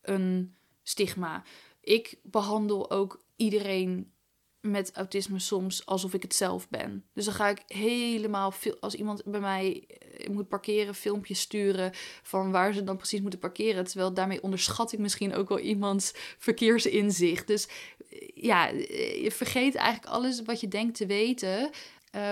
een 0.01 0.55
stigma. 0.83 1.43
Ik 1.81 2.19
behandel 2.23 2.91
ook 2.91 3.23
iedereen 3.35 4.11
met 4.65 4.91
autisme 4.95 5.39
soms 5.39 5.85
alsof 5.85 6.13
ik 6.13 6.21
het 6.21 6.35
zelf 6.35 6.69
ben. 6.69 7.05
Dus 7.13 7.25
dan 7.25 7.33
ga 7.33 7.49
ik 7.49 7.63
helemaal 7.67 8.51
veel, 8.51 8.77
als 8.79 8.95
iemand 8.95 9.23
bij 9.25 9.39
mij 9.39 9.83
eh, 9.87 10.29
moet 10.29 10.47
parkeren, 10.47 10.95
filmpjes 10.95 11.39
sturen 11.39 11.91
van 12.23 12.51
waar 12.51 12.73
ze 12.73 12.83
dan 12.83 12.97
precies 12.97 13.21
moeten 13.21 13.39
parkeren. 13.39 13.83
Terwijl 13.85 14.13
daarmee 14.13 14.43
onderschat 14.43 14.91
ik 14.91 14.99
misschien 14.99 15.33
ook 15.35 15.49
wel 15.49 15.59
iemands 15.59 16.11
verkeersinzicht. 16.37 17.47
Dus 17.47 17.67
eh, 18.09 18.29
ja, 18.35 18.69
eh, 18.71 19.23
je 19.23 19.31
vergeet 19.31 19.75
eigenlijk 19.75 20.13
alles 20.13 20.41
wat 20.41 20.59
je 20.59 20.67
denkt 20.67 20.95
te 20.97 21.05
weten. 21.05 21.69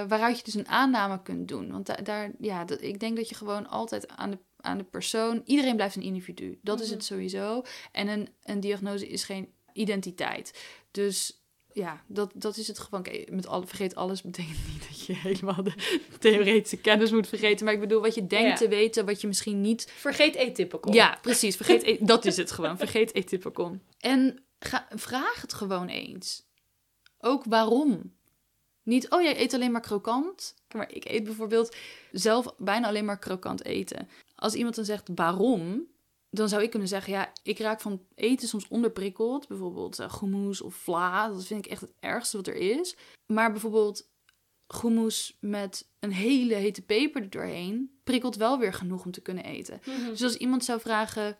waaruit 0.08 0.38
je 0.38 0.44
dus 0.44 0.54
een 0.54 0.68
aanname 0.68 1.22
kunt 1.22 1.48
doen. 1.48 1.72
Want 1.72 1.86
da- 1.86 1.96
daar, 2.04 2.32
ja, 2.40 2.66
dat, 2.66 2.82
ik 2.82 3.00
denk 3.00 3.16
dat 3.16 3.30
je 3.30 3.36
gewoon 3.36 3.70
altijd 3.70 4.08
aan 4.08 4.32
de, 4.32 4.38
aan 4.62 4.78
de 4.78 4.84
persoon. 4.84 5.42
Iedereen 5.46 5.76
blijft 5.76 5.96
een 5.96 6.02
individu. 6.02 6.60
Dat 6.62 6.80
is 6.80 6.86
Mhm. 6.88 6.96
het 6.96 7.06
sowieso. 7.06 7.62
En 7.92 8.08
een, 8.08 8.28
een 8.44 8.60
diagnose 8.60 9.08
is 9.08 9.24
geen 9.24 9.48
identiteit. 9.74 10.60
Dus 10.92 11.43
ja, 11.74 12.04
dat, 12.08 12.32
dat 12.36 12.58
is 12.58 12.68
het 12.68 12.80
gewoon. 12.80 13.06
Met 13.30 13.48
vergeet 13.50 13.96
alles 13.96 14.22
betekent 14.22 14.58
niet 14.74 14.88
dat 14.88 15.06
je 15.06 15.14
helemaal 15.14 15.64
de 15.64 15.74
theoretische 16.20 16.78
kennis 16.78 17.12
moet 17.12 17.28
vergeten. 17.28 17.66
Maar 17.66 17.74
ik 17.74 17.80
bedoel, 17.80 18.02
wat 18.02 18.16
je 18.16 18.28
denkt 18.28 18.50
Ja. 18.50 18.56
te 18.56 18.68
weten, 18.68 19.06
wat 19.06 19.22
je 19.22 19.28
misschien 19.28 19.62
niet 19.62 19.92
Vergeet 19.96 20.38
atypical. 20.38 20.94
ja, 20.94 21.18
precies. 21.22 21.56
Vergeet, 21.56 21.84
e- 21.90 21.98
dat 22.00 22.26
is 22.26 22.38
het 22.38 22.52
gewoon. 22.52 22.78
Vergeet 22.78 23.14
Atypicon. 23.14 23.82
En 24.00 24.44
ga, 24.60 24.88
vraag 24.96 25.42
het 25.42 25.54
gewoon 25.54 25.88
eens. 25.88 26.44
Ook 27.20 27.44
waarom. 27.46 28.14
Niet, 28.84 29.10
oh 29.10 29.22
jij 29.22 29.40
eet 29.42 29.54
alleen 29.54 29.72
maar 29.72 29.82
krokant. 29.82 30.56
Maar 30.76 30.92
ik 30.92 31.06
eet 31.06 31.24
bijvoorbeeld 31.24 31.76
zelf 32.12 32.54
bijna 32.58 32.88
alleen 32.88 33.06
maar 33.06 33.20
krokant 33.20 33.66
eten. 33.66 34.10
Als 34.36 34.54
iemand 34.54 34.76
dan 34.76 34.86
zegt 34.86 35.10
waarom, 35.16 35.88
dan 36.34 36.50
zou 36.50 36.64
ik 36.64 36.70
kunnen 36.70 36.88
zeggen, 36.88 37.14
ja, 37.14 37.32
ik 37.44 37.60
raak 37.60 37.82
van 37.82 38.02
eten 38.16 38.48
soms 38.48 38.68
onderprikkeld. 38.68 39.48
Bijvoorbeeld 39.48 40.00
uh, 40.00 40.14
hummus 40.20 40.62
of 40.62 40.76
vla. 40.76 41.28
Dat 41.28 41.46
vind 41.46 41.66
ik 41.66 41.72
echt 41.72 41.82
het 41.82 41.94
ergste 42.00 42.38
wat 42.38 42.48
er 42.48 42.56
is. 42.56 42.96
Maar 43.34 43.52
bijvoorbeeld 43.52 44.12
hummus 44.82 45.38
met 45.40 45.90
een 46.00 46.12
hele 46.12 46.54
hete 46.54 46.82
peper 46.82 47.22
er 47.22 47.30
doorheen 47.30 48.00
prikkelt 48.04 48.36
wel 48.36 48.60
weer 48.60 48.74
genoeg 48.74 49.06
om 49.06 49.12
te 49.12 49.22
kunnen 49.22 49.44
eten. 49.44 49.80
Mhm. 49.86 50.10
Dus 50.10 50.24
als 50.24 50.38
iemand 50.38 50.64
zou 50.64 50.80
vragen, 50.80 51.38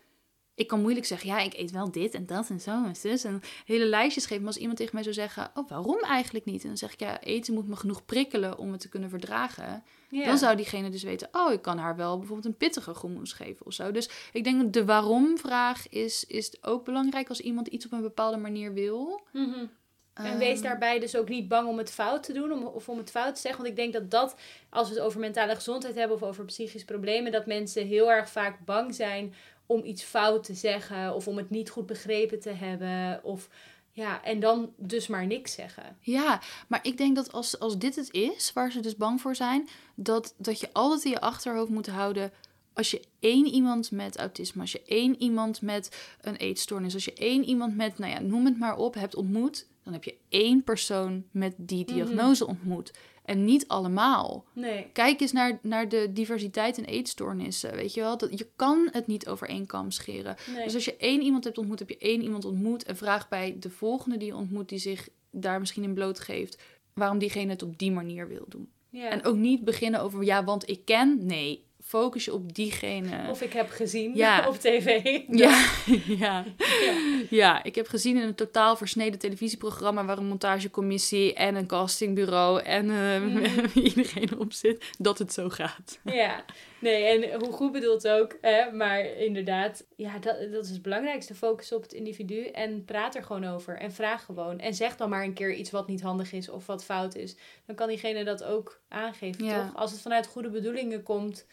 ik 0.56 0.68
kan 0.68 0.82
moeilijk 0.82 1.06
zeggen, 1.06 1.30
ja, 1.30 1.40
ik 1.40 1.54
eet 1.54 1.72
wel 1.72 1.92
dit 1.92 2.14
en 2.14 2.26
dat 2.26 2.50
en 2.50 2.60
zo 2.60 2.86
en 2.86 2.96
zus. 2.96 3.24
En 3.24 3.42
hele 3.66 3.86
lijstjes 3.86 4.26
geven. 4.26 4.44
Maar 4.44 4.52
als 4.52 4.62
iemand 4.62 4.78
tegen 4.78 4.94
mij 4.94 5.04
zou 5.04 5.16
zeggen, 5.16 5.52
oh, 5.54 5.70
waarom 5.70 6.00
eigenlijk 6.00 6.46
niet? 6.46 6.62
En 6.62 6.68
dan 6.68 6.78
zeg 6.78 6.94
ik, 6.94 7.00
ja, 7.00 7.22
eten 7.22 7.54
moet 7.54 7.68
me 7.68 7.76
genoeg 7.76 8.06
prikkelen 8.06 8.58
om 8.58 8.72
het 8.72 8.82
te 8.82 8.90
kunnen 8.90 9.10
verdragen. 9.10 9.84
Dan 10.10 10.38
zou 10.38 10.56
diegene 10.56 10.90
dus 10.90 11.04
weten, 11.04 11.30
oh, 11.32 11.52
ik 11.52 11.62
kan 11.62 11.78
haar 11.78 11.96
wel 11.96 12.18
bijvoorbeeld 12.18 12.48
een 12.48 12.58
pittige 12.58 12.94
hummus 13.02 13.34
geven 13.34 13.66
of 13.66 13.74
zo. 13.74 13.92
Dus 13.92 14.10
ik 14.34 14.44
denk 14.44 14.62
dat 14.62 14.74
de 14.74 14.86
waarom-vraag 14.86 15.90
is, 15.90 16.26
is 16.26 16.64
ook 16.64 16.86
belangrijk 16.86 17.30
als 17.30 17.40
iemand 17.40 17.68
iets 17.68 17.86
op 17.86 17.92
een 17.92 18.02
bepaalde 18.02 18.38
manier 18.38 18.74
wil. 18.74 19.22
Mhm. 19.32 19.66
En 20.14 20.38
wees 20.38 20.54
Ehm, 20.56 20.64
daarbij 20.64 21.00
dus 21.00 21.16
ook 21.16 21.30
niet 21.30 21.48
bang 21.48 21.68
om 21.68 21.78
het 21.78 21.92
fout 21.92 22.24
te 22.24 22.34
doen 22.34 22.52
om, 22.52 22.66
of 22.66 22.90
om 22.90 22.98
het 22.98 23.12
fout 23.12 23.36
te 23.36 23.42
zeggen. 23.42 23.62
Want 23.62 23.74
ik 23.74 23.82
denk 23.82 23.94
dat 23.94 24.12
dat, 24.12 24.36
als 24.70 24.90
we 24.90 24.96
het 24.96 25.04
over 25.04 25.20
mentale 25.20 25.56
gezondheid 25.56 25.96
hebben 25.96 26.16
of 26.16 26.24
over 26.24 26.46
psychische 26.46 26.86
problemen, 26.86 27.32
dat 27.32 27.46
mensen 27.46 27.88
heel 27.88 28.12
erg 28.12 28.30
vaak 28.30 28.66
bang 28.66 28.96
zijn 28.96 29.34
om 29.66 29.84
iets 29.84 30.04
fout 30.04 30.44
te 30.44 30.54
zeggen 30.54 31.14
of 31.16 31.28
om 31.28 31.38
het 31.38 31.50
niet 31.50 31.70
goed 31.70 31.86
begrepen 31.86 32.40
te 32.40 32.50
hebben. 32.50 33.24
Of 33.24 33.50
ja, 33.92 34.24
en 34.24 34.40
dan 34.40 34.74
dus 34.78 35.08
maar 35.08 35.26
niks 35.28 35.54
zeggen. 35.54 35.98
Ja, 36.00 36.42
maar 36.68 36.80
ik 36.84 36.98
denk 36.98 37.16
dat 37.16 37.32
als, 37.32 37.60
als 37.60 37.78
dit 37.78 37.96
het 37.96 38.12
is, 38.14 38.54
waar 38.54 38.72
ze 38.72 38.80
dus 38.80 38.96
bang 38.96 39.22
voor 39.22 39.36
zijn, 39.36 39.68
dat, 39.96 40.34
dat 40.38 40.60
je 40.60 40.70
altijd 40.74 41.04
in 41.04 41.12
je 41.12 41.22
achterhoofd 41.22 41.70
moet 41.72 41.88
houden. 41.88 42.32
als 42.74 42.92
je 42.92 43.02
één 43.20 43.46
iemand 43.46 43.92
met 43.92 44.18
autisme, 44.18 44.62
als 44.62 44.72
je 44.72 44.82
één 44.86 45.22
iemand 45.22 45.62
met 45.62 46.16
een 46.22 46.36
eetstoornis, 46.36 46.94
als 46.94 47.06
je 47.06 47.14
één 47.14 47.44
iemand 47.44 47.76
met, 47.76 47.98
nou 47.98 48.12
ja, 48.12 48.20
noem 48.20 48.46
het 48.46 48.60
maar 48.60 48.78
op, 48.78 48.94
hebt 48.94 49.16
ontmoet, 49.16 49.68
dan 49.84 49.94
heb 49.94 50.04
je 50.04 50.16
één 50.30 50.64
persoon 50.64 51.24
met 51.32 51.54
die 51.58 51.84
Mhm. 51.86 51.94
diagnose 51.94 52.48
ontmoet. 52.48 52.92
En 53.26 53.46
niet 53.46 53.68
allemaal. 53.68 54.46
Nee. 54.54 54.90
Kijk 54.94 55.22
eens 55.22 55.32
naar, 55.32 55.60
naar 55.62 55.90
de 55.90 56.10
diversiteit 56.14 56.78
in 56.78 56.84
eetstoornissen. 56.84 57.76
Weet 57.76 57.94
je 57.94 58.02
wel, 58.02 58.18
dat, 58.18 58.38
je 58.40 58.48
kan 58.56 58.88
het 58.92 59.08
niet 59.08 59.28
over 59.28 59.48
één 59.48 59.66
kam 59.66 59.92
scheren. 59.92 60.36
nee. 60.54 60.64
Dus 60.64 60.74
als 60.74 60.86
je 60.86 60.98
één 60.98 61.22
iemand 61.22 61.44
hebt 61.44 61.58
ontmoet, 61.58 61.80
heb 61.80 61.90
je 61.90 61.98
één 61.98 62.22
iemand 62.22 62.46
ontmoet. 62.46 62.84
En 62.84 62.98
vraag 62.98 63.30
bij 63.30 63.56
de 63.60 63.70
volgende 63.70 64.18
die 64.18 64.28
je 64.28 64.36
ontmoet, 64.36 64.70
die 64.70 64.80
zich 64.80 65.10
daar 65.32 65.60
misschien 65.60 65.84
in 65.84 65.94
blootgeeft, 65.94 66.62
waarom 66.94 67.18
diegene 67.18 67.52
het 67.52 67.64
op 67.64 67.78
die 67.80 67.92
manier 67.92 68.28
wil 68.28 68.46
doen. 68.48 68.70
ja. 68.90 69.10
En 69.10 69.24
ook 69.24 69.36
niet 69.36 69.64
beginnen 69.64 70.02
over, 70.02 70.24
ja, 70.24 70.44
want 70.44 70.70
ik 70.70 70.86
ken. 70.86 71.26
Nee, 71.26 71.64
focus 71.84 72.26
je 72.26 72.34
op 72.34 72.54
diegene. 72.56 73.30
Of 73.30 73.42
ik 73.42 73.54
heb 73.54 73.70
gezien 73.70 74.16
Ja. 74.16 74.48
op 74.50 74.60
tv. 74.60 75.04
ja, 75.44 75.66
ja. 76.18 76.46
Ja. 76.82 76.94
ja, 77.30 77.64
ik 77.64 77.76
heb 77.76 77.88
gezien 77.88 78.16
in 78.16 78.22
een 78.22 78.36
totaal 78.36 78.76
versneden 78.76 79.20
televisieprogramma 79.20 80.06
waar 80.06 80.18
een 80.18 80.26
montagecommissie 80.26 81.34
en 81.34 81.56
een 81.56 81.68
castingbureau 81.68 82.62
en 82.62 82.90
eh, 82.90 83.22
Mhm. 83.22 83.66
iedereen 83.80 84.38
op 84.40 84.54
zit, 84.54 84.86
dat 84.98 85.18
het 85.18 85.34
zo 85.34 85.50
gaat. 85.50 86.00
Ja, 86.04 86.46
nee, 86.84 87.04
en 87.06 87.40
hoe 87.40 87.52
goed 87.52 87.72
bedoeld 87.72 88.08
ook, 88.08 88.38
hè, 88.42 88.72
maar 88.72 89.06
inderdaad, 89.06 89.86
ja, 89.96 90.20
dat, 90.20 90.52
dat 90.52 90.66
is 90.66 90.70
het 90.72 90.82
belangrijkste. 90.82 91.36
Focus 91.36 91.72
op 91.72 91.82
het 91.82 91.94
individu 91.94 92.46
en 92.46 92.86
praat 92.86 93.16
er 93.16 93.24
gewoon 93.24 93.46
over 93.46 93.78
en 93.78 93.92
vraag 93.92 94.26
gewoon. 94.26 94.60
En 94.60 94.74
zeg 94.74 94.96
dan 94.96 95.10
maar 95.10 95.24
een 95.24 95.34
keer 95.34 95.54
iets 95.54 95.72
wat 95.72 95.88
niet 95.88 96.02
handig 96.02 96.32
is 96.34 96.50
of 96.50 96.66
wat 96.66 96.84
fout 96.84 97.16
is. 97.16 97.36
Dan 97.66 97.76
kan 97.76 97.88
diegene 97.88 98.24
dat 98.24 98.44
ook 98.44 98.82
aangeven, 98.88 99.46
Ja. 99.46 99.66
toch? 99.66 99.76
Als 99.76 99.92
het 99.92 100.02
vanuit 100.02 100.28
goede 100.28 100.50
bedoelingen 100.50 101.04
komt, 101.04 101.46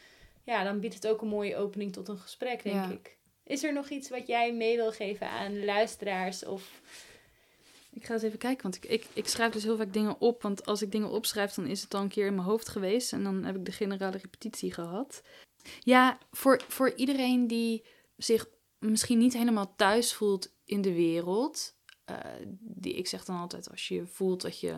ja, 0.45 0.65
dan 0.65 0.81
biedt 0.81 0.95
het 0.95 1.07
ook 1.09 1.21
een 1.23 1.29
mooie 1.29 1.57
opening 1.57 1.93
tot 1.93 2.09
een 2.09 2.19
gesprek, 2.19 2.63
denk 2.63 2.75
Ja. 2.77 2.91
ik. 2.91 3.17
Is 3.45 3.65
er 3.65 3.73
nog 3.73 3.89
iets 3.89 4.11
wat 4.11 4.27
jij 4.27 4.53
mee 4.53 4.77
wil 4.77 4.93
geven 4.93 5.29
aan 5.29 5.65
luisteraars 5.65 6.45
of... 6.45 6.81
Ik 8.01 8.07
ga 8.07 8.13
eens 8.15 8.23
even 8.23 8.39
kijken, 8.39 8.63
want 8.63 8.77
ik, 8.77 8.85
ik, 8.85 9.07
ik 9.13 9.29
schrijf 9.29 9.53
dus 9.53 9.63
heel 9.63 9.77
vaak 9.77 9.93
dingen 9.93 10.21
op. 10.21 10.43
Want 10.43 10.67
als 10.67 10.83
ik 10.83 10.93
dingen 10.93 11.11
opschrijf, 11.11 11.53
dan 11.55 11.67
is 11.67 11.83
het 11.83 11.95
al 11.95 12.01
een 12.03 12.09
keer 12.09 12.27
in 12.27 12.35
mijn 12.35 12.47
hoofd 12.47 12.69
geweest. 12.69 13.13
En 13.13 13.23
dan 13.25 13.45
heb 13.45 13.57
ik 13.57 13.65
de 13.65 13.73
generale 13.73 14.17
repetitie 14.17 14.73
gehad. 14.73 15.23
Ja, 15.81 16.19
voor, 16.31 16.63
voor 16.69 16.93
iedereen 16.95 17.47
die 17.47 17.85
zich 18.17 18.47
misschien 18.79 19.19
niet 19.19 19.33
helemaal 19.33 19.75
thuis 19.77 20.15
voelt 20.15 20.53
in 20.65 20.81
de 20.83 20.93
wereld. 20.95 21.75
eh, 22.05 22.17
die, 22.61 22.95
ik 22.95 23.07
zeg 23.07 23.25
dan 23.25 23.37
altijd, 23.37 23.71
als 23.71 23.89
je 23.89 24.07
voelt 24.07 24.41
dat 24.43 24.61
je... 24.61 24.77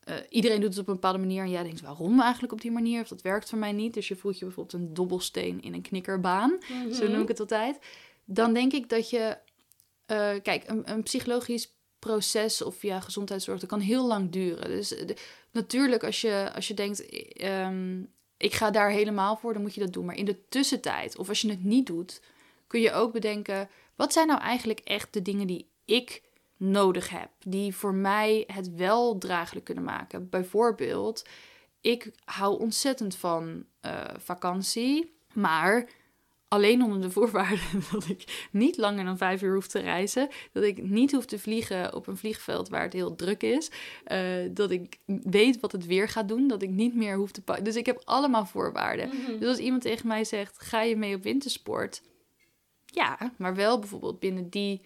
eh, 0.00 0.16
iedereen 0.28 0.60
doet 0.60 0.70
het 0.70 0.78
op 0.78 0.88
een 0.88 0.94
bepaalde 0.94 1.18
manier 1.18 1.42
en 1.42 1.50
jij 1.50 1.62
denkt, 1.62 1.80
waarom 1.80 2.20
eigenlijk 2.20 2.52
op 2.52 2.60
die 2.60 2.70
manier? 2.70 3.00
Of 3.02 3.08
dat 3.08 3.22
werkt 3.22 3.48
voor 3.48 3.58
mij 3.58 3.72
niet. 3.72 3.94
Dus 3.94 4.08
je 4.08 4.16
voelt 4.16 4.38
je 4.38 4.44
bijvoorbeeld 4.44 4.82
een 4.82 4.94
dobbelsteen 4.94 5.62
in 5.62 5.74
een 5.74 5.82
knikkerbaan 5.82 6.58
zo 6.92 7.08
noem 7.08 7.22
ik 7.22 7.28
het 7.28 7.40
altijd. 7.40 7.78
Dan 8.24 8.54
denk 8.54 8.72
ik 8.72 8.88
dat 8.88 9.10
je, 9.10 9.38
eh, 10.06 10.34
kijk, 10.42 10.68
een, 10.68 10.90
een 10.90 11.02
psychologisch 11.02 11.74
proces 11.98 12.62
of 12.62 12.82
ja, 12.82 13.00
gezondheidszorg, 13.00 13.60
dat 13.60 13.68
kan 13.68 13.80
heel 13.80 14.06
lang 14.06 14.30
duren. 14.30 14.68
Dus 14.68 14.94
eh, 14.94 15.16
natuurlijk, 15.50 16.04
als 16.04 16.20
je, 16.20 16.50
als 16.54 16.68
je 16.68 16.74
denkt, 16.74 17.08
eh, 17.08 17.64
ehm, 17.64 18.02
ik 18.36 18.54
ga 18.54 18.70
daar 18.70 18.90
helemaal 18.90 19.36
voor, 19.36 19.52
dan 19.52 19.62
moet 19.62 19.74
je 19.74 19.80
dat 19.80 19.92
doen. 19.92 20.04
Maar 20.04 20.16
in 20.16 20.24
de 20.24 20.48
tussentijd, 20.48 21.16
of 21.16 21.28
als 21.28 21.40
je 21.40 21.50
het 21.50 21.64
niet 21.64 21.86
doet, 21.86 22.20
kun 22.66 22.80
je 22.80 22.92
ook 22.92 23.12
bedenken, 23.12 23.68
wat 23.94 24.12
zijn 24.12 24.26
nou 24.26 24.40
eigenlijk 24.40 24.80
echt 24.80 25.12
de 25.12 25.22
dingen 25.22 25.46
die 25.46 25.68
ik 25.84 26.22
nodig 26.56 27.08
heb, 27.08 27.30
die 27.38 27.74
voor 27.74 27.94
mij 27.94 28.44
het 28.46 28.74
wel 28.74 29.18
draaglijk 29.18 29.64
kunnen 29.64 29.84
maken? 29.84 30.28
Bijvoorbeeld, 30.28 31.24
ik 31.80 32.10
hou 32.24 32.60
ontzettend 32.60 33.16
van 33.16 33.64
eh, 33.80 34.04
vakantie, 34.18 35.16
maar 35.32 35.88
alleen 36.48 36.82
onder 36.82 37.00
de 37.00 37.10
voorwaarde 37.10 37.60
dat 37.92 38.08
ik 38.08 38.48
niet 38.50 38.76
langer 38.76 39.04
dan 39.04 39.16
vijf 39.16 39.42
uur 39.42 39.54
hoef 39.54 39.66
te 39.66 39.78
reizen. 39.78 40.28
Dat 40.52 40.62
ik 40.62 40.82
niet 40.82 41.12
hoef 41.12 41.24
te 41.24 41.38
vliegen 41.38 41.94
op 41.94 42.06
een 42.06 42.16
vliegveld 42.16 42.68
waar 42.68 42.82
het 42.82 42.92
heel 42.92 43.14
druk 43.14 43.42
is. 43.42 43.70
eh, 44.04 44.20
dat 44.50 44.70
ik 44.70 44.98
weet 45.06 45.60
wat 45.60 45.72
het 45.72 45.86
weer 45.86 46.08
gaat 46.08 46.28
doen. 46.28 46.48
Dat 46.48 46.62
ik 46.62 46.70
niet 46.70 46.94
meer 46.94 47.16
hoef 47.16 47.30
te 47.30 47.42
pakken. 47.42 47.64
Dus 47.64 47.76
ik 47.76 47.86
heb 47.86 48.02
allemaal 48.04 48.46
voorwaarden. 48.46 49.08
Mhm. 49.08 49.38
Dus 49.38 49.48
als 49.48 49.58
iemand 49.58 49.82
tegen 49.82 50.06
mij 50.08 50.24
zegt: 50.24 50.58
ga 50.62 50.82
je 50.82 50.96
mee 50.96 51.14
op 51.16 51.22
wintersport? 51.22 52.02
Ja, 52.84 53.32
maar 53.38 53.54
wel 53.54 53.78
bijvoorbeeld 53.78 54.20
binnen 54.20 54.48
die 54.50 54.80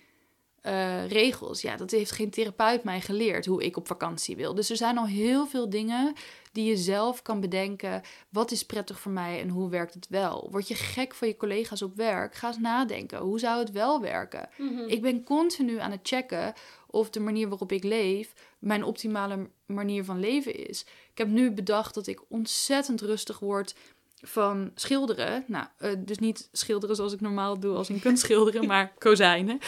eh, 0.60 1.06
regels. 1.06 1.62
Ja, 1.62 1.76
dat 1.76 1.90
heeft 1.90 2.10
geen 2.10 2.30
therapeut 2.30 2.84
mij 2.84 3.00
geleerd 3.00 3.46
hoe 3.46 3.64
ik 3.64 3.76
op 3.76 3.86
vakantie 3.86 4.36
wil. 4.36 4.54
Dus 4.54 4.70
er 4.70 4.76
zijn 4.76 4.98
al 4.98 5.06
heel 5.06 5.46
veel 5.46 5.70
dingen 5.70 6.14
die 6.52 6.64
je 6.64 6.76
zelf 6.76 7.22
kan 7.22 7.40
bedenken. 7.40 8.02
Wat 8.28 8.50
is 8.50 8.64
prettig 8.66 9.00
voor 9.00 9.12
mij 9.12 9.40
en 9.40 9.48
hoe 9.48 9.70
werkt 9.70 9.94
het 9.94 10.06
wel? 10.08 10.48
Word 10.50 10.68
je 10.68 10.74
gek 10.74 11.14
van 11.14 11.28
je 11.28 11.36
collega's 11.36 11.82
op 11.82 11.96
werk? 11.96 12.34
Ga 12.34 12.46
eens 12.46 12.58
nadenken. 12.58 13.18
Hoe 13.18 13.38
zou 13.38 13.58
het 13.58 13.70
wel 13.70 14.00
werken? 14.00 14.48
Mhm. 14.56 14.88
Ik 14.88 15.02
ben 15.02 15.24
continu 15.24 15.78
aan 15.78 15.90
het 15.90 16.00
checken 16.02 16.52
of 16.86 17.10
de 17.10 17.20
manier 17.20 17.48
waarop 17.48 17.72
ik 17.72 17.84
leef 17.84 18.32
mijn 18.58 18.84
optimale 18.84 19.48
manier 19.66 20.04
van 20.04 20.20
leven 20.20 20.68
is. 20.68 20.80
Ik 21.12 21.18
heb 21.18 21.28
nu 21.28 21.50
bedacht 21.50 21.94
dat 21.94 22.06
ik 22.06 22.20
ontzettend 22.28 23.00
rustig 23.00 23.38
word 23.38 23.74
van 24.22 24.70
schilderen. 24.74 25.44
Nou, 25.46 25.66
eh, 25.78 25.90
dus 25.98 26.18
niet 26.18 26.48
schilderen 26.52 26.96
zoals 26.96 27.12
ik 27.12 27.20
normaal 27.20 27.60
doe 27.60 27.76
als 27.76 27.90
in 27.90 28.00
kunstschilderen, 28.00 28.66
maar 28.72 28.92
kozijnen. 28.98 29.58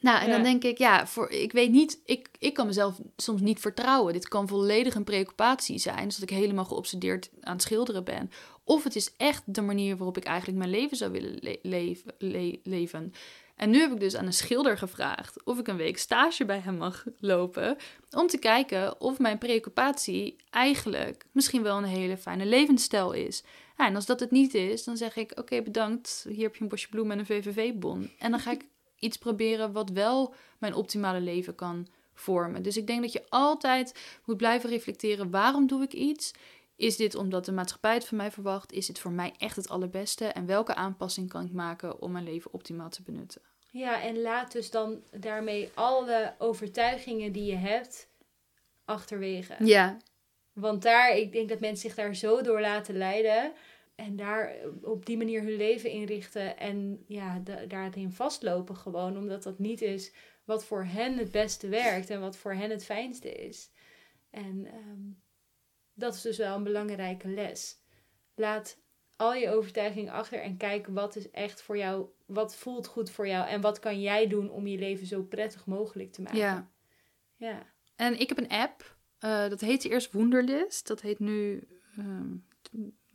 Nou, 0.00 0.20
en 0.20 0.26
Ja. 0.26 0.32
dan 0.32 0.42
denk 0.42 0.64
ik, 0.64 0.78
ja, 0.78 1.06
voor, 1.06 1.30
ik 1.30 1.52
weet 1.52 1.70
niet, 1.70 2.00
ik, 2.04 2.28
ik 2.38 2.54
kan 2.54 2.66
mezelf 2.66 3.00
soms 3.16 3.40
niet 3.40 3.60
vertrouwen. 3.60 4.12
Dit 4.12 4.28
kan 4.28 4.48
volledig 4.48 4.94
een 4.94 5.04
preoccupatie 5.04 5.78
zijn, 5.78 6.04
dus 6.04 6.16
dat 6.16 6.30
ik 6.30 6.36
helemaal 6.36 6.64
geobsedeerd 6.64 7.30
aan 7.40 7.52
het 7.52 7.62
schilderen 7.62 8.04
ben. 8.04 8.30
Of 8.64 8.84
het 8.84 8.96
is 8.96 9.12
echt 9.16 9.42
de 9.46 9.62
manier 9.62 9.96
waarop 9.96 10.16
ik 10.16 10.24
eigenlijk 10.24 10.58
mijn 10.58 10.70
leven 10.70 10.96
zou 10.96 11.10
willen 11.12 11.36
le- 11.40 11.58
leven- 11.62 12.14
le- 12.18 12.58
leven. 12.62 13.12
En 13.56 13.70
nu 13.70 13.80
heb 13.80 13.92
ik 13.92 14.00
dus 14.00 14.16
aan 14.16 14.26
een 14.26 14.32
schilder 14.32 14.78
gevraagd 14.78 15.44
of 15.44 15.58
ik 15.58 15.68
een 15.68 15.76
week 15.76 15.98
stage 15.98 16.44
bij 16.44 16.58
hem 16.58 16.76
mag 16.76 17.04
lopen. 17.18 17.76
Om 18.10 18.26
te 18.26 18.38
kijken 18.38 19.00
of 19.00 19.18
mijn 19.18 19.38
preoccupatie 19.38 20.36
eigenlijk 20.50 21.24
misschien 21.32 21.62
wel 21.62 21.76
een 21.76 21.84
hele 21.84 22.16
fijne 22.16 22.46
levensstijl 22.46 23.12
is. 23.12 23.42
Ja, 23.78 23.86
en 23.86 23.94
als 23.94 24.06
dat 24.06 24.20
het 24.20 24.30
niet 24.30 24.54
is, 24.54 24.84
dan 24.84 24.96
zeg 24.96 25.16
ik: 25.16 25.32
Oké, 25.38 25.62
bedankt. 25.62 26.26
Hier 26.28 26.42
heb 26.42 26.54
je 26.56 26.62
een 26.62 26.68
bosje 26.68 26.88
bloem 26.88 27.10
en 27.10 27.18
een 27.18 27.26
VVV-bon. 27.26 28.10
En 28.18 28.30
dan 28.30 28.40
ga 28.40 28.50
ik 28.50 28.64
iets 28.98 29.16
proberen 29.16 29.72
wat 29.72 29.90
wel 29.90 30.34
mijn 30.58 30.74
optimale 30.74 31.20
leven 31.20 31.54
kan 31.54 31.88
vormen. 32.14 32.62
Dus 32.62 32.76
ik 32.76 32.86
denk 32.86 33.02
dat 33.02 33.12
je 33.12 33.24
altijd 33.28 34.18
moet 34.24 34.36
blijven 34.36 34.70
reflecteren: 34.70 35.30
waarom 35.30 35.66
doe 35.66 35.82
ik 35.82 35.92
iets? 35.92 36.32
Is 36.76 36.96
dit 36.96 37.14
omdat 37.14 37.44
de 37.44 37.52
maatschappij 37.52 37.94
het 37.94 38.06
van 38.06 38.16
mij 38.16 38.30
verwacht? 38.30 38.72
Is 38.72 38.86
dit 38.86 38.98
voor 38.98 39.10
mij 39.10 39.34
echt 39.38 39.56
het 39.56 39.68
allerbeste? 39.68 40.24
En 40.24 40.46
welke 40.46 40.74
aanpassing 40.74 41.28
kan 41.28 41.44
ik 41.44 41.52
maken 41.52 42.00
om 42.02 42.12
mijn 42.12 42.24
leven 42.24 42.52
optimaal 42.52 42.90
te 42.90 43.02
benutten? 43.02 43.42
Ja, 43.70 44.02
en 44.02 44.20
laat 44.20 44.52
dus 44.52 44.70
dan 44.70 45.02
daarmee 45.10 45.70
alle 45.74 46.34
overtuigingen 46.38 47.32
die 47.32 47.44
je 47.44 47.56
hebt 47.56 48.08
achterwege. 48.84 49.54
Ja, 49.58 49.96
Want 50.52 50.82
daar, 50.82 51.16
ik 51.16 51.32
denk 51.32 51.48
dat 51.48 51.60
mensen 51.60 51.88
zich 51.88 51.94
daar 51.94 52.14
zo 52.14 52.42
door 52.42 52.60
laten 52.60 52.96
leiden. 52.96 53.52
En 53.96 54.16
daar 54.16 54.54
op 54.82 55.06
die 55.06 55.16
manier 55.16 55.42
hun 55.42 55.56
leven 55.56 55.90
inrichten. 55.90 56.56
En 56.58 57.04
ja, 57.06 57.38
da- 57.38 57.66
daarin 57.66 58.12
vastlopen 58.12 58.76
gewoon. 58.76 59.16
Omdat 59.18 59.42
dat 59.42 59.58
niet 59.58 59.82
is 59.82 60.12
wat 60.44 60.64
voor 60.64 60.84
hen 60.84 61.18
het 61.18 61.30
beste 61.30 61.68
werkt. 61.68 62.10
En 62.10 62.20
wat 62.20 62.36
voor 62.36 62.52
hen 62.54 62.70
het 62.70 62.84
fijnste 62.84 63.32
is. 63.32 63.70
En 64.30 64.66
ehm, 64.66 65.00
dat 65.94 66.14
is 66.14 66.20
dus 66.22 66.36
wel 66.36 66.56
een 66.56 66.62
belangrijke 66.62 67.28
les. 67.28 67.80
Laat 68.34 68.78
al 69.16 69.34
je 69.34 69.50
overtuigingen 69.50 70.12
achter 70.12 70.40
en 70.40 70.56
kijk 70.56 70.86
wat 70.86 71.16
is 71.16 71.30
echt 71.30 71.62
voor 71.62 71.76
jou. 71.78 72.06
Wat 72.26 72.56
voelt 72.56 72.86
goed 72.86 73.10
voor 73.10 73.28
jou. 73.28 73.48
En 73.48 73.60
wat 73.60 73.78
kan 73.78 74.00
jij 74.00 74.26
doen 74.26 74.50
om 74.50 74.66
je 74.66 74.78
leven 74.78 75.06
zo 75.06 75.22
prettig 75.22 75.66
mogelijk 75.66 76.12
te 76.12 76.22
maken. 76.22 76.38
ja. 76.38 76.70
Ja. 77.36 77.74
En 77.96 78.20
ik 78.20 78.28
heb 78.28 78.38
een 78.38 78.48
app. 78.48 78.96
eh, 79.18 79.48
dat 79.48 79.60
heette 79.60 79.88
eerst 79.88 80.12
Wonderlist. 80.12 80.86
Dat 80.86 81.00
heet 81.00 81.18
nu. 81.18 81.68
ehm, 81.96 82.34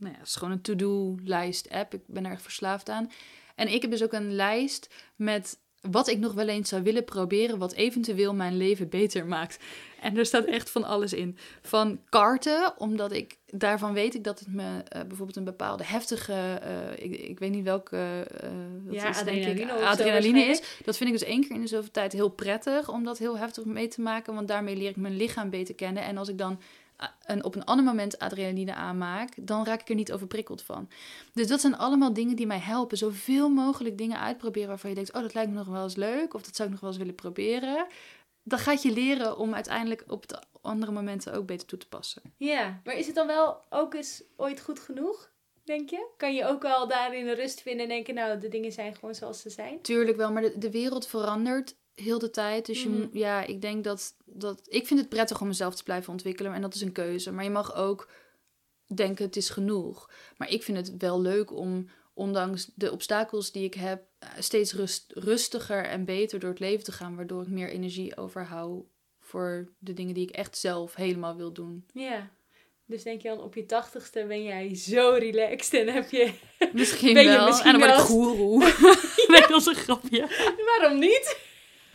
nou 0.02 0.14
ja, 0.14 0.20
het 0.20 0.28
is 0.28 0.36
gewoon 0.36 0.54
een 0.54 0.62
to-do-lijst 0.62 1.70
app. 1.70 1.94
Ik 1.94 2.02
ben 2.06 2.26
er 2.26 2.32
echt 2.32 2.42
verslaafd 2.42 2.90
aan. 2.90 3.12
En 3.56 3.74
ik 3.74 3.82
heb 3.82 3.92
dus 3.92 4.04
ook 4.04 4.14
een 4.14 4.36
lijst 4.36 4.90
met 5.16 5.60
wat 5.82 6.08
ik 6.08 6.20
nog 6.20 6.34
wel 6.34 6.48
eens 6.48 6.70
zou 6.70 6.84
willen 6.84 7.04
proberen. 7.06 7.58
Wat 7.58 7.74
eventueel 7.74 8.34
mijn 8.34 8.58
leven 8.58 8.90
beter 8.90 9.26
maakt. 9.26 9.60
En 10.02 10.18
er 10.18 10.26
staat 10.26 10.46
echt 10.46 10.70
van 10.70 10.84
alles 10.84 11.14
in. 11.14 11.38
Van 11.62 12.00
karten, 12.10 12.74
omdat 12.78 13.12
ik 13.12 13.38
daarvan 13.46 13.94
weet 13.94 14.16
ik 14.16 14.24
dat 14.24 14.40
het 14.40 14.48
me 14.54 14.84
eh, 14.88 15.02
bijvoorbeeld 15.02 15.36
een 15.38 15.44
bepaalde 15.44 15.84
heftige. 15.86 16.34
eh, 16.62 17.04
ik, 17.06 17.20
ik 17.20 17.40
weet 17.40 17.52
niet 17.52 17.64
welke. 17.64 17.98
eh, 18.42 18.50
dat 18.86 18.94
Ja, 18.96 19.10
is, 19.10 19.24
denk 19.24 19.46
ik, 19.46 19.70
adrenaline 19.70 20.42
is. 20.46 20.62
Dat 20.86 20.98
vind 20.98 21.10
ik 21.14 21.20
dus 21.20 21.28
één 21.28 21.42
keer 21.42 21.56
in 21.56 21.62
de 21.62 21.68
zoveel 21.68 21.92
tijd 21.92 22.12
heel 22.14 22.30
prettig 22.30 22.90
om 22.90 23.04
dat 23.04 23.18
heel 23.18 23.38
heftig 23.38 23.66
mee 23.66 23.88
te 23.88 24.02
maken. 24.02 24.34
Want 24.34 24.48
daarmee 24.48 24.76
leer 24.76 24.90
ik 24.90 24.96
mijn 24.96 25.16
lichaam 25.18 25.50
beter 25.50 25.76
kennen. 25.76 26.04
En 26.04 26.18
als 26.18 26.30
ik 26.30 26.38
dan 26.38 26.60
een, 27.26 27.44
op 27.44 27.56
een 27.56 27.66
ander 27.66 27.86
moment 27.86 28.20
adrenaline 28.20 28.74
aanmaak, 28.74 29.34
dan 29.36 29.66
raak 29.66 29.82
ik 29.82 29.90
er 29.90 29.96
niet 29.96 30.12
overprikkeld 30.12 30.62
van. 30.62 30.90
Dus 31.34 31.48
dat 31.48 31.62
zijn 31.62 31.78
allemaal 31.78 32.14
dingen 32.14 32.36
die 32.36 32.48
mij 32.48 32.60
helpen. 32.60 32.98
Zoveel 32.98 33.50
mogelijk 33.50 33.98
dingen 33.98 34.20
uitproberen 34.20 34.68
waarvan 34.68 34.90
je 34.90 34.96
denkt: 34.96 35.14
oh, 35.14 35.22
dat 35.22 35.34
lijkt 35.34 35.50
me 35.52 35.58
nog 35.58 35.68
wel 35.68 35.84
eens 35.84 35.96
leuk. 35.96 36.34
Of 36.34 36.42
dat 36.42 36.56
zou 36.56 36.68
ik 36.68 36.74
nog 36.74 36.84
wel 36.84 36.90
eens 36.90 37.00
willen 37.00 37.16
proberen. 37.16 37.88
Dat 38.44 38.60
gaat 38.60 38.82
je 38.82 38.92
leren 38.92 39.38
om 39.38 39.54
uiteindelijk 39.54 40.04
op 40.08 40.28
de 40.28 40.44
andere 40.62 40.92
momenten 40.92 41.34
ook 41.34 41.46
beter 41.46 41.68
toe 41.68 41.80
te 41.80 41.88
passen. 41.88 42.22
Ja, 42.38 42.82
maar 42.84 42.96
is 42.96 43.06
het 43.06 43.16
dan 43.16 43.28
wel 43.28 43.64
ook 43.70 43.94
eens 43.94 44.24
ooit 44.36 44.62
goed 44.62 44.80
genoeg? 44.80 45.32
denk 45.64 45.90
je? 45.90 46.08
Kan 46.18 46.34
je 46.34 46.46
ook 46.46 46.62
wel 46.62 46.88
daarin 46.88 47.30
rust 47.30 47.62
vinden 47.62 47.84
en 47.84 47.90
denken, 47.90 48.14
nou, 48.14 48.40
de 48.40 48.48
dingen 48.48 48.72
zijn 48.72 48.96
gewoon 48.96 49.16
zoals 49.16 49.42
ze 49.42 49.50
zijn? 49.50 49.82
Tuurlijk 49.82 50.18
wel, 50.18 50.32
maar 50.32 50.42
de, 50.42 50.58
de 50.58 50.72
wereld 50.72 51.08
verandert 51.08 51.76
heel 51.96 52.20
de 52.20 52.30
tijd. 52.30 52.66
Dus 52.66 52.84
je, 52.84 52.90
Mhm. 52.90 53.08
ja, 53.18 53.44
ik 53.44 53.62
denk 53.62 53.84
dat, 53.84 54.14
dat... 54.26 54.62
Ik 54.70 54.88
vind 54.88 55.00
het 55.00 55.10
prettig 55.10 55.42
om 55.42 55.48
mezelf 55.48 55.76
te 55.76 55.84
blijven 55.84 56.12
ontwikkelen. 56.12 56.54
En 56.54 56.62
dat 56.62 56.74
is 56.76 56.82
een 56.82 56.92
keuze. 56.92 57.32
Maar 57.32 57.44
je 57.44 57.50
mag 57.50 57.76
ook 57.76 58.10
denken, 58.96 59.26
het 59.26 59.36
is 59.36 59.50
genoeg. 59.50 60.10
Maar 60.38 60.50
ik 60.50 60.64
vind 60.64 60.78
het 60.78 60.98
wel 60.98 61.22
leuk 61.22 61.52
om, 61.52 61.90
ondanks 62.14 62.72
de 62.76 62.92
obstakels 62.92 63.52
die 63.52 63.64
ik 63.64 63.74
heb... 63.74 64.04
eh, 64.20 64.30
steeds 64.40 64.74
rust, 64.74 65.06
rustiger 65.16 65.84
en 65.86 66.06
beter 66.06 66.40
door 66.40 66.50
het 66.50 66.60
leven 66.60 66.84
te 66.84 66.92
gaan. 66.92 67.16
Waardoor 67.16 67.42
ik 67.42 67.48
meer 67.48 67.70
energie 67.70 68.18
overhoud 68.18 68.84
voor 69.20 69.68
de 69.80 69.94
dingen 69.94 70.14
die 70.14 70.28
ik 70.28 70.36
echt 70.36 70.58
zelf 70.58 70.96
helemaal 70.96 71.36
wil 71.36 71.52
doen. 71.52 71.86
Ja. 71.94 72.30
Dus 72.86 73.04
denk 73.04 73.22
je 73.22 73.28
dan, 73.28 73.42
op 73.42 73.56
je 73.56 73.66
tachtigste 73.66 74.26
ben 74.28 74.44
jij 74.44 74.76
zo 74.76 75.10
relaxed 75.20 75.88
en 75.88 75.94
heb 75.94 76.10
je... 76.12 76.34
Misschien 76.74 77.14
Ben 77.14 77.24
je 77.24 77.30
wel. 77.30 77.46
misschien 77.48 77.74
en 77.74 77.80
dan 77.80 77.88
word 77.90 78.00
ik 78.02 78.06
goeroe. 78.06 78.60
nee, 79.32 79.48
dat 79.48 79.60
is 79.62 79.66
een 79.66 79.76
grapje. 79.76 80.28
Waarom 80.66 81.00
niet? 81.00 81.38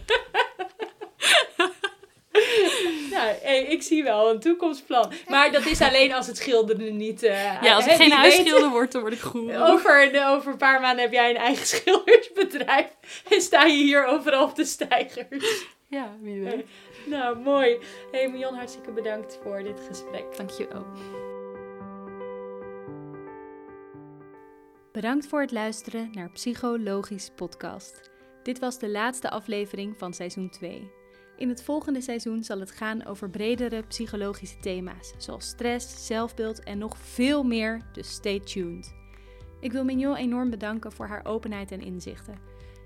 nou, 3.11 3.35
hey, 3.43 3.63
ik 3.65 3.83
zie 3.83 4.03
wel 4.05 4.31
een 4.31 4.41
toekomstplan. 4.41 5.13
Maar 5.29 5.53
dat 5.53 5.67
is 5.67 5.81
alleen 5.81 6.13
als 6.13 6.27
het 6.27 6.37
schilderen 6.37 6.97
niet... 6.97 7.23
eh, 7.23 7.63
Ja, 7.63 7.75
als 7.75 7.87
ik 7.87 7.93
geen 7.93 8.13
huisschilder 8.13 8.71
word, 8.71 8.93
dan 8.93 9.01
word 9.01 9.13
ik 9.13 9.21
goeroe. 9.21 9.65
Over, 9.73 10.13
de, 10.13 10.25
over 10.27 10.53
een 10.53 10.59
paar 10.59 10.81
maanden 10.81 11.05
heb 11.05 11.13
jij 11.13 11.31
een 11.31 11.37
eigen 11.37 11.67
schildersbedrijf. 11.77 12.87
En 13.29 13.41
sta 13.41 13.65
je 13.65 13.77
hier 13.85 14.07
overal 14.07 14.45
op 14.45 14.55
de 14.55 14.65
stijgers. 14.65 15.65
Ja, 15.89 16.13
wie 16.21 16.41
weet. 16.43 16.67
Nou, 17.05 17.39
mooi. 17.39 17.79
Hey 18.11 18.29
Mion, 18.31 18.55
hartstikke 18.55 18.91
bedankt 18.91 19.39
voor 19.43 19.63
dit 19.63 19.81
gesprek. 19.89 20.37
Dankjewel. 20.37 20.87
Bedankt 24.93 25.27
voor 25.27 25.41
het 25.41 25.53
luisteren 25.53 26.11
naar 26.13 26.31
Psychologisch 26.31 27.31
Podcast. 27.37 28.11
Dit 28.47 28.59
was 28.59 28.79
de 28.79 28.91
laatste 28.91 29.31
aflevering 29.31 29.99
van 29.99 30.13
seizoen 30.13 30.49
2. 30.49 30.91
In 31.37 31.49
het 31.49 31.63
volgende 31.63 32.01
seizoen 32.01 32.45
zal 32.45 32.61
het 32.61 32.71
gaan 32.71 33.07
over 33.07 33.31
bredere 33.31 33.83
psychologische 33.83 34.59
thema's, 34.59 35.15
zoals 35.19 35.47
stress, 35.47 36.07
zelfbeeld 36.07 36.63
en 36.63 36.79
nog 36.79 36.99
veel 36.99 37.43
meer, 37.43 37.81
dus 37.93 38.13
stay 38.13 38.41
tuned. 38.41 38.95
Ik 39.61 39.73
wil 39.73 39.85
Mignon 39.85 40.17
enorm 40.17 40.51
bedanken 40.51 40.93
voor 40.93 41.07
haar 41.07 41.25
openheid 41.25 41.73
en 41.73 41.81
inzichten. 41.81 42.39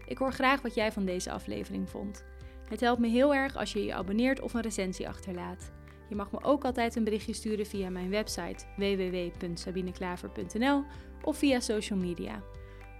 Ik 0.07 0.19
hoor 0.19 0.33
graag 0.33 0.63
wat 0.63 0.75
jij 0.75 0.93
van 0.93 1.05
deze 1.05 1.31
aflevering 1.31 1.91
vond. 1.91 2.25
Het 2.69 2.81
helpt 2.81 3.01
me 3.01 3.09
heel 3.09 3.35
erg 3.35 3.57
als 3.57 3.73
je 3.73 3.85
je 3.85 3.95
abonneert 3.95 4.41
of 4.41 4.55
een 4.55 4.61
recensie 4.61 5.09
achterlaat. 5.09 5.73
Je 6.09 6.15
mag 6.15 6.33
me 6.33 6.43
ook 6.43 6.65
altijd 6.65 6.97
een 6.97 7.05
berichtje 7.05 7.33
sturen 7.33 7.67
via 7.67 7.91
mijn 7.91 8.11
website 8.11 8.65
www.sabineklaver.nl 8.77 10.85
of 11.23 11.37
via 11.37 11.61
social 11.61 11.99
media. 11.99 12.43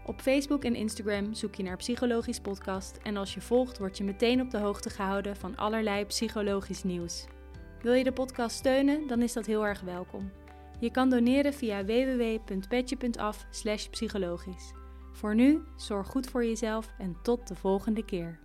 Op 0.07 0.21
Facebook 0.21 0.65
en 0.65 0.75
Instagram 0.75 1.35
zoek 1.35 1.55
je 1.55 1.63
naar 1.63 1.77
Psychologisch 1.77 2.41
Podcast 2.41 2.99
en 3.03 3.17
als 3.17 3.35
je 3.35 3.41
volgt 3.41 3.79
word 3.79 3.99
je 3.99 4.05
meteen 4.05 4.41
op 4.41 4.51
de 4.51 4.59
hoogte 4.59 4.91
gehouden 4.91 5.37
van 5.37 5.57
allerlei 5.57 6.05
psychologisch 6.05 6.83
nieuws. 6.83 7.27
Wil 7.83 7.93
je 7.93 8.05
de 8.05 8.13
podcast 8.13 8.57
steunen, 8.57 9.07
dan 9.07 9.23
is 9.23 9.33
dat 9.33 9.47
heel 9.47 9.67
erg 9.67 9.81
welkom. 9.81 10.31
Je 10.79 10.91
kan 10.91 11.11
doneren 11.11 11.55
via 11.55 11.85
www.petje.af 11.85 13.47
psychologisch. 13.91 14.73
Voor 15.13 15.35
nu, 15.35 15.63
zorg 15.77 16.07
goed 16.07 16.27
voor 16.27 16.45
jezelf 16.45 16.89
en 16.99 17.17
tot 17.23 17.49
de 17.49 17.55
volgende 17.55 18.05
keer. 18.05 18.39